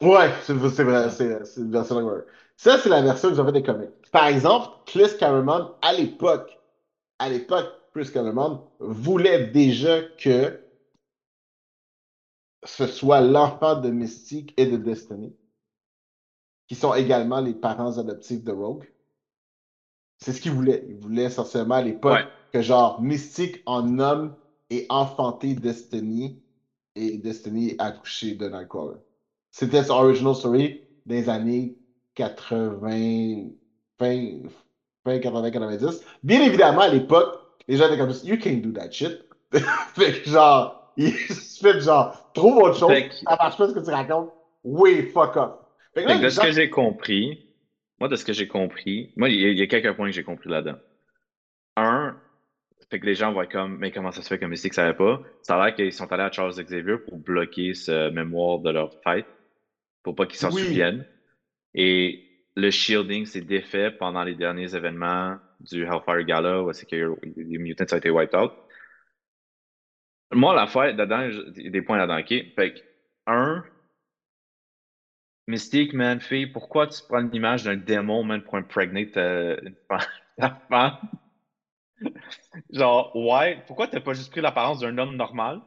Ouais, 0.00 0.30
c'est 0.42 0.58
c'est 0.70 0.84
vrai, 0.84 1.10
c'est 1.10 1.44
c'est 1.44 1.60
une 1.60 1.70
version 1.70 2.00
de 2.00 2.26
Ça, 2.56 2.78
c'est 2.78 2.88
la 2.88 3.02
version 3.02 3.30
ont 3.30 3.46
fait 3.46 3.52
des 3.52 3.62
comics. 3.62 3.90
Par 4.12 4.26
exemple, 4.26 4.68
Chris 4.86 5.16
Claremont, 5.18 5.74
à 5.82 5.92
l'époque, 5.92 6.58
à 7.18 7.28
l'époque, 7.28 7.72
Chris 7.94 8.10
Claremont 8.10 8.68
voulait 8.78 9.48
déjà 9.48 10.02
que 10.18 10.60
ce 12.64 12.86
soit 12.86 13.20
l'enfant 13.20 13.80
de 13.80 13.90
Mystique 13.90 14.52
et 14.56 14.66
de 14.66 14.76
Destiny, 14.76 15.34
qui 16.68 16.74
sont 16.74 16.94
également 16.94 17.40
les 17.40 17.54
parents 17.54 17.98
adoptifs 17.98 18.42
de 18.44 18.52
Rogue. 18.52 18.90
C'est 20.18 20.32
ce 20.32 20.40
qu'il 20.40 20.52
voulait. 20.52 20.84
Il 20.88 20.96
voulait 20.96 21.24
essentiellement 21.24 21.76
à 21.76 21.82
l'époque 21.82 22.14
Ouais. 22.14 22.26
que 22.52 22.62
genre 22.62 23.00
Mystique 23.02 23.62
en 23.66 23.98
homme 23.98 24.34
ait 24.70 24.86
enfanté 24.88 25.54
Destiny 25.54 26.42
et 26.94 27.18
Destiny 27.18 27.74
accouché 27.78 28.34
de 28.34 28.48
Nightcrawler. 28.48 28.98
C'était 29.50 29.84
son 29.84 29.94
original 29.94 30.34
story 30.34 30.80
des 31.04 31.28
années 31.28 31.76
80, 32.14 33.50
fin, 33.98 34.38
fin 35.04 35.18
80-90. 35.18 36.00
Bien 36.22 36.42
évidemment, 36.42 36.80
à 36.80 36.88
l'époque, 36.88 37.38
les 37.68 37.76
gens 37.76 37.86
étaient 37.86 37.98
comme 37.98 38.12
You 38.24 38.38
can't 38.38 38.60
do 38.62 38.72
that 38.72 38.90
shit. 38.90 39.22
fait 39.94 40.22
que 40.22 40.30
genre, 40.30 40.92
il 40.96 41.12
se 41.12 41.60
fait 41.60 41.80
genre, 41.80 42.30
trouve 42.32 42.56
autre 42.56 42.76
chose, 42.76 42.92
ça 43.24 43.36
marche 43.36 43.56
pas 43.56 43.68
ce 43.68 43.74
que 43.74 43.80
tu 43.80 43.90
racontes. 43.90 44.30
Oui, 44.64 45.10
fuck 45.12 45.36
off. 45.36 45.52
Fait 45.96 46.02
que 46.04 46.08
là, 46.08 46.14
Fait 46.14 46.20
que 46.20 46.24
de 46.26 46.28
ce 46.30 46.40
que 46.40 46.50
j'ai 46.52 46.68
compris, 46.68 47.46
moi, 47.98 48.08
de 48.08 48.16
ce 48.16 48.24
que 48.26 48.34
j'ai 48.34 48.46
compris, 48.46 49.12
moi, 49.16 49.30
il 49.30 49.40
y, 49.40 49.46
a- 49.46 49.48
il 49.48 49.58
y 49.58 49.62
a 49.62 49.66
quelques 49.66 49.96
points 49.96 50.08
que 50.08 50.14
j'ai 50.14 50.22
compris 50.24 50.50
là-dedans. 50.50 50.78
Un, 51.76 52.20
fait 52.90 53.00
que 53.00 53.06
les 53.06 53.14
gens 53.14 53.32
voient 53.32 53.46
comme, 53.46 53.78
mais 53.78 53.90
comment 53.90 54.12
ça 54.12 54.20
se 54.20 54.28
fait 54.28 54.38
que 54.38 54.44
Mystique 54.44 54.72
ne 54.72 54.76
savait 54.76 54.94
pas? 54.96 55.22
Ça 55.42 55.56
a 55.58 55.64
l'air 55.64 55.74
qu'ils 55.74 55.92
sont 55.94 56.12
allés 56.12 56.24
à 56.24 56.30
Charles 56.30 56.52
Xavier 56.54 56.98
pour 56.98 57.16
bloquer 57.16 57.72
ce 57.72 58.10
mémoire 58.10 58.58
de 58.58 58.70
leur 58.70 58.90
fête, 59.02 59.26
pour 60.02 60.14
pas 60.14 60.26
qu'ils 60.26 60.38
s'en 60.38 60.52
Oui. 60.52 60.62
souviennent. 60.62 61.06
Et 61.72 62.22
le 62.56 62.70
shielding 62.70 63.24
s'est 63.24 63.40
défait 63.40 63.90
pendant 63.90 64.22
les 64.22 64.34
derniers 64.34 64.74
événements 64.74 65.38
du 65.60 65.84
Hellfire 65.84 66.24
Gala, 66.24 66.62
où 66.62 66.72
c'est 66.74 66.86
que 66.86 67.16
les 67.36 67.56
mutants 67.58 67.84
ont 67.90 67.96
été 67.96 68.10
wiped 68.10 68.38
out. 68.38 68.52
Moi, 70.32 70.54
l'affaire, 70.54 70.94
dedans, 70.94 71.28
il 71.56 71.64
y 71.64 71.68
a 71.68 71.70
des 71.70 71.82
points 71.82 71.96
là-dedans, 71.96 72.18
ok? 72.20 72.54
Fait 72.54 72.74
que, 72.74 72.80
un, 73.26 73.64
Mystique, 75.46 75.92
man, 75.92 76.20
fille, 76.20 76.46
pourquoi 76.48 76.88
tu 76.88 77.00
prends 77.08 77.20
l'image 77.20 77.64
d'un 77.64 77.76
démon, 77.76 78.24
man, 78.24 78.42
pour 78.42 78.56
imprégner 78.56 79.10
ta, 79.10 79.54
une 79.60 79.76
femme- 79.88 80.00
ta 80.38 80.60
femme? 80.68 80.98
Genre, 82.70 83.14
ouais, 83.14 83.62
pourquoi 83.66 83.86
t'as 83.88 84.00
pas 84.00 84.12
juste 84.12 84.30
pris 84.30 84.40
l'apparence 84.40 84.80
d'un 84.80 84.96
homme 84.98 85.16
normal? 85.16 85.60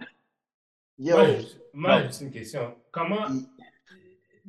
Yo, 0.98 1.16
Moi, 1.74 2.04
j'ai 2.10 2.26
une 2.26 2.32
question. 2.32 2.76
Comment. 2.92 3.26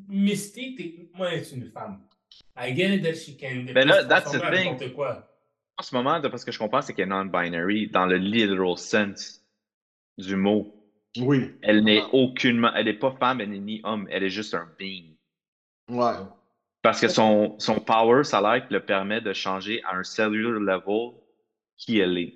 Mystique, 0.08 0.76
techniquement, 0.78 1.26
est 1.28 1.52
une 1.52 1.66
femme. 1.70 2.00
I 2.56 2.74
get 2.74 2.94
it 2.96 3.02
that 3.02 3.14
she 3.14 3.36
can. 3.38 3.72
Ben 3.72 3.86
là, 3.86 4.04
that's 4.04 4.30
the 4.32 4.40
thing. 4.40 4.72
n'importe 4.72 4.92
quoi. 4.94 5.26
En 5.78 5.82
ce 5.82 5.94
moment, 5.94 6.18
d'après 6.20 6.38
ce 6.38 6.44
que 6.44 6.52
je 6.52 6.58
comprends, 6.58 6.82
c'est 6.82 6.92
qu'elle 6.92 7.06
est 7.06 7.10
non-binary 7.10 7.86
dans 7.88 8.06
le 8.06 8.16
literal 8.16 8.76
sense 8.76 9.46
du 10.18 10.36
mot. 10.36 10.74
oui. 11.18 11.52
Elle 11.62 11.84
n'est 11.84 12.02
aucunement, 12.12 12.70
elle 12.74 12.86
n'est 12.86 12.94
pas 12.98 13.12
femme, 13.12 13.40
elle 13.40 13.50
n'est 13.50 13.58
ni 13.58 13.80
homme, 13.84 14.06
elle 14.10 14.24
est 14.24 14.28
juste 14.30 14.54
un 14.54 14.68
being. 14.78 15.16
Ouais. 15.90 16.12
Parce 16.82 17.00
que 17.00 17.08
son, 17.08 17.56
son 17.58 17.78
power, 17.80 18.24
ça 18.24 18.38
a 18.38 18.54
l'air 18.56 18.66
qu'il 18.66 18.76
le 18.76 18.84
permet 18.84 19.20
de 19.20 19.32
changer 19.32 19.82
à 19.84 19.96
un 19.96 20.02
cellular 20.04 20.52
level 20.60 21.12
qui 21.76 21.98
elle 21.98 22.16
est. 22.18 22.34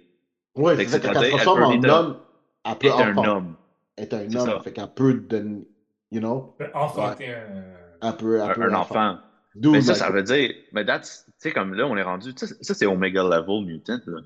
Ouais, 0.55 0.77
Fait 0.77 0.87
c'est 0.87 1.01
ça, 1.03 1.29
transforme 1.31 1.63
en 1.65 1.73
être 1.73 1.89
homme, 1.89 2.21
elle 2.65 2.79
peut 2.79 2.87
est 2.87 2.91
un 2.91 3.17
enfant- 3.17 3.37
homme. 3.37 3.57
est 3.97 4.15
un 4.15 4.35
homme, 4.35 4.63
fait 4.63 4.73
qu'elle 4.73 4.95
peut 4.95 5.15
donner, 5.15 5.67
you 6.11 6.21
know, 6.21 6.57
Enfanter 6.75 7.35
un. 7.35 7.65
elle 8.03 8.17
peut, 8.17 8.41
enfant. 8.75 9.19
Mais 9.57 9.81
ça, 9.81 9.95
ça 9.95 10.11
veut 10.11 10.23
dire, 10.23 10.53
mais 10.73 10.85
that's, 10.85 11.25
tu 11.27 11.33
sais, 11.39 11.53
comme 11.53 11.75
là, 11.75 11.87
on 11.87 11.97
est 11.97 12.03
rendu, 12.03 12.33
ça, 12.37 12.47
c'est 12.75 12.87
Omega 12.87 13.23
level 13.23 13.65
mutant, 13.65 13.99
là. 14.07 14.21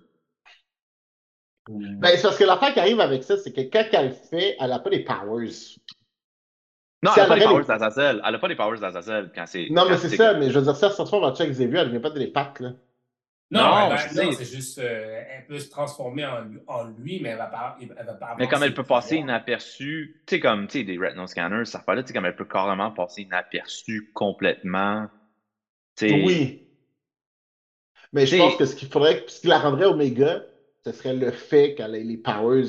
ben, 1.68 2.10
c'est 2.16 2.22
parce 2.22 2.38
que 2.38 2.44
l'affaire 2.44 2.72
qui 2.72 2.80
arrive 2.80 3.00
avec 3.00 3.22
ça, 3.24 3.36
c'est 3.36 3.52
que 3.52 3.60
quand 3.60 3.84
elle 3.92 4.08
le 4.08 4.12
fait, 4.14 4.56
elle 4.58 4.70
n'a 4.70 4.78
pas 4.78 4.90
les 4.90 5.04
powers. 5.04 5.50
Non, 7.02 7.12
Si 7.12 7.20
elle 7.20 7.24
n'a 7.24 7.28
pas 7.28 7.34
elle 7.36 7.40
les 7.42 7.46
powers 7.46 7.66
d'Azazel. 7.66 8.22
Elle 8.24 8.32
n'a 8.32 8.38
pas 8.38 8.48
les 8.48 8.56
powers 8.56 8.80
d'Azazel 8.80 9.30
quand 9.34 9.46
c'est. 9.46 9.68
Non, 9.70 9.88
mais 9.88 9.96
c'est 9.98 10.16
ça, 10.16 10.34
mais 10.34 10.50
je 10.50 10.58
veux 10.58 10.64
dire, 10.64 10.74
ça, 10.76 10.88
se 10.90 10.94
transforme 10.94 11.24
en 11.24 11.34
Chuck 11.34 11.48
Xavier, 11.48 11.78
elle 11.78 11.86
ne 11.86 11.90
vient 11.92 12.00
pas 12.00 12.10
de 12.10 12.18
les 12.18 12.26
pattes, 12.28 12.60
là. 12.60 12.72
Non, 13.50 13.60
Non, 13.62 13.92
elle- 13.92 13.98
je 13.98 14.20
non, 14.22 14.30
sais. 14.32 14.44
c'est 14.44 14.56
juste. 14.56 14.78
euh, 14.78 15.22
elle 15.30 15.46
peut 15.46 15.58
se 15.58 15.70
transformer 15.70 16.26
en, 16.26 16.44
en 16.66 16.84
lui, 16.84 17.18
mais 17.22 17.30
elle 17.30 17.38
va 17.38 17.46
pas. 17.46 17.78
Elle 17.80 18.04
va 18.04 18.12
pas 18.14 18.34
Mais 18.38 18.46
comme 18.46 18.62
elle 18.62 18.74
peut 18.74 18.82
passer 18.82 19.16
inaperçue, 19.16 20.20
tu 20.26 20.34
sais, 20.34 20.40
comme, 20.40 20.66
tu 20.66 20.80
sais, 20.80 20.84
des 20.84 20.98
retinal 20.98 21.26
scanners, 21.28 21.64
ça 21.64 21.80
fait 21.80 21.94
là, 21.94 22.02
tu 22.02 22.08
sais, 22.08 22.12
comme 22.14 22.26
elle 22.26 22.36
peut 22.36 22.44
carrément 22.44 22.90
passer 22.90 23.22
inaperçue 23.22 24.10
complètement. 24.12 25.06
Oui. 26.02 26.66
Mais 28.12 28.26
je 28.26 28.36
pense 28.36 28.56
que 28.56 28.64
ce 28.66 28.74
qu'il 28.76 28.88
faudrait, 28.88 29.24
ce 29.28 29.40
qui 29.40 29.46
la 29.46 29.58
rendrait 29.58 29.86
Omega, 29.86 30.42
ce 30.84 30.92
serait 30.92 31.14
le 31.14 31.30
fait 31.30 31.74
qu'elle 31.74 31.94
ait 31.94 32.04
les 32.04 32.16
powers. 32.18 32.66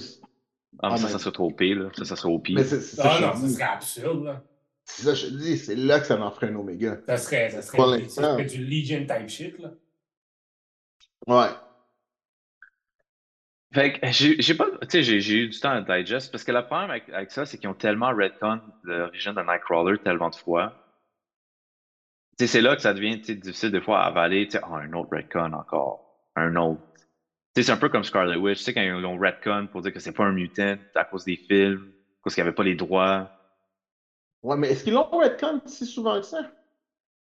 Ah, 0.81 0.89
mais 0.91 0.97
ça, 0.97 1.05
Ah, 1.05 1.07
ça 1.09 1.13
mais- 1.13 1.19
serait 1.23 1.31
trop 1.31 1.51
pire, 1.51 1.79
là. 1.79 1.89
Ça, 1.95 2.05
ça 2.05 2.15
serait 2.15 2.29
au 2.31 2.39
pire. 2.39 2.55
Mais 2.55 2.63
c'est 2.63 2.81
c'est 2.81 2.95
ça 2.97 3.11
Ah 3.15 3.21
non, 3.21 3.35
ça 3.35 3.49
serait 3.49 3.63
absurde, 3.63 4.23
là. 4.23 4.43
C'est 4.85 5.03
ça 5.03 5.11
que 5.11 5.17
je 5.17 5.25
te 5.27 5.33
dis, 5.33 5.57
c'est 5.57 5.75
là 5.75 5.99
que 5.99 6.05
ça 6.07 6.19
en 6.19 6.31
ferait 6.31 6.47
un 6.49 6.55
Omega. 6.55 6.97
Ça 7.05 7.17
serait, 7.17 7.49
ça 7.51 7.61
serait, 7.61 7.77
Pour 7.77 7.95
ça 8.09 8.23
serait 8.33 8.45
du 8.45 8.63
Legion 8.65 9.05
type 9.05 9.29
shit, 9.29 9.59
là. 9.59 9.71
Ouais. 11.27 11.49
Fait 13.71 13.93
que 13.99 14.07
j'ai 14.11 14.41
j'ai 14.41 14.55
pas, 14.55 14.65
tu 14.81 14.87
sais, 14.89 15.03
j'ai 15.03 15.19
j'ai 15.21 15.35
eu 15.35 15.49
du 15.49 15.59
temps 15.59 15.69
à 15.69 15.81
digest 15.81 16.31
parce 16.31 16.43
que 16.43 16.51
le 16.51 16.65
problème 16.65 16.89
avec, 16.89 17.07
avec 17.09 17.29
ça, 17.29 17.45
c'est 17.45 17.59
qu'ils 17.59 17.69
ont 17.69 17.75
tellement 17.75 18.09
retcon 18.09 18.59
l'origine 18.81 19.33
de 19.33 19.41
Nightcrawler 19.41 19.99
tellement 19.99 20.31
de 20.31 20.35
fois. 20.35 20.73
Tu 22.39 22.47
sais, 22.47 22.47
c'est 22.53 22.61
là 22.61 22.75
que 22.75 22.81
ça 22.81 22.95
devient 22.95 23.19
tu 23.19 23.25
sais, 23.25 23.35
difficile 23.35 23.69
des 23.71 23.81
fois 23.81 24.01
à 24.01 24.07
avaler, 24.07 24.47
tu 24.47 24.53
sais, 24.53 24.59
Ah, 24.63 24.77
un 24.77 24.91
autre 24.93 25.11
retcon 25.15 25.53
encore, 25.53 26.17
un 26.35 26.55
autre. 26.55 26.81
C'est 27.63 27.71
un 27.71 27.77
peu 27.77 27.89
comme 27.89 28.03
Scarlet 28.03 28.35
Witch, 28.37 28.59
tu 28.59 28.63
sais, 28.65 28.73
quand 28.73 28.81
ils 28.81 29.05
ont 29.05 29.17
retcon 29.17 29.67
pour 29.67 29.81
dire 29.81 29.93
que 29.93 29.99
c'est 29.99 30.11
pas 30.13 30.25
un 30.25 30.31
mutant 30.31 30.75
à 30.95 31.05
cause 31.05 31.25
des 31.25 31.37
films, 31.37 31.91
cause 32.21 32.33
qu'il 32.35 32.43
n'y 32.43 32.47
avait 32.47 32.55
pas 32.55 32.63
les 32.63 32.75
droits. 32.75 33.29
Ouais, 34.43 34.57
mais 34.57 34.69
est-ce 34.69 34.83
qu'ils 34.83 34.93
l'ont 34.93 35.09
retcon 35.11 35.61
si 35.65 35.85
souvent 35.85 36.19
que 36.19 36.25
ça? 36.25 36.51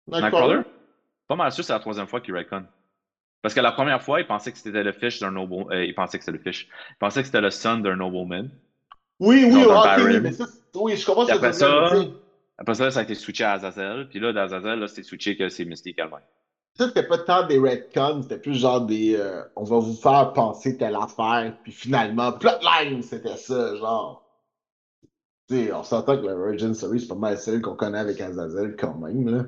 Nightcrawler? 0.08 0.62
Pas 1.28 1.36
mal 1.36 1.52
sûr, 1.52 1.64
c'est 1.64 1.74
la 1.74 1.80
troisième 1.80 2.08
fois 2.08 2.22
qu'ils 2.22 2.36
retcon. 2.36 2.68
Parce 3.42 3.54
que 3.56 3.62
la 3.62 3.72
première 3.74 4.02
fois, 4.04 4.22
ils 4.22 4.28
pensaient 4.28 4.52
que 4.52 4.60
c'était 4.60 4.84
le 4.84 4.94
fish 4.94 5.20
d'un 5.20 5.32
noble, 5.32 5.72
euh, 5.74 5.86
ils 5.86 5.96
pensaient 5.96 6.18
que 6.20 6.26
c'était 6.26 6.38
le 6.38 6.44
fish. 6.44 6.68
Ils 6.92 6.98
pensaient 7.00 7.22
que 7.22 7.28
c'était 7.28 7.42
le 7.42 7.52
son 7.52 7.80
d'un 7.80 7.96
nobleman. 7.98 8.52
Oui, 9.20 9.46
oui, 9.52 9.54
Genre 9.54 9.66
ok, 9.66 9.74
dans 9.76 9.82
oui, 9.98 10.20
Baron. 10.20 10.22
mais 10.22 10.32
ça, 10.32 10.46
oui, 10.76 10.96
je 10.96 11.06
comprends 11.06 11.26
ce 11.26 11.28
Puis 11.28 11.34
que 11.34 11.38
tu 11.38 11.46
après 11.46 11.52
veux 11.52 11.54
dire, 11.54 11.86
ça- 11.88 12.06
Après 12.58 12.76
ça, 12.76 12.92
ça 12.92 13.00
a 13.02 13.04
été 13.04 13.16
switché 13.16 13.44
à 13.44 13.54
Azazel. 13.54 14.08
Puis 14.10 14.20
là, 14.20 14.34
d'Azazel, 14.34 14.80
là, 14.80 14.88
c'était 14.88 15.04
switché 15.04 15.38
que 15.38 15.50
c'est 15.50 15.66
Mystique 15.66 15.98
elle-même. 16.00 16.22
Ça, 16.80 16.88
c'était 16.88 17.08
pas 17.08 17.18
tant 17.18 17.48
des 17.48 17.58
retcons, 17.58 18.22
c'était 18.22 18.38
plus 18.38 18.54
genre 18.60 18.82
des 18.82 19.16
euh, 19.16 19.42
on 19.56 19.64
va 19.64 19.80
vous 19.80 19.96
faire 19.96 20.32
penser 20.34 20.78
telle 20.78 20.96
affaire, 20.96 21.56
puis 21.64 21.72
finalement, 21.72 22.32
plotline, 22.34 23.02
c'était 23.02 23.38
ça, 23.38 23.76
genre. 23.76 24.24
Tu 25.50 25.56
sais, 25.66 25.74
on 25.74 25.84
s'entend 25.84 26.18
que 26.18 26.26
la 26.26 26.36
Virgin 26.36 26.74
Story, 26.74 27.00
c'est 27.00 27.08
pas 27.08 27.16
mal 27.16 27.38
celle 27.38 27.62
qu'on 27.62 27.76
connaît 27.76 28.00
avec 28.00 28.20
Azazel 28.22 28.76
quand 28.78 28.96
même, 28.96 29.28
là. 29.30 29.46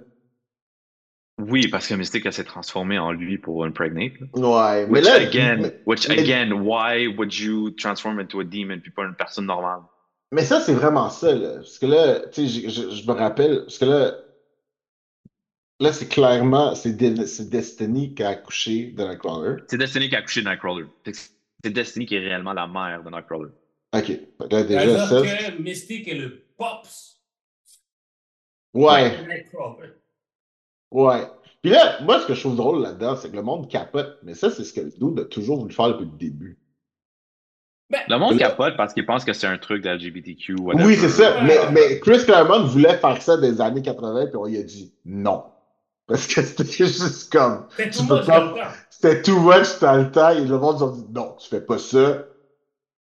Oui, 1.39 1.67
parce 1.69 1.87
que 1.87 1.93
Mystique, 1.93 2.25
elle 2.25 2.33
s'est 2.33 2.43
transformée 2.43 2.99
en 2.99 3.11
lui 3.11 3.37
pour 3.37 3.63
impregnate. 3.63 4.13
Ouais, 4.33 4.85
mais 4.87 4.99
Which 4.99 5.05
là. 5.05 5.15
again, 5.15 5.57
mais, 5.61 5.81
which 5.85 6.07
mais- 6.09 6.19
again, 6.19 6.51
why 6.51 7.07
would 7.07 7.33
you 7.33 7.71
transform 7.71 8.19
into 8.19 8.39
a 8.41 8.43
demon 8.43 8.79
puis 8.81 8.91
pas 8.91 9.03
une 9.03 9.15
personne 9.15 9.45
normale? 9.45 9.81
mais 10.31 10.43
ça, 10.43 10.59
c'est 10.59 10.73
vraiment 10.73 11.09
ça, 11.09 11.33
là. 11.33 11.55
Parce 11.55 11.79
que 11.79 11.85
là, 11.85 12.27
tu 12.27 12.47
sais, 12.47 12.69
je 12.69 13.07
me 13.07 13.13
rappelle, 13.13 13.61
parce 13.61 13.77
que 13.77 13.85
là. 13.85 14.13
Là, 15.81 15.93
c'est 15.93 16.07
clairement, 16.07 16.75
c'est 16.75 16.93
De- 16.93 17.25
c'est 17.25 17.49
Destiny 17.49 18.13
qui 18.13 18.23
a 18.23 18.29
accouché 18.29 18.87
de 18.91 19.03
Nightcrawler. 19.03 19.63
C'est 19.67 19.77
Destiny 19.77 20.09
qui 20.09 20.15
a 20.15 20.21
couché 20.21 20.43
Nightcrawler. 20.43 20.85
Fait 21.05 21.11
que 21.13 21.17
C'est 21.63 21.71
Destiny 21.71 22.05
qui 22.05 22.15
est 22.15 22.19
réellement 22.19 22.53
la 22.53 22.67
mère 22.67 23.03
de 23.03 23.09
Nightcrawler. 23.09 23.51
Ok. 23.95 24.11
Là, 24.51 24.63
déjà, 24.63 25.07
ça. 25.07 25.23
C'est-à-dire 25.23 25.57
que 25.57 25.61
Mystique 25.61 26.07
est 26.07 26.15
le 26.15 26.43
Pops. 26.57 27.21
Ouais. 28.73 29.17
de 29.23 29.27
Nightcrawler. 29.27 29.89
Ouais. 30.91 31.27
Puis 31.61 31.71
là, 31.71 31.99
moi, 32.01 32.19
ce 32.21 32.25
que 32.27 32.33
je 32.33 32.39
trouve 32.41 32.55
drôle 32.55 32.81
là-dedans, 32.81 33.15
c'est 33.15 33.29
que 33.31 33.35
le 33.35 33.41
monde 33.41 33.69
capote. 33.69 34.19
Mais 34.23 34.33
ça, 34.33 34.49
c'est 34.51 34.63
ce 34.63 34.73
que 34.73 34.81
le 34.81 34.91
dude 34.91 35.19
a 35.19 35.25
toujours 35.25 35.59
voulu 35.59 35.73
faire 35.73 35.87
depuis 35.89 36.05
le 36.05 36.17
début. 36.17 36.57
Ben, 37.89 37.99
Le 38.07 38.17
monde 38.19 38.33
Là- 38.39 38.49
capote 38.49 38.77
parce 38.77 38.93
qu'il 38.93 39.05
pense 39.05 39.25
que 39.25 39.33
c'est 39.33 39.47
un 39.47 39.57
truc 39.57 39.81
d'LGBTQ. 39.83 40.55
whatever. 40.59 40.85
Oui, 40.85 40.95
c'est 40.95 41.09
ça. 41.09 41.41
Mais, 41.43 41.57
mais 41.71 41.99
Chris 41.99 42.23
Claremont 42.25 42.65
voulait 42.67 42.97
faire 42.97 43.21
ça 43.21 43.37
des 43.37 43.59
années 43.61 43.81
80, 43.81 44.27
puis 44.27 44.35
on 44.37 44.45
lui 44.45 44.57
a 44.57 44.63
dit 44.63 44.93
non. 45.05 45.43
Parce 46.09 46.27
que 46.27 46.41
c'était 46.41 46.63
juste 46.65 47.31
comme. 47.31 47.67
tout 47.67 48.07
peux 48.07 48.15
much 48.15 48.25
pas- 48.25 48.39
dans 48.39 48.45
le 48.47 48.53
temps. 48.55 48.71
C'était 48.89 49.21
too 49.21 49.39
much 49.39 49.79
dans 49.79 49.95
le 49.95 50.11
temps, 50.11 50.29
et 50.31 50.43
le 50.43 50.57
monde 50.57 50.81
a 50.81 50.91
dit 50.91 51.05
non, 51.13 51.35
tu 51.39 51.47
fais 51.47 51.61
pas 51.61 51.77
ça. 51.77 52.25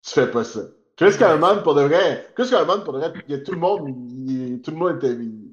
Tu 0.06 0.12
fais 0.12 0.30
pas 0.30 0.44
ça. 0.44 0.60
Chris 0.96 1.16
Claremont, 1.16 1.62
pour 1.62 1.74
de 1.74 1.82
vrai, 1.82 2.28
Chris 2.36 2.48
Claremont, 2.48 2.84
pour 2.84 2.92
de 2.92 2.98
vrai, 2.98 3.12
il 3.26 3.34
y 3.34 3.34
a 3.34 3.40
tout 3.42 3.52
le 3.52 3.58
monde, 3.58 3.88
il- 3.88 4.60
tout 4.60 4.70
le 4.70 4.76
monde 4.76 4.96
était. 4.96 5.12
Il, 5.14 5.50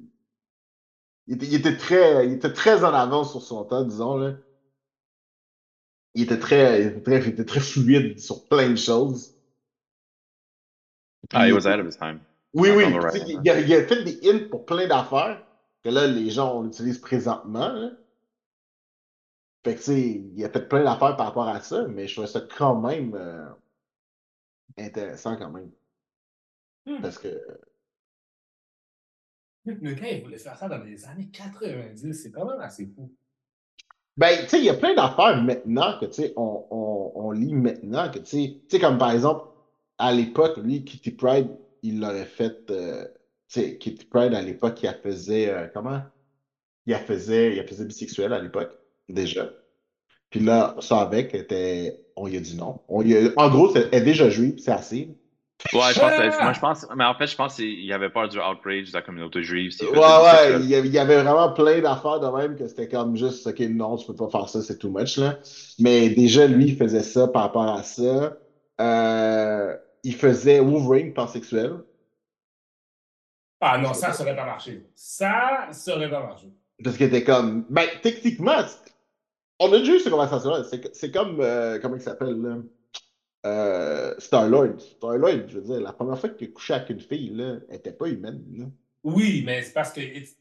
il 1.26 1.34
était, 1.34 1.46
il 1.46 1.54
était 1.54 1.76
très, 1.76 2.26
il 2.26 2.34
était 2.34 2.52
très 2.52 2.84
en 2.84 2.92
avance 2.92 3.30
sur 3.32 3.42
son 3.42 3.64
temps, 3.64 3.82
disons, 3.82 4.18
là. 4.18 4.34
il 6.14 6.22
était 6.24 6.38
très, 6.38 6.82
il 6.82 6.86
était 6.88 7.00
très, 7.00 7.20
il 7.20 7.28
était 7.28 7.44
très 7.44 7.60
fluide 7.60 8.18
sur 8.18 8.46
plein 8.48 8.68
de 8.70 8.76
choses. 8.76 9.34
Ah, 11.32 11.48
he 11.48 11.52
was 11.52 11.66
ahead 11.66 11.80
of 11.80 11.86
his 11.86 11.96
time. 11.96 12.20
Oui, 12.54 12.70
oui. 12.70 12.84
il, 13.42 13.50
a, 13.50 13.60
il 13.60 13.74
a 13.74 13.86
fait 13.86 14.02
des 14.04 14.18
hints 14.28 14.48
pour 14.50 14.64
plein 14.64 14.86
d'affaires 14.86 15.42
que 15.88 15.94
là, 15.94 16.06
les 16.06 16.30
gens, 16.30 16.56
on 16.58 16.62
l'utilise 16.62 16.98
présentement. 16.98 17.68
là. 17.68 17.90
Fait 19.64 19.74
que, 19.74 19.78
tu 19.78 19.84
sais, 19.84 20.00
il 20.34 20.44
a 20.44 20.50
fait 20.50 20.68
plein 20.68 20.84
d'affaires 20.84 21.16
par 21.16 21.26
rapport 21.26 21.48
à 21.48 21.60
ça, 21.60 21.86
mais 21.88 22.06
je 22.06 22.14
trouvais 22.14 22.28
ça 22.28 22.40
quand 22.56 22.80
même 22.80 23.14
euh, 23.14 23.48
intéressant 24.78 25.36
quand 25.36 25.50
même. 25.50 25.70
Hmm. 26.86 27.00
Parce 27.02 27.18
que, 27.18 27.28
Le 29.64 29.92
gars, 29.94 30.10
il 30.10 30.22
voulait 30.22 30.38
faire 30.38 30.56
ça 30.56 30.68
dans 30.68 30.82
les 30.82 31.04
années 31.06 31.28
90. 31.30 32.14
C'est 32.14 32.30
quand 32.30 32.46
même 32.46 32.60
assez 32.60 32.86
fou. 32.86 33.12
ben, 34.16 34.38
tu 34.42 34.48
sais, 34.48 34.58
il 34.58 34.64
y 34.64 34.70
a 34.70 34.74
plein 34.74 34.94
d'affaires 34.94 35.42
maintenant 35.42 35.98
que, 35.98 36.06
tu 36.06 36.12
sais, 36.14 36.32
on, 36.36 36.66
on, 36.70 37.12
on 37.14 37.30
lit 37.32 37.54
maintenant 37.54 38.10
que, 38.10 38.20
tu 38.20 38.60
sais, 38.68 38.80
comme 38.80 38.96
par 38.98 39.10
exemple, 39.10 39.46
à 39.98 40.12
l'époque, 40.12 40.56
lui, 40.58 40.84
Kitty 40.84 41.10
Pride, 41.10 41.48
il 41.82 42.00
l'aurait 42.00 42.24
fait, 42.24 42.70
euh, 42.70 43.06
sais, 43.48 43.78
Kitty 43.78 44.04
Pride, 44.06 44.34
à 44.34 44.42
l'époque, 44.42 44.78
il 44.82 44.94
faisait, 45.02 45.50
euh, 45.50 45.66
comment? 45.72 46.02
Il 46.86 46.96
faisait, 46.96 47.56
il 47.56 47.64
faisait 47.66 47.84
bisexuelle 47.84 48.32
à 48.32 48.40
l'époque, 48.40 48.72
déjà. 49.08 49.50
Puis 50.30 50.40
là, 50.40 50.76
ça 50.80 51.00
avec, 51.00 51.34
était, 51.34 52.00
on 52.16 52.26
lui 52.26 52.36
a 52.36 52.40
dit 52.40 52.56
non. 52.56 52.80
On 52.88 53.02
lui 53.02 53.16
a- 53.16 53.30
en 53.36 53.50
gros, 53.50 53.74
elle 53.74 53.88
est 53.92 54.00
déjà 54.02 54.30
juive, 54.30 54.58
c'est 54.58 54.70
assez. 54.72 55.16
Ouais, 55.74 55.80
je 55.92 55.98
pense, 56.00 56.12
Ah! 56.16 56.42
moi, 56.44 56.52
je 56.52 56.60
pense, 56.60 56.86
mais 56.96 57.04
en 57.04 57.14
fait, 57.14 57.26
je 57.26 57.36
pense 57.36 57.56
qu'il 57.56 57.84
y 57.84 57.92
avait 57.92 58.10
peur 58.10 58.28
du 58.28 58.38
outrage 58.38 58.88
de 58.88 58.92
la 58.94 59.02
communauté 59.02 59.42
juive. 59.42 59.72
s'il 59.72 59.88
Ouais, 59.88 59.98
ouais, 59.98 60.30
sexuel. 60.30 60.60
il 60.62 60.68
y 60.68 60.74
avait, 60.76 60.88
il 60.88 60.94
y 60.94 60.98
avait 60.98 61.22
vraiment 61.22 61.52
plein 61.52 61.80
d'affaires 61.80 62.20
de 62.20 62.28
même 62.28 62.56
que 62.56 62.66
c'était 62.68 62.88
comme 62.88 63.16
juste, 63.16 63.46
OK, 63.46 63.58
non, 63.60 63.96
tu 63.96 64.06
peux 64.06 64.14
pas 64.14 64.28
faire 64.28 64.48
ça, 64.48 64.62
c'est 64.62 64.78
too 64.78 64.90
much, 64.90 65.18
là. 65.18 65.38
Mais 65.78 66.10
déjà, 66.10 66.46
lui, 66.46 66.68
il 66.68 66.76
faisait 66.76 67.02
ça 67.02 67.26
par 67.28 67.42
rapport 67.42 67.68
à 67.68 67.82
ça. 67.82 68.38
Euh, 68.80 69.76
il 70.04 70.14
faisait 70.14 70.60
Wolverine 70.60 71.12
pansexuel. 71.12 71.72
Ah 73.60 73.78
non, 73.78 73.92
ça, 73.92 74.12
ça 74.12 74.22
aurait 74.22 74.36
pas 74.36 74.44
marché. 74.44 74.86
Ça, 74.94 75.68
ça 75.72 75.96
aurait 75.96 76.10
pas 76.10 76.20
marché. 76.20 76.48
Parce 76.82 76.96
qu'il 76.96 77.06
était 77.06 77.24
comme, 77.24 77.66
ben, 77.68 77.86
techniquement, 78.02 78.62
on 79.58 79.72
a 79.72 79.78
déjà 79.78 79.94
eu 79.94 79.98
cette 79.98 80.12
conversation-là. 80.12 80.64
C'est 80.92 81.10
comme, 81.10 81.40
euh, 81.40 81.78
comment 81.80 81.96
il 81.96 82.02
s'appelle, 82.02 82.40
là? 82.40 82.58
Euh, 83.46 84.14
Star-Lord. 84.18 84.78
Star-Lord, 84.78 85.48
je 85.48 85.58
veux 85.58 85.64
dire, 85.64 85.80
la 85.80 85.92
première 85.92 86.18
fois 86.18 86.28
qu'il 86.30 86.48
a 86.48 86.50
couché 86.50 86.74
avec 86.74 86.90
une 86.90 87.00
fille, 87.00 87.30
là, 87.30 87.56
elle 87.68 87.76
était 87.76 87.92
pas 87.92 88.06
humaine, 88.08 88.44
là. 88.56 88.64
Oui, 89.04 89.42
mais 89.46 89.62
c'est 89.62 89.72
parce 89.72 89.92
que 89.92 90.00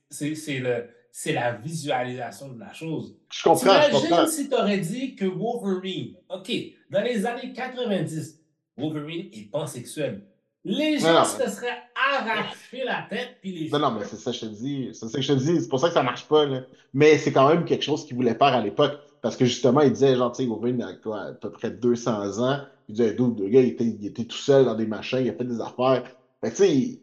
c'est 0.09 1.31
la 1.33 1.53
visualisation 1.53 2.49
de 2.49 2.59
la 2.59 2.73
chose. 2.73 3.15
Je 3.31 3.43
comprends, 3.43 3.81
je 3.81 3.91
comprends. 3.91 4.01
T'imagines 4.01 4.27
si 4.31 4.49
t'aurais 4.49 4.79
dit 4.79 5.15
que 5.15 5.25
Wolverine, 5.25 6.15
OK, 6.29 6.51
dans 6.89 7.01
les 7.01 7.25
années 7.25 7.53
90, 7.53 8.39
Wolverine 8.77 9.29
est 9.31 9.49
pansexuel. 9.49 10.23
Les 10.69 10.99
gens 10.99 11.13
non, 11.13 11.23
se 11.23 11.49
seraient 11.49 11.81
arraché 11.95 12.83
la 12.83 13.05
tête, 13.09 13.37
puis 13.41 13.51
les 13.53 13.69
Non, 13.69 13.79
non, 13.79 13.91
mais 13.91 14.05
c'est 14.05 14.17
ça 14.17 14.31
que 14.31 14.37
je 14.37 14.41
te 14.41 14.45
dis. 14.47 14.89
C'est 14.93 15.07
ça 15.07 15.17
que 15.17 15.21
je 15.23 15.33
te 15.33 15.37
dis. 15.39 15.61
C'est 15.61 15.69
pour 15.69 15.79
ça 15.79 15.87
que 15.87 15.93
ça 15.93 16.03
marche 16.03 16.27
pas, 16.27 16.45
là. 16.45 16.61
Mais 16.93 17.17
c'est 17.17 17.31
quand 17.31 17.47
même 17.49 17.63
quelque 17.65 17.83
chose 17.83 18.05
qu'il 18.05 18.15
voulait 18.15 18.35
faire 18.35 18.47
à 18.53 18.61
l'époque. 18.61 18.99
Parce 19.21 19.35
que 19.37 19.45
justement, 19.45 19.81
il 19.81 19.91
disait, 19.93 20.15
genre, 20.15 20.31
tu 20.31 20.43
sais, 20.43 20.49
Wolverine 20.49 20.81
a 20.83 20.93
quoi, 20.93 21.21
à 21.21 21.31
peu 21.33 21.51
près 21.51 21.71
200 21.71 22.39
ans. 22.39 22.61
Il 22.89 22.95
disait, 22.95 23.13
dude, 23.13 23.39
le 23.39 23.49
gars, 23.49 23.61
il 23.61 23.69
était, 23.69 23.85
il 23.85 24.05
était 24.05 24.25
tout 24.25 24.37
seul 24.37 24.65
dans 24.65 24.75
des 24.75 24.85
machins, 24.85 25.19
il 25.19 25.29
a 25.29 25.33
fait 25.33 25.43
des 25.45 25.59
affaires. 25.61 26.03
Fait 26.41 26.51
que, 26.51 26.55
tu 26.55 26.63
sais, 26.63 27.01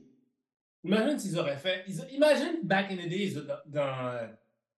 Imagine 0.84 1.18
s'ils 1.18 1.38
auraient 1.38 1.56
fait. 1.56 1.82
ils- 1.88 2.14
Imagine 2.14 2.58
back 2.62 2.90
in 2.90 2.96
the 2.96 3.08
days 3.08 3.34
dans, 3.66 3.80
euh, 4.08 4.26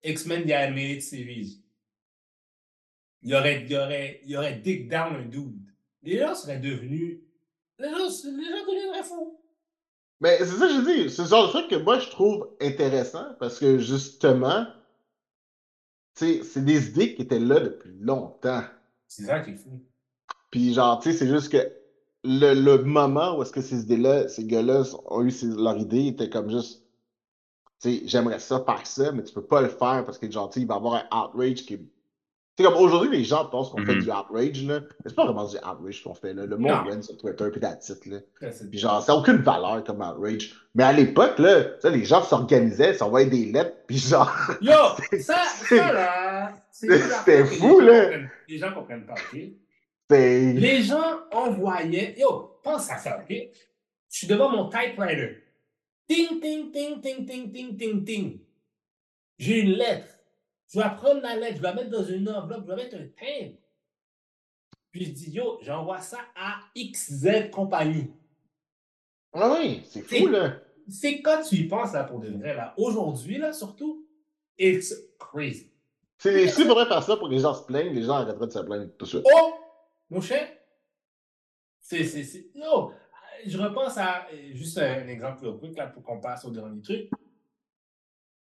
X-Men 0.03 0.45
The 0.45 0.51
Animated 0.51 1.01
Series. 1.01 1.61
Il 3.23 3.35
aurait, 3.35 3.65
il 3.67 3.75
aurait, 3.75 4.21
il 4.25 4.37
aurait 4.37 4.55
dig 4.55 4.89
down 4.89 5.15
un 5.15 5.25
dude. 5.25 5.59
Les 6.03 6.17
gens 6.19 6.33
seraient 6.33 6.59
devenus. 6.59 7.19
Les 7.79 7.89
gens, 7.89 7.97
les 7.97 8.45
gens 8.45 8.65
deviendraient 8.65 9.03
fous. 9.03 9.39
mais 10.19 10.37
c'est 10.39 10.45
ça 10.57 10.67
que 10.67 10.73
je 10.73 10.81
dis. 11.03 11.09
C'est 11.09 11.23
le 11.23 11.27
genre 11.27 11.47
de 11.47 11.51
truc 11.51 11.67
que 11.69 11.75
moi, 11.75 11.99
je 11.99 12.09
trouve 12.09 12.49
intéressant 12.61 13.33
parce 13.39 13.59
que 13.59 13.77
justement, 13.77 14.65
tu 16.15 16.25
sais, 16.39 16.43
c'est 16.43 16.65
des 16.65 16.89
idées 16.89 17.15
qui 17.15 17.21
étaient 17.23 17.39
là 17.39 17.59
depuis 17.59 17.91
longtemps. 17.99 18.63
C'est 19.07 19.23
ça 19.25 19.39
qui 19.39 19.51
est 19.51 19.55
fou. 19.55 19.81
Puis 20.51 20.73
genre, 20.73 20.99
tu 20.99 21.11
sais, 21.11 21.17
c'est 21.17 21.27
juste 21.27 21.51
que 21.51 21.71
le, 22.23 22.53
le 22.53 22.83
moment 22.83 23.37
où 23.37 23.41
est-ce 23.43 23.51
que 23.53 23.61
ces 23.61 23.81
idées-là, 23.83 24.27
ces 24.27 24.45
gars-là 24.45 24.83
ont 25.05 25.23
eu 25.23 25.31
ces- 25.31 25.47
leur 25.55 25.77
idée 25.77 26.07
était 26.07 26.29
comme 26.29 26.49
juste, 26.49 26.83
tu 27.81 27.99
sais, 27.99 28.07
j'aimerais 28.07 28.39
ça 28.39 28.63
faire 28.65 28.85
ça, 28.87 29.11
mais 29.11 29.23
tu 29.23 29.33
peux 29.33 29.45
pas 29.45 29.61
le 29.61 29.69
faire 29.69 30.03
parce 30.05 30.17
que 30.17 30.29
genre, 30.31 30.49
tu 30.49 30.59
il 30.61 30.67
va 30.67 30.75
y 30.75 30.77
avoir 30.77 30.95
un 31.11 31.25
outrage 31.27 31.65
qui 31.65 31.75
est... 31.75 31.81
Sais, 32.57 32.63
comme 32.63 32.73
aujourd'hui, 32.75 33.15
les 33.15 33.23
gens 33.23 33.45
pensent 33.45 33.69
qu'on 33.69 33.85
fait 33.85 33.93
Mhm. 33.95 34.01
du 34.03 34.09
outrage, 34.09 34.63
là. 34.63 34.79
Mais 34.81 34.87
c'est 35.05 35.15
pas 35.15 35.25
vraiment 35.25 35.45
du 35.47 35.55
outrage 35.57 36.03
qu'on 36.03 36.13
fait, 36.15 36.33
là. 36.33 36.45
Le 36.47 36.57
monde 36.57 36.87
gagne 36.89 37.01
sur 37.03 37.15
Twitter 37.17 37.45
puis 37.51 37.59
that's 37.61 37.89
it, 37.89 38.05
là. 38.07 38.17
Ça, 38.41 38.51
c'est- 38.51 38.69
Puis 38.69 38.79
genre, 38.79 39.01
ça 39.03 39.13
n'a 39.13 39.19
aucune 39.19 39.37
valeur 39.37 39.83
comme 39.83 40.01
outrage. 40.01 40.55
Mais 40.73 40.83
à 40.83 40.91
l'époque, 40.91 41.37
là, 41.37 41.79
sais, 41.79 41.91
les 41.91 42.03
gens 42.03 42.23
s'organisaient, 42.23 42.93
s'envoyaient 42.95 43.29
des 43.29 43.45
lettres, 43.51 43.75
puis 43.85 43.97
genre... 43.99 44.31
Yo, 44.61 44.73
ça, 45.21 45.43
ça 45.69 45.93
là, 45.93 46.53
c'est 46.71 46.97
C'était 46.97 47.45
fou, 47.45 47.79
les 47.79 47.85
gens 47.85 47.91
là. 47.91 48.01
comprennent- 48.05 48.29
Les 48.47 48.57
gens 48.57 48.73
comprennent 48.73 49.05
pas, 49.05 49.13
ok? 49.13 49.39
c'est... 50.09 50.53
Les 50.53 50.81
gens 50.83 51.19
envoyaient. 51.31 52.15
Yo, 52.17 52.59
pense 52.63 52.89
à 52.89 52.97
ça, 52.97 53.19
ok? 53.19 53.35
Je 54.09 54.17
suis 54.17 54.27
devant 54.27 54.49
mon 54.49 54.69
typewriter. 54.69 55.43
Ting, 56.07 56.39
ting, 56.39 56.71
ting, 56.71 57.01
ting, 57.01 57.25
ting, 57.25 57.51
ting, 57.51 57.77
ting, 57.77 58.03
ting. 58.05 58.39
J'ai 59.37 59.59
une 59.59 59.71
lettre. 59.73 60.16
Je 60.69 60.79
dois 60.79 60.89
prendre 60.89 61.21
la 61.21 61.35
lettre, 61.35 61.57
je 61.57 61.61
dois 61.61 61.73
mettre 61.73 61.89
dans 61.89 62.03
une 62.03 62.29
enveloppe, 62.29 62.61
je 62.61 62.65
dois 62.65 62.75
mettre 62.75 62.95
un 62.97 63.07
timbre. 63.07 63.57
Puis 64.91 65.05
je 65.05 65.11
dis, 65.11 65.31
yo, 65.31 65.59
j'envoie 65.61 65.99
ça 66.01 66.19
à 66.35 66.59
XZ 66.75 67.49
compagnie. 67.51 68.11
Ah 69.33 69.55
oui, 69.59 69.81
c'est 69.89 70.01
fou, 70.01 70.07
C'est- 70.15 70.25
là. 70.29 70.59
C'est 70.89 71.21
quand 71.21 71.41
tu 71.43 71.55
y 71.55 71.67
penses, 71.67 71.91
là, 71.93 72.05
pour 72.05 72.19
de 72.19 72.29
vrai, 72.29 72.55
là? 72.55 72.73
Aujourd'hui, 72.77 73.37
là, 73.37 73.51
surtout, 73.51 74.07
it's 74.57 74.95
crazy. 75.19 75.69
C'est 76.17 76.47
si 76.47 76.63
faudrait 76.63 76.85
faire 76.87 77.03
ça 77.03 77.17
pour 77.17 77.27
que 77.27 77.33
les 77.33 77.39
gens 77.39 77.53
se 77.53 77.63
plaignent, 77.65 77.93
les 77.93 78.03
gens 78.03 78.13
arrêteraient 78.13 78.47
de 78.47 78.51
se 78.51 78.59
plaindre 78.59 78.89
tout 78.97 79.05
de 79.05 79.09
suite. 79.09 79.23
Oh, 79.35 79.53
mon 80.09 80.21
cher, 80.21 80.47
c'est, 81.81 82.05
c'est, 82.05 82.23
c'est, 82.23 82.49
yo, 82.55 82.93
je 83.45 83.57
repense 83.57 83.97
à, 83.97 84.27
juste 84.53 84.77
un, 84.77 85.03
un 85.03 85.07
exemple 85.09 85.57
quick, 85.59 85.77
là, 85.77 85.87
pour 85.87 86.01
qu'on 86.03 86.19
passe 86.21 86.45
au 86.45 86.49
dernier 86.51 86.81
truc. 86.81 87.09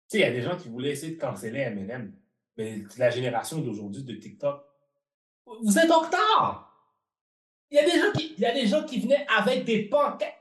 Tu 0.07 0.18
sais, 0.18 0.18
il 0.19 0.22
y 0.22 0.23
a 0.23 0.32
des 0.32 0.41
gens 0.41 0.56
qui 0.56 0.69
voulaient 0.69 0.91
essayer 0.91 1.15
de 1.15 1.19
canceller 1.19 1.61
M&M, 1.61 2.14
mais 2.57 2.84
la 2.98 3.10
génération 3.10 3.60
d'aujourd'hui 3.60 4.03
de 4.03 4.15
TikTok, 4.15 4.64
vous 5.64 5.77
êtes 5.77 5.91
en 5.91 6.02
retard! 6.02 6.72
Il 7.72 7.76
y 7.76 7.80
a 7.80 7.86
des 7.86 7.99
gens 7.99 8.11
qui, 8.15 8.34
il 8.38 8.40
y 8.40 8.45
a 8.45 8.53
des 8.53 8.68
gens 8.68 8.86
qui 8.86 8.99
venaient 8.99 9.26
avec 9.27 9.65
des 9.65 9.90
pancartes. 9.90 10.34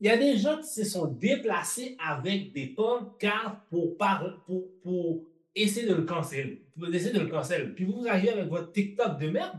Il 0.00 0.06
y 0.06 0.10
a 0.10 0.16
des 0.16 0.36
gens 0.36 0.58
qui 0.58 0.68
se 0.68 0.84
sont 0.84 1.06
déplacés 1.06 1.96
avec 1.98 2.52
des 2.52 2.68
pancartes 2.68 3.66
pour, 3.68 3.96
par, 3.96 4.44
pour, 4.44 4.78
pour 4.80 5.24
essayer 5.54 5.86
de 5.88 5.94
le 5.94 6.02
canceller. 6.02 6.66
Pour 6.78 6.94
essayer 6.94 7.12
de 7.12 7.20
le 7.20 7.28
canceller. 7.28 7.72
Puis 7.74 7.84
vous 7.84 8.06
arrivez 8.06 8.30
avec 8.30 8.48
votre 8.48 8.70
TikTok 8.72 9.18
de 9.18 9.30
merde? 9.30 9.58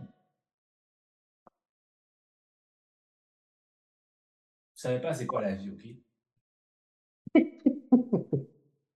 Vous 4.75 4.81
savez 4.81 5.01
pas 5.01 5.13
c'est 5.13 5.25
quoi 5.25 5.41
la 5.41 5.55
vie, 5.55 5.71
ok? 5.71 5.83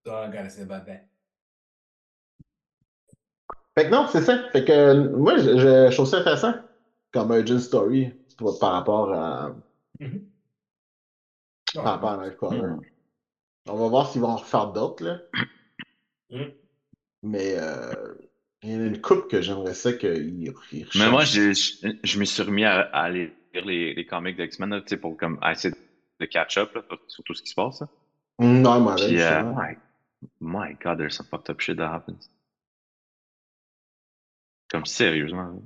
So 0.05 0.13
I 0.13 0.27
gotta 0.27 0.49
say 0.49 0.63
about 0.63 0.85
that. 0.85 1.05
Fait 3.77 3.85
que 3.85 3.89
non, 3.89 4.07
c'est 4.11 4.21
ça. 4.21 4.49
Fait 4.51 4.63
que 4.65 4.71
euh, 4.71 5.17
moi, 5.17 5.37
je, 5.37 5.57
je, 5.57 5.89
je 5.89 5.93
trouve 5.95 6.07
ça 6.07 6.17
intéressant 6.19 6.53
comme 7.11 7.31
origin 7.31 7.59
story 7.59 8.11
pour- 8.37 8.59
par 8.59 8.73
rapport 8.73 9.13
à, 9.13 9.55
Mhm. 9.99 10.25
par 11.75 11.83
rapport 11.85 12.09
à 12.11 12.17
Nightcrawler. 12.17 12.59
Hmm. 12.61 12.79
On 13.67 13.75
va 13.77 13.87
voir 13.87 14.09
s'ils 14.11 14.21
vont 14.21 14.27
en 14.29 14.35
refaire 14.37 14.67
d'autres, 14.73 15.03
là. 15.03 15.19
Mhm. 16.29 16.51
Mais 17.23 17.55
euh, 17.57 17.93
il 18.61 18.71
y 18.71 18.75
en 18.75 18.81
a 18.81 18.85
une 18.85 19.01
coupe 19.01 19.29
que 19.29 19.41
j'aimerais 19.41 19.73
ça 19.73 19.93
qu'ils 19.93 20.43
ils 20.43 20.87
Mais 20.95 21.09
moi, 21.09 21.23
je, 21.23 21.53
je, 21.53 21.87
je 22.03 22.19
me 22.19 22.25
suis 22.25 22.43
remis 22.43 22.65
à, 22.65 22.81
à 22.81 23.03
aller 23.03 23.33
lire 23.53 23.65
les, 23.65 23.93
les 23.93 24.05
comics 24.05 24.35
d'X-Men, 24.35 24.69
là, 24.71 24.81
tu 24.81 24.89
sais, 24.89 24.97
pour 24.97 25.15
comme, 25.17 25.39
essayer 25.49 25.73
de 26.19 26.25
catch-up 26.25 26.73
là, 26.75 26.81
sur 27.07 27.23
tout 27.23 27.33
ce 27.33 27.41
qui 27.41 27.49
se 27.49 27.55
passe. 27.55 27.79
là. 27.81 27.87
Mm, 28.39 28.61
Non, 28.61 28.79
moi, 28.81 28.95
Puis, 28.95 29.21
euh. 29.21 29.41
My, 30.39 30.73
God, 30.83 30.97
there's 30.99 31.15
some 31.15 31.25
fucked 31.27 31.49
up 31.49 31.59
shit 31.59 31.77
that 31.77 31.89
happens. 31.89 32.29
Comme 34.71 34.85
sérieusement. 34.85 35.61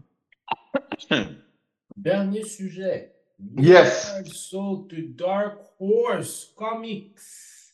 Dernier 1.95 2.43
sujet. 2.43 3.11
Yes. 3.55 4.11
Soul 4.33 4.87
to 4.89 5.01
Dark 5.15 5.59
Horse 5.79 6.53
Comics. 6.57 7.73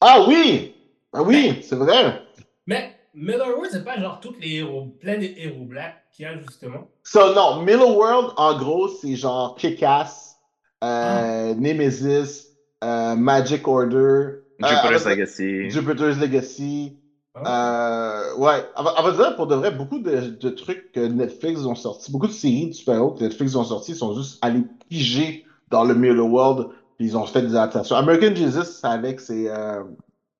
Ah 0.00 0.24
oui! 0.28 0.74
Ah 1.12 1.22
oui, 1.22 1.62
c'est 1.62 1.74
vrai! 1.76 2.22
Mais 2.66 2.94
Millerwood, 3.14 3.70
c'est 3.70 3.84
pas 3.84 3.98
genre 3.98 4.20
tous 4.20 4.34
les 4.40 4.56
héros, 4.58 4.86
plein 5.00 5.18
de 5.18 5.24
héros 5.24 5.64
blancs 5.64 5.92
qu'il 6.12 6.24
y 6.24 6.26
a 6.28 6.38
justement. 6.38 6.88
So, 7.02 7.34
non, 7.34 7.62
Middle 7.64 7.96
World, 7.96 8.32
en 8.36 8.56
gros, 8.58 8.88
c'est 8.88 9.16
genre 9.16 9.56
Kick-Ass, 9.56 10.36
Ah. 10.80 11.22
euh, 11.50 11.54
Nemesis, 11.54 12.46
euh, 12.84 13.16
Magic 13.16 13.66
Order, 13.66 14.42
Jupiter's 14.58 15.06
avec- 15.06 15.18
Legacy. 15.18 15.70
Jupiter's 15.70 16.18
Legacy, 16.18 16.96
Ah. 17.34 18.32
Euh, 18.34 18.36
ouais, 18.38 18.64
à, 18.74 18.82
vrai 19.02 19.12
dire, 19.12 19.36
pour 19.36 19.46
de 19.46 19.54
vrai, 19.54 19.70
beaucoup 19.70 20.00
de, 20.00 20.30
de 20.30 20.48
trucs 20.50 20.90
que 20.90 20.98
Netflix 21.00 21.60
ont 21.64 21.76
sortis, 21.76 22.10
beaucoup 22.10 22.26
de 22.26 22.32
séries 22.32 22.68
de 22.68 22.72
super-héros 22.72 23.12
que 23.12 23.22
Netflix 23.22 23.54
ont 23.54 23.62
sortis 23.62 23.94
sont 23.94 24.12
juste 24.14 24.38
allés 24.42 24.64
piger 24.88 25.44
dans 25.70 25.84
le 25.84 25.94
Miller 25.94 26.26
World, 26.26 26.66
puis 26.96 27.06
ils 27.06 27.16
ont 27.16 27.24
fait 27.26 27.42
des 27.42 27.54
adaptations. 27.54 27.94
American 27.94 28.34
Jesus, 28.34 28.80
avec 28.82 29.20
ses, 29.20 29.48
euh, 29.48 29.84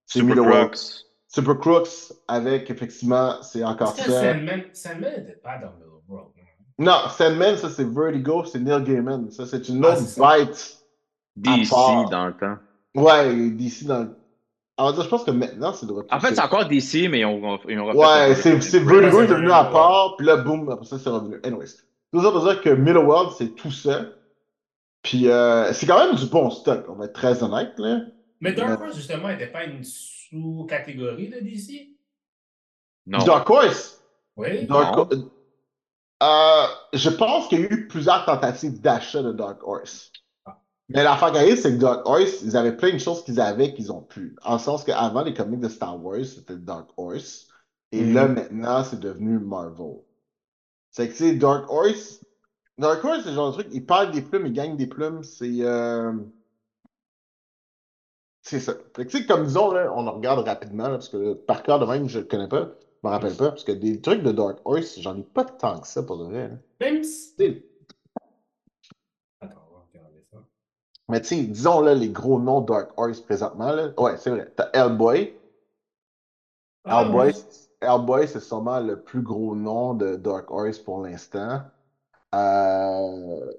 ses 0.06 0.18
Super 0.20 0.34
Miller 0.36 0.44
World. 0.50 0.70
Crooks. 0.72 1.04
Super 1.28 1.58
Crooks, 1.58 2.12
avec, 2.26 2.68
effectivement, 2.68 3.34
c'est 3.42 3.62
encore 3.62 3.94
ça. 3.94 4.02
Sandman, 4.04 4.64
n'était 4.64 5.38
pas 5.40 5.58
dans 5.58 5.70
Middle 5.74 5.90
World. 6.08 6.30
non? 6.78 6.84
Non, 6.86 7.08
Sandman, 7.10 7.56
ça 7.58 7.68
c'est 7.70 7.84
Vertigo, 7.88 8.44
c'est 8.44 8.58
Neil 8.58 8.82
Gaiman. 8.82 9.30
Ça 9.30 9.46
c'est 9.46 9.68
une 9.68 9.84
Ah, 9.84 9.90
autre 9.92 10.00
bite. 10.02 10.78
DC 11.36 11.70
dans 12.10 12.26
le 12.26 12.32
temps. 12.32 12.56
Ouais, 13.02 13.50
d'ici 13.50 13.84
dans 13.84 14.00
le. 14.00 14.16
Alors, 14.76 15.00
je 15.00 15.08
pense 15.08 15.24
que 15.24 15.32
maintenant 15.32 15.72
c'est 15.72 15.86
de 15.86 15.92
retour. 15.92 16.12
En 16.12 16.20
fait, 16.20 16.34
c'est 16.34 16.40
encore 16.40 16.66
DC, 16.66 17.08
mais 17.10 17.20
ils 17.20 17.24
ont, 17.24 17.58
ils 17.68 17.80
ont 17.80 17.92
Ouais, 17.94 18.34
c'est 18.36 18.60
c'est 18.60 18.78
Vertigo 18.78 19.22
est 19.22 19.26
devenu 19.26 19.50
à 19.50 19.64
part, 19.64 20.14
puis 20.16 20.26
là, 20.26 20.36
boum, 20.36 20.70
après 20.70 20.86
ça, 20.86 20.98
c'est 20.98 21.10
revenu. 21.10 21.40
Anyways. 21.42 21.70
Tout 22.12 22.22
ça 22.22 22.30
pour 22.30 22.42
dire 22.42 22.60
que 22.62 22.70
Middle 22.70 22.98
World, 22.98 23.32
c'est 23.36 23.54
tout 23.54 23.70
ça. 23.70 24.06
Puis 25.02 25.28
euh, 25.28 25.72
c'est 25.72 25.86
quand 25.86 25.98
même 25.98 26.16
du 26.16 26.26
bon 26.26 26.50
stock, 26.50 26.84
on 26.88 26.94
va 26.94 27.06
être 27.06 27.12
très 27.12 27.42
honnête, 27.42 27.78
là. 27.78 28.00
Mais 28.40 28.52
Dark 28.52 28.80
Horse, 28.80 28.96
justement, 28.96 29.28
n'était 29.28 29.48
pas 29.48 29.64
une 29.64 29.82
sous-catégorie 29.82 31.28
de 31.28 31.40
DC? 31.40 31.88
Non. 33.06 33.18
Dark 33.18 33.48
Horse. 33.50 34.02
Oui. 34.36 34.66
Dark 34.66 34.96
Non. 34.96 35.30
Euh, 36.22 36.66
je 36.92 37.10
pense 37.10 37.48
qu'il 37.48 37.60
y 37.60 37.64
a 37.64 37.66
eu 37.66 37.86
plusieurs 37.86 38.24
tentatives 38.24 38.80
d'achat 38.80 39.22
de 39.22 39.32
Dark 39.32 39.62
Horse. 39.62 40.12
Mais 40.88 41.02
l'affaire 41.02 41.32
qui 41.32 41.38
arrive, 41.38 41.60
c'est 41.60 41.72
que 41.74 41.78
Dark 41.80 42.06
Horse, 42.06 42.42
ils 42.42 42.56
avaient 42.56 42.76
plein 42.76 42.92
de 42.92 42.98
choses 42.98 43.22
qu'ils 43.24 43.40
avaient 43.40 43.74
qu'ils 43.74 43.92
ont 43.92 44.02
plus. 44.02 44.34
En 44.42 44.54
le 44.54 44.58
sens 44.58 44.84
qu'avant, 44.84 45.22
les 45.22 45.34
comics 45.34 45.60
de 45.60 45.68
Star 45.68 46.02
Wars, 46.02 46.24
c'était 46.24 46.56
Dark 46.56 46.90
Horse. 46.96 47.48
Et 47.92 48.04
Mhm. 48.04 48.14
là, 48.14 48.28
maintenant, 48.28 48.84
c'est 48.84 49.00
devenu 49.00 49.38
Marvel. 49.38 49.98
C'est 50.90 51.08
que, 51.08 51.12
tu 51.12 51.18
sais, 51.18 51.36
Dark 51.36 51.70
Horse, 51.70 52.24
Dark 52.78 53.04
Horse, 53.04 53.22
c'est 53.24 53.30
le 53.30 53.34
genre 53.36 53.48
de 53.56 53.62
truc, 53.62 53.68
ils 53.72 53.86
perdent 53.86 54.12
des 54.12 54.22
plumes, 54.22 54.46
ils 54.46 54.52
gagnent 54.52 54.76
des 54.76 54.86
plumes, 54.88 55.22
c'est... 55.24 55.60
euh, 55.62 56.12
C'est 58.42 58.58
ça. 58.60 58.74
Fait 58.96 59.04
que, 59.06 59.10
tu 59.10 59.18
sais, 59.18 59.26
comme 59.26 59.44
disons, 59.44 59.70
là, 59.72 59.92
on 59.94 60.06
en 60.06 60.12
regarde 60.14 60.44
rapidement, 60.46 60.84
là, 60.84 60.90
parce 60.90 61.08
que 61.08 61.34
par 61.34 61.62
cœur 61.62 61.78
de 61.78 61.84
même, 61.86 62.08
je 62.08 62.18
le 62.20 62.24
connais 62.24 62.48
pas, 62.48 62.70
je 63.02 63.06
me 63.06 63.10
rappelle 63.10 63.36
pas, 63.36 63.50
parce 63.50 63.62
que 63.64 63.72
des 63.72 64.00
trucs 64.00 64.22
de 64.22 64.32
Dark 64.32 64.58
Horse, 64.64 64.98
j'en 65.00 65.16
ai 65.18 65.22
pas 65.22 65.44
tant 65.44 65.78
que 65.80 65.86
ça 65.86 66.02
pour 66.02 66.18
de 66.18 66.24
vrai. 66.24 66.48
là. 66.48 66.56
Même 66.80 67.04
si. 67.04 67.36
Tu 67.36 67.44
sais, 67.44 67.62
Attends, 69.40 69.66
on 69.70 69.74
va 69.74 69.80
regarder 69.92 70.22
ça. 70.30 70.38
Mais 71.08 71.20
tu 71.22 71.28
sais, 71.28 71.42
disons 71.42 71.80
là, 71.80 71.94
les 71.94 72.10
gros 72.10 72.38
noms 72.38 72.60
Dark 72.60 72.90
Horse 72.96 73.20
présentement, 73.20 73.72
là. 73.72 73.88
Ouais, 73.96 74.16
c'est 74.18 74.30
vrai. 74.30 74.52
T'as 74.54 74.68
Hellboy. 74.74 75.34
Ah, 76.84 77.02
Hellboy. 77.02 77.34
Hellboy, 77.80 78.28
c'est 78.28 78.40
sûrement 78.40 78.80
le 78.80 79.00
plus 79.00 79.22
gros 79.22 79.54
nom 79.54 79.94
de 79.94 80.16
Dark 80.16 80.50
Horse 80.50 80.78
pour 80.78 81.02
l'instant. 81.02 81.62
Euh... 82.34 83.52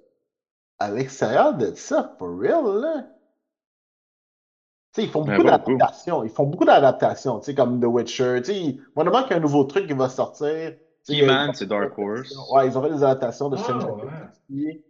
À 0.78 0.92
l'extérieur 0.92 1.56
de 1.56 1.74
ça, 1.76 2.16
for 2.20 2.40
real, 2.40 2.82
là. 2.82 3.08
Tu 4.94 5.02
sais, 5.02 5.04
ils 5.04 5.10
font 5.10 5.26
Mais 5.26 5.38
beaucoup 5.38 5.50
d'adaptations. 5.50 6.24
Ils 6.24 6.30
font 6.30 6.46
beaucoup 6.46 6.66
d'adaptations, 6.66 7.42
comme 7.56 7.82
The 7.82 7.86
Witcher. 7.86 8.42
Tu 8.44 8.54
sais, 8.54 8.78
moi, 8.96 9.06
qu'il 9.24 9.32
y 9.32 9.34
a 9.34 9.38
un 9.38 9.40
nouveau 9.40 9.64
truc 9.64 9.88
qui 9.88 9.94
va 9.94 10.10
sortir. 10.10 10.76
He-Man, 11.08 11.52
c'est 11.56 11.66
Dark 11.66 11.98
Horse. 11.98 12.32
Ouais, 12.52 12.68
ils 12.68 12.78
ont 12.78 12.84
fait 12.84 12.90
des 12.90 13.04
adaptations 13.04 13.50
de 13.50 13.58
Stranger 13.58 13.88
ouais. 14.50 14.84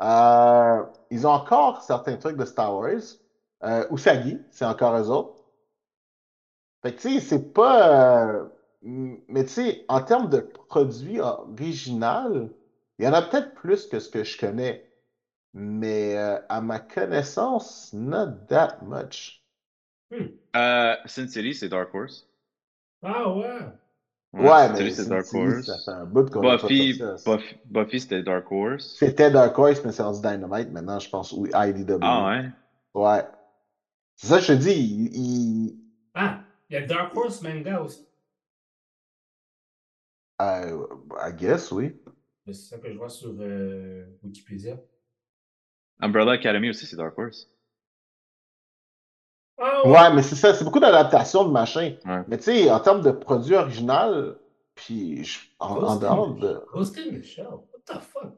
Euh, 0.00 0.84
ils 1.10 1.26
ont 1.26 1.30
encore 1.30 1.82
certains 1.82 2.16
trucs 2.16 2.36
de 2.36 2.44
Star 2.44 2.74
Wars. 2.74 3.00
Euh, 3.64 3.86
Usagi, 3.90 4.38
c'est 4.50 4.64
encore 4.66 4.96
eux 4.96 5.10
autres. 5.10 5.42
Fait 6.82 6.94
que, 6.94 7.00
tu 7.00 7.14
sais, 7.14 7.20
c'est 7.20 7.52
pas. 7.52 8.38
euh, 8.40 8.48
mais, 8.82 9.44
tu 9.44 9.50
sais, 9.50 9.84
en 9.88 10.02
termes 10.02 10.28
de 10.28 10.40
produits 10.40 11.20
original, 11.20 12.50
il 12.98 13.04
y 13.04 13.08
en 13.08 13.12
a 13.12 13.22
peut-être 13.22 13.54
plus 13.54 13.86
que 13.86 13.98
ce 13.98 14.08
que 14.08 14.24
je 14.24 14.38
connais. 14.38 14.84
Mais 15.54 16.16
euh, 16.18 16.38
à 16.48 16.60
ma 16.60 16.78
connaissance, 16.80 17.92
not 17.94 18.46
that 18.48 18.78
much. 18.82 19.42
Euh, 20.56 20.96
Sin 21.06 21.26
City, 21.28 21.54
c'est 21.54 21.68
Dark 21.68 21.94
Horse. 21.94 22.28
Ah 23.02 23.28
ouais. 23.34 23.60
Ouais, 24.38 24.68
mais 24.72 24.90
c'est 24.90 25.08
Dark 25.08 25.26
Horse. 25.34 25.66
ça 25.66 25.78
fait 25.78 25.90
un 25.90 26.04
bout 26.04 26.30
qu'on 26.30 26.40
a 26.48 26.58
pas 26.58 26.68
Buffy, 26.68 26.94
ça. 26.98 27.16
Buffy, 27.26 27.56
Buffy, 27.64 28.00
c'était 28.00 28.22
Dark 28.22 28.50
Horse. 28.50 28.96
C'était 28.98 29.30
Dark 29.30 29.58
Horse, 29.58 29.82
mais 29.84 29.92
c'est 29.92 30.02
rendu 30.02 30.20
Dynamite 30.20 30.70
maintenant, 30.70 30.98
je 30.98 31.08
pense, 31.10 31.32
ou 31.32 31.46
IDW. 31.46 31.98
Ah 32.02 32.26
ouais? 32.28 32.50
Ouais. 32.94 33.24
C'est 34.16 34.28
ça 34.28 34.36
que 34.38 34.44
je 34.44 34.52
te 34.52 34.58
dis. 34.58 34.72
il- 34.72 35.16
il- 35.16 35.78
Ah, 36.14 36.40
il 36.70 36.74
y 36.74 36.76
a 36.76 36.86
Dark 36.86 37.16
Horse 37.16 37.42
manga 37.42 37.80
aussi. 37.82 38.06
euh, 40.42 40.86
I 41.18 41.32
guess, 41.32 41.72
oui. 41.72 41.96
C'est 42.46 42.52
ça 42.54 42.78
que 42.78 42.92
je 42.92 42.96
vois 42.98 43.08
sur 43.08 43.34
euh, 43.40 44.06
Wikipédia. 44.22 44.78
Umbrella 46.00 46.32
Academy 46.32 46.70
aussi, 46.70 46.86
c'est 46.86 46.96
Dark 46.96 47.18
Horse. 47.18 47.48
Ah 49.58 49.82
ouais. 49.86 49.90
Ouais, 49.92 50.14
mais 50.14 50.22
c'est 50.22 50.34
ça, 50.36 50.54
c'est 50.54 50.64
beaucoup 50.64 50.80
d'adaptations 50.80 51.44
de 51.44 51.50
machin. 51.50 51.96
Ouais. 52.04 52.22
Mais 52.28 52.36
tu 52.38 52.44
sais, 52.44 52.70
en 52.70 52.80
termes 52.80 53.00
de 53.02 53.10
produit 53.10 53.54
original, 53.54 54.36
puis 54.74 55.24
je- 55.24 55.38
en, 55.58 55.76
en 55.82 55.96
dehors 55.96 56.34
de. 56.34 56.60
Ghost 56.72 56.98
in 56.98 57.18
the 57.18 57.22
Shell. 57.22 57.46
What 57.46 57.80
the 57.86 58.00
fuck? 58.02 58.32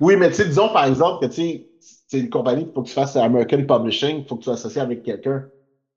Oui, 0.00 0.16
mais 0.16 0.28
tu 0.30 0.36
sais, 0.36 0.46
disons 0.46 0.68
par 0.72 0.84
exemple 0.86 1.20
que 1.24 1.32
tu 1.32 1.40
sais, 1.40 1.68
c'est 2.08 2.18
une 2.20 2.30
compagnie 2.30 2.64
qu'il 2.64 2.72
faut 2.74 2.82
que 2.82 2.88
tu 2.88 2.94
fasses 2.94 3.16
American 3.16 3.64
Publishing, 3.64 4.18
il 4.22 4.26
faut 4.26 4.34
que 4.36 4.40
tu 4.40 4.44
sois 4.44 4.54
associé 4.54 4.80
avec 4.80 5.02
quelqu'un. 5.02 5.48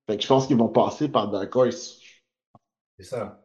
Fait 0.08 0.18
que 0.18 0.24
je 0.24 0.28
pense 0.28 0.48
qu'ils 0.48 0.58
vont 0.58 0.70
passer 0.70 1.10
par 1.10 1.30
Dark 1.32 1.54
Horse. 1.56 2.00
C'est 2.98 3.06
ça. 3.06 3.44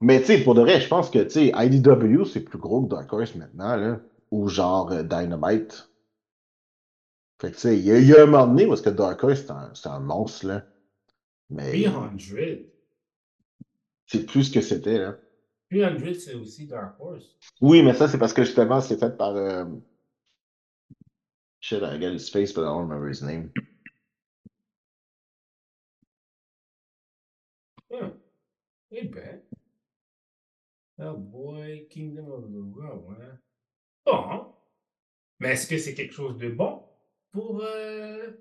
Mais 0.00 0.20
tu 0.20 0.26
sais, 0.26 0.38
pour 0.44 0.54
de 0.54 0.60
vrai, 0.62 0.80
je 0.80 0.88
pense 0.88 1.10
que 1.10 1.20
tu 1.20 1.30
sais, 1.30 1.52
IDW, 1.54 2.24
c'est 2.24 2.40
plus 2.40 2.58
gros 2.58 2.82
que 2.82 2.88
Dark 2.88 3.12
Horse 3.12 3.34
maintenant, 3.36 3.76
là. 3.76 4.00
Ou 4.30 4.48
genre 4.48 4.90
euh, 4.90 5.02
Dynamite. 5.02 5.90
Fait 7.42 7.50
que 7.50 7.56
tu 7.56 7.60
sais, 7.62 7.76
il 7.76 7.84
y, 7.84 7.90
a- 7.90 7.98
il 7.98 8.06
y 8.06 8.14
a 8.14 8.22
un 8.22 8.26
moment 8.26 8.46
donné 8.46 8.72
est-ce 8.72 8.82
que 8.82 8.90
Dark 8.90 9.24
Horse, 9.24 9.40
c'est 9.74 9.86
un, 9.88 9.92
un 9.94 9.98
monstre, 9.98 10.46
là. 10.46 10.64
Mais 11.50 11.82
300. 11.82 12.12
c'est 14.06 14.26
plus 14.26 14.44
ce 14.44 14.52
que 14.52 14.60
c'était, 14.60 14.96
là. 14.98 15.18
300, 15.72 16.20
c'est 16.20 16.34
aussi 16.34 16.68
Dark 16.68 17.00
Horse. 17.00 17.36
Oui, 17.60 17.82
mais 17.82 17.94
ça, 17.94 18.06
c'est 18.06 18.18
parce 18.18 18.32
que 18.32 18.44
justement, 18.44 18.80
c'est 18.80 18.96
fait 18.96 19.16
par. 19.16 19.34
Euh... 19.34 19.64
Shit, 21.58 21.82
I 21.82 21.98
got 21.98 22.12
his 22.14 22.28
face, 22.30 22.52
but 22.52 22.60
I 22.62 22.66
don't 22.66 22.88
remember 22.88 23.08
his 23.08 23.22
name. 23.22 23.50
Hmm. 27.90 28.10
Eh 28.92 29.08
ben. 29.08 29.42
Oh 31.00 31.16
boy, 31.16 31.88
Kingdom 31.90 32.30
of 32.30 32.44
the 32.52 32.62
World, 32.62 33.16
hein. 33.20 33.38
Bon. 34.06 34.54
Mais 35.40 35.54
est-ce 35.54 35.66
que 35.66 35.76
c'est 35.76 35.94
quelque 35.94 36.14
chose 36.14 36.38
de 36.38 36.48
bon? 36.48 36.84
Pour. 37.32 37.60
euh, 37.62 38.32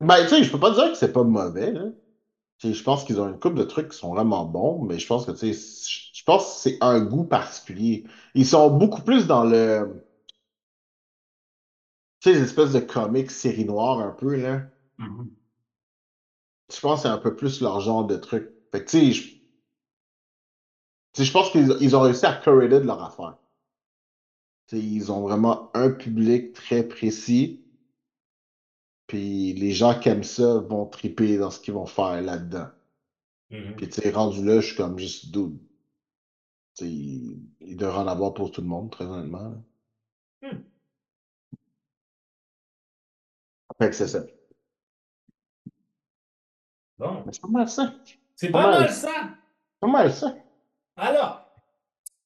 Ben, 0.00 0.24
tu 0.24 0.30
sais, 0.30 0.44
je 0.44 0.50
peux 0.50 0.58
pas 0.60 0.72
dire 0.72 0.90
que 0.90 0.94
c'est 0.96 1.12
pas 1.12 1.22
mauvais, 1.22 1.72
sais, 2.60 2.74
je 2.74 2.82
pense 2.84 3.04
qu'ils 3.04 3.20
ont 3.20 3.28
une 3.28 3.38
couple 3.40 3.56
de 3.58 3.64
trucs 3.64 3.90
qui 3.90 3.98
sont 3.98 4.14
vraiment 4.14 4.44
bons, 4.46 4.84
mais 4.84 4.98
je 4.98 5.06
pense 5.06 5.26
que, 5.26 5.32
tu 5.32 5.54
sais, 5.54 6.10
je 6.14 6.24
pense 6.24 6.44
que 6.46 6.60
c'est 6.60 6.78
un 6.82 7.00
goût 7.00 7.24
particulier. 7.24 8.04
Ils 8.34 8.46
sont 8.46 8.70
beaucoup 8.70 9.02
plus 9.02 9.26
dans 9.28 9.44
le. 9.44 10.04
Tu 12.20 12.30
sais, 12.30 12.36
les 12.38 12.44
espèces 12.44 12.72
de 12.72 12.80
comics 12.80 13.30
série 13.30 13.66
noire 13.66 13.98
un 14.00 14.12
peu, 14.12 14.36
là. 14.36 14.62
Je 16.74 16.80
pense 16.80 17.02
que 17.02 17.02
c'est 17.02 17.08
un 17.14 17.18
peu 17.18 17.36
plus 17.36 17.60
leur 17.60 17.78
genre 17.78 18.04
de 18.04 18.16
truc. 18.16 18.50
Fait 18.72 18.84
que, 18.84 18.90
tu 18.90 18.98
sais, 18.98 19.12
je... 19.12 19.22
tu 21.12 21.22
sais, 21.22 21.24
je 21.24 21.32
pense 21.32 21.50
qu'ils 21.50 21.74
ils 21.80 21.96
ont 21.96 22.00
réussi 22.02 22.26
à 22.26 22.34
curater 22.34 22.68
de 22.80 22.86
leur 22.86 23.02
affaire. 23.02 23.36
Ils 24.72 25.12
ont 25.12 25.22
vraiment 25.22 25.70
un 25.74 25.90
public 25.90 26.52
très 26.52 26.82
précis. 26.82 27.64
Puis 29.06 29.52
les 29.52 29.72
gens 29.72 29.98
qui 29.98 30.08
aiment 30.08 30.24
ça 30.24 30.58
vont 30.58 30.86
triper 30.86 31.36
dans 31.36 31.50
ce 31.50 31.60
qu'ils 31.60 31.74
vont 31.74 31.86
faire 31.86 32.20
là-dedans. 32.22 32.68
Mhm. 33.50 33.76
Puis, 33.76 33.88
tu 33.88 34.00
sais, 34.00 34.10
rendu 34.10 34.44
là, 34.44 34.60
je 34.60 34.68
suis 34.68 34.76
comme 34.76 34.98
juste 34.98 35.30
dude. 35.30 35.58
Tu 36.74 36.84
sais, 36.84 36.90
il, 36.90 37.76
devrait 37.76 37.98
en 37.98 38.06
avoir 38.06 38.32
pour 38.32 38.50
tout 38.50 38.62
le 38.62 38.66
monde, 38.66 38.90
très 38.90 39.04
honnêtement. 39.04 39.62
Hmm. 40.40 40.62
Fait 43.78 43.90
que 43.90 43.94
c'est 43.94 44.08
ça. 44.08 44.24
Bon. 46.96 47.24
C'est 47.30 47.42
pas 47.42 47.48
mal 47.48 47.68
ça. 47.68 47.94
C'est 48.36 48.50
Pas 48.50 48.70
mal 48.70 48.90
ça. 48.90 49.10
C'est 49.12 49.80
pas 49.80 49.86
mal 49.86 50.12
ça. 50.12 50.34
Alors, 50.96 51.46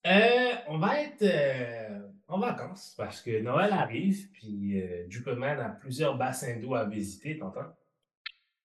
euh, 0.06 0.54
on 0.68 0.78
va 0.78 1.00
être 1.00 1.22
euh, 1.22 2.05
en 2.28 2.38
vacances 2.38 2.94
parce 2.96 3.20
que 3.22 3.40
Noël 3.40 3.72
arrive, 3.72 4.28
puis 4.32 4.80
euh, 4.80 5.06
Duperman 5.08 5.58
a 5.60 5.68
plusieurs 5.70 6.16
bassins 6.16 6.56
d'eau 6.60 6.74
à 6.74 6.84
visiter, 6.84 7.38
t'entends? 7.38 7.74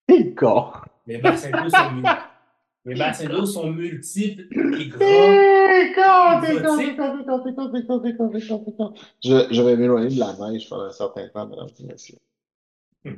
Et 0.07 0.33
corps. 0.33 0.85
Les 1.07 1.17
bassins 1.19 1.51
d'eau 1.51 1.69
sont, 1.69 1.91
mul- 1.91 2.05
les 2.85 2.95
bassins 2.95 3.27
d'eau 3.29 3.45
sont 3.45 3.71
multiples 3.71 4.47
et 4.79 4.87
grands. 4.89 4.99
Je, 9.23 9.47
je 9.51 9.61
vais 9.61 9.75
m'éloigner 9.77 10.09
de 10.15 10.19
la 10.19 10.33
neige 10.51 10.67
pendant 10.69 10.85
un 10.85 10.91
certain 10.91 11.27
temps, 11.29 11.47
mesdames 11.47 11.67
et 11.79 11.83
messieurs. 11.83 12.17
Hmm. 13.05 13.13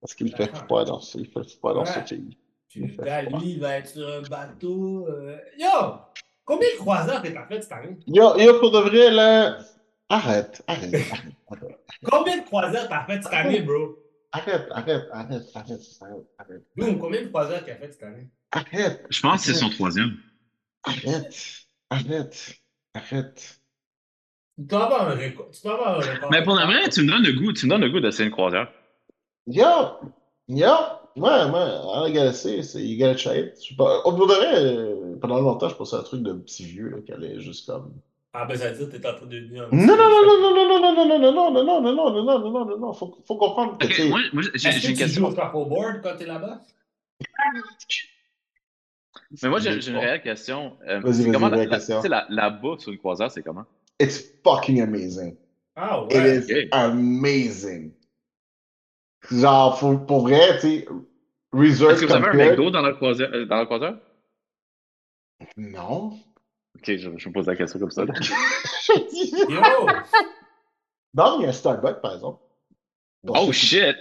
Parce 0.00 0.14
qu'il 0.14 0.34
fait 0.34 0.54
froid 0.54 0.84
dans 0.84 1.00
ce, 1.00 1.18
il 1.18 1.26
fait 1.26 1.48
froid 1.56 1.74
dans 1.74 1.84
ce 1.84 1.98
pays. 2.08 2.38
Gars, 2.98 3.22
lui, 3.22 3.52
il 3.52 3.60
va 3.60 3.78
être 3.78 3.88
sur 3.88 4.06
un 4.08 4.22
bateau. 4.22 5.06
euh, 5.08 5.36
Yo! 5.58 5.66
Combien 6.44 6.68
de 6.74 6.78
croiseurs 6.78 7.20
que 7.22 7.28
t'as 7.28 7.46
fait 7.46 7.60
cette 7.62 7.72
année? 7.72 7.96
Yo, 8.06 8.38
yo, 8.38 8.58
pour 8.60 8.70
de 8.70 8.78
vrai, 8.78 9.10
là. 9.10 9.58
Arrête, 10.10 10.62
arrête, 10.66 10.94
arrête, 11.12 11.34
arrête. 11.50 11.78
Combien 12.04 12.38
de 12.38 12.44
croiseurs 12.44 12.88
t'as 12.88 13.04
fait 13.04 13.22
cette 13.22 13.32
année, 13.32 13.60
bro? 13.60 13.98
Arrête, 14.32 14.66
arrête, 14.70 15.04
arrête, 15.12 15.42
arrête, 15.54 15.80
arrête, 16.00 16.26
arrête. 16.38 16.62
Boom, 16.76 16.98
combien 16.98 17.22
de 17.22 17.28
croiseurs 17.28 17.64
t'as 17.64 17.74
fait 17.76 17.92
cette 17.92 18.02
année? 18.02 18.28
Arrête, 18.52 19.06
Je 19.10 19.20
pense 19.20 19.40
que 19.46 19.52
c'est 19.52 19.58
son 19.58 19.68
troisième. 19.70 20.16
arrête, 20.84 21.34
arrête, 21.90 22.54
arrête. 22.94 23.60
Tu 24.58 24.64
dois 24.64 24.86
avoir 24.86 25.08
un 25.10 25.14
record. 25.14 25.50
Tu 25.50 25.62
dois 25.62 25.74
avoir 25.74 25.98
un 26.00 26.14
record. 26.14 26.30
Mais 26.30 26.42
pour 26.42 26.56
de 26.58 26.62
vrai, 26.64 26.88
tu 26.88 27.02
me 27.02 27.08
donnes 27.10 27.22
le 27.22 27.32
goût, 27.32 27.52
tu 27.52 27.66
me 27.66 27.70
donnes 27.70 27.82
le 27.82 27.90
goût 27.90 28.00
d'essayer 28.00 28.24
une 28.24 28.30
croisière. 28.32 28.72
Yo, 29.46 29.64
yo, 30.48 30.66
ouais, 31.16 31.44
ouais, 31.44 32.08
I 32.08 32.12
gotta 32.12 32.32
say, 32.32 32.62
c'est 32.62 32.82
you 32.84 32.98
gotta 32.98 33.14
try 33.14 33.40
it. 33.40 33.54
Je 33.62 33.68
sais 33.68 33.76
pas, 33.76 34.00
au 34.04 34.12
bout 34.12 34.26
de 34.26 34.32
vrai, 34.32 34.64
euh, 34.64 35.16
pendant 35.20 35.40
longtemps, 35.40 35.68
je 35.68 35.74
pensais 35.74 35.96
à 35.96 36.00
un 36.00 36.02
truc 36.02 36.22
de 36.22 36.32
petit 36.32 36.64
vieux, 36.64 36.88
là, 36.90 36.96
qui 37.04 37.12
allait 37.12 37.40
juste 37.40 37.66
comme. 37.66 37.92
Ah, 38.40 38.44
ben 38.44 38.56
ça 38.56 38.70
veut 38.70 38.76
dire 38.76 38.88
que 38.88 38.96
t'es 38.96 39.08
en 39.08 39.14
train 39.16 39.26
de 39.26 39.36
devenir 39.36 39.68
Non, 39.72 39.84
non, 39.84 39.96
non, 39.96 39.96
non, 39.96 40.40
non, 40.40 40.54
non, 40.54 40.78
non, 40.80 40.94
non, 40.94 41.08
non, 41.08 41.32
non, 41.34 41.52
non, 41.52 41.64
non, 41.64 41.82
non, 41.82 41.82
non, 41.82 41.92
non, 41.92 42.22
non, 42.22 42.22
non, 42.22 42.50
non, 42.52 42.64
non, 42.66 42.78
non, 42.78 42.92
faut, 42.92 43.18
faut 43.26 43.36
comprendre 43.36 43.76
que, 43.78 43.84
Ok, 43.86 43.90
tu 43.90 43.96
sais, 44.02 44.08
moi, 44.08 44.20
moi, 44.32 44.42
j'ai 44.54 44.68
Est-ce 44.68 44.86
que 44.86 44.92
tu 44.92 45.08
joues 45.08 45.26
au 45.26 45.30
shuffleboard 45.30 46.02
quand 46.04 46.16
t'es 46.16 46.26
là-bas? 46.26 46.60
Mais 49.42 49.48
moi, 49.48 49.58
j'ai 49.58 49.80
j'ai 49.80 49.90
une 49.90 49.96
réelle 49.96 50.22
question. 50.22 50.78
Euh, 50.86 51.00
Vas-y, 51.00 51.14
c'est 51.14 51.22
vas-y, 51.24 51.32
comment 51.32 51.48
la, 51.48 51.56
la- 51.56 51.66
question. 51.66 51.96
tu 51.96 52.02
sais, 52.02 52.08
la, 52.08 52.26
la 52.28 52.50
bouffe 52.50 52.80
sur 52.80 52.92
une 52.92 52.98
croisière, 52.98 53.30
c'est 53.32 53.42
comment? 53.42 53.64
it's 54.00 54.22
fucking 54.44 54.80
amazing. 54.80 55.36
Ah 55.74 56.04
It 56.08 56.14
ouais. 56.16 56.36
is 56.38 56.52
ok. 56.52 56.68
amazing. 56.72 57.92
Genre, 59.32 59.76
faut, 59.78 59.98
pour 59.98 60.20
vrai, 60.28 60.58
tu 60.60 60.68
sais, 60.68 60.86
Resort 61.52 61.90
Est-ce 61.92 62.00
que 62.02 62.06
vous 62.06 62.12
avez 62.12 62.26
un 62.26 62.30
compared- 62.32 62.50
McDo 62.50 62.70
dans 62.70 62.82
la 62.82 62.92
croisière? 62.92 63.30
euh, 63.32 63.46
Dans 63.46 63.56
la 63.56 63.64
croisière? 63.66 63.96
Non. 65.56 66.12
Ok, 66.78 66.96
je, 66.96 67.10
je 67.16 67.28
me 67.28 67.32
pose 67.32 67.46
la 67.46 67.56
question 67.56 67.78
comme 67.78 67.90
ça. 67.90 68.04
Yo! 69.48 69.86
non, 71.14 71.38
il 71.38 71.42
y 71.42 71.46
a 71.46 71.48
un 71.48 71.52
Starbucks, 71.52 72.00
par 72.00 72.14
exemple. 72.14 72.42
Pour 73.26 73.36
Oh 73.38 73.46
qui- 73.46 73.52
shit! 73.52 73.96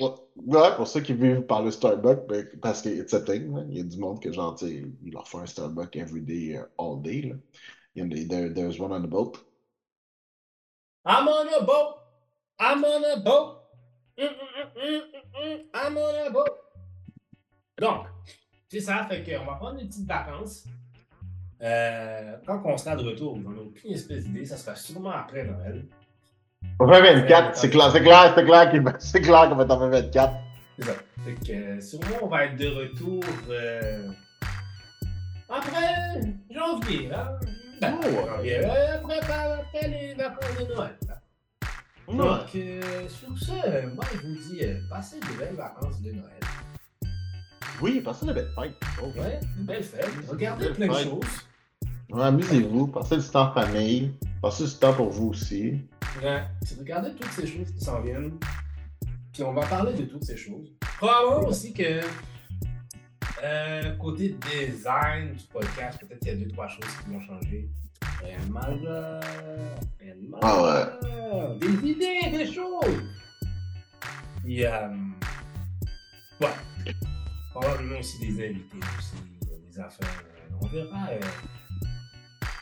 Ouais, 0.00 0.76
pour 0.76 0.86
ceux 0.86 1.00
qui 1.00 1.12
vivent 1.14 1.42
par 1.42 1.62
le 1.62 1.70
Starbucks, 1.70 2.26
ben, 2.28 2.46
parce 2.62 2.82
que 2.82 2.88
it's 2.88 3.12
a 3.14 3.20
thing, 3.20 3.54
là. 3.54 3.62
Il 3.68 3.76
y 3.78 3.80
a 3.80 3.84
du 3.84 3.98
monde 3.98 4.20
que, 4.22 4.32
genre, 4.32 4.54
tu 4.56 4.66
sais, 4.66 4.84
il 5.04 5.12
leur 5.12 5.26
fait 5.28 5.38
un 5.38 5.46
Starbucks 5.46 5.96
every 5.96 6.20
day, 6.20 6.54
uh, 6.56 6.64
all 6.78 7.00
day, 7.02 7.22
là. 7.22 7.34
Il 7.94 8.02
y 8.02 8.06
en 8.06 8.10
a, 8.10 8.28
there, 8.28 8.52
there's 8.52 8.78
one 8.78 8.92
on 8.92 9.00
the 9.02 9.08
boat. 9.08 9.38
I'm 11.04 11.26
on 11.26 11.48
a 11.48 11.64
boat. 11.64 11.96
I'm 12.60 12.84
on 12.84 13.02
a 13.04 13.16
boat. 13.20 13.56
Mm, 14.18 14.24
mm, 14.24 14.28
mm, 14.28 14.70
mm, 14.76 15.02
mm, 15.12 15.56
mm. 15.56 15.64
I'm 15.74 15.96
on 15.96 16.26
a 16.26 16.30
boat. 16.30 16.50
Donc, 17.80 18.06
c'est 18.68 18.80
ça, 18.80 19.06
fait 19.08 19.24
qu'on 19.24 19.44
va 19.46 19.54
prendre 19.56 19.78
des 19.78 19.86
petites 19.86 20.06
vacances. 20.06 20.64
Euh, 21.62 22.36
quand 22.46 22.62
on 22.64 22.76
sera 22.76 22.94
de 22.96 23.02
retour, 23.04 23.38
j'en 23.42 23.52
ai 23.52 23.58
aucune 23.60 23.92
espèce 23.92 24.24
d'idée, 24.24 24.44
ça 24.44 24.56
sera 24.56 24.76
sûrement 24.76 25.10
après 25.10 25.44
Noël. 25.44 25.84
2024, 26.80 27.56
c'est 27.56 27.70
clair, 27.70 27.90
c'est 27.92 28.00
clair, 28.02 28.32
c'est 28.36 28.44
clair 28.44 28.70
qu'il 28.70 28.80
va- 28.82 28.94
c'est 28.98 29.20
clair 29.20 29.48
qu'on 29.48 29.56
va 29.56 29.64
être 29.64 29.70
en 29.72 29.80
2024. 29.80 30.34
C'est 30.78 30.84
ça. 30.84 30.92
Fait 31.24 31.34
que 31.34 31.52
euh, 31.52 31.80
sûrement 31.80 32.16
on 32.22 32.26
va 32.28 32.44
être 32.44 32.56
de 32.56 32.66
retour 32.68 33.24
euh, 33.50 34.08
après 35.48 36.20
janvier, 36.50 37.08
là. 37.08 37.38
Ben, 37.80 37.94
Oh, 38.02 38.26
janvier, 38.36 38.58
euh, 38.64 38.94
après, 38.96 39.18
après 39.18 39.88
les 39.88 40.14
vacances 40.14 40.58
de 40.58 40.74
Noël. 40.74 40.96
là. 41.08 41.14
Donc, 42.08 42.54
euh, 42.56 43.08
sur 43.08 43.38
ce, 43.38 43.86
moi 43.94 44.04
je 44.14 44.26
vous 44.26 44.34
dis, 44.34 44.60
passez 44.90 45.20
de 45.20 45.38
belles 45.38 45.54
vacances 45.54 46.00
de 46.02 46.10
Noël. 46.12 46.40
Oui, 47.80 48.00
passez 48.00 48.26
la 48.26 48.32
belle 48.32 48.50
fête. 48.54 48.74
Oh. 49.02 49.06
Ouais, 49.18 49.40
une 49.58 49.64
belle 49.64 49.82
fête. 49.82 50.10
Regardez 50.28 50.70
plein 50.70 50.88
de 50.88 50.92
choses. 50.92 51.24
Ouais, 52.10 52.24
amusez-vous, 52.24 52.86
passez 52.88 53.18
du 53.18 53.28
temps 53.28 53.50
en 53.50 53.54
famille, 53.54 54.14
passez 54.40 54.64
du 54.64 54.74
temps 54.74 54.94
pour 54.94 55.10
vous 55.10 55.28
aussi. 55.28 55.78
Ouais, 56.22 56.42
regardez 56.78 57.12
toutes 57.14 57.30
ces 57.32 57.46
choses 57.46 57.70
qui 57.70 57.84
s'en 57.84 58.00
viennent. 58.00 58.38
Puis 59.32 59.42
on 59.42 59.52
va 59.52 59.66
parler 59.66 59.92
de 59.94 60.04
toutes 60.04 60.24
ces 60.24 60.36
choses. 60.36 60.72
Probablement 60.98 61.48
aussi 61.48 61.72
que 61.72 62.00
euh, 63.44 63.96
côté 63.96 64.36
design 64.50 65.34
du 65.34 65.44
podcast, 65.52 66.00
peut-être 66.00 66.18
qu'il 66.20 66.28
y 66.28 66.32
a 66.32 66.36
deux, 66.36 66.50
trois 66.50 66.66
choses 66.66 66.84
qui 67.04 67.12
vont 67.12 67.20
changer. 67.20 67.68
De. 67.68 67.78
Rien 68.22 68.38
de 68.46 68.52
majeur. 68.52 69.20
Ah 70.42 70.98
Des 71.60 71.90
idées, 71.90 72.30
des 72.32 72.52
choses. 72.52 73.02
Puis, 74.42 74.64
euh, 74.64 74.88
ouais. 76.40 76.48
Probablement 77.50 77.98
aussi 77.98 78.18
des 78.20 78.48
invités 78.48 78.78
aussi, 78.98 79.16
euh, 79.50 79.56
des 79.70 79.80
affaires. 79.80 80.22
euh, 80.24 80.56
on 80.60 80.66
verra 80.66 81.08
euh, 81.10 81.20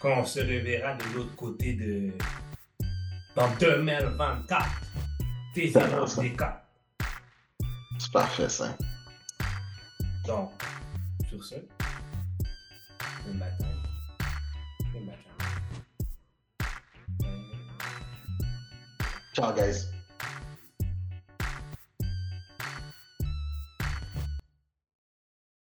quand 0.01 0.21
on 0.21 0.25
se 0.25 0.41
reverra 0.41 0.95
de 0.95 1.05
l'autre 1.15 1.35
côté 1.37 1.75
de. 1.75 2.13
Dans 3.35 3.49
2024. 3.57 4.65
Tes 5.55 5.77
annonces 5.77 6.19
des 6.19 6.33
cas. 6.35 6.63
C'est 7.99 8.13
parfait, 8.13 8.49
ça. 8.49 8.77
Donc, 10.27 10.51
sur 11.29 11.43
ce, 11.45 11.55
bon 13.25 13.35
matin. 13.35 13.67
Bon 14.93 15.01
matin. 15.01 15.35
Ciao, 19.35 19.53
guys. 19.55 19.96